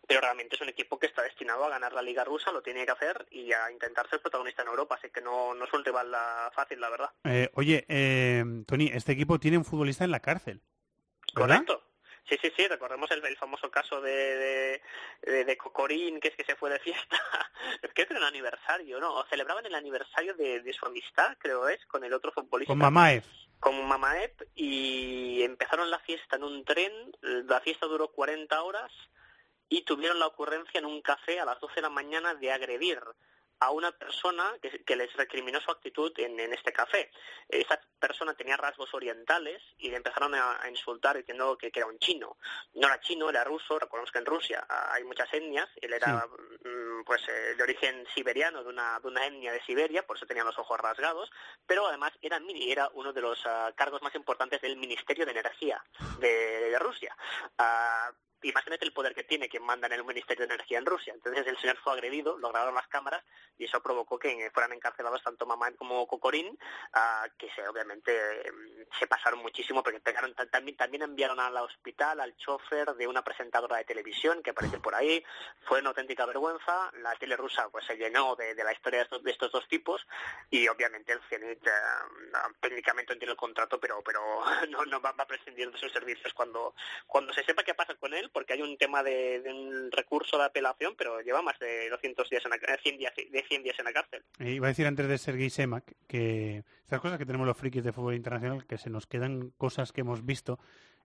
Pero 0.09 0.21
realmente 0.21 0.57
es 0.57 0.61
un 0.63 0.69
equipo 0.69 0.99
que 0.99 1.07
está 1.07 1.23
destinado 1.23 1.65
a 1.65 1.69
ganar 1.69 1.93
la 1.93 2.03
Liga 2.03 2.25
Rusa, 2.25 2.51
lo 2.51 2.61
tiene 2.63 2.85
que 2.85 2.91
hacer 2.91 3.27
y 3.31 3.53
a 3.53 3.71
intentar 3.71 4.09
ser 4.11 4.21
protagonista 4.21 4.63
en 4.63 4.69
Europa. 4.69 4.97
Así 4.97 5.11
que 5.11 5.21
no, 5.21 5.55
no 5.55 5.65
es 5.65 5.73
un 5.73 5.85
rival 5.85 6.11
la- 6.11 6.51
fácil, 6.55 6.81
la 6.81 6.91
verdad. 6.91 7.11
Eh, 7.25 7.51
oye, 7.55 7.85
eh, 7.89 8.43
Tony, 8.67 8.91
este 8.93 9.13
equipo 9.13 9.39
tiene 9.39 9.59
un 9.59 9.65
futbolista 9.65 10.05
en 10.05 10.11
la 10.11 10.21
cárcel. 10.21 10.61
¿Verdad? 11.35 11.65
Correcto. 11.65 11.85
Sí, 12.29 12.39
sí, 12.41 12.53
sí, 12.57 12.69
recordemos 12.69 13.11
el, 13.11 13.25
el 13.27 13.37
famoso 13.37 13.71
caso 13.71 14.01
de, 14.01 14.13
de, 14.13 14.83
de- 15.23 15.45
de 15.45 15.57
Cocorín, 15.57 16.21
que 16.21 16.29
es 16.29 16.37
que 16.37 16.45
se 16.45 16.55
fue 16.57 16.71
de 16.71 16.79
fiesta. 16.79 17.17
Creo 17.81 17.93
que 17.95 18.03
era 18.15 18.19
un 18.19 18.25
aniversario, 18.27 19.01
¿no? 19.01 19.15
O 19.15 19.27
celebraban 19.27 19.67
el 19.67 19.75
aniversario 19.75 20.35
de, 20.35 20.61
de 20.61 20.73
su 20.73 20.87
amistad, 20.87 21.37
creo 21.39 21.69
es, 21.69 21.85
con 21.87 22.05
el 22.05 22.13
otro 22.13 22.31
futbolista. 22.33 22.71
Con 22.71 22.79
Mamaev. 22.79 23.25
Con 23.59 23.87
Mamaev 23.87 24.33
y 24.55 25.43
empezaron 25.43 25.91
la 25.91 25.99
fiesta 26.01 26.37
en 26.37 26.45
un 26.45 26.65
tren, 26.65 26.93
la 27.21 27.61
fiesta 27.61 27.87
duró 27.87 28.09
40 28.09 28.63
horas 28.63 28.91
y 29.69 29.83
tuvieron 29.83 30.19
la 30.19 30.27
ocurrencia 30.27 30.79
en 30.79 30.85
un 30.87 31.01
café 31.03 31.41
a 31.41 31.45
las 31.45 31.61
12 31.61 31.77
de 31.77 31.83
la 31.83 31.89
mañana 31.91 32.35
de 32.35 32.51
agredir 32.53 33.01
a 33.65 33.71
una 33.71 33.93
persona 33.93 34.57
que, 34.61 34.83
que 34.85 34.97
les 34.97 35.13
recriminó 35.15 35.61
su 35.61 35.71
actitud 35.71 36.13
en, 36.19 36.39
en 36.41 36.53
este 36.53 36.73
café. 36.73 37.11
Esa 37.49 37.81
persona 37.99 38.35
tenía 38.35 38.57
rasgos 38.57 38.93
orientales 38.93 39.63
y 39.79 39.89
le 39.91 39.97
empezaron 39.99 40.35
a, 40.35 40.61
a 40.63 40.69
insultar 40.69 41.17
diciendo 41.17 41.57
que, 41.57 41.71
que 41.71 41.81
era 41.81 41.87
un 41.89 41.99
chino. 41.99 42.37
No 42.75 42.89
era 42.89 43.01
chino, 43.01 43.31
era 43.31 43.45
ruso. 43.45 43.79
Recordemos 43.79 44.11
que 44.11 44.19
en 44.19 44.27
Rusia 44.27 44.67
ah, 44.69 44.91
hay 44.95 45.05
muchas 45.05 45.33
etnias. 45.33 45.69
Él 45.81 45.93
era 45.93 46.27
mm, 46.27 47.05
pues 47.05 47.23
eh, 47.29 47.55
de 47.57 47.63
origen 47.63 48.05
siberiano, 48.15 48.63
de 48.63 48.69
una, 48.71 48.99
de 49.01 49.09
una 49.09 49.27
etnia 49.27 49.53
de 49.53 49.63
Siberia, 49.63 50.05
por 50.07 50.17
eso 50.17 50.27
tenía 50.27 50.45
los 50.45 50.59
ojos 50.59 50.79
rasgados. 50.81 51.31
Pero 51.67 51.87
además 51.87 52.13
era, 52.21 52.41
mini- 52.41 52.71
era 52.73 52.89
uno 52.95 53.13
de 53.13 53.21
los 53.21 53.41
ah, 53.47 53.73
cargos 53.77 54.03
más 54.03 54.15
importantes 54.15 54.61
del 54.61 54.77
Ministerio 54.77 55.25
de 55.25 55.33
Energía 55.33 55.83
de, 56.19 56.71
de 56.71 56.79
Rusia. 56.79 57.17
Ah, 57.59 58.11
imagínate 58.43 58.85
el 58.85 58.93
poder 58.93 59.15
que 59.15 59.25
tiene 59.25 59.49
quien 59.49 59.65
manda 59.65 59.87
en 59.87 59.95
el 59.95 60.05
Ministerio 60.05 60.47
de 60.47 60.55
Energía 60.55 60.79
en 60.79 60.87
Rusia. 60.87 61.13
Entonces 61.15 61.47
el 61.47 61.59
señor 61.59 61.77
fue 61.79 61.93
agredido, 61.93 62.39
lo 62.39 62.49
grabaron 62.51 62.75
las 62.75 62.89
cámaras 62.89 63.23
y 63.59 63.65
eso 63.65 63.83
provocó 63.83 64.19
que 64.19 64.51
fueran 64.53 64.73
encarcelados 64.73 65.23
tanto 65.23 65.47
Mamán 65.47 65.75
como 65.77 66.07
Kokorin, 66.07 66.59
ah, 66.95 67.27
que 67.39 67.49
se, 67.51 67.67
obviamente 67.69 68.47
em, 68.47 68.87
se 68.99 69.07
pasaron 69.07 69.41
muchísimo 69.41 69.83
porque 69.83 70.01
pegaron, 70.01 70.35
también, 70.51 70.77
también 70.77 71.03
enviaron 71.03 71.41
al 71.41 71.57
hospital 71.59 72.21
al 72.21 72.37
chofer 72.37 72.95
de 72.95 73.07
una 73.07 73.23
presentadora 73.23 73.77
de 73.77 73.85
televisión 73.85 74.43
que 74.43 74.51
aparece 74.51 74.79
por 74.79 74.95
ahí. 74.95 75.25
Fue 75.65 75.81
una 75.81 75.91
auténtica 75.91 76.27
vergüenza. 76.27 76.91
La 76.95 77.15
tele 77.17 77.37
rusa 77.37 77.69
pues 77.71 77.85
se 77.87 77.97
llenó 77.97 78.37
de, 78.37 78.55
la 78.55 78.73
historia 78.73 79.01
de 79.01 79.05
estos, 79.05 79.23
de 79.23 79.31
estos, 79.31 79.53
dos 79.53 79.69
tipos 79.69 80.07
y 80.51 80.67
obviamente 80.69 81.13
el 81.13 81.21
Zenit 81.29 81.67
eh, 81.67 81.71
técnicamente 82.61 83.17
tiene 83.17 83.33
el 83.33 83.37
contrato, 83.37 83.79
pero 83.79 84.03
pero 84.03 84.23
no, 84.71 84.85
no 84.87 85.01
va, 85.01 85.15
a 85.17 85.27
prescindir 85.27 85.71
de 85.71 85.79
sus 85.79 85.93
servicios 85.93 86.33
cuando 86.35 86.75
cuando 87.07 87.33
se 87.33 87.45
sepa 87.45 87.63
qué 87.63 87.75
pasa 87.75 87.95
con 87.95 88.15
él, 88.15 88.31
porque 88.33 88.55
hay 88.55 88.63
un 88.63 88.77
tema 88.77 89.03
de, 89.03 89.43
un 89.47 89.91
recurso 89.91 90.39
de 90.39 90.45
apelación, 90.45 90.95
pero 90.97 91.21
lleva 91.21 91.43
más 91.43 91.59
de 91.59 91.89
200 91.91 92.29
días 92.31 92.43
en 92.45 92.51
la, 92.51 92.59
100 92.83 92.99
días, 92.99 93.13
de 93.15 93.45
100 93.49 93.63
días 93.63 93.79
en 93.79 93.85
la 93.85 93.93
cárcel. 93.93 94.23
Eh, 94.39 94.53
iba 94.53 94.67
a 94.67 94.71
decir 94.71 94.87
antes 94.87 95.09
de 95.09 95.19
Sergei 95.19 95.51
Semak 95.51 95.93
que 96.07 96.65
estas 96.83 97.01
cosas 97.01 97.19
que 97.19 97.27
tenemos 97.27 97.47
los 97.47 97.57
frikis 97.57 97.85
de 97.85 97.93
fútbol 97.93 98.15
internacional, 98.15 98.67
que 98.67 98.79
se 98.79 98.91
nos 98.91 99.07
quedan 99.07 99.51
cosas 99.59 99.93
que 99.93 100.03
hemos 100.03 100.25
visto. 100.25 100.59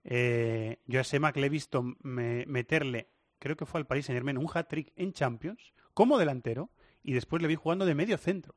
Eh, 0.04 0.78
yo 0.86 1.02
a 1.02 1.04
Semak 1.04 1.36
le 1.38 1.48
he 1.48 1.50
visto 1.50 1.84
meterle, 2.04 3.10
creo 3.40 3.58
que 3.58 3.66
fue 3.66 3.80
al 3.80 3.88
Paris 3.88 4.06
Saint 4.06 4.18
Germain, 4.18 4.38
un 4.38 4.50
hat-trick 4.52 4.94
en 4.96 5.14
Champions 5.14 5.74
como 5.94 6.18
delantero 6.18 6.70
y 7.04 7.14
después 7.14 7.42
le 7.42 7.48
vi 7.48 7.56
jugando 7.56 7.86
de 7.86 7.96
medio 7.96 8.18
centro 8.18 8.56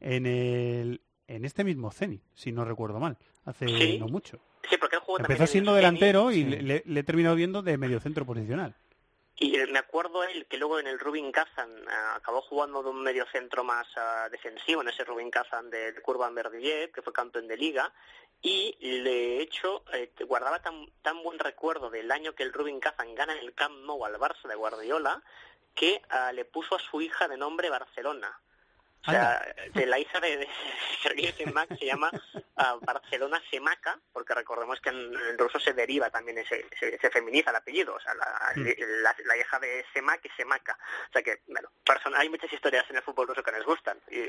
en 0.00 0.26
el 0.26 1.00
en 1.28 1.44
este 1.44 1.64
mismo 1.64 1.90
Zenit, 1.90 2.22
si 2.34 2.52
no 2.52 2.64
recuerdo 2.64 3.00
mal, 3.00 3.16
hace 3.44 3.98
no 3.98 4.06
mucho. 4.08 4.40
Sí, 4.68 4.76
porque 4.76 4.98
Empezó 5.18 5.46
siendo 5.46 5.74
delantero 5.74 6.30
y 6.30 6.44
le, 6.44 6.84
he 6.86 7.02
terminado 7.02 7.34
viendo 7.36 7.62
de 7.62 7.76
medio 7.78 8.00
centro 8.00 8.24
posicional. 8.24 8.74
Y 9.36 9.56
me 9.72 9.78
acuerdo 9.78 10.22
él 10.22 10.46
que 10.46 10.56
luego 10.56 10.78
en 10.78 10.86
el 10.86 11.00
Rubin 11.00 11.32
Kazan 11.32 11.70
eh, 11.70 11.92
acabó 12.14 12.42
jugando 12.42 12.82
de 12.82 12.90
un 12.90 13.02
medio 13.02 13.26
centro 13.32 13.64
más 13.64 13.86
eh, 13.96 14.28
defensivo, 14.30 14.82
en 14.82 14.88
ese 14.88 15.04
Rubin 15.04 15.30
Kazan 15.30 15.68
de 15.68 15.94
Kurban 16.02 16.34
Verdiev, 16.34 16.92
que 16.92 17.02
fue 17.02 17.12
campeón 17.12 17.48
de 17.48 17.56
liga, 17.56 17.92
y 18.40 18.76
de 18.80 19.40
hecho 19.40 19.84
eh, 19.92 20.12
guardaba 20.28 20.60
tan, 20.60 20.86
tan 21.02 21.22
buen 21.22 21.38
recuerdo 21.38 21.90
del 21.90 22.10
año 22.12 22.34
que 22.34 22.42
el 22.42 22.52
Rubin 22.52 22.78
Kazan 22.78 23.14
gana 23.14 23.32
en 23.32 23.40
el 23.40 23.54
Camp 23.54 23.74
Nou 23.84 24.04
al 24.04 24.18
Barça 24.18 24.46
de 24.48 24.54
Guardiola, 24.54 25.22
que 25.74 26.02
le 26.34 26.44
puso 26.44 26.76
a 26.76 26.78
su 26.78 27.00
hija 27.00 27.28
de 27.28 27.38
nombre 27.38 27.70
Barcelona. 27.70 28.41
O 29.06 29.10
sea, 29.10 29.44
de 29.74 29.86
la 29.86 29.98
hija 29.98 30.20
de, 30.20 30.36
de 30.36 30.48
Sergei 31.02 31.32
Semak 31.32 31.76
se 31.76 31.86
llama 31.86 32.10
uh, 32.34 32.84
Barcelona 32.84 33.42
Semaca, 33.50 33.98
porque 34.12 34.32
recordemos 34.32 34.80
que 34.80 34.90
en, 34.90 35.38
ruso 35.38 35.58
se 35.58 35.72
deriva 35.72 36.08
también, 36.10 36.38
ese, 36.38 36.64
se, 36.78 37.10
feminiza 37.10 37.50
el 37.50 37.56
apellido, 37.56 37.94
o 37.94 38.00
sea, 38.00 38.14
la, 38.14 38.52
mm. 38.54 39.26
la, 39.26 39.36
hija 39.36 39.58
de 39.58 39.84
Semak 39.92 40.24
es 40.24 40.32
Semaca. 40.36 40.78
O 41.08 41.12
sea 41.12 41.22
que, 41.22 41.40
bueno, 41.48 41.68
hay 42.16 42.28
muchas 42.28 42.52
historias 42.52 42.84
en 42.90 42.96
el 42.96 43.02
fútbol 43.02 43.26
ruso 43.26 43.42
que 43.42 43.50
nos 43.50 43.66
gustan 43.66 43.98
y 44.08 44.28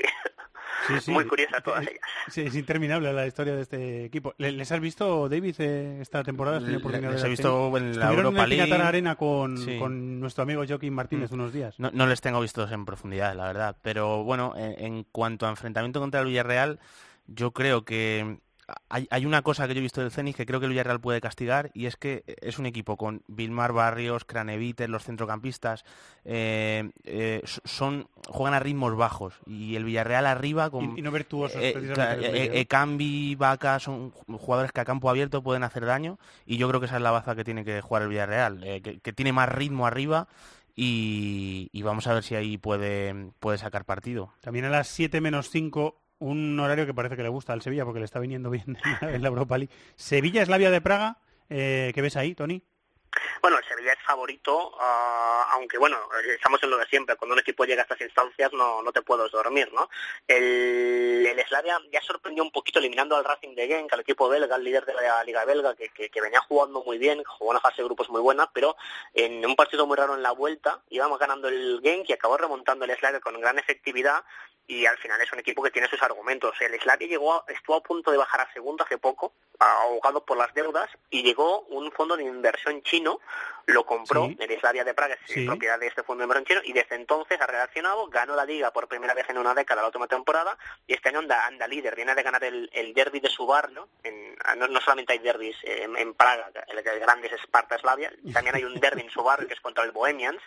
muy 1.10 1.24
curiosas 1.26 1.62
todas 1.62 1.82
ellas. 1.86 2.02
Sí, 2.28 2.42
es 2.42 2.56
interminable 2.56 3.12
la 3.12 3.26
historia 3.28 3.54
de 3.54 3.62
este 3.62 4.04
equipo. 4.06 4.34
¿Les 4.38 4.72
has 4.72 4.80
visto, 4.80 5.28
David, 5.28 5.54
eh, 5.60 5.98
esta 6.00 6.24
temporada? 6.24 6.58
Les 6.58 7.22
he 7.22 7.28
visto 7.28 7.76
en 7.76 7.98
la 7.98 8.12
Europa 8.12 8.46
League. 8.46 8.74
en 8.74 8.80
Arena 8.80 9.14
con, 9.14 9.78
con 9.78 10.18
nuestro 10.18 10.42
amigo 10.42 10.64
Joaquín 10.66 10.94
Martínez 10.94 11.30
mm. 11.30 11.34
unos 11.34 11.52
días. 11.52 11.78
No, 11.78 11.90
no 11.92 12.08
les 12.08 12.20
tengo 12.20 12.40
vistos 12.40 12.72
en 12.72 12.84
profundidad, 12.84 13.36
la 13.36 13.46
verdad, 13.46 13.76
pero 13.82 14.24
bueno 14.24 14.52
en 14.72 15.04
cuanto 15.04 15.46
a 15.46 15.50
enfrentamiento 15.50 16.00
contra 16.00 16.20
el 16.20 16.26
Villarreal, 16.26 16.80
yo 17.26 17.52
creo 17.52 17.84
que 17.84 18.38
hay, 18.88 19.26
una 19.26 19.42
cosa 19.42 19.66
que 19.66 19.74
yo 19.74 19.80
he 19.80 19.82
visto 19.82 20.00
del 20.00 20.10
Zenit 20.10 20.36
que 20.36 20.46
creo 20.46 20.58
que 20.58 20.66
el 20.66 20.70
Villarreal 20.70 21.00
puede 21.00 21.20
castigar 21.20 21.70
y 21.74 21.86
es 21.86 21.96
que 21.96 22.24
es 22.26 22.58
un 22.58 22.66
equipo 22.66 22.96
con 22.96 23.22
Vilmar 23.26 23.72
Barrios, 23.72 24.24
Craneviter, 24.24 24.88
los 24.88 25.04
centrocampistas, 25.04 25.84
eh, 26.24 26.90
eh, 27.04 27.42
son 27.44 28.08
juegan 28.28 28.54
a 28.54 28.60
ritmos 28.60 28.96
bajos 28.96 29.34
y 29.46 29.76
el 29.76 29.84
Villarreal 29.84 30.26
arriba 30.26 30.70
con 30.70 30.96
y, 30.96 31.02
no 31.02 31.10
virtuosos. 31.12 31.60
Eh, 31.60 32.66
Cambi, 32.68 33.34
Vaca 33.34 33.78
son 33.80 34.10
jugadores 34.10 34.72
que 34.72 34.80
a 34.80 34.84
campo 34.84 35.10
abierto 35.10 35.42
pueden 35.42 35.62
hacer 35.62 35.84
daño 35.84 36.18
y 36.46 36.56
yo 36.56 36.68
creo 36.68 36.80
que 36.80 36.86
esa 36.86 36.96
es 36.96 37.02
la 37.02 37.10
baza 37.10 37.34
que 37.34 37.44
tiene 37.44 37.64
que 37.64 37.80
jugar 37.80 38.04
el 38.04 38.08
Villarreal, 38.08 38.60
que, 38.82 39.12
tiene 39.12 39.32
más 39.32 39.48
ritmo 39.48 39.86
arriba 39.86 40.26
y, 40.76 41.82
vamos 41.82 42.06
a 42.06 42.14
ver 42.14 42.22
si 42.22 42.34
ahí 42.34 42.58
puede, 42.58 43.30
puede 43.38 43.58
sacar 43.58 43.84
partido. 43.84 44.32
También 44.40 44.64
a 44.64 44.70
las 44.70 44.88
7 44.88 45.20
menos 45.20 45.50
5, 45.50 46.00
un 46.18 46.58
horario 46.58 46.86
que 46.86 46.94
parece 46.94 47.16
que 47.16 47.22
le 47.22 47.28
gusta 47.28 47.52
al 47.52 47.62
Sevilla 47.62 47.84
porque 47.84 48.00
le 48.00 48.06
está 48.06 48.18
viniendo 48.18 48.50
bien 48.50 48.78
en 49.00 49.22
la 49.22 49.28
Europa 49.28 49.58
League. 49.58 49.72
Sevilla 49.96 50.42
es 50.42 50.48
la 50.48 50.58
vía 50.58 50.70
de 50.70 50.80
Praga. 50.80 51.18
Eh, 51.48 51.92
¿Qué 51.94 52.02
ves 52.02 52.16
ahí, 52.16 52.34
Tony? 52.34 52.62
Bueno, 53.40 53.58
el 53.58 53.64
Sevilla 53.64 53.92
es 53.92 54.02
favorito, 54.02 54.76
ah, 54.80 55.48
aunque 55.52 55.78
bueno, 55.78 55.98
estamos 56.34 56.62
en 56.62 56.70
lo 56.70 56.78
de 56.78 56.86
siempre, 56.86 57.16
cuando 57.16 57.34
un 57.34 57.40
equipo 57.40 57.64
llega 57.64 57.82
a 57.82 57.84
estas 57.84 58.00
instancias 58.00 58.52
no, 58.52 58.82
no 58.82 58.92
te 58.92 59.02
puedes 59.02 59.30
dormir, 59.30 59.70
¿no? 59.72 59.88
El, 60.26 61.26
el 61.26 61.46
Slavia 61.46 61.78
ya 61.92 62.00
sorprendió 62.00 62.42
un 62.42 62.50
poquito 62.50 62.78
eliminando 62.78 63.16
al 63.16 63.24
Racing 63.24 63.54
de 63.54 63.66
Genk, 63.66 63.92
al 63.92 64.00
equipo 64.00 64.28
belga, 64.28 64.56
el 64.56 64.64
líder 64.64 64.84
de 64.84 64.94
la 64.94 65.22
Liga 65.24 65.44
Belga, 65.44 65.74
que, 65.74 65.88
que, 65.88 66.20
venía 66.20 66.40
jugando 66.40 66.82
muy 66.82 66.98
bien, 66.98 67.22
jugó 67.24 67.50
una 67.50 67.60
fase 67.60 67.82
de 67.82 67.84
grupos 67.84 68.08
muy 68.08 68.20
buena, 68.20 68.50
pero 68.52 68.76
en 69.12 69.44
un 69.44 69.56
partido 69.56 69.86
muy 69.86 69.96
raro 69.96 70.14
en 70.14 70.22
la 70.22 70.32
vuelta 70.32 70.80
íbamos 70.88 71.18
ganando 71.18 71.48
el 71.48 71.80
Genk 71.82 72.08
y 72.08 72.12
acabó 72.14 72.36
remontando 72.36 72.84
el 72.84 72.96
Slavia 72.96 73.20
con 73.20 73.38
gran 73.40 73.58
efectividad 73.58 74.24
y 74.66 74.86
al 74.86 74.96
final 74.98 75.20
es 75.20 75.32
un 75.32 75.38
equipo 75.38 75.62
que 75.62 75.70
tiene 75.70 75.88
sus 75.88 76.02
argumentos. 76.02 76.54
El 76.60 76.78
Slavia 76.80 77.06
llegó, 77.08 77.44
estuvo 77.48 77.76
a 77.76 77.82
punto 77.82 78.10
de 78.10 78.16
bajar 78.16 78.40
a 78.40 78.52
segundo 78.52 78.84
hace 78.84 78.98
poco, 78.98 79.32
ahogado 79.58 80.24
por 80.24 80.36
las 80.36 80.52
deudas, 80.54 80.90
y 81.10 81.22
llegó 81.22 81.60
un 81.68 81.92
fondo 81.92 82.16
de 82.16 82.24
inversión 82.24 82.82
chino, 82.82 83.20
lo 83.66 83.86
compró, 83.86 84.28
el 84.38 84.60
Slavia 84.60 84.84
de 84.84 84.94
Praga 84.94 85.16
es 85.26 85.46
propiedad 85.46 85.78
de 85.78 85.86
este 85.86 86.02
fondo 86.02 86.22
de 86.22 86.24
inversión 86.24 86.44
chino, 86.46 86.60
y 86.64 86.72
desde 86.72 86.96
entonces 86.96 87.40
ha 87.40 87.46
reaccionado, 87.46 88.06
ganó 88.08 88.34
la 88.34 88.44
liga 88.44 88.72
por 88.72 88.88
primera 88.88 89.14
vez 89.14 89.28
en 89.28 89.38
una 89.38 89.54
década 89.54 89.82
la 89.82 89.88
última 89.88 90.06
temporada, 90.06 90.56
y 90.86 90.94
este 90.94 91.10
año 91.10 91.20
anda, 91.20 91.46
anda 91.46 91.68
líder, 91.68 91.94
viene 91.94 92.14
de 92.14 92.22
ganar 92.22 92.42
el, 92.44 92.68
el 92.72 92.92
derby 92.94 93.20
de 93.20 93.28
su 93.28 93.46
barrio, 93.46 93.88
en, 94.02 94.36
ah, 94.44 94.54
no, 94.54 94.80
solamente 94.80 95.12
hay 95.12 95.18
derbis 95.20 95.56
en, 95.62 96.14
Praga, 96.14 96.50
el, 96.68 96.78
el 96.78 97.00
grande 97.00 97.28
es 97.28 97.40
Sparta 97.42 97.78
Slavia, 97.78 98.12
también 98.32 98.56
hay 98.56 98.64
un 98.64 98.74
derby 98.80 99.02
en 99.02 99.10
su 99.10 99.22
barrio 99.22 99.48
que 99.48 99.54
es 99.54 99.60
contra 99.60 99.84
el 99.84 99.92
Bohemians, 99.92 100.40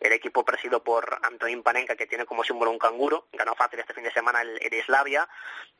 el 0.00 0.12
equipo 0.12 0.44
presidido 0.44 0.82
por 0.82 1.18
Antonín 1.22 1.62
Panenka, 1.62 1.96
que 1.96 2.06
tiene 2.06 2.26
como 2.26 2.44
símbolo 2.44 2.70
un 2.70 2.78
canguro, 2.78 3.26
ganó 3.32 3.54
fácil 3.64 3.80
este 3.80 3.94
fin 3.94 4.04
de 4.04 4.12
semana 4.12 4.42
el, 4.42 4.58
el 4.60 4.72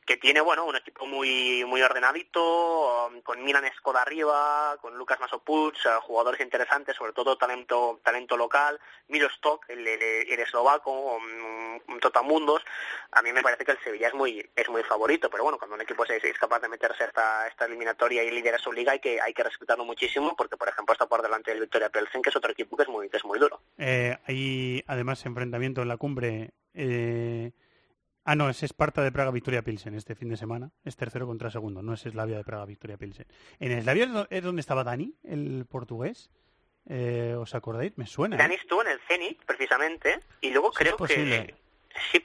que 0.05 0.17
tiene 0.17 0.39
bueno 0.39 0.65
un 0.65 0.75
equipo 0.75 1.07
muy 1.07 1.65
muy 1.65 1.81
ordenadito, 1.81 3.11
con 3.23 3.43
Milan 3.43 3.65
Skoda 3.75 4.03
arriba, 4.03 4.77
con 4.79 4.95
Lucas 4.97 5.19
Masopuc, 5.19 5.75
uh, 5.85 6.01
jugadores 6.01 6.41
interesantes, 6.41 6.95
sobre 6.95 7.13
todo 7.13 7.37
talento 7.37 7.99
talento 8.03 8.37
local, 8.37 8.79
Miro 9.07 9.27
Stock, 9.27 9.65
el, 9.67 9.87
el, 9.87 10.39
eslovaco, 10.39 10.91
um, 10.91 11.79
un, 11.87 11.99
totamundos. 11.99 12.63
A 13.11 13.23
mí 13.23 13.33
me 13.33 13.41
parece 13.41 13.65
que 13.65 13.71
el 13.71 13.79
Sevilla 13.83 14.09
es 14.09 14.13
muy 14.13 14.47
es 14.55 14.69
muy 14.69 14.83
favorito, 14.83 15.29
pero 15.29 15.43
bueno, 15.43 15.57
cuando 15.57 15.75
un 15.75 15.81
equipo 15.81 16.05
es, 16.05 16.37
capaz 16.37 16.59
de 16.59 16.69
meterse 16.69 17.05
esta, 17.05 17.47
esta 17.47 17.65
eliminatoria 17.65 18.23
y 18.23 18.29
lidera 18.29 18.59
su 18.59 18.71
liga 18.71 18.91
hay 18.91 18.99
que 18.99 19.19
hay 19.19 19.33
que 19.33 19.43
respetarlo 19.43 19.85
muchísimo 19.85 20.35
porque 20.35 20.55
por 20.55 20.69
ejemplo 20.69 20.93
está 20.93 21.07
por 21.07 21.23
delante 21.23 21.49
del 21.49 21.61
Victoria 21.61 21.89
Pelsen, 21.89 22.21
que 22.21 22.29
es 22.29 22.35
otro 22.35 22.51
equipo 22.51 22.77
que 22.77 22.83
es 22.83 22.89
muy 22.89 23.09
que 23.09 23.17
es 23.17 23.25
muy 23.25 23.39
duro. 23.39 23.59
Eh, 23.79 24.15
hay 24.27 24.83
además 24.85 25.25
enfrentamiento 25.25 25.81
en 25.81 25.87
la 25.87 25.97
cumbre 25.97 26.51
eh, 26.75 27.51
Ah, 28.27 28.35
no, 28.35 28.49
es 28.49 28.63
Esparta 28.63 29.03
de 29.03 29.11
Praga 29.11 29.29
Victoria 29.29 29.61
Pilsen 29.61 29.93
este 29.93 30.15
fin 30.15 30.29
de 30.29 30.35
semana. 30.35 30.71
Es 30.83 30.95
tercero 30.95 31.27
contra 31.27 31.51
segundo, 31.51 31.83
no 31.83 31.93
es 31.93 32.07
Eslavia 32.07 32.37
de 32.37 32.43
Praga 32.43 32.65
Victoria 32.65 32.97
Pilsen. 32.97 33.27
¿En 33.59 33.71
Eslavia 33.71 34.27
es 34.31 34.43
donde 34.43 34.61
estaba 34.61 34.83
Dani, 34.83 35.13
el 35.23 35.65
portugués? 35.69 36.31
Eh, 36.87 37.35
¿Os 37.37 37.53
acordáis? 37.53 37.95
Me 37.97 38.07
suena. 38.07 38.35
Dani 38.35 38.55
¿eh? 38.55 38.57
estuvo 38.59 38.81
en 38.81 38.89
el 38.89 38.99
Zenit, 39.07 39.43
precisamente, 39.45 40.19
y 40.41 40.49
luego 40.49 40.71
creo 40.71 40.97
que... 40.97 41.55
Sí, 42.11 42.23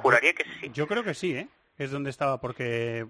juraría 0.00 0.32
que 0.32 0.44
sí. 0.44 0.70
Yo 0.72 0.86
creo 0.86 1.02
que 1.02 1.12
sí, 1.12 1.34
¿eh? 1.34 1.48
Es 1.76 1.90
donde 1.90 2.10
estaba, 2.10 2.40
porque 2.40 3.06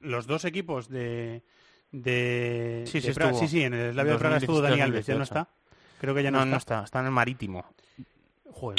los 0.00 0.28
dos 0.28 0.44
equipos 0.44 0.88
de... 0.88 1.42
de 1.90 2.84
sí, 2.86 3.00
sí, 3.00 3.12
sí, 3.12 3.48
sí, 3.48 3.64
en 3.64 3.74
el 3.74 3.90
Eslavia 3.90 4.12
de 4.12 4.18
Praga 4.20 4.36
estuvo 4.36 4.60
Dani 4.60 4.80
Alves, 4.80 5.06
¿ya 5.06 5.16
no 5.16 5.24
está? 5.24 5.48
Creo 6.00 6.14
que 6.14 6.22
ya 6.22 6.30
no, 6.30 6.38
no 6.38 6.44
está. 6.44 6.50
No 6.50 6.58
está, 6.58 6.84
está 6.84 7.00
en 7.00 7.06
el 7.06 7.12
Marítimo. 7.12 7.66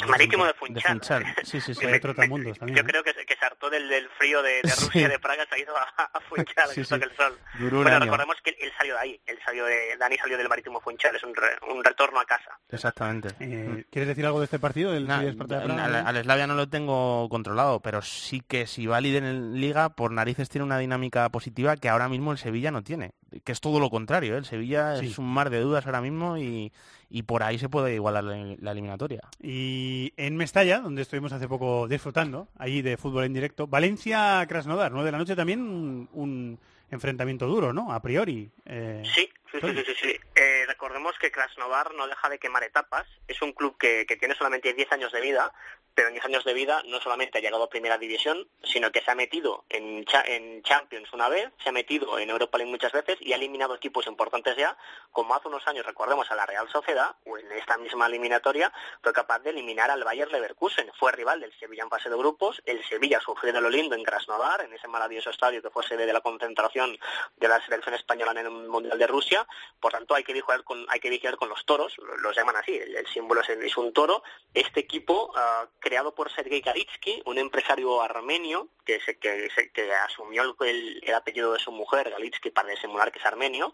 Marítimo 0.08 0.44
de 0.44 0.54
Funchal. 0.54 1.00
Sí, 1.44 1.60
sí, 1.60 1.74
sí. 1.74 1.86
Hay 1.86 2.00
también. 2.00 2.54
Yo 2.74 2.84
creo 2.84 3.02
que, 3.02 3.12
que 3.12 3.36
se 3.36 3.44
hartó 3.44 3.70
del, 3.70 3.88
del 3.88 4.08
frío 4.10 4.42
de, 4.42 4.62
de 4.62 4.62
Rusia, 4.80 5.06
y 5.06 5.08
de 5.08 5.18
Praga, 5.18 5.44
se 5.48 5.54
ha 5.54 5.58
ido 5.58 5.76
a, 5.76 5.82
a 5.82 6.20
Funchal, 6.20 6.68
sí, 6.70 6.84
sí. 6.84 6.94
el 6.94 7.16
sol. 7.16 7.38
Duró 7.58 7.82
bueno, 7.82 8.00
recordemos 8.00 8.36
que 8.42 8.50
él 8.50 8.72
salió 8.76 8.94
de 8.94 9.00
ahí, 9.00 9.20
él 9.26 9.38
salió 9.44 9.64
de, 9.64 9.96
Dani 9.98 10.16
salió 10.16 10.36
del 10.36 10.48
Marítimo 10.48 10.80
Funchal, 10.80 11.14
es 11.16 11.22
un, 11.22 11.34
re, 11.34 11.56
un 11.72 11.84
retorno 11.84 12.20
a 12.20 12.24
casa. 12.24 12.58
Exactamente. 12.68 13.28
Eh, 13.40 13.84
¿Quieres 13.90 14.08
decir 14.08 14.26
algo 14.26 14.40
de 14.40 14.44
este 14.46 14.58
partido, 14.58 14.92
del 14.92 15.06
nah, 15.06 15.20
de 15.20 15.34
Praga? 15.34 15.62
Al, 15.62 15.94
al 15.94 16.22
Slavia 16.22 16.46
no 16.46 16.54
lo 16.54 16.68
tengo 16.68 17.28
controlado, 17.28 17.80
pero 17.80 18.02
sí 18.02 18.40
que 18.40 18.66
si 18.66 18.86
va 18.86 19.00
líder 19.00 19.24
en 19.24 19.60
Liga, 19.60 19.90
por 19.90 20.12
narices 20.12 20.48
tiene 20.48 20.64
una 20.64 20.78
dinámica 20.78 21.28
positiva 21.30 21.76
que 21.76 21.88
ahora 21.88 22.08
mismo 22.08 22.32
el 22.32 22.38
Sevilla 22.38 22.70
no 22.70 22.82
tiene, 22.82 23.12
que 23.44 23.52
es 23.52 23.60
todo 23.60 23.80
lo 23.80 23.90
contrario, 23.90 24.34
¿eh? 24.34 24.38
el 24.38 24.44
Sevilla 24.44 24.96
es 24.96 25.18
un 25.18 25.32
mar 25.32 25.50
de 25.50 25.60
dudas 25.60 25.86
ahora 25.86 26.00
mismo 26.00 26.38
y 26.38 26.72
y 27.10 27.22
por 27.22 27.42
ahí 27.42 27.58
se 27.58 27.68
puede 27.68 27.94
igualar 27.94 28.24
la, 28.24 28.72
eliminatoria. 28.72 29.22
Y 29.42 30.12
en 30.16 30.36
Mestalla, 30.36 30.80
donde 30.80 31.02
estuvimos 31.02 31.32
hace 31.32 31.48
poco 31.48 31.88
disfrutando, 31.88 32.48
ahí 32.58 32.82
de 32.82 32.96
fútbol 32.96 33.24
en 33.24 33.32
directo, 33.32 33.66
Valencia-Krasnodar, 33.66 34.92
9 34.92 35.06
de 35.06 35.12
la 35.12 35.18
noche 35.18 35.36
también 35.36 36.08
un, 36.12 36.58
enfrentamiento 36.90 37.46
duro, 37.46 37.72
¿no? 37.72 37.92
A 37.92 38.00
priori. 38.00 38.50
Eh... 38.64 39.02
Sí, 39.14 39.28
Sí, 39.50 39.58
sí, 39.60 39.68
sí, 39.74 39.84
sí. 39.86 39.94
sí. 39.94 40.20
Eh, 40.34 40.64
recordemos 40.66 41.18
que 41.18 41.30
Krasnodar 41.30 41.94
no 41.94 42.06
deja 42.06 42.28
de 42.28 42.38
quemar 42.38 42.62
etapas. 42.64 43.06
Es 43.26 43.40
un 43.42 43.52
club 43.52 43.76
que, 43.78 44.04
que 44.06 44.16
tiene 44.16 44.34
solamente 44.34 44.74
10 44.74 44.92
años 44.92 45.10
de 45.12 45.20
vida, 45.22 45.52
pero 45.94 46.08
en 46.08 46.14
10 46.14 46.26
años 46.26 46.44
de 46.44 46.52
vida 46.52 46.82
no 46.86 47.00
solamente 47.00 47.38
ha 47.38 47.40
llegado 47.40 47.64
a 47.64 47.68
Primera 47.70 47.96
División, 47.98 48.46
sino 48.62 48.92
que 48.92 49.00
se 49.00 49.10
ha 49.10 49.14
metido 49.14 49.64
en, 49.70 50.04
cha- 50.04 50.22
en 50.26 50.62
Champions 50.62 51.12
una 51.14 51.28
vez, 51.28 51.48
se 51.62 51.70
ha 51.70 51.72
metido 51.72 52.18
en 52.18 52.28
Europa 52.30 52.58
League 52.58 52.70
muchas 52.70 52.92
veces 52.92 53.16
y 53.20 53.32
ha 53.32 53.36
eliminado 53.36 53.74
equipos 53.74 54.06
importantes 54.06 54.54
ya, 54.56 54.76
como 55.10 55.34
hace 55.34 55.48
unos 55.48 55.66
años, 55.66 55.86
recordemos, 55.86 56.30
a 56.30 56.34
la 56.36 56.44
Real 56.46 56.68
Sociedad, 56.68 57.16
o 57.24 57.38
en 57.38 57.50
esta 57.52 57.78
misma 57.78 58.06
eliminatoria, 58.06 58.70
fue 59.02 59.12
capaz 59.14 59.38
de 59.40 59.50
eliminar 59.50 59.90
al 59.90 60.04
Bayer 60.04 60.30
Leverkusen. 60.30 60.92
Fue 60.98 61.10
rival 61.12 61.40
del 61.40 61.58
Sevilla 61.58 61.84
en 61.84 61.90
fase 61.90 62.10
de 62.10 62.16
grupos. 62.16 62.62
El 62.66 62.84
Sevilla 62.84 63.18
sufrió 63.20 63.52
de 63.52 63.60
lo 63.62 63.70
lindo 63.70 63.94
en 63.96 64.04
Krasnodar, 64.04 64.60
en 64.60 64.72
ese 64.74 64.86
maravilloso 64.88 65.30
estadio 65.30 65.62
que 65.62 65.70
fue 65.70 65.82
sede 65.84 66.04
de 66.06 66.12
la 66.12 66.20
concentración 66.20 66.96
de 67.36 67.48
la 67.48 67.60
selección 67.64 67.94
española 67.94 68.32
en 68.32 68.38
el 68.38 68.50
Mundial 68.50 68.98
de 68.98 69.06
Rusia. 69.06 69.37
Por 69.80 69.92
tanto, 69.92 70.14
hay 70.14 70.24
que 70.24 70.32
vigilar 70.32 70.64
con, 70.64 70.86
hay 70.88 71.00
que 71.00 71.10
vigilar 71.10 71.36
con 71.36 71.48
los 71.48 71.64
toros, 71.64 71.94
los 72.22 72.34
llaman 72.36 72.56
así, 72.56 72.76
el, 72.76 73.06
símbolo 73.06 73.42
es, 73.42 73.76
un 73.76 73.92
toro. 73.92 74.22
Este 74.54 74.80
equipo, 74.80 75.30
ah, 75.36 75.68
creado 75.78 76.14
por 76.14 76.32
Sergei 76.32 76.60
Galitsky, 76.60 77.22
un 77.26 77.38
empresario 77.38 78.00
armenio 78.02 78.68
que, 78.84 79.00
se, 79.00 79.18
que, 79.18 79.48
que 79.72 79.92
asumió 79.92 80.42
el, 80.42 80.54
el- 80.68 81.00
el 81.02 81.14
apellido 81.14 81.52
de 81.52 81.58
su 81.60 81.70
mujer, 81.72 82.10
Galitsky, 82.10 82.50
para 82.50 82.68
disimular 82.70 83.12
que 83.12 83.18
es 83.18 83.26
armenio, 83.26 83.72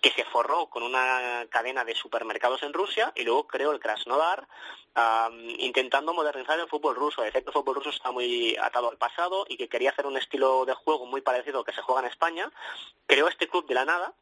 que 0.00 0.10
se 0.10 0.24
forró 0.24 0.66
con 0.68 0.82
una 0.82 1.46
cadena 1.48 1.84
de 1.84 1.94
supermercados 1.94 2.64
en 2.64 2.72
Rusia 2.72 3.12
y 3.14 3.22
luego 3.22 3.46
creó 3.46 3.70
el 3.70 3.78
Krasnodar 3.78 4.48
am, 4.94 5.48
intentando 5.60 6.12
modernizar 6.12 6.58
el 6.58 6.66
fútbol 6.68 6.96
ruso. 6.96 7.22
Decía 7.22 7.40
que 7.40 7.46
el 7.46 7.52
fútbol 7.52 7.76
ruso 7.76 7.90
está 7.90 8.10
muy 8.10 8.56
atado 8.56 8.90
al 8.90 8.98
pasado 8.98 9.46
y 9.48 9.56
que 9.56 9.68
quería 9.68 9.90
hacer 9.90 10.06
un 10.06 10.16
estilo 10.16 10.64
de 10.64 10.74
juego 10.74 11.06
muy 11.06 11.20
parecido 11.20 11.60
al 11.60 11.64
que 11.64 11.72
se 11.72 11.82
juega 11.82 12.00
en 12.00 12.08
España. 12.08 12.50
Creó 13.06 13.28
este 13.28 13.46
club 13.48 13.64
de 13.68 13.74
la 13.74 13.84
nada 13.84 14.12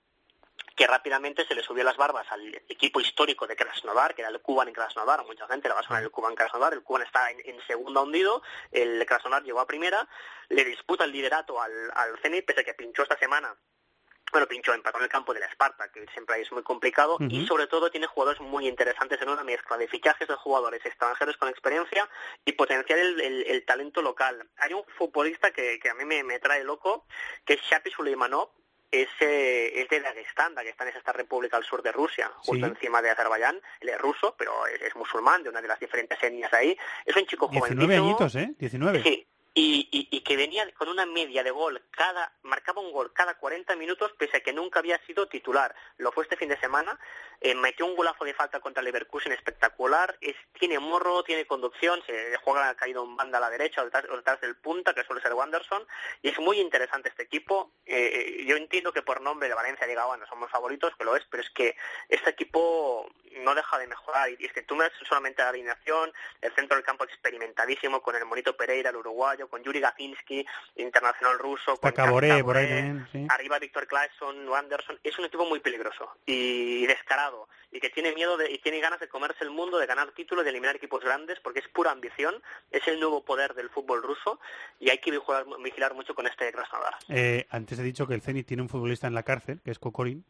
que 0.76 0.86
rápidamente 0.86 1.46
se 1.46 1.54
le 1.54 1.62
subió 1.62 1.84
las 1.84 1.96
barbas 1.96 2.26
al 2.30 2.54
equipo 2.68 3.00
histórico 3.00 3.46
de 3.46 3.56
Krasnodar, 3.56 4.14
que 4.14 4.22
era 4.22 4.30
el 4.30 4.40
Kuban 4.40 4.68
en 4.68 4.74
Krasnodar, 4.74 5.24
mucha 5.26 5.46
gente 5.46 5.68
le 5.68 5.74
va 5.74 5.80
a 5.80 5.84
sonar 5.84 6.02
el 6.02 6.10
Kuban 6.10 6.34
Krasnodar, 6.34 6.72
el 6.72 6.82
Kuban 6.82 7.02
está 7.02 7.30
en, 7.30 7.40
en 7.44 7.60
segunda 7.66 8.00
hundido, 8.00 8.42
el 8.72 9.04
Krasnodar 9.06 9.42
llegó 9.42 9.60
a 9.60 9.66
primera, 9.66 10.08
le 10.48 10.64
disputa 10.64 11.04
el 11.04 11.12
liderato 11.12 11.60
al, 11.60 11.72
al 11.94 12.18
Zenit, 12.20 12.46
pese 12.46 12.60
a 12.60 12.64
que 12.64 12.74
pinchó 12.74 13.02
esta 13.02 13.18
semana 13.18 13.54
bueno, 14.32 14.46
pinchó, 14.46 14.72
empató 14.72 14.98
en 14.98 15.04
el 15.04 15.10
campo 15.10 15.34
del 15.34 15.42
Esparta, 15.42 15.90
que 15.90 16.06
siempre 16.12 16.40
es 16.40 16.52
muy 16.52 16.62
complicado, 16.62 17.16
y 17.28 17.44
sobre 17.48 17.66
todo 17.66 17.90
tiene 17.90 18.06
jugadores 18.06 18.40
muy 18.40 18.68
interesantes 18.68 19.20
en 19.20 19.28
una 19.28 19.42
mezcla 19.42 19.76
de 19.76 19.88
fichajes 19.88 20.28
de 20.28 20.36
jugadores 20.36 20.86
extranjeros 20.86 21.36
con 21.36 21.48
experiencia 21.48 22.08
y 22.44 22.52
potenciar 22.52 23.00
el, 23.00 23.20
el- 23.20 23.44
el 23.48 23.64
talento 23.64 24.02
local. 24.02 24.48
Hay 24.58 24.72
un 24.72 24.84
futbolista 24.96 25.50
que, 25.50 25.80
que 25.80 25.90
a 25.90 25.94
mí 25.94 26.04
me, 26.04 26.22
me 26.22 26.38
trae 26.38 26.62
loco, 26.62 27.06
que 27.44 27.54
es 27.54 27.60
Shapi 27.62 27.90
Suleimanov, 27.90 28.50
es, 28.90 29.08
eh, 29.20 29.80
es 29.82 29.88
de 29.88 30.00
Dagestán, 30.00 30.54
Dagestán 30.54 30.88
es 30.88 30.96
esta 30.96 31.12
república 31.12 31.56
al 31.56 31.64
sur 31.64 31.82
de 31.82 31.92
Rusia, 31.92 32.30
justo 32.38 32.66
Sí. 32.66 32.72
encima 32.72 33.00
de 33.02 33.10
Azerbaiyán, 33.10 33.60
él 33.80 33.88
es 33.88 33.98
ruso, 33.98 34.34
pero 34.36 34.66
es, 34.66 34.82
es 34.82 34.96
musulmán, 34.96 35.42
de 35.42 35.48
una 35.50 35.62
de 35.62 35.68
las 35.68 35.78
diferentes 35.78 36.20
etnias 36.22 36.52
ahí, 36.52 36.76
es 37.04 37.14
un 37.16 37.24
chico 37.26 37.48
19 37.48 37.76
jovencito, 37.76 38.04
añitos, 38.24 38.34
¿eh? 38.36 38.54
19. 38.58 39.02
Sí, 39.02 39.26
y, 39.54 39.88
y, 39.90 40.16
y 40.16 40.20
que 40.20 40.36
venía 40.36 40.70
con 40.74 40.88
una 40.88 41.06
media 41.06 41.42
de 41.42 41.50
gol 41.50 41.82
cada, 41.90 42.32
marcaba 42.42 42.80
un 42.80 42.92
gol 42.92 43.12
cada 43.12 43.34
40 43.34 43.74
minutos, 43.76 44.12
pese 44.18 44.38
a 44.38 44.40
que 44.40 44.52
nunca 44.52 44.78
había 44.78 44.98
sido 45.06 45.28
titular. 45.28 45.74
Lo 45.96 46.12
fue 46.12 46.24
este 46.24 46.36
fin 46.36 46.48
de 46.48 46.60
semana, 46.60 46.98
eh, 47.40 47.54
metió 47.54 47.86
un 47.86 47.96
golazo 47.96 48.24
de 48.24 48.34
falta 48.34 48.60
contra 48.60 48.80
el 48.80 48.84
Leverkusen 48.86 49.32
espectacular, 49.32 50.16
es, 50.20 50.36
tiene 50.58 50.78
morro, 50.78 51.22
tiene 51.24 51.46
conducción, 51.46 52.02
se 52.06 52.36
juega 52.44 52.74
caído 52.74 53.04
en 53.04 53.16
banda 53.16 53.38
a 53.38 53.40
la 53.40 53.50
derecha 53.50 53.82
o 53.82 53.84
detrás, 53.84 54.04
o 54.10 54.16
detrás 54.16 54.40
del 54.40 54.56
punta, 54.56 54.94
que 54.94 55.04
suele 55.04 55.22
ser 55.22 55.34
Wanderson, 55.34 55.86
y 56.22 56.28
es 56.28 56.38
muy 56.38 56.60
interesante 56.60 57.08
este 57.08 57.22
equipo. 57.22 57.72
Eh, 57.86 58.40
eh, 58.40 58.44
yo 58.46 58.56
entiendo 58.56 58.92
que 58.92 59.02
por 59.02 59.20
nombre 59.20 59.48
de 59.48 59.54
Valencia 59.54 59.86
llega, 59.86 60.06
bueno, 60.06 60.26
somos 60.26 60.50
favoritos, 60.50 60.94
que 60.96 61.04
lo 61.04 61.16
es, 61.16 61.24
pero 61.30 61.42
es 61.42 61.50
que 61.50 61.76
este 62.08 62.30
equipo 62.30 63.10
no 63.38 63.54
deja 63.54 63.78
de 63.78 63.86
mejorar. 63.86 64.30
Y 64.38 64.44
es 64.44 64.52
que 64.52 64.62
tú 64.62 64.76
me 64.76 64.84
das 64.84 64.92
solamente 65.08 65.42
la 65.42 65.48
alineación, 65.48 66.12
el 66.40 66.54
centro 66.54 66.76
del 66.76 66.84
campo 66.84 67.04
experimentadísimo 67.04 68.02
con 68.02 68.16
el 68.16 68.24
Monito 68.24 68.56
Pereira, 68.56 68.90
el 68.90 68.96
uruguayo, 68.96 69.39
con 69.48 69.62
Yuri 69.62 69.80
Gazinski, 69.80 70.44
internacional 70.76 71.38
ruso, 71.38 71.76
con 71.76 71.92
Caboré 71.92 72.42
por 72.42 72.56
ahí 72.56 72.66
Caboré, 72.66 72.68
también, 72.68 73.08
sí. 73.12 73.26
arriba 73.30 73.58
Víctor 73.58 73.86
Claesson, 73.86 74.52
Anderson, 74.54 74.98
es 75.02 75.18
un 75.18 75.24
equipo 75.24 75.46
muy 75.46 75.60
peligroso 75.60 76.16
y 76.26 76.86
descarado 76.86 77.48
y 77.72 77.80
que 77.80 77.90
tiene 77.90 78.12
miedo 78.14 78.36
de, 78.36 78.50
y 78.50 78.58
tiene 78.58 78.80
ganas 78.80 79.00
de 79.00 79.08
comerse 79.08 79.44
el 79.44 79.50
mundo, 79.50 79.78
de 79.78 79.86
ganar 79.86 80.10
títulos, 80.12 80.44
de 80.44 80.50
eliminar 80.50 80.76
equipos 80.76 81.02
grandes 81.02 81.38
porque 81.40 81.60
es 81.60 81.68
pura 81.68 81.90
ambición, 81.90 82.42
es 82.70 82.86
el 82.88 82.98
nuevo 82.98 83.24
poder 83.24 83.54
del 83.54 83.70
fútbol 83.70 84.02
ruso 84.02 84.40
y 84.78 84.90
hay 84.90 84.98
que 84.98 85.10
vigilar, 85.10 85.46
vigilar 85.62 85.94
mucho 85.94 86.14
con 86.14 86.26
este 86.26 86.50
Krasnodar. 86.52 86.94
Eh, 87.08 87.46
antes 87.50 87.78
he 87.78 87.82
dicho 87.82 88.06
que 88.06 88.14
el 88.14 88.22
Zenit 88.22 88.46
tiene 88.46 88.62
un 88.62 88.68
futbolista 88.68 89.06
en 89.06 89.14
la 89.14 89.22
cárcel, 89.22 89.60
que 89.62 89.70
es 89.70 89.78
Kokorin. 89.78 90.24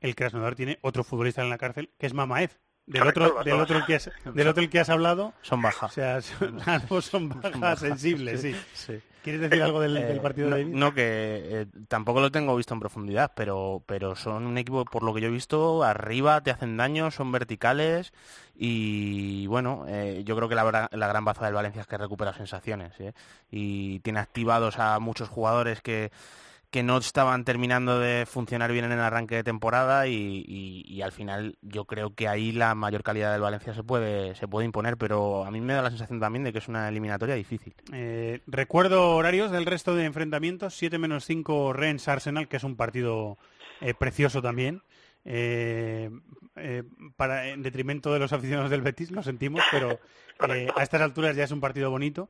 El 0.00 0.14
Krasnodar 0.14 0.54
tiene 0.54 0.78
otro 0.82 1.04
futbolista 1.04 1.42
en 1.42 1.50
la 1.50 1.58
cárcel, 1.58 1.90
que 1.98 2.06
es 2.06 2.14
Mamaev. 2.14 2.50
Del 2.86 3.00
Correcto, 3.02 3.24
otro, 3.24 3.44
del 3.44 3.60
otro 3.60 3.78
el 3.78 3.84
que 3.84 3.96
has, 3.96 4.10
del 4.24 4.48
otro 4.48 4.62
el 4.62 4.70
que 4.70 4.78
has 4.80 4.88
hablado. 4.88 5.34
Son 5.42 5.60
bajas. 5.60 5.90
O 5.90 5.94
sea, 5.94 6.20
son, 6.22 6.60
ambos 6.66 7.04
son 7.06 7.28
bajas 7.28 7.80
sensibles, 7.80 8.40
sí. 8.40 8.54
sí. 8.74 9.00
¿Quieres 9.22 9.40
decir 9.40 9.60
algo 9.60 9.80
del, 9.80 9.94
del 9.94 10.18
Eh, 10.18 10.20
partido 10.20 10.48
no, 10.48 10.54
de 10.56 10.62
David? 10.62 10.76
no, 10.76 10.94
que 10.94 11.02
eh, 11.04 11.66
tampoco 11.88 12.20
lo 12.20 12.30
tengo 12.30 12.54
visto 12.54 12.74
en 12.74 12.80
profundidad, 12.80 13.32
pero, 13.34 13.82
pero 13.86 14.14
son 14.14 14.46
un 14.46 14.56
equipo, 14.56 14.84
por 14.84 15.02
lo 15.02 15.12
que 15.12 15.20
yo 15.20 15.26
he 15.26 15.32
visto, 15.32 15.82
arriba, 15.82 16.40
te 16.42 16.52
hacen 16.52 16.76
daño, 16.76 17.10
son 17.10 17.32
verticales 17.32 18.12
y 18.54 19.48
bueno, 19.48 19.84
eh, 19.88 20.22
yo 20.24 20.36
creo 20.36 20.48
que 20.48 20.54
la, 20.54 20.88
la 20.92 21.08
gran 21.08 21.24
baza 21.24 21.44
del 21.44 21.54
Valencia 21.54 21.80
es 21.80 21.88
que 21.88 21.98
recupera 21.98 22.34
sensaciones 22.34 22.92
¿eh? 23.00 23.14
y 23.50 23.98
tiene 24.00 24.20
activados 24.20 24.78
a 24.78 24.98
muchos 25.00 25.28
jugadores 25.28 25.82
que, 25.82 26.12
que 26.76 26.82
no 26.82 26.98
estaban 26.98 27.42
terminando 27.46 27.98
de 27.98 28.26
funcionar 28.26 28.70
bien 28.70 28.84
en 28.84 28.92
el 28.92 29.00
arranque 29.00 29.36
de 29.36 29.42
temporada 29.44 30.06
y, 30.08 30.44
y- 30.46 30.84
y 30.86 31.00
al 31.00 31.10
final 31.10 31.56
yo 31.62 31.86
creo 31.86 32.14
que 32.14 32.28
ahí 32.28 32.52
la 32.52 32.74
mayor 32.74 33.02
calidad 33.02 33.32
del 33.32 33.40
Valencia 33.40 33.72
se 33.72 33.82
puede, 33.82 34.34
se 34.34 34.46
puede 34.46 34.66
imponer, 34.66 34.98
pero 34.98 35.46
a 35.46 35.50
mí 35.50 35.58
me 35.62 35.72
da 35.72 35.80
la 35.80 35.88
sensación 35.88 36.20
también 36.20 36.44
de 36.44 36.52
que 36.52 36.58
es 36.58 36.68
una 36.68 36.86
eliminatoria 36.86 37.34
difícil. 37.34 37.72
Eh, 37.94 38.40
recuerdo 38.46 39.16
horarios 39.16 39.50
del 39.50 39.64
resto 39.64 39.94
de 39.94 40.04
enfrentamientos. 40.04 40.74
7 40.74 40.98
menos 40.98 41.24
5 41.24 41.72
Rennes 41.72 42.06
Arsenal, 42.08 42.46
que 42.46 42.58
es 42.58 42.64
un 42.64 42.76
partido 42.76 43.38
eh, 43.80 43.94
precioso 43.94 44.42
también. 44.42 44.82
Eh, 45.24 46.10
eh, 46.56 46.82
para, 47.16 47.48
en 47.48 47.62
detrimento 47.62 48.12
de 48.12 48.18
los 48.18 48.32
aficionados 48.34 48.70
del 48.70 48.82
Betis, 48.82 49.10
lo 49.10 49.22
sentimos, 49.22 49.62
pero 49.70 49.98
eh, 50.54 50.68
a 50.76 50.82
estas 50.82 51.00
alturas 51.00 51.34
ya 51.36 51.44
es 51.44 51.50
un 51.52 51.60
partido 51.60 51.90
bonito. 51.90 52.28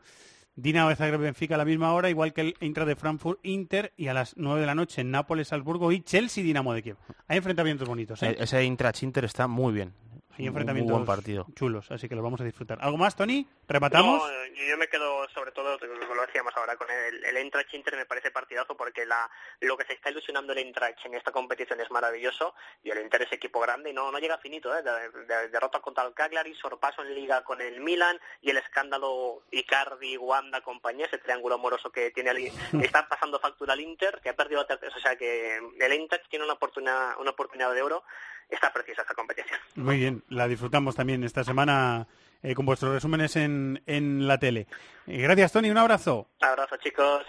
Dinamo 0.59 0.89
de 0.89 0.97
Zagreb 0.97 1.21
Benfica 1.21 1.55
a 1.55 1.59
la 1.59 1.65
misma 1.67 1.93
hora, 1.93 2.09
igual 2.09 2.33
que 2.33 2.41
el 2.41 2.55
Intra 2.61 2.85
de 2.87 2.97
Frankfurt 2.97 3.39
Inter 3.43 3.93
y 3.97 4.09
a 4.09 4.15
las 4.15 4.37
9 4.39 4.61
de 4.61 4.67
la 4.67 4.75
noche 4.75 5.03
en 5.03 5.11
Nápoles 5.11 5.49
Salzburgo 5.49 5.93
y 5.93 6.01
Chelsea 6.01 6.43
Dinamo 6.43 6.73
de 6.73 6.83
Kiev. 6.83 6.97
Hay 7.29 7.37
enfrentamientos 7.37 7.87
bonitos, 7.87 8.23
¿eh? 8.23 8.31
E- 8.39 8.43
Ese 8.43 8.65
Intra-Chinter 8.65 9.25
está 9.27 9.47
muy 9.49 9.75
bien. 9.75 9.93
Hay 10.39 10.47
enfrentamientos 10.47 10.93
Un 10.93 11.05
buen 11.05 11.07
partido. 11.07 11.47
chulos, 11.55 11.91
así 11.91 12.09
que 12.09 12.15
los 12.15 12.23
vamos 12.25 12.41
a 12.41 12.45
disfrutar. 12.45 12.79
¿Algo 12.83 12.97
más, 12.99 13.17
Tony? 13.17 13.47
¿Rematamos? 13.69 14.19
No, 14.23 14.29
eh, 14.29 14.53
yo 14.71 14.77
me 14.79 14.87
quedo 14.89 15.27
sobre 15.35 15.51
todo, 15.53 15.79
decíamos 16.27 16.53
ahora, 16.57 16.77
con 16.77 16.91
el, 16.91 17.25
el 17.25 17.37
Eintracht 17.37 17.73
Inter 17.75 17.97
me 17.97 18.07
parece 18.07 18.31
partidazo 18.31 18.77
porque 18.77 19.07
la, 19.07 19.31
lo 19.61 19.77
que 19.77 19.85
se 19.85 19.95
está 19.95 20.11
ilusionando 20.11 20.53
el 20.53 20.59
Eintracht 20.59 21.05
en 21.07 21.15
esta 21.15 21.33
competición 21.33 21.81
es 21.81 21.91
maravilloso 21.91 22.55
y 22.83 22.91
el 22.91 23.01
Inter 23.01 23.23
es 23.23 23.33
equipo 23.33 23.61
grande 23.61 23.91
y 23.91 23.93
no, 23.93 24.11
no 24.13 24.19
llega 24.19 24.39
finito, 24.39 24.77
¿eh? 24.77 24.83
De- 24.83 25.11
de- 25.25 25.49
derrota 25.49 25.81
contra 25.81 26.05
el 26.05 26.15
Cagliari, 26.15 26.55
sorpaso 26.55 27.03
en 27.03 27.15
Liga 27.15 27.43
con 27.45 27.61
el 27.61 27.81
Milan 27.81 28.19
y 28.43 28.51
el 28.51 28.59
escándalo 28.59 29.43
Icardi, 29.51 30.17
Wanda, 30.17 30.61
compañía, 30.61 31.07
ese 31.07 31.19
triángulo 31.19 31.55
amoroso 31.57 31.91
que 31.91 32.11
tiene 32.11 32.31
el, 32.31 32.39
está 32.83 33.09
pasando 33.09 33.39
factura 33.41 33.73
al 33.73 33.81
Inter, 33.81 34.21
que 34.23 34.29
ha 34.31 34.37
perdido, 34.37 34.67
o 34.67 35.01
sea 35.01 35.17
que 35.17 35.57
el 35.57 35.93
Eintracht 35.93 36.29
tiene 36.29 36.45
una 36.45 36.55
oportunidad, 36.55 37.19
una 37.19 37.31
oportunidad 37.31 37.73
de 37.75 37.83
oro, 37.83 38.05
está 38.49 38.73
preciosa 38.73 39.03
esta 39.03 39.15
competición. 39.15 39.59
Muy 39.75 39.97
bien, 39.99 40.23
la 40.29 40.47
disfrutamos 40.49 40.95
también 40.95 41.25
esta 41.25 41.43
semana 41.45 42.07
eh, 42.47 42.55
con 42.55 42.65
vuestros 42.65 42.93
resúmenes 42.93 43.35
en, 43.35 43.83
en 43.87 44.29
la 44.29 44.39
tele. 44.39 44.69
Eh, 45.09 45.19
gracias, 45.19 45.51
Tony, 45.51 45.69
un 45.69 45.79
abrazo. 45.79 46.29
Abrazo 46.41 46.77
chicos. 46.77 47.25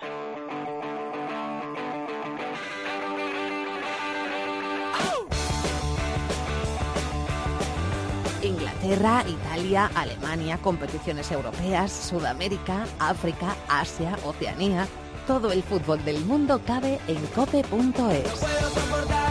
Inglaterra, 8.44 9.24
Italia, 9.28 9.90
Alemania, 9.96 10.60
competiciones 10.60 11.32
europeas, 11.32 11.92
Sudamérica, 11.92 12.86
África, 13.00 13.56
Asia, 13.68 14.16
Oceanía. 14.24 14.88
Todo 15.26 15.52
el 15.52 15.64
fútbol 15.64 16.06
del 16.06 16.24
mundo 16.26 16.62
cabe 16.66 17.00
en 17.08 17.26
cope.es. 17.28 19.27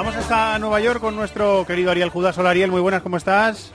Vamos 0.00 0.16
hasta 0.16 0.58
Nueva 0.58 0.80
York 0.80 0.98
con 0.98 1.14
nuestro 1.14 1.66
querido 1.66 1.90
Ariel 1.90 2.08
Judas. 2.08 2.38
Hola 2.38 2.48
Ariel, 2.48 2.70
muy 2.70 2.80
buenas, 2.80 3.02
¿cómo 3.02 3.18
estás? 3.18 3.70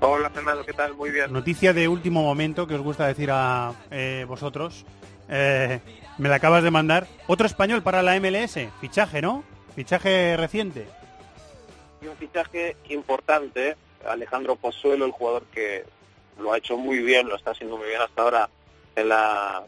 Hola 0.00 0.28
Fernando, 0.28 0.62
¿qué 0.62 0.74
tal? 0.74 0.92
Muy 0.92 1.10
bien. 1.10 1.32
Noticia 1.32 1.72
de 1.72 1.88
último 1.88 2.22
momento 2.22 2.66
que 2.66 2.74
os 2.74 2.82
gusta 2.82 3.06
decir 3.06 3.30
a 3.32 3.72
eh, 3.90 4.26
vosotros. 4.28 4.84
Eh, 5.30 5.80
me 6.18 6.28
la 6.28 6.34
acabas 6.34 6.62
de 6.62 6.70
mandar. 6.70 7.06
Otro 7.28 7.46
español 7.46 7.82
para 7.82 8.02
la 8.02 8.20
MLS. 8.20 8.58
Fichaje, 8.78 9.22
¿no? 9.22 9.42
Fichaje 9.74 10.36
reciente. 10.36 10.86
Y 12.02 12.08
un 12.08 12.16
fichaje 12.18 12.76
importante, 12.90 13.78
Alejandro 14.06 14.56
Pozuelo, 14.56 15.06
el 15.06 15.12
jugador 15.12 15.44
que 15.44 15.86
lo 16.38 16.52
ha 16.52 16.58
hecho 16.58 16.76
muy 16.76 16.98
bien, 16.98 17.26
lo 17.26 17.36
está 17.36 17.52
haciendo 17.52 17.78
muy 17.78 17.88
bien 17.88 18.02
hasta 18.02 18.20
ahora 18.20 18.50
en 18.96 19.08
la 19.08 19.64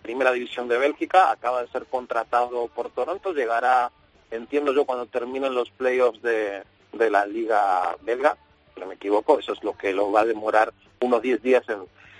primera 0.00 0.30
división 0.30 0.68
de 0.68 0.78
Bélgica, 0.78 1.32
acaba 1.32 1.60
de 1.60 1.68
ser 1.72 1.86
contratado 1.86 2.68
por 2.68 2.90
Toronto, 2.90 3.32
llegará, 3.32 3.90
entiendo 4.34 4.72
yo, 4.72 4.84
cuando 4.84 5.06
terminen 5.06 5.54
los 5.54 5.70
playoffs 5.70 6.22
de, 6.22 6.62
de 6.92 7.10
la 7.10 7.26
liga 7.26 7.96
belga, 8.02 8.36
no 8.76 8.86
me 8.86 8.94
equivoco, 8.94 9.38
eso 9.38 9.52
es 9.52 9.62
lo 9.62 9.76
que 9.76 9.92
lo 9.92 10.10
va 10.10 10.22
a 10.22 10.26
demorar 10.26 10.72
unos 11.00 11.22
10 11.22 11.42
días 11.42 11.68
en, 11.68 11.78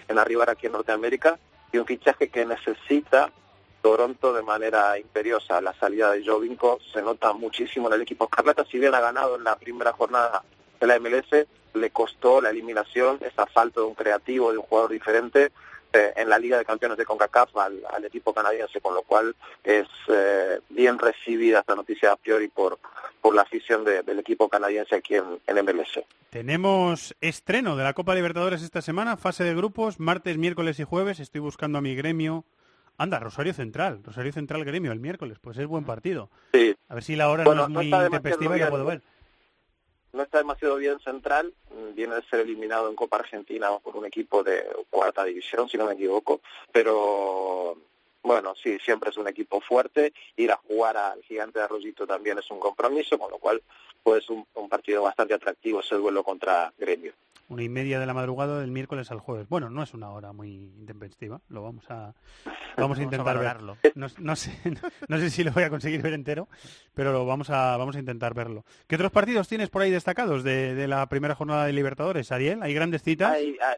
en 0.08 0.18
arribar 0.18 0.50
aquí 0.50 0.66
en 0.66 0.72
Norteamérica, 0.72 1.38
y 1.72 1.78
un 1.78 1.86
fichaje 1.86 2.28
que 2.28 2.46
necesita 2.46 3.32
Toronto 3.82 4.32
de 4.32 4.42
manera 4.42 4.98
imperiosa. 4.98 5.60
La 5.60 5.74
salida 5.74 6.10
de 6.12 6.24
Jovinko 6.24 6.78
se 6.92 7.02
nota 7.02 7.34
muchísimo 7.34 7.88
en 7.88 7.94
el 7.94 8.02
equipo 8.02 8.24
Escarlata, 8.24 8.64
si 8.64 8.78
bien 8.78 8.94
ha 8.94 9.00
ganado 9.00 9.36
en 9.36 9.44
la 9.44 9.56
primera 9.56 9.92
jornada 9.92 10.42
de 10.80 10.86
la 10.86 10.98
MLS, 10.98 11.46
le 11.74 11.90
costó 11.90 12.40
la 12.40 12.50
eliminación, 12.50 13.18
esa 13.20 13.46
falta 13.46 13.80
de 13.80 13.86
un 13.86 13.94
creativo, 13.94 14.52
de 14.52 14.58
un 14.58 14.64
jugador 14.64 14.90
diferente, 14.90 15.52
eh, 15.94 16.12
en 16.16 16.28
la 16.28 16.38
Liga 16.38 16.58
de 16.58 16.64
Campeones 16.64 16.98
de 16.98 17.04
CONCACAF 17.04 17.56
al, 17.56 17.80
al 17.92 18.04
equipo 18.04 18.32
canadiense, 18.34 18.80
con 18.80 18.94
lo 18.94 19.02
cual 19.02 19.34
es 19.62 19.86
eh, 20.08 20.60
bien 20.70 20.98
recibida 20.98 21.60
esta 21.60 21.74
noticia 21.74 22.12
a 22.12 22.16
priori 22.16 22.48
por, 22.48 22.78
por 23.20 23.34
la 23.34 23.42
afición 23.42 23.84
de- 23.84 24.02
del 24.02 24.18
equipo 24.18 24.48
canadiense 24.48 24.96
aquí 24.96 25.14
en, 25.14 25.24
en 25.46 25.64
MLS. 25.64 26.00
Tenemos 26.30 27.14
estreno 27.20 27.76
de 27.76 27.84
la 27.84 27.92
Copa 27.94 28.14
Libertadores 28.14 28.62
esta 28.62 28.82
semana, 28.82 29.16
fase 29.16 29.44
de 29.44 29.54
grupos, 29.54 30.00
martes, 30.00 30.36
miércoles 30.36 30.78
y 30.80 30.84
jueves. 30.84 31.20
Estoy 31.20 31.40
buscando 31.40 31.78
a 31.78 31.80
mi 31.80 31.94
gremio. 31.94 32.44
Anda, 32.98 33.18
Rosario 33.18 33.52
Central, 33.54 34.00
Rosario 34.04 34.32
Central 34.32 34.64
Gremio 34.64 34.92
el 34.92 35.00
miércoles, 35.00 35.38
pues 35.40 35.56
es 35.58 35.66
buen 35.66 35.84
partido. 35.84 36.30
Sí. 36.52 36.76
A 36.88 36.94
ver 36.94 37.02
si 37.02 37.16
la 37.16 37.28
hora 37.30 37.44
Bueno, 37.44 37.62
no 37.62 37.66
es 37.66 37.70
no 37.70 37.74
muy 37.80 37.84
demasiado 37.86 38.06
intempestiva 38.06 38.56
y 38.56 38.60
la 38.60 38.70
puedo 38.70 38.84
ver. 38.84 39.02
No 40.14 40.22
está 40.22 40.38
demasiado 40.38 40.76
bien 40.76 40.98
central, 41.00 41.52
viene 41.94 42.14
de 42.14 42.22
ser 42.22 42.40
eliminado 42.40 42.88
en 42.88 42.96
Copa 42.96 43.16
Argentina 43.16 43.70
por 43.78 43.96
un 43.96 44.06
equipo 44.06 44.42
de 44.42 44.64
cuarta 44.88 45.24
división, 45.24 45.68
si 45.68 45.76
no 45.76 45.86
me 45.86 45.94
equivoco, 45.94 46.40
pero 46.72 47.76
bueno, 48.22 48.54
sí, 48.54 48.78
siempre 48.78 49.10
es 49.10 49.16
un 49.16 49.28
equipo 49.28 49.60
fuerte, 49.60 50.12
ir 50.36 50.50
a 50.50 50.56
jugar 50.56 50.96
al 50.96 51.22
gigante 51.22 51.58
de 51.58 51.66
Arroyito 51.66 52.06
también 52.06 52.38
es 52.38 52.50
un 52.50 52.58
compromiso, 52.58 53.18
con 53.18 53.30
lo 53.30 53.38
cual 53.38 53.62
pues 54.02 54.28
un, 54.30 54.46
un 54.54 54.68
partido 54.68 55.02
bastante 55.02 55.34
atractivo 55.34 55.80
ese 55.80 55.96
duelo 55.96 56.22
contra 56.22 56.72
Gremio. 56.78 57.12
Una 57.48 57.62
y 57.62 57.68
media 57.68 58.00
de 58.00 58.06
la 58.06 58.14
madrugada 58.14 58.58
del 58.60 58.70
miércoles 58.70 59.10
al 59.10 59.20
jueves. 59.20 59.46
Bueno, 59.48 59.68
no 59.68 59.82
es 59.82 59.92
una 59.92 60.10
hora 60.10 60.32
muy 60.32 60.48
intempestiva. 60.78 61.40
Lo 61.48 61.62
vamos 61.62 61.84
a 61.90 62.14
vamos 62.78 62.98
a 62.98 63.02
intentar 63.02 63.26
valorarlo. 63.34 63.76
ver. 63.82 63.92
No, 63.96 64.06
no 64.18 64.34
sé, 64.36 64.58
no 65.08 65.18
sé 65.18 65.30
si 65.30 65.44
lo 65.44 65.52
voy 65.52 65.62
a 65.64 65.70
conseguir 65.70 66.00
ver 66.02 66.14
entero, 66.14 66.48
pero 66.94 67.12
lo 67.12 67.26
vamos 67.26 67.50
a 67.50 67.76
vamos 67.76 67.96
a 67.96 67.98
intentar 67.98 68.32
verlo. 68.34 68.64
¿Qué 68.86 68.94
otros 68.96 69.12
partidos 69.12 69.46
tienes 69.48 69.68
por 69.68 69.82
ahí 69.82 69.90
destacados 69.90 70.42
de, 70.42 70.74
de 70.74 70.88
la 70.88 71.06
primera 71.08 71.34
jornada 71.34 71.66
de 71.66 71.72
Libertadores, 71.74 72.32
Ariel? 72.32 72.62
¿Hay 72.62 72.72
grandes 72.74 73.02
citas? 73.02 73.32
Hay, 73.32 73.56
hay, 73.62 73.76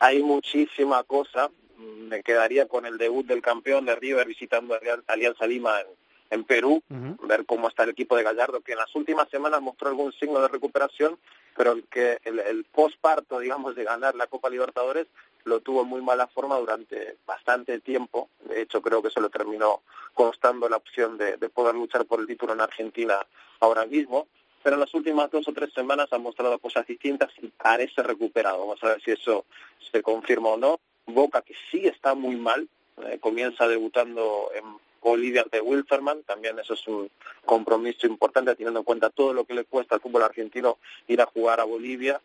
hay 0.00 0.22
muchísima 0.22 1.02
cosa. 1.04 1.48
Mm, 1.78 2.08
Me 2.08 2.22
quedaría 2.22 2.68
con 2.68 2.84
el 2.86 2.98
debut 2.98 3.26
del 3.26 3.40
campeón 3.40 3.86
de 3.86 3.96
River 3.96 4.26
visitando 4.28 4.74
a 4.74 4.78
Alian- 4.80 5.04
Alianza 5.06 5.46
Lima 5.46 5.80
en, 5.80 5.86
en 6.30 6.44
Perú, 6.44 6.82
ver 6.88 7.46
cómo 7.46 7.68
está 7.68 7.84
el 7.84 7.90
equipo 7.90 8.16
de 8.16 8.22
Gallardo, 8.22 8.60
que 8.60 8.72
en 8.72 8.78
las 8.78 8.94
últimas 8.94 9.28
semanas 9.30 9.62
mostró 9.62 9.88
algún 9.88 10.12
signo 10.12 10.40
de 10.40 10.48
recuperación, 10.48 11.18
pero 11.56 11.72
el 11.72 11.84
que 11.84 12.18
el, 12.24 12.38
el 12.38 12.64
postparto, 12.64 13.38
digamos, 13.38 13.74
de 13.74 13.84
ganar 13.84 14.14
la 14.14 14.26
Copa 14.26 14.50
Libertadores 14.50 15.06
lo 15.44 15.60
tuvo 15.60 15.82
en 15.82 15.88
muy 15.88 16.02
mala 16.02 16.26
forma 16.26 16.58
durante 16.58 17.16
bastante 17.26 17.80
tiempo. 17.80 18.28
De 18.44 18.60
hecho, 18.62 18.82
creo 18.82 19.00
que 19.00 19.08
eso 19.08 19.20
le 19.20 19.30
terminó 19.30 19.82
costando 20.12 20.68
la 20.68 20.76
opción 20.76 21.16
de, 21.16 21.36
de 21.36 21.48
poder 21.48 21.74
luchar 21.74 22.04
por 22.04 22.20
el 22.20 22.26
título 22.26 22.52
en 22.52 22.60
Argentina 22.60 23.14
ahora 23.60 23.86
mismo. 23.86 24.28
Pero 24.62 24.74
en 24.74 24.80
las 24.80 24.92
últimas 24.92 25.30
dos 25.30 25.46
o 25.48 25.52
tres 25.52 25.72
semanas 25.72 26.08
ha 26.10 26.18
mostrado 26.18 26.58
cosas 26.58 26.86
distintas 26.86 27.30
y 27.40 27.46
parece 27.48 28.02
recuperado. 28.02 28.58
Vamos 28.58 28.82
a 28.82 28.88
ver 28.88 29.00
si 29.00 29.12
eso 29.12 29.46
se 29.90 30.02
confirma 30.02 30.50
o 30.50 30.56
no. 30.56 30.80
Boca, 31.06 31.40
que 31.40 31.54
sí 31.70 31.86
está 31.86 32.14
muy 32.14 32.36
mal, 32.36 32.68
eh, 33.04 33.18
comienza 33.20 33.66
debutando 33.66 34.50
en 34.54 34.64
Bolivia 35.00 35.42
ante 35.42 35.60
Wilferman, 35.60 36.22
también 36.22 36.58
eso 36.58 36.74
es 36.74 36.86
un 36.86 37.10
compromiso 37.44 38.06
importante 38.06 38.54
teniendo 38.54 38.80
en 38.80 38.84
cuenta 38.84 39.10
todo 39.10 39.32
lo 39.32 39.44
que 39.44 39.54
le 39.54 39.64
cuesta 39.64 39.94
al 39.94 40.00
fútbol 40.00 40.22
argentino 40.22 40.78
ir 41.06 41.20
a 41.20 41.26
jugar 41.26 41.60
a 41.60 41.64
Bolivia. 41.64 42.20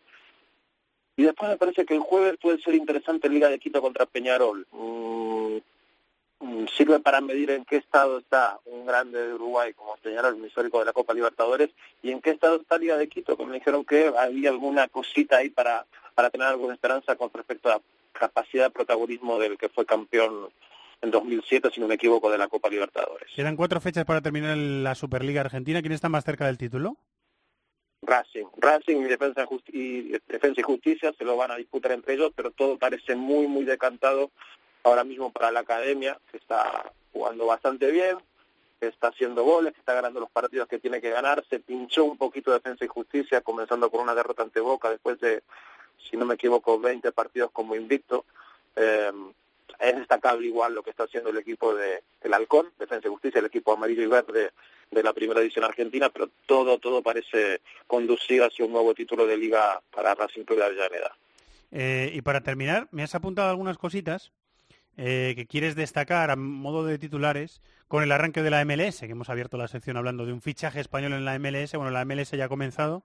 Y 1.16 1.22
después 1.22 1.50
me 1.50 1.56
parece 1.56 1.84
que 1.84 1.94
el 1.94 2.00
jueves 2.00 2.36
puede 2.40 2.60
ser 2.60 2.74
interesante 2.74 3.28
Liga 3.28 3.48
de 3.48 3.58
Quito 3.58 3.80
contra 3.80 4.06
Peñarol. 4.06 4.66
Mm, 4.72 5.58
mm, 6.40 6.66
sirve 6.76 6.98
para 6.98 7.20
medir 7.20 7.50
en 7.50 7.64
qué 7.64 7.76
estado 7.76 8.18
está 8.18 8.58
un 8.64 8.84
grande 8.84 9.28
de 9.28 9.34
Uruguay 9.34 9.72
como 9.74 9.96
Peñarol, 9.98 10.34
un 10.34 10.46
histórico 10.46 10.80
de 10.80 10.86
la 10.86 10.92
Copa 10.92 11.14
Libertadores, 11.14 11.70
y 12.02 12.10
en 12.10 12.20
qué 12.20 12.30
estado 12.30 12.56
está 12.56 12.78
Liga 12.78 12.96
de 12.96 13.08
Quito, 13.08 13.36
que 13.36 13.46
me 13.46 13.54
dijeron 13.54 13.84
que 13.84 14.12
había 14.18 14.50
alguna 14.50 14.88
cosita 14.88 15.36
ahí 15.36 15.50
para, 15.50 15.86
para 16.14 16.30
tener 16.30 16.48
alguna 16.48 16.74
esperanza 16.74 17.16
con 17.16 17.30
respecto 17.32 17.70
a 17.70 17.80
capacidad 18.12 18.64
de 18.64 18.70
protagonismo 18.70 19.38
del 19.38 19.58
que 19.58 19.68
fue 19.68 19.84
campeón 19.84 20.50
en 21.04 21.10
2007, 21.10 21.70
si 21.72 21.80
no 21.80 21.86
me 21.86 21.94
equivoco, 21.94 22.30
de 22.30 22.38
la 22.38 22.48
Copa 22.48 22.68
Libertadores. 22.68 23.28
Quedan 23.34 23.56
cuatro 23.56 23.80
fechas 23.80 24.04
para 24.04 24.20
terminar 24.20 24.56
la 24.56 24.94
Superliga 24.94 25.42
Argentina. 25.42 25.80
¿Quién 25.80 25.92
está 25.92 26.08
más 26.08 26.24
cerca 26.24 26.46
del 26.46 26.58
título? 26.58 26.96
Racing. 28.02 28.46
Racing 28.56 28.96
y 28.96 29.04
Defensa, 29.04 29.46
y 29.68 30.02
Defensa 30.26 30.60
y 30.60 30.64
Justicia 30.64 31.14
se 31.16 31.24
lo 31.24 31.36
van 31.36 31.50
a 31.50 31.56
disputar 31.56 31.92
entre 31.92 32.14
ellos, 32.14 32.32
pero 32.34 32.50
todo 32.50 32.78
parece 32.78 33.14
muy, 33.14 33.46
muy 33.46 33.64
decantado 33.64 34.30
ahora 34.82 35.04
mismo 35.04 35.32
para 35.32 35.50
la 35.50 35.60
academia, 35.60 36.18
que 36.30 36.36
está 36.36 36.92
jugando 37.12 37.46
bastante 37.46 37.90
bien, 37.90 38.18
que 38.80 38.88
está 38.88 39.08
haciendo 39.08 39.44
goles, 39.44 39.72
que 39.72 39.80
está 39.80 39.94
ganando 39.94 40.20
los 40.20 40.30
partidos 40.30 40.68
que 40.68 40.78
tiene 40.78 41.00
que 41.00 41.10
ganar. 41.10 41.44
Se 41.48 41.60
pinchó 41.60 42.04
un 42.04 42.18
poquito 42.18 42.52
Defensa 42.52 42.84
y 42.84 42.88
Justicia, 42.88 43.40
comenzando 43.40 43.90
con 43.90 44.00
una 44.00 44.14
derrota 44.14 44.42
ante 44.42 44.60
Boca 44.60 44.90
después 44.90 45.18
de, 45.20 45.42
si 45.98 46.16
no 46.16 46.26
me 46.26 46.34
equivoco, 46.34 46.78
20 46.78 47.12
partidos 47.12 47.50
como 47.52 47.74
invicto. 47.74 48.26
Eh, 48.76 49.12
es 49.78 49.96
destacable 49.96 50.46
igual 50.46 50.74
lo 50.74 50.82
que 50.82 50.90
está 50.90 51.04
haciendo 51.04 51.30
el 51.30 51.36
equipo 51.38 51.74
de 51.74 52.02
el 52.22 52.34
Halcón, 52.34 52.68
Defensa 52.78 53.08
y 53.08 53.10
Justicia, 53.10 53.40
el 53.40 53.46
equipo 53.46 53.72
amarillo 53.72 54.02
y 54.02 54.06
verde 54.06 54.50
de 54.90 55.02
la 55.02 55.12
primera 55.12 55.40
división 55.40 55.64
argentina, 55.64 56.10
pero 56.10 56.28
todo 56.46 56.78
todo 56.78 57.02
parece 57.02 57.60
conducir 57.86 58.42
hacia 58.42 58.64
un 58.64 58.72
nuevo 58.72 58.94
título 58.94 59.26
de 59.26 59.36
liga 59.36 59.80
para 59.90 60.14
Racing 60.14 60.44
Club 60.44 60.58
de 60.58 60.64
Avellaneda. 60.64 61.16
Eh, 61.72 62.10
y 62.14 62.22
para 62.22 62.40
terminar, 62.42 62.88
me 62.92 63.02
has 63.02 63.14
apuntado 63.14 63.50
algunas 63.50 63.78
cositas 63.78 64.32
eh, 64.96 65.32
que 65.36 65.46
quieres 65.46 65.74
destacar 65.74 66.30
a 66.30 66.36
modo 66.36 66.84
de 66.84 66.98
titulares 66.98 67.60
con 67.88 68.04
el 68.04 68.12
arranque 68.12 68.42
de 68.42 68.50
la 68.50 68.64
MLS, 68.64 69.00
que 69.00 69.10
hemos 69.10 69.28
abierto 69.28 69.56
la 69.56 69.66
sección 69.66 69.96
hablando 69.96 70.24
de 70.24 70.32
un 70.32 70.40
fichaje 70.40 70.80
español 70.80 71.14
en 71.14 71.24
la 71.24 71.38
MLS. 71.38 71.74
Bueno, 71.74 71.90
la 71.90 72.04
MLS 72.04 72.30
ya 72.30 72.44
ha 72.44 72.48
comenzado. 72.48 73.02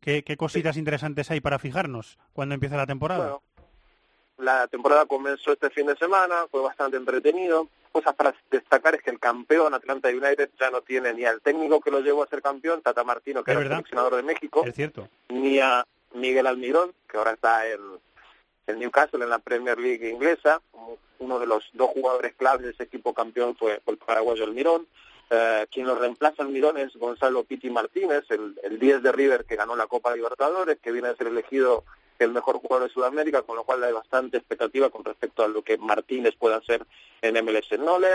¿Qué, 0.00 0.22
qué 0.22 0.36
cositas 0.36 0.76
interesantes 0.76 1.30
hay 1.30 1.40
para 1.40 1.58
fijarnos 1.58 2.18
cuando 2.32 2.54
empieza 2.54 2.76
la 2.76 2.86
temporada? 2.86 3.22
Bueno, 3.22 3.42
la 4.40 4.66
temporada 4.68 5.06
comenzó 5.06 5.52
este 5.52 5.70
fin 5.70 5.86
de 5.86 5.96
semana, 5.96 6.46
fue 6.50 6.60
bastante 6.62 6.96
entretenido. 6.96 7.68
Cosas 7.92 8.14
para 8.14 8.34
destacar 8.50 8.94
es 8.94 9.02
que 9.02 9.10
el 9.10 9.18
campeón 9.18 9.74
Atlanta 9.74 10.08
United 10.08 10.50
ya 10.58 10.70
no 10.70 10.80
tiene 10.82 11.12
ni 11.12 11.24
al 11.24 11.40
técnico 11.40 11.80
que 11.80 11.90
lo 11.90 12.00
llevó 12.00 12.22
a 12.22 12.28
ser 12.28 12.40
campeón, 12.40 12.82
Tata 12.82 13.02
Martino, 13.04 13.42
que 13.42 13.50
era 13.50 13.60
verdad. 13.60 13.76
seleccionador 13.76 14.16
de 14.16 14.22
México, 14.22 14.64
Es 14.64 14.74
cierto. 14.74 15.08
ni 15.28 15.58
a 15.58 15.84
Miguel 16.14 16.46
Almirón, 16.46 16.92
que 17.08 17.16
ahora 17.18 17.32
está 17.32 17.66
en, 17.68 17.80
en 18.68 18.78
Newcastle, 18.78 19.22
en 19.24 19.30
la 19.30 19.38
Premier 19.40 19.78
League 19.78 20.08
inglesa. 20.08 20.60
Uno 21.18 21.38
de 21.38 21.46
los 21.46 21.68
dos 21.72 21.90
jugadores 21.90 22.34
claves 22.34 22.64
de 22.64 22.70
ese 22.72 22.84
equipo 22.84 23.12
campeón 23.12 23.56
fue, 23.56 23.80
el 23.84 23.96
paraguayo 23.98 24.44
Almirón. 24.44 24.86
Eh, 25.28 25.66
quien 25.70 25.86
lo 25.86 25.94
reemplaza 25.96 26.42
Almirón 26.42 26.78
es 26.78 26.94
Gonzalo 26.96 27.44
Piti 27.44 27.70
Martínez, 27.70 28.24
el, 28.30 28.58
el 28.62 28.78
10 28.78 29.02
de 29.02 29.12
River 29.12 29.44
que 29.44 29.56
ganó 29.56 29.76
la 29.76 29.86
Copa 29.86 30.14
Libertadores, 30.14 30.78
que 30.80 30.90
viene 30.92 31.08
a 31.08 31.14
ser 31.16 31.26
elegido 31.28 31.84
el 32.24 32.32
mejor 32.32 32.58
jugador 32.58 32.88
de 32.88 32.94
Sudamérica, 32.94 33.42
con 33.42 33.56
lo 33.56 33.64
cual 33.64 33.82
hay 33.84 33.92
bastante 33.92 34.38
expectativa 34.38 34.90
con 34.90 35.04
respecto 35.04 35.42
a 35.42 35.48
lo 35.48 35.62
que 35.62 35.78
Martínez 35.78 36.34
pueda 36.38 36.56
hacer 36.56 36.84
en 37.22 37.44
MLS. 37.44 37.78
No 37.78 37.98
le 37.98 38.08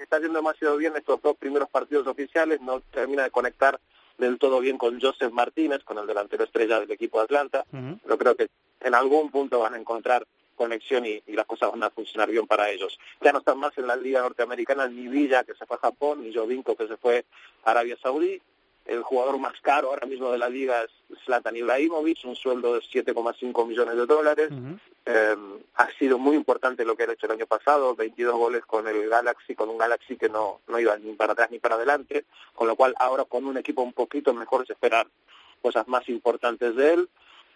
está 0.00 0.18
yendo 0.18 0.38
demasiado 0.38 0.76
bien 0.76 0.94
estos 0.96 1.20
dos 1.22 1.36
primeros 1.36 1.68
partidos 1.68 2.06
oficiales, 2.06 2.60
no 2.60 2.80
termina 2.80 3.24
de 3.24 3.30
conectar 3.30 3.80
del 4.18 4.38
todo 4.38 4.60
bien 4.60 4.78
con 4.78 5.00
Joseph 5.00 5.32
Martínez, 5.32 5.82
con 5.84 5.98
el 5.98 6.06
delantero 6.06 6.44
estrella 6.44 6.80
del 6.80 6.90
equipo 6.90 7.18
de 7.18 7.24
Atlanta, 7.24 7.64
pero 7.70 8.18
creo 8.18 8.36
que 8.36 8.48
en 8.80 8.94
algún 8.94 9.30
punto 9.30 9.60
van 9.60 9.74
a 9.74 9.78
encontrar 9.78 10.26
conexión 10.54 11.06
y, 11.06 11.22
y 11.26 11.32
las 11.32 11.46
cosas 11.46 11.70
van 11.70 11.82
a 11.82 11.90
funcionar 11.90 12.30
bien 12.30 12.46
para 12.46 12.70
ellos. 12.70 12.98
Ya 13.20 13.32
no 13.32 13.38
están 13.38 13.58
más 13.58 13.76
en 13.78 13.86
la 13.86 13.96
liga 13.96 14.20
norteamericana 14.20 14.86
ni 14.86 15.08
Villa 15.08 15.44
que 15.44 15.54
se 15.54 15.66
fue 15.66 15.76
a 15.76 15.80
Japón, 15.80 16.22
ni 16.22 16.32
Jovinko 16.32 16.76
que 16.76 16.86
se 16.86 16.96
fue 16.96 17.24
a 17.64 17.70
Arabia 17.70 17.96
Saudí. 18.00 18.40
El 18.84 19.02
jugador 19.02 19.38
más 19.38 19.58
caro 19.60 19.88
ahora 19.90 20.06
mismo 20.06 20.30
de 20.32 20.38
la 20.38 20.48
liga 20.48 20.82
es 20.82 20.90
Zlatan 21.24 21.56
Ibrahimovic, 21.56 22.18
un 22.24 22.34
sueldo 22.36 22.74
de 22.74 22.80
7,5 22.80 23.66
millones 23.66 23.96
de 23.96 24.06
dólares. 24.06 24.48
Eh, 25.06 25.36
ha 25.74 25.88
sido 25.98 26.18
muy 26.18 26.36
importante 26.36 26.84
lo 26.84 26.96
que 26.96 27.04
ha 27.04 27.12
hecho 27.12 27.26
el 27.26 27.32
año 27.32 27.46
pasado, 27.46 27.94
22 27.94 28.34
goles 28.36 28.64
con 28.66 28.86
el 28.88 29.08
Galaxy, 29.08 29.54
con 29.54 29.68
un 29.68 29.78
Galaxy 29.78 30.16
que 30.16 30.28
no, 30.28 30.60
no 30.68 30.78
iba 30.80 30.96
ni 30.98 31.12
para 31.14 31.32
atrás 31.32 31.50
ni 31.50 31.58
para 31.58 31.76
adelante, 31.76 32.24
con 32.54 32.66
lo 32.68 32.76
cual 32.76 32.94
ahora 32.98 33.24
con 33.24 33.44
un 33.46 33.56
equipo 33.56 33.82
un 33.82 33.92
poquito 33.92 34.32
mejor 34.34 34.66
se 34.66 34.72
esperar 34.74 35.06
cosas 35.60 35.86
más 35.88 36.08
importantes 36.08 36.74
de 36.76 36.92
él. 36.94 37.08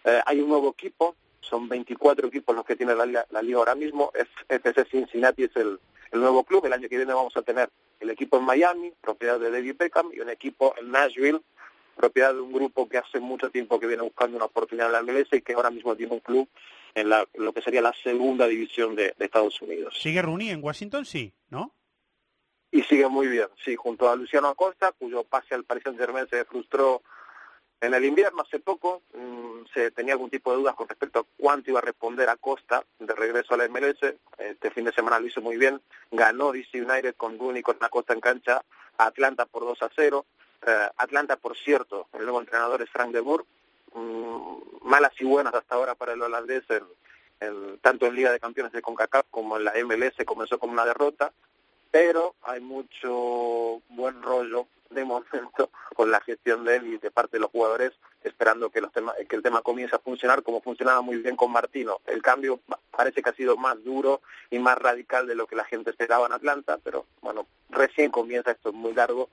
Eh, 0.05 0.21
hay 0.25 0.39
un 0.39 0.49
nuevo 0.49 0.69
equipo, 0.69 1.15
son 1.41 1.67
24 1.67 2.27
equipos 2.27 2.55
los 2.55 2.65
que 2.65 2.75
tiene 2.75 2.95
la, 2.95 3.05
liga- 3.05 3.25
la 3.31 3.41
liga 3.41 3.57
ahora 3.59 3.75
mismo, 3.75 4.11
F- 4.13 4.29
FC 4.49 4.85
Cincinnati 4.85 5.43
es 5.43 5.55
el, 5.55 5.79
el 6.11 6.19
nuevo 6.21 6.43
club, 6.43 6.65
el 6.65 6.73
año 6.73 6.87
que 6.89 6.97
viene 6.97 7.13
vamos 7.13 7.35
a 7.35 7.41
tener 7.41 7.69
el 7.99 8.09
equipo 8.09 8.37
en 8.37 8.43
Miami, 8.43 8.93
propiedad 9.01 9.39
de 9.39 9.51
David 9.51 9.75
Beckham, 9.77 10.09
y 10.13 10.19
un 10.19 10.29
equipo 10.29 10.73
en 10.77 10.91
Nashville, 10.91 11.41
propiedad 11.95 12.33
de 12.33 12.41
un 12.41 12.53
grupo 12.53 12.87
que 12.87 12.97
hace 12.97 13.19
mucho 13.19 13.49
tiempo 13.49 13.79
que 13.79 13.87
viene 13.87 14.03
buscando 14.03 14.37
una 14.37 14.45
oportunidad 14.45 14.87
en 14.87 14.93
la 14.93 15.01
MLS 15.01 15.33
y 15.33 15.41
que 15.41 15.53
ahora 15.53 15.71
mismo 15.71 15.95
tiene 15.95 16.13
un 16.13 16.19
club 16.19 16.47
en 16.93 17.09
la, 17.09 17.27
lo 17.35 17.53
que 17.53 17.61
sería 17.61 17.81
la 17.81 17.93
segunda 18.03 18.47
división 18.47 18.95
de, 18.95 19.13
de 19.17 19.25
Estados 19.25 19.61
Unidos. 19.61 19.97
¿Sigue 19.99 20.21
Rooney 20.21 20.49
en 20.49 20.63
Washington? 20.63 21.05
Sí, 21.05 21.33
¿no? 21.49 21.73
Y 22.71 22.83
sigue 22.83 23.07
muy 23.07 23.27
bien, 23.27 23.47
sí, 23.63 23.75
junto 23.75 24.09
a 24.09 24.15
Luciano 24.15 24.49
Acosta, 24.49 24.91
cuyo 24.91 25.23
pase 25.23 25.55
al 25.55 25.63
Paris 25.63 25.83
Saint-Germain 25.83 26.27
se 26.29 26.43
frustró 26.45 27.01
en 27.81 27.93
el 27.93 28.05
invierno 28.05 28.41
hace 28.41 28.59
poco. 28.59 29.01
mm, 29.13 29.65
se 29.73 29.91
tenía 29.91 30.13
algún 30.13 30.29
tipo 30.29 30.51
de 30.51 30.57
dudas 30.57 30.75
con 30.75 30.87
respecto 30.87 31.19
a 31.19 31.25
cuánto 31.37 31.69
iba 31.71 31.79
a 31.79 31.83
responder 31.83 32.29
Acosta 32.29 32.83
de 32.99 33.13
regreso 33.13 33.53
a 33.53 33.57
la 33.57 33.67
MLS. 33.67 34.15
Este 34.37 34.71
fin 34.71 34.85
de 34.85 34.93
semana 34.93 35.19
lo 35.19 35.27
hizo 35.27 35.41
muy 35.41 35.57
bien. 35.57 35.81
Ganó 36.11 36.51
DC 36.51 36.81
United 36.81 37.15
con 37.15 37.37
Rooney 37.37 37.61
con 37.61 37.77
Acosta 37.81 38.13
en 38.13 38.21
cancha 38.21 38.63
a 38.97 39.05
Atlanta 39.05 39.45
por 39.45 39.63
2 39.63 39.81
a 39.83 39.89
0. 39.95 40.25
Eh, 40.65 40.89
Atlanta, 40.97 41.35
por 41.35 41.55
cierto, 41.57 42.07
el 42.13 42.23
nuevo 42.23 42.39
entrenador 42.39 42.81
es 42.81 42.89
Frank 42.89 43.11
de 43.11 43.19
Boer. 43.19 43.43
Mm, 43.93 44.57
malas 44.83 45.13
y 45.19 45.25
buenas 45.25 45.53
hasta 45.53 45.75
ahora 45.75 45.95
para 45.95 46.13
el 46.13 46.21
holandés 46.21 46.63
en- 46.69 47.77
tanto 47.81 48.05
en 48.07 48.15
Liga 48.15 48.31
de 48.31 48.39
Campeones 48.39 48.71
de 48.73 48.81
CONCACAF 48.81 49.25
como 49.29 49.57
en 49.57 49.63
la 49.65 49.73
MLS 49.75 50.25
comenzó 50.25 50.57
con 50.57 50.69
una 50.71 50.85
derrota 50.85 51.31
pero 51.91 52.35
hay 52.43 52.59
mucho 52.61 53.81
buen 53.89 54.21
rollo 54.21 54.67
de 54.89 55.03
momento 55.03 55.69
con 55.95 56.11
la 56.11 56.21
gestión 56.21 56.63
de 56.63 56.77
él 56.77 56.87
y 56.93 56.97
de 56.97 57.11
parte 57.11 57.37
de 57.37 57.41
los 57.41 57.51
jugadores, 57.51 57.91
esperando 58.23 58.69
que, 58.69 58.79
los 58.81 58.91
tema- 58.93 59.13
que 59.27 59.35
el 59.35 59.43
tema 59.43 59.61
comience 59.61 59.95
a 59.95 59.99
funcionar 59.99 60.43
como 60.43 60.61
funcionaba 60.61 61.01
muy 61.01 61.17
bien 61.17 61.35
con 61.35 61.51
Martino. 61.51 61.99
El 62.05 62.21
cambio 62.21 62.57
pa- 62.57 62.79
parece 62.91 63.21
que 63.21 63.29
ha 63.29 63.33
sido 63.33 63.57
más 63.57 63.83
duro 63.83 64.21
y 64.49 64.59
más 64.59 64.77
radical 64.77 65.27
de 65.27 65.35
lo 65.35 65.45
que 65.45 65.55
la 65.57 65.65
gente 65.65 65.89
esperaba 65.89 66.25
en 66.27 66.33
Atlanta, 66.33 66.79
pero 66.83 67.05
bueno, 67.21 67.47
recién 67.69 68.11
comienza 68.11 68.51
esto 68.51 68.69
es 68.69 68.75
muy 68.75 68.93
largo 68.93 69.29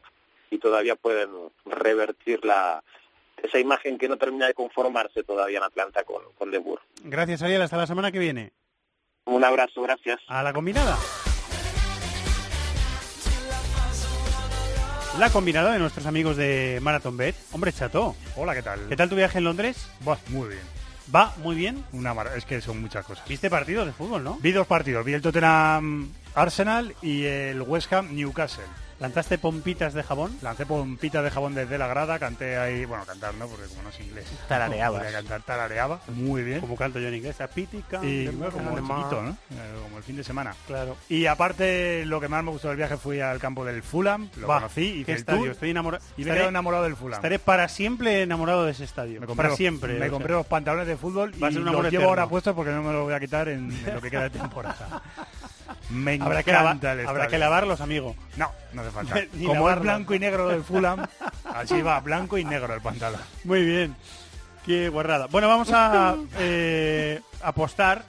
y 0.51 0.59
todavía 0.59 0.97
pueden 0.97 1.31
revertir 1.67 2.45
la 2.45 2.83
esa 3.43 3.59
imagen 3.59 3.99
que 3.99 4.09
no 4.09 4.17
termina 4.17 4.47
de 4.47 4.55
conformarse 4.55 5.23
todavía 5.23 5.59
en 5.59 5.65
Atlanta 5.65 6.03
con, 6.05 6.23
con 6.39 6.51
De. 6.51 6.63
Gracias, 7.03 7.43
Ariel. 7.43 7.63
Hasta 7.63 7.77
la 7.77 7.87
semana 7.87 8.11
que 8.11 8.19
viene. 8.19 8.53
Un 9.27 9.45
abrazo, 9.45 9.83
gracias. 9.83 10.21
A 10.29 10.43
la 10.43 10.53
combinada. 10.53 10.97
La 15.19 15.31
combinada 15.31 15.73
de 15.73 15.79
nuestros 15.79 16.07
amigos 16.07 16.37
de 16.37 16.79
Marathon 16.83 17.17
Bet. 17.17 17.37
Hombre, 17.53 17.73
chato. 17.73 18.17
Hola, 18.37 18.55
¿qué 18.55 18.63
tal? 18.63 18.81
¿Qué 18.89 18.97
tal 18.97 19.09
tu 19.09 19.15
viaje 19.17 19.39
en 19.39 19.45
Londres? 19.45 19.87
Va, 20.07 20.19
muy 20.29 20.49
bien. 20.49 20.61
¿Va 21.15 21.33
muy 21.43 21.55
bien? 21.55 21.85
Una 21.93 22.15
mar- 22.15 22.31
es 22.37 22.45
que 22.45 22.61
son 22.61 22.81
muchas 22.81 23.05
cosas. 23.05 23.27
¿Viste 23.29 23.49
partidos 23.49 23.87
de 23.87 23.93
fútbol, 23.93 24.25
no? 24.25 24.39
Vi 24.41 24.51
dos 24.53 24.67
partidos, 24.67 25.05
vi 25.05 25.13
el 25.13 25.23
Tottenham 25.23 26.09
Arsenal 26.35 26.95
y 27.01 27.25
el 27.25 27.63
West 27.63 27.93
Ham 27.93 28.15
Newcastle. 28.15 28.65
¿Lanzaste 29.01 29.39
pompitas 29.39 29.93
de 29.93 30.03
jabón? 30.03 30.37
Lancé 30.41 30.67
pompitas 30.67 31.23
de 31.25 31.31
jabón 31.31 31.55
desde 31.55 31.77
la 31.79 31.87
grada, 31.89 32.19
canté 32.19 32.57
ahí, 32.57 32.85
bueno, 32.85 33.05
cantar 33.05 33.35
no, 33.35 33.47
porque 33.49 33.67
como 33.69 33.83
no 33.83 33.89
es 33.91 34.01
inglés. 34.01 34.27
Podía 34.49 35.13
cantar, 35.13 35.43
tarareaba, 35.43 36.01
muy 36.09 36.43
bien. 36.43 36.61
Como 36.61 36.77
canto 36.77 36.99
yo 36.99 37.09
en 37.09 37.15
inglés, 37.15 37.41
a 37.41 37.49
pítica. 37.49 38.05
Y 38.05 38.29
bueno, 38.29 38.53
como 38.53 38.71
chiquito, 38.79 39.23
¿no? 39.23 39.31
Eh, 39.31 39.75
Como 39.83 39.99
el 39.99 40.05
fin 40.05 40.17
de 40.17 40.25
semana. 40.25 40.55
Claro. 40.67 40.97
Y 41.09 41.27
aparte, 41.27 42.05
lo 42.07 42.21
que 42.21 42.29
más 42.29 42.43
me 42.45 42.51
gustó 42.51 42.69
del 42.69 42.77
viaje 42.77 42.97
fui 42.97 43.21
al 43.21 43.39
campo 43.41 43.65
del 43.65 43.83
Fulham, 43.83 44.29
lo 44.37 44.47
Va, 44.47 44.57
conocí, 44.57 44.83
hice 44.83 45.05
qué 45.07 45.13
el 45.13 45.19
estadio, 45.19 45.39
tour, 45.41 45.51
estoy 45.51 45.71
enamorado. 45.71 46.05
y 46.17 46.25
me 46.25 46.31
quedé 46.33 46.45
enamorado 46.47 46.85
del 46.85 46.97
Fulham. 46.97 47.15
Estaré 47.19 47.39
para 47.39 47.69
siempre 47.69 48.23
enamorado 48.23 48.65
de 48.65 48.71
ese 48.73 48.85
estadio. 48.85 49.21
Me 49.21 49.27
compré, 49.27 49.37
para 49.37 49.49
los- 49.51 49.59
siempre. 49.59 49.93
me 49.95 49.99
sea. 50.01 50.11
compré 50.11 50.33
los 50.33 50.47
pantalones 50.47 50.87
de 50.87 50.97
fútbol 50.97 51.33
Va 51.43 51.49
a 51.49 51.51
y 51.51 51.55
ser 51.55 51.61
un 51.63 51.67
los 51.67 51.75
llevo 51.75 51.87
eterno. 51.89 52.09
ahora 52.09 52.27
puestos 52.29 52.55
porque 52.55 52.71
no 52.71 52.83
me 52.83 52.93
los 52.93 53.03
voy 53.05 53.15
a 53.15 53.21
quitar 53.21 53.49
en, 53.49 53.71
en 53.73 53.95
lo 53.95 54.01
que 54.01 54.11
queda 54.11 54.23
de 54.23 54.31
temporada. 54.39 55.03
Me 55.91 56.19
Habrá 56.21 56.43
que, 56.43 56.53
lavar- 56.53 56.85
el 56.99 57.07
habrá 57.07 57.29
que 57.29 57.39
lavarlos, 57.39 57.81
amigo. 57.81 58.15
No, 58.37 58.51
no 58.73 58.83
hace 58.83 58.91
falta. 58.91 59.15
Ni 59.35 59.47
Como 59.47 59.69
es 59.71 59.79
blanco 59.81 60.15
y 60.15 60.19
negro 60.19 60.49
del 60.49 60.65
Fulham, 60.65 61.07
así 61.55 61.81
va, 61.83 62.01
blanco 62.01 62.39
y 62.39 62.45
negro 62.45 62.75
el 62.75 62.81
pantalón. 62.81 63.21
Muy 63.45 63.65
bien. 63.65 63.97
Qué 64.67 64.89
guarrada. 64.89 65.27
Bueno, 65.27 65.49
vamos 65.49 65.71
a 65.73 66.17
eh, 66.39 67.21
apostar 67.43 68.05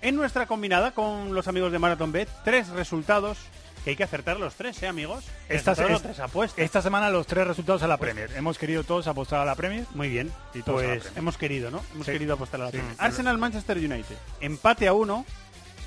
en 0.00 0.16
nuestra 0.16 0.46
combinada 0.46 0.92
con 0.92 1.34
los 1.34 1.48
amigos 1.48 1.70
de 1.72 1.78
Marathon 1.78 2.12
Bet. 2.12 2.28
Tres 2.44 2.68
resultados 2.70 3.36
que 3.84 3.90
hay 3.90 3.96
que 3.96 4.04
acertar 4.04 4.40
los 4.40 4.54
tres, 4.54 4.82
¿eh, 4.82 4.88
amigos? 4.88 5.24
Esta, 5.48 5.72
es- 5.72 6.02
tres 6.02 6.18
apuestas. 6.20 6.58
esta 6.64 6.82
semana 6.82 7.10
los 7.10 7.26
tres 7.26 7.46
resultados 7.46 7.82
a 7.82 7.86
la 7.86 7.96
Premier. 7.98 8.30
Hemos 8.36 8.58
querido 8.58 8.84
todos 8.84 9.06
apostar 9.06 9.40
a 9.40 9.44
la 9.44 9.54
Premier. 9.54 9.84
Muy 9.94 10.08
bien. 10.08 10.32
Y 10.54 10.62
todos 10.62 10.82
Pues 10.82 11.12
hemos 11.14 11.36
querido, 11.36 11.70
¿no? 11.70 11.82
Hemos 11.94 12.06
Sí. 12.06 12.12
querido 12.12 12.34
apostar 12.34 12.60
a 12.62 12.64
la 12.64 12.70
Sí. 12.70 12.78
Premier. 12.78 12.96
Arsenal-Manchester 12.98 13.76
United. 13.76 14.16
Empate 14.40 14.88
a 14.88 14.92
uno. 14.94 15.24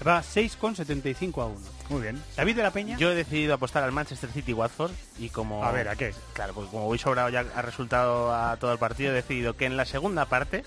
Va 0.05 0.21
6,75 0.21 1.41
a 1.41 1.45
1. 1.45 1.57
Muy 1.89 2.01
bien. 2.01 2.21
David 2.35 2.55
de 2.55 2.63
la 2.63 2.71
Peña. 2.71 2.97
Yo 2.97 3.11
he 3.11 3.15
decidido 3.15 3.53
apostar 3.53 3.83
al 3.83 3.91
Manchester 3.91 4.31
City 4.31 4.53
Watford 4.53 4.91
y 5.19 5.29
como 5.29 5.63
A 5.63 5.71
ver, 5.71 5.87
¿a 5.89 5.95
qué? 5.95 6.13
Claro, 6.33 6.53
pues 6.53 6.69
como 6.69 6.85
voy 6.85 6.97
sobrado 6.97 7.29
ya 7.29 7.45
a 7.55 7.61
resultado 7.61 8.33
a 8.33 8.57
todo 8.57 8.71
el 8.71 8.79
partido, 8.79 9.11
he 9.11 9.15
decidido 9.15 9.55
que 9.55 9.65
en 9.65 9.77
la 9.77 9.85
segunda 9.85 10.25
parte 10.25 10.63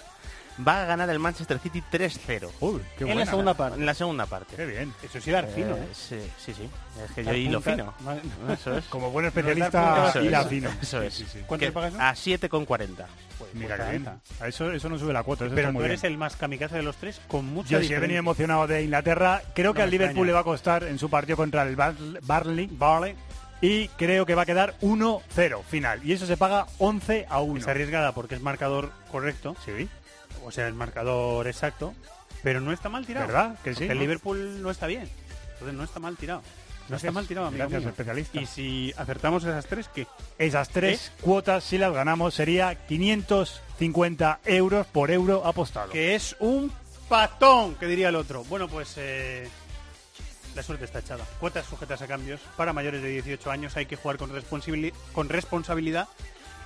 va 0.67 0.83
a 0.83 0.85
ganar 0.85 1.11
el 1.11 1.19
Manchester 1.19 1.59
City 1.59 1.83
3-0. 1.91 2.49
Uy, 2.61 2.81
qué 2.97 3.03
En 3.05 3.09
la 3.09 3.15
buena. 3.15 3.31
segunda 3.31 3.55
parte. 3.55 3.81
En 3.81 3.87
la 3.87 3.95
segunda 3.95 4.27
parte. 4.27 4.55
Qué 4.55 4.67
bien. 4.67 4.95
Eso 5.03 5.21
sí 5.21 5.31
dar 5.33 5.49
fino, 5.49 5.75
¿eh? 5.77 5.89
Sí, 5.93 6.21
sí, 6.39 6.55
sí. 6.55 6.69
Es 7.05 7.11
que 7.13 7.25
yo 7.25 7.35
hilo 7.35 7.61
fino. 7.61 7.93
Eso 8.49 8.79
es. 8.79 8.85
Como 8.85 9.11
buen 9.11 9.27
especialista, 9.27 10.13
finas. 10.13 10.47
fino. 10.47 10.71
Eso 10.81 11.03
es. 11.03 11.13
Sí, 11.13 11.25
sí, 11.25 11.39
sí. 11.41 11.45
¿Cuánto 11.47 11.67
le 11.67 11.73
pagas? 11.73 11.95
A 11.95 12.13
7,40. 12.15 13.05
Mira 13.55 13.91
bien. 13.91 14.07
A 14.41 14.49
Eso, 14.49 14.71
eso 14.73 14.89
no 14.89 14.99
sube 14.99 15.13
la 15.13 15.23
cuota. 15.23 15.45
Eso 15.47 15.55
Pero 15.55 15.69
está 15.69 15.73
tú 15.73 15.79
muy 15.79 15.85
eres 15.87 16.03
bien. 16.03 16.13
el 16.13 16.19
más 16.19 16.37
kamikaze 16.37 16.77
de 16.77 16.83
los 16.83 16.97
tres 16.97 17.21
con 17.29 17.47
mucha 17.47 17.69
Yo 17.71 17.79
sí 17.79 17.85
he 17.87 17.89
diferencia. 17.89 18.01
venido 18.01 18.19
emocionado 18.19 18.67
de 18.67 18.83
Inglaterra. 18.83 19.43
Creo 19.55 19.71
No 19.71 19.75
que 19.75 19.83
al 19.83 19.89
me 19.89 19.93
Liverpool 19.93 20.11
extraña. 20.11 20.27
le 20.27 20.33
va 20.33 20.41
a 20.41 20.45
costar 20.45 20.85
en 20.85 20.99
su 20.99 21.09
partido 21.09 21.37
contra 21.37 21.63
el 21.63 21.77
Bar- 21.77 21.95
Barley. 22.23 22.69
Vale. 22.73 23.17
Y 23.61 23.89
creo 23.89 24.27
que 24.27 24.35
va 24.35 24.43
a 24.43 24.47
quedar 24.47 24.75
1-0 24.83 25.63
final. 25.63 26.01
Y 26.05 26.13
eso 26.13 26.27
se 26.27 26.37
paga 26.37 26.67
11 26.79 27.27
a 27.31 27.41
1. 27.41 27.61
Es 27.61 27.69
arriesgada 27.69 28.13
porque 28.13 28.35
es 28.35 28.43
marcador 28.43 28.91
correcto. 29.11 29.57
Sí. 29.65 29.89
O 30.45 30.51
sea, 30.51 30.67
el 30.69 30.75
marcador 30.75 31.47
exacto. 31.47 31.95
Pero 32.43 32.61
no 32.61 32.73
está 32.73 32.89
mal 32.91 33.07
tirado. 33.07 33.27
¿Verdad? 33.27 33.57
Que 33.65 33.71
sí, 33.71 33.81
Porque 33.81 33.93
el. 33.93 33.99
Liverpool 34.01 34.61
no 34.63 34.71
está 34.71 34.87
bien. 34.87 35.09
Entonces 35.55 35.75
no 35.77 35.85
está 35.85 35.99
mal 36.01 36.17
tirado. 36.17 36.43
No 36.85 36.89
Gracias. 36.91 37.05
está 37.09 37.13
mal 37.13 37.27
tirado, 37.27 37.47
amigo 37.47 37.61
Gracias, 37.63 37.81
mío. 37.83 37.91
especialista. 37.91 38.41
Y 38.41 38.47
si 38.47 38.93
acertamos 38.97 39.43
esas 39.45 39.65
tres, 39.67 39.89
¿qué? 39.95 40.07
Esas 40.39 40.69
tres 40.69 41.13
cuotas, 41.23 41.65
si 41.65 41.79
las 41.79 41.93
ganamos, 41.95 42.35
sería 42.35 42.75
550 42.87 44.41
euros 44.45 44.87
por 44.89 45.11
euro 45.11 45.47
apostado. 45.47 45.91
Que 45.91 46.15
es 46.15 46.37
un 46.41 46.71
patón, 47.09 47.75
que 47.77 47.87
diría 47.87 48.11
el 48.11 48.17
otro. 48.17 48.45
Bueno, 48.45 48.69
pues 48.69 48.95
eh, 48.99 49.49
la 50.55 50.63
suerte 50.63 50.85
está 50.85 50.99
echada. 50.99 51.25
Cuotas 51.41 51.65
sujetas 51.67 52.03
a 52.03 52.07
cambios. 52.07 52.41
Para 52.57 52.73
mayores 52.75 53.03
de 53.03 53.09
18 53.09 53.51
años 53.51 53.77
hay 53.77 53.87
que 53.87 53.97
jugar 53.97 54.19
con, 54.19 54.31
responsabili- 54.31 54.93
con 55.13 55.29
responsabilidad. 55.31 56.09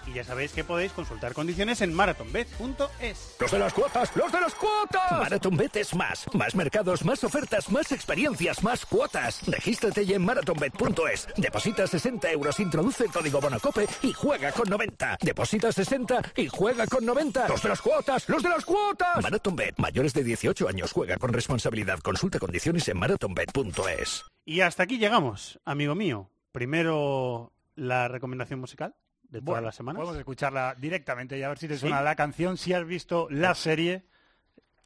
Y 0.06 0.14
ya 0.14 0.24
sabéis 0.24 0.52
que 0.52 0.64
podéis 0.64 0.92
consultar 0.92 1.32
condiciones 1.34 1.80
en 1.80 1.94
marathonbet.es. 1.94 3.36
Los 3.40 3.50
de 3.50 3.58
las 3.58 3.72
cuotas, 3.72 4.16
los 4.16 4.32
de 4.32 4.40
las 4.40 4.54
cuotas. 4.54 5.12
MarathonBet 5.12 5.76
es 5.76 5.94
más. 5.94 6.26
Más 6.34 6.54
mercados, 6.54 7.04
más 7.04 7.22
ofertas, 7.24 7.70
más 7.70 7.92
experiencias, 7.92 8.62
más 8.62 8.86
cuotas. 8.86 9.40
Regístrate 9.46 10.06
ya 10.06 10.16
en 10.16 10.24
marathonbet.es. 10.24 11.28
Deposita 11.36 11.86
60 11.86 12.30
euros, 12.30 12.60
introduce 12.60 13.04
el 13.04 13.10
código 13.10 13.40
Bonocope 13.40 13.86
y 14.02 14.12
juega 14.12 14.52
con 14.52 14.68
90. 14.68 15.18
Deposita 15.20 15.72
60 15.72 16.32
y 16.36 16.48
juega 16.48 16.86
con 16.86 17.04
90. 17.04 17.48
Los 17.48 17.62
de 17.62 17.68
las 17.68 17.82
cuotas, 17.82 18.28
los 18.28 18.42
de 18.42 18.48
las 18.48 18.64
cuotas. 18.64 19.22
MarathonBet, 19.22 19.78
mayores 19.78 20.14
de 20.14 20.24
18 20.24 20.68
años, 20.68 20.92
juega 20.92 21.16
con 21.16 21.32
responsabilidad. 21.32 21.98
Consulta 22.00 22.38
condiciones 22.38 22.88
en 22.88 22.98
marathonbet.es. 22.98 24.24
Y 24.44 24.60
hasta 24.60 24.84
aquí 24.84 24.98
llegamos, 24.98 25.60
amigo 25.64 25.94
mío. 25.94 26.30
Primero 26.52 27.52
la 27.74 28.08
recomendación 28.08 28.60
musical 28.60 28.94
de 29.28 29.40
todas 29.40 29.44
Bueno, 29.44 29.66
las 29.66 29.74
semanas. 29.74 30.00
Podemos 30.00 30.18
escucharla 30.18 30.74
directamente 30.78 31.38
y 31.38 31.42
a 31.42 31.48
ver 31.48 31.58
si 31.58 31.68
te 31.68 31.74
¿Sí? 31.74 31.80
suena 31.80 32.02
la 32.02 32.14
canción. 32.16 32.56
Si 32.56 32.72
has 32.72 32.86
visto 32.86 33.28
la 33.30 33.54
serie, 33.54 34.04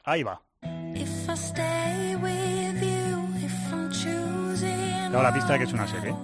ahí 0.03 0.23
va. 0.23 0.41
Dado 5.11 5.23
la 5.23 5.33
pista 5.33 5.53
de 5.53 5.59
que 5.59 5.65
es 5.65 5.73
una 5.73 5.87
serie. 5.87 6.15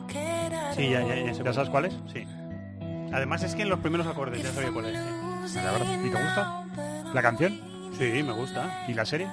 Sí, 0.75 0.89
ya, 0.89 1.01
ya, 1.05 1.15
ya, 1.15 1.33
sé 1.33 1.43
¿Ya 1.43 1.53
sabes 1.53 1.69
cuál 1.69 1.85
es? 1.85 1.93
Sí. 2.11 2.25
Además 3.13 3.43
es 3.43 3.53
que 3.55 3.61
en 3.63 3.69
los 3.69 3.79
primeros 3.79 4.07
acordes 4.07 4.41
ya 4.41 4.51
sabía 4.51 4.71
cuál 4.71 4.85
es. 4.85 4.99
sí. 5.51 5.57
La 5.57 5.71
verdad. 5.71 5.93
¿Y 6.05 6.09
te 6.09 6.23
gusta? 6.23 6.65
¿La 7.13 7.21
canción? 7.21 7.93
Sí, 7.97 8.23
me 8.23 8.33
gusta. 8.33 8.85
¿Y 8.87 8.93
la 8.93 9.05
serie? 9.05 9.27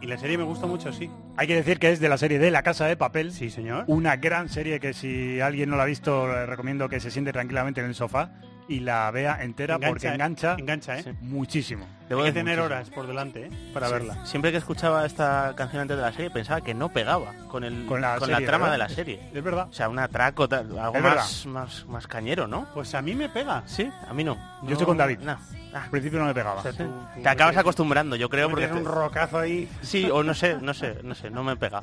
Y 0.00 0.06
la 0.06 0.16
serie 0.16 0.38
me 0.38 0.44
gusta 0.44 0.66
mucho, 0.66 0.92
sí. 0.92 1.10
Hay 1.36 1.46
que 1.46 1.54
decir 1.54 1.78
que 1.78 1.90
es 1.90 2.00
de 2.00 2.08
la 2.08 2.16
serie 2.16 2.38
de 2.38 2.50
La 2.50 2.62
Casa 2.62 2.86
de 2.86 2.96
Papel. 2.96 3.32
Sí, 3.32 3.50
señor. 3.50 3.84
Una 3.86 4.16
gran 4.16 4.48
serie 4.48 4.80
que 4.80 4.94
si 4.94 5.40
alguien 5.40 5.68
no 5.68 5.76
la 5.76 5.82
ha 5.82 5.86
visto, 5.86 6.26
le 6.26 6.46
recomiendo 6.46 6.88
que 6.88 7.00
se 7.00 7.10
siente 7.10 7.32
tranquilamente 7.32 7.80
en 7.80 7.86
el 7.86 7.94
sofá 7.94 8.32
y 8.70 8.80
la 8.80 9.10
vea 9.10 9.42
entera 9.42 9.78
porque 9.78 10.06
engancha, 10.08 10.54
Engancha, 10.58 10.98
¿eh? 10.98 11.14
muchísimo. 11.20 11.86
Debo 12.08 12.22
Hay 12.22 12.28
que 12.28 12.32
tener 12.40 12.58
muchísimo. 12.58 12.66
horas 12.76 12.90
por 12.90 13.06
delante, 13.06 13.46
¿eh? 13.46 13.50
Para 13.74 13.86
Sí. 13.88 13.92
verla. 13.92 14.26
Siempre 14.26 14.50
que 14.52 14.58
escuchaba 14.58 15.04
esta 15.06 15.54
canción 15.56 15.82
antes 15.82 15.96
de 15.96 16.02
la 16.02 16.12
serie 16.12 16.30
pensaba 16.30 16.60
que 16.60 16.74
no 16.74 16.88
pegaba 16.88 17.32
con 17.48 17.62
el 17.64 17.86
Con 17.86 18.00
la 18.00 18.18
serie, 18.18 18.46
trama 18.46 18.64
¿verdad? 18.66 18.72
de 18.72 18.78
la 18.78 18.88
serie. 18.88 19.20
Es 19.32 19.42
verdad. 19.44 19.68
O 19.68 19.72
sea, 19.72 19.88
un 19.88 19.98
atraco, 19.98 20.48
tal, 20.48 20.76
algo 20.78 20.98
más, 21.00 21.46
más, 21.46 21.84
más 21.86 22.06
cañero, 22.06 22.46
¿no? 22.48 22.66
Pues 22.74 22.94
a 22.94 23.02
mí 23.02 23.14
me 23.14 23.28
pega. 23.28 23.62
Sí, 23.66 23.90
a 24.08 24.12
mí 24.14 24.24
no. 24.24 24.36
Yo 24.62 24.72
estoy 24.72 24.86
con 24.86 24.96
David. 24.96 25.18
No. 25.20 25.36
Al 25.72 25.88
principio 25.90 26.18
no 26.18 26.24
me 26.26 26.34
pegaba. 26.34 26.58
O 26.58 26.62
sea, 26.62 26.72
tú- 26.72 26.84
tú 26.84 27.22
Te 27.22 27.28
acabas 27.28 27.56
acostumbrando, 27.56 28.16
yo 28.16 28.28
creo, 28.28 28.50
porque 28.50 28.66
un 28.66 28.84
rocazo 28.84 29.38
ahí. 29.38 29.68
sí 29.82 30.08
o 30.10 30.22
no 30.24 30.34
sé, 30.34 30.56
no 30.60 30.74
sé, 30.74 30.98
no 31.04 31.14
sé, 31.14 31.30
no 31.30 31.44
me 31.44 31.56
pega. 31.56 31.82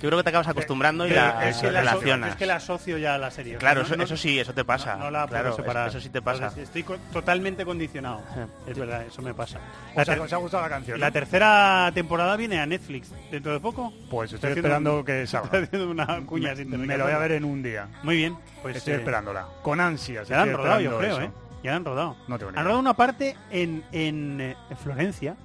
Yo 0.00 0.08
creo 0.08 0.16
que 0.18 0.22
te 0.24 0.28
acabas 0.30 0.48
acostumbrando 0.48 1.06
y 1.06 1.10
Pero 1.10 1.20
la, 1.22 1.48
es, 1.48 1.58
que 1.58 1.70
la 1.70 1.80
relacionas. 1.80 2.30
es 2.30 2.36
que 2.36 2.46
la 2.46 2.56
asocio 2.56 2.96
ya 2.98 3.14
a 3.14 3.18
la 3.18 3.30
serie. 3.30 3.56
Claro, 3.56 3.82
eso, 3.82 3.96
no- 3.96 4.04
eso 4.04 4.16
sí, 4.16 4.38
eso 4.40 4.54
te 4.54 4.64
pasa. 4.64 4.96
No, 4.96 5.04
no 5.04 5.10
la 5.10 5.26
puedo 5.26 5.42
claro, 5.42 5.56
separar. 5.56 5.88
Eso, 5.88 5.98
eso 5.98 6.04
sí 6.06 6.10
te 6.10 6.22
pasa. 6.22 6.44
Entonces, 6.44 6.62
estoy 6.64 6.82
co- 6.84 6.96
totalmente 7.12 7.64
condicionado. 7.64 8.22
Es 8.66 8.78
verdad, 8.78 9.02
eso 9.04 9.20
me 9.22 9.34
pasa. 9.34 9.58
O 9.94 10.04
sea, 10.04 10.14
que 10.14 10.20
os 10.20 10.32
ha 10.32 10.36
gustado 10.36 10.62
la 10.62 10.68
canción, 10.70 10.98
La 10.98 11.10
tercera 11.10 11.90
temporada 11.94 12.36
viene 12.36 12.58
a 12.60 12.66
Netflix 12.66 13.12
dentro 13.30 13.52
de 13.52 13.60
poco. 13.60 13.92
Pues 14.10 14.32
estoy 14.32 14.52
esperando 14.52 14.98
un- 15.00 15.04
que 15.04 15.26
salga. 15.26 15.44
estoy 15.46 15.62
haciendo 15.64 15.90
una 15.90 16.06
cuña 16.26 16.54
Me 16.54 16.86
que 16.86 16.96
lo 16.98 17.04
voy 17.04 17.12
a 17.12 17.18
ver 17.18 17.32
en 17.32 17.44
un 17.44 17.62
día. 17.62 17.88
Muy 18.02 18.16
bien, 18.16 18.36
pues 18.62 18.76
estoy 18.76 18.94
eh, 18.94 18.96
esperándola. 18.96 19.46
Con 19.62 19.80
ansias. 19.80 20.28
Ya 20.28 20.36
la 20.36 20.42
han 20.44 20.52
rodado, 20.54 20.80
yo 20.80 20.98
creo, 20.98 21.12
eso. 21.16 21.22
¿eh? 21.22 21.30
Ya 21.62 21.72
la 21.72 21.76
han 21.76 21.84
rodado. 21.84 22.16
No 22.26 22.36
Han 22.36 22.40
rodado 22.64 22.78
una 22.78 22.94
parte 22.94 23.36
en, 23.50 23.84
en, 23.92 24.40
eh, 24.40 24.56
en 24.70 24.76
Florencia 24.78 25.36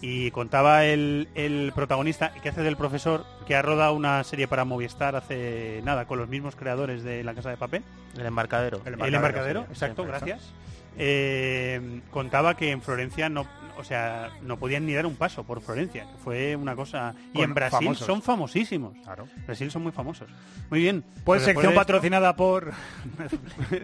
y 0.00 0.30
contaba 0.32 0.84
el, 0.84 1.28
el 1.34 1.72
protagonista 1.74 2.32
que 2.42 2.48
hace 2.50 2.62
del 2.62 2.76
profesor 2.76 3.24
que 3.46 3.54
ha 3.54 3.62
rodado 3.62 3.94
una 3.94 4.22
serie 4.24 4.48
para 4.48 4.64
Movistar 4.64 5.14
hace 5.14 5.80
nada 5.84 6.06
con 6.06 6.18
los 6.18 6.28
mismos 6.28 6.56
creadores 6.56 7.04
de 7.04 7.22
La 7.22 7.34
Casa 7.34 7.50
de 7.50 7.56
Papel. 7.56 7.82
El 8.18 8.26
embarcadero. 8.26 8.80
El 8.84 9.14
embarcadero, 9.14 9.66
exacto, 9.70 10.04
gracias. 10.04 10.52
Eh, 10.98 12.00
contaba 12.10 12.56
que 12.56 12.70
en 12.70 12.80
Florencia 12.80 13.28
no, 13.28 13.46
o 13.78 13.84
sea, 13.84 14.30
no 14.42 14.58
podían 14.58 14.86
ni 14.86 14.94
dar 14.94 15.06
un 15.06 15.16
paso 15.16 15.44
por 15.44 15.60
Florencia, 15.60 16.04
que 16.04 16.18
fue 16.24 16.56
una 16.56 16.74
cosa. 16.74 17.14
Y 17.32 17.38
Con 17.38 17.44
en 17.44 17.54
Brasil 17.54 17.78
famosos. 17.78 18.06
son 18.06 18.22
famosísimos. 18.22 18.96
Claro. 19.04 19.28
Brasil 19.46 19.70
son 19.70 19.82
muy 19.82 19.92
famosos. 19.92 20.28
Muy 20.70 20.80
bien. 20.80 21.04
Pues 21.24 21.42
sección 21.42 21.72
de 21.72 21.76
patrocinada 21.76 22.34
por 22.34 22.72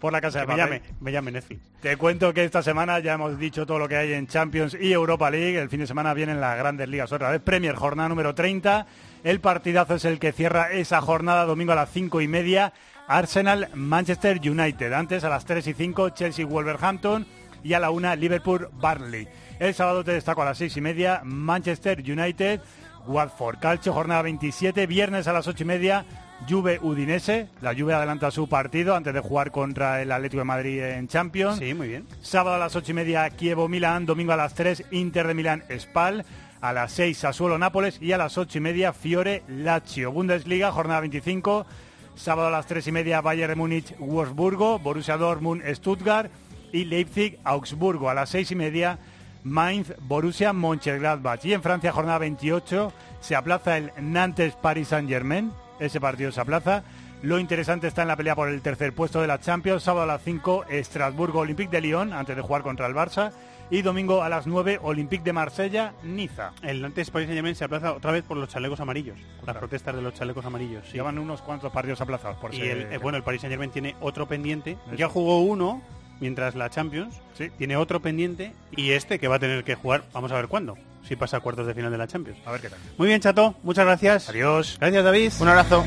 por 0.00 0.12
la 0.12 0.20
casa 0.20 0.40
de 0.40 0.46
me 0.46 0.56
llame, 0.56 0.82
me 1.00 1.12
llame 1.12 1.32
Netflix. 1.32 1.60
Te 1.80 1.96
cuento 1.96 2.32
que 2.32 2.44
esta 2.44 2.62
semana 2.62 2.98
ya 3.00 3.14
hemos 3.14 3.38
dicho 3.38 3.66
todo 3.66 3.78
lo 3.78 3.88
que 3.88 3.96
hay 3.96 4.12
en 4.12 4.26
Champions 4.26 4.76
y 4.80 4.92
Europa 4.92 5.30
League. 5.30 5.58
El 5.58 5.68
fin 5.68 5.80
de 5.80 5.86
semana 5.86 6.14
vienen 6.14 6.40
las 6.40 6.56
grandes 6.56 6.88
ligas 6.88 7.12
otra 7.12 7.30
vez. 7.30 7.40
Premier, 7.40 7.74
jornada 7.74 8.08
número 8.08 8.34
30. 8.34 8.86
El 9.24 9.40
partidazo 9.40 9.96
es 9.96 10.04
el 10.04 10.18
que 10.18 10.32
cierra 10.32 10.72
esa 10.72 11.00
jornada 11.00 11.44
domingo 11.44 11.72
a 11.72 11.76
las 11.76 11.90
5 11.90 12.20
y 12.20 12.28
media. 12.28 12.72
Arsenal, 13.10 13.68
Manchester 13.74 14.38
United. 14.38 14.92
Antes 14.92 15.24
a 15.24 15.28
las 15.28 15.44
3 15.44 15.66
y 15.66 15.74
5, 15.74 16.10
Chelsea, 16.10 16.46
Wolverhampton. 16.46 17.26
Y 17.64 17.72
a 17.72 17.80
la 17.80 17.90
1, 17.90 18.14
Liverpool, 18.14 18.68
Barnley. 18.74 19.26
El 19.58 19.74
sábado 19.74 20.04
te 20.04 20.12
destaco 20.12 20.42
a 20.42 20.44
las 20.44 20.58
6 20.58 20.76
y 20.76 20.80
media, 20.80 21.20
Manchester 21.24 21.98
United, 21.98 22.60
Watford. 23.08 23.58
Calcio, 23.58 23.92
jornada 23.92 24.22
27. 24.22 24.86
Viernes 24.86 25.26
a 25.26 25.32
las 25.32 25.48
8 25.48 25.64
y 25.64 25.66
media, 25.66 26.04
Juve 26.48 26.78
Udinese. 26.80 27.48
La 27.60 27.74
Juve 27.74 27.94
adelanta 27.94 28.30
su 28.30 28.48
partido 28.48 28.94
antes 28.94 29.12
de 29.12 29.20
jugar 29.20 29.50
contra 29.50 30.00
el 30.00 30.12
Atlético 30.12 30.42
de 30.42 30.44
Madrid 30.44 30.80
en 30.80 31.08
Champions. 31.08 31.58
Sí, 31.58 31.74
muy 31.74 31.88
bien. 31.88 32.06
Sábado 32.22 32.54
a 32.54 32.60
las 32.60 32.76
8 32.76 32.92
y 32.92 32.94
media 32.94 33.28
Kievo 33.30 33.68
Milán, 33.68 34.06
domingo 34.06 34.32
a 34.32 34.36
las 34.36 34.54
3 34.54 34.84
Inter 34.92 35.26
de 35.26 35.34
Milán 35.34 35.64
Spal, 35.80 36.24
a 36.60 36.72
las 36.72 36.92
6 36.92 37.18
Sassuolo 37.18 37.58
Nápoles 37.58 38.00
y 38.00 38.12
a 38.12 38.18
las 38.18 38.38
8 38.38 38.58
y 38.58 38.60
media 38.60 38.92
Fiore 38.92 39.42
Lazio. 39.48 40.12
Bundesliga, 40.12 40.70
jornada 40.70 41.00
25. 41.00 41.66
Sábado 42.14 42.48
a 42.48 42.50
las 42.50 42.66
3 42.66 42.86
y 42.86 42.92
media 42.92 43.20
Bayern 43.20 43.58
Múnich 43.58 43.96
Wolfsburgo, 43.98 44.78
Borussia 44.78 45.16
Dortmund 45.16 45.62
Stuttgart 45.74 46.30
y 46.72 46.84
Leipzig 46.84 47.38
Augsburgo. 47.44 48.10
A 48.10 48.14
las 48.14 48.28
6 48.30 48.50
y 48.50 48.54
media 48.56 48.98
Mainz 49.44 49.94
Borussia 50.00 50.52
Mönchengladbach. 50.52 51.44
Y 51.44 51.52
en 51.52 51.62
Francia, 51.62 51.92
jornada 51.92 52.18
28, 52.18 52.92
se 53.20 53.36
aplaza 53.36 53.78
el 53.78 53.92
Nantes 53.98 54.54
Paris 54.54 54.88
Saint 54.88 55.08
Germain. 55.08 55.52
Ese 55.78 56.00
partido 56.00 56.30
se 56.30 56.40
aplaza. 56.40 56.82
Lo 57.22 57.38
interesante 57.38 57.86
está 57.86 58.02
en 58.02 58.08
la 58.08 58.16
pelea 58.16 58.34
por 58.34 58.48
el 58.48 58.62
tercer 58.62 58.94
puesto 58.94 59.20
de 59.20 59.26
la 59.26 59.40
Champions. 59.40 59.82
Sábado 59.82 60.04
a 60.04 60.14
las 60.14 60.22
5, 60.22 60.66
Estrasburgo 60.68 61.40
Olympique 61.40 61.70
de 61.70 61.80
Lyon, 61.80 62.12
antes 62.12 62.36
de 62.36 62.42
jugar 62.42 62.62
contra 62.62 62.86
el 62.86 62.94
Barça. 62.94 63.32
Y 63.70 63.82
domingo 63.82 64.22
a 64.22 64.28
las 64.28 64.46
9, 64.48 64.80
Olympique 64.82 65.22
de 65.22 65.32
Marsella, 65.32 65.92
Niza. 66.02 66.52
El 66.62 66.82
Nantes 66.82 67.10
Paris 67.10 67.26
Saint 67.28 67.36
Germain 67.36 67.54
se 67.54 67.64
aplaza 67.64 67.92
otra 67.92 68.10
vez 68.10 68.24
por 68.24 68.36
los 68.36 68.48
chalecos 68.48 68.80
amarillos. 68.80 69.16
Las 69.46 69.56
protestas 69.56 69.94
de 69.94 70.02
los 70.02 70.12
chalecos 70.14 70.44
amarillos. 70.44 70.84
sí. 70.86 70.94
Llevan 70.94 71.18
unos 71.18 71.40
cuantos 71.40 71.70
partidos 71.72 72.00
aplazados 72.00 72.36
por 72.38 72.52
y 72.54 72.62
el, 72.62 72.92
eh, 72.92 72.98
bueno, 72.98 73.16
el 73.16 73.22
Paris 73.24 73.42
Saint 73.42 73.52
Germain 73.52 73.70
tiene 73.70 73.94
otro 74.00 74.26
pendiente. 74.26 74.72
Eso. 74.86 74.96
Ya 74.96 75.08
jugó 75.08 75.38
uno 75.40 75.82
mientras 76.18 76.54
la 76.56 76.68
Champions. 76.68 77.20
Tiene 77.58 77.76
otro 77.76 78.00
pendiente 78.00 78.52
y 78.76 78.90
este 78.90 79.18
que 79.18 79.28
va 79.28 79.36
a 79.36 79.38
tener 79.38 79.62
que 79.64 79.76
jugar. 79.76 80.02
Vamos 80.12 80.32
a 80.32 80.34
ver 80.34 80.48
cuándo. 80.48 80.76
Si 81.04 81.16
pasa 81.16 81.38
a 81.38 81.40
cuartos 81.40 81.66
de 81.66 81.74
final 81.74 81.90
de 81.90 81.98
la 81.98 82.06
Champions. 82.06 82.38
A 82.44 82.52
ver 82.52 82.60
qué 82.60 82.68
tal. 82.68 82.78
Muy 82.98 83.08
bien, 83.08 83.20
Chato. 83.20 83.54
Muchas 83.62 83.84
gracias. 83.86 84.28
Adiós. 84.28 84.76
Gracias, 84.80 85.04
David. 85.04 85.32
Un 85.40 85.48
abrazo. 85.48 85.84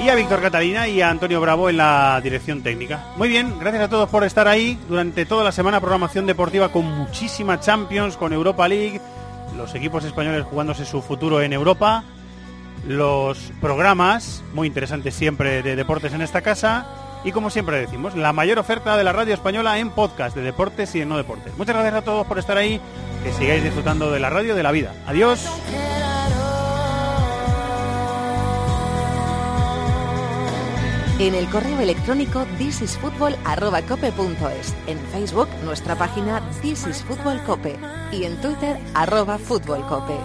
Y 0.00 0.08
a 0.10 0.14
Víctor 0.14 0.40
Catalina 0.40 0.86
y 0.86 1.02
a 1.02 1.10
Antonio 1.10 1.40
Bravo 1.40 1.68
en 1.68 1.76
la 1.76 2.20
dirección 2.22 2.62
técnica. 2.62 3.04
Muy 3.16 3.28
bien, 3.28 3.58
gracias 3.58 3.82
a 3.82 3.88
todos 3.88 4.08
por 4.08 4.22
estar 4.22 4.46
ahí 4.46 4.78
durante 4.88 5.26
toda 5.26 5.42
la 5.42 5.50
semana. 5.50 5.80
Programación 5.80 6.24
deportiva 6.24 6.70
con 6.70 6.84
muchísima 6.84 7.58
Champions, 7.58 8.16
con 8.16 8.32
Europa 8.32 8.68
League, 8.68 9.00
los 9.56 9.74
equipos 9.74 10.04
españoles 10.04 10.44
jugándose 10.44 10.84
su 10.84 11.02
futuro 11.02 11.42
en 11.42 11.52
Europa, 11.52 12.04
los 12.86 13.52
programas 13.60 14.44
muy 14.54 14.68
interesantes 14.68 15.14
siempre 15.14 15.62
de 15.62 15.74
deportes 15.74 16.12
en 16.12 16.22
esta 16.22 16.42
casa. 16.42 16.86
Y 17.24 17.32
como 17.32 17.50
siempre 17.50 17.80
decimos, 17.80 18.14
la 18.14 18.32
mayor 18.32 18.60
oferta 18.60 18.96
de 18.96 19.02
la 19.02 19.12
radio 19.12 19.34
española 19.34 19.80
en 19.80 19.90
podcast 19.90 20.36
de 20.36 20.42
deportes 20.42 20.94
y 20.94 21.00
de 21.00 21.06
no 21.06 21.16
deportes. 21.16 21.52
Muchas 21.58 21.74
gracias 21.74 21.94
a 21.94 22.02
todos 22.02 22.24
por 22.28 22.38
estar 22.38 22.56
ahí, 22.56 22.80
que 23.24 23.32
sigáis 23.32 23.64
disfrutando 23.64 24.12
de 24.12 24.20
la 24.20 24.30
radio 24.30 24.54
de 24.54 24.62
la 24.62 24.70
vida. 24.70 24.92
Adiós. 25.08 25.44
En 31.18 31.34
el 31.34 31.50
correo 31.50 31.80
electrónico 31.80 32.46
thisisfutbol@cope.es, 32.58 34.74
en 34.86 34.98
Facebook 35.10 35.48
nuestra 35.64 35.96
página 35.96 36.40
This 36.62 36.86
is 36.86 37.02
Fútbol 37.02 37.42
Cope 37.42 37.76
y 38.12 38.22
en 38.22 38.40
Twitter 38.40 38.78
arroba 38.94 39.36
Fútbol 39.36 39.84
Cope. 39.88 40.16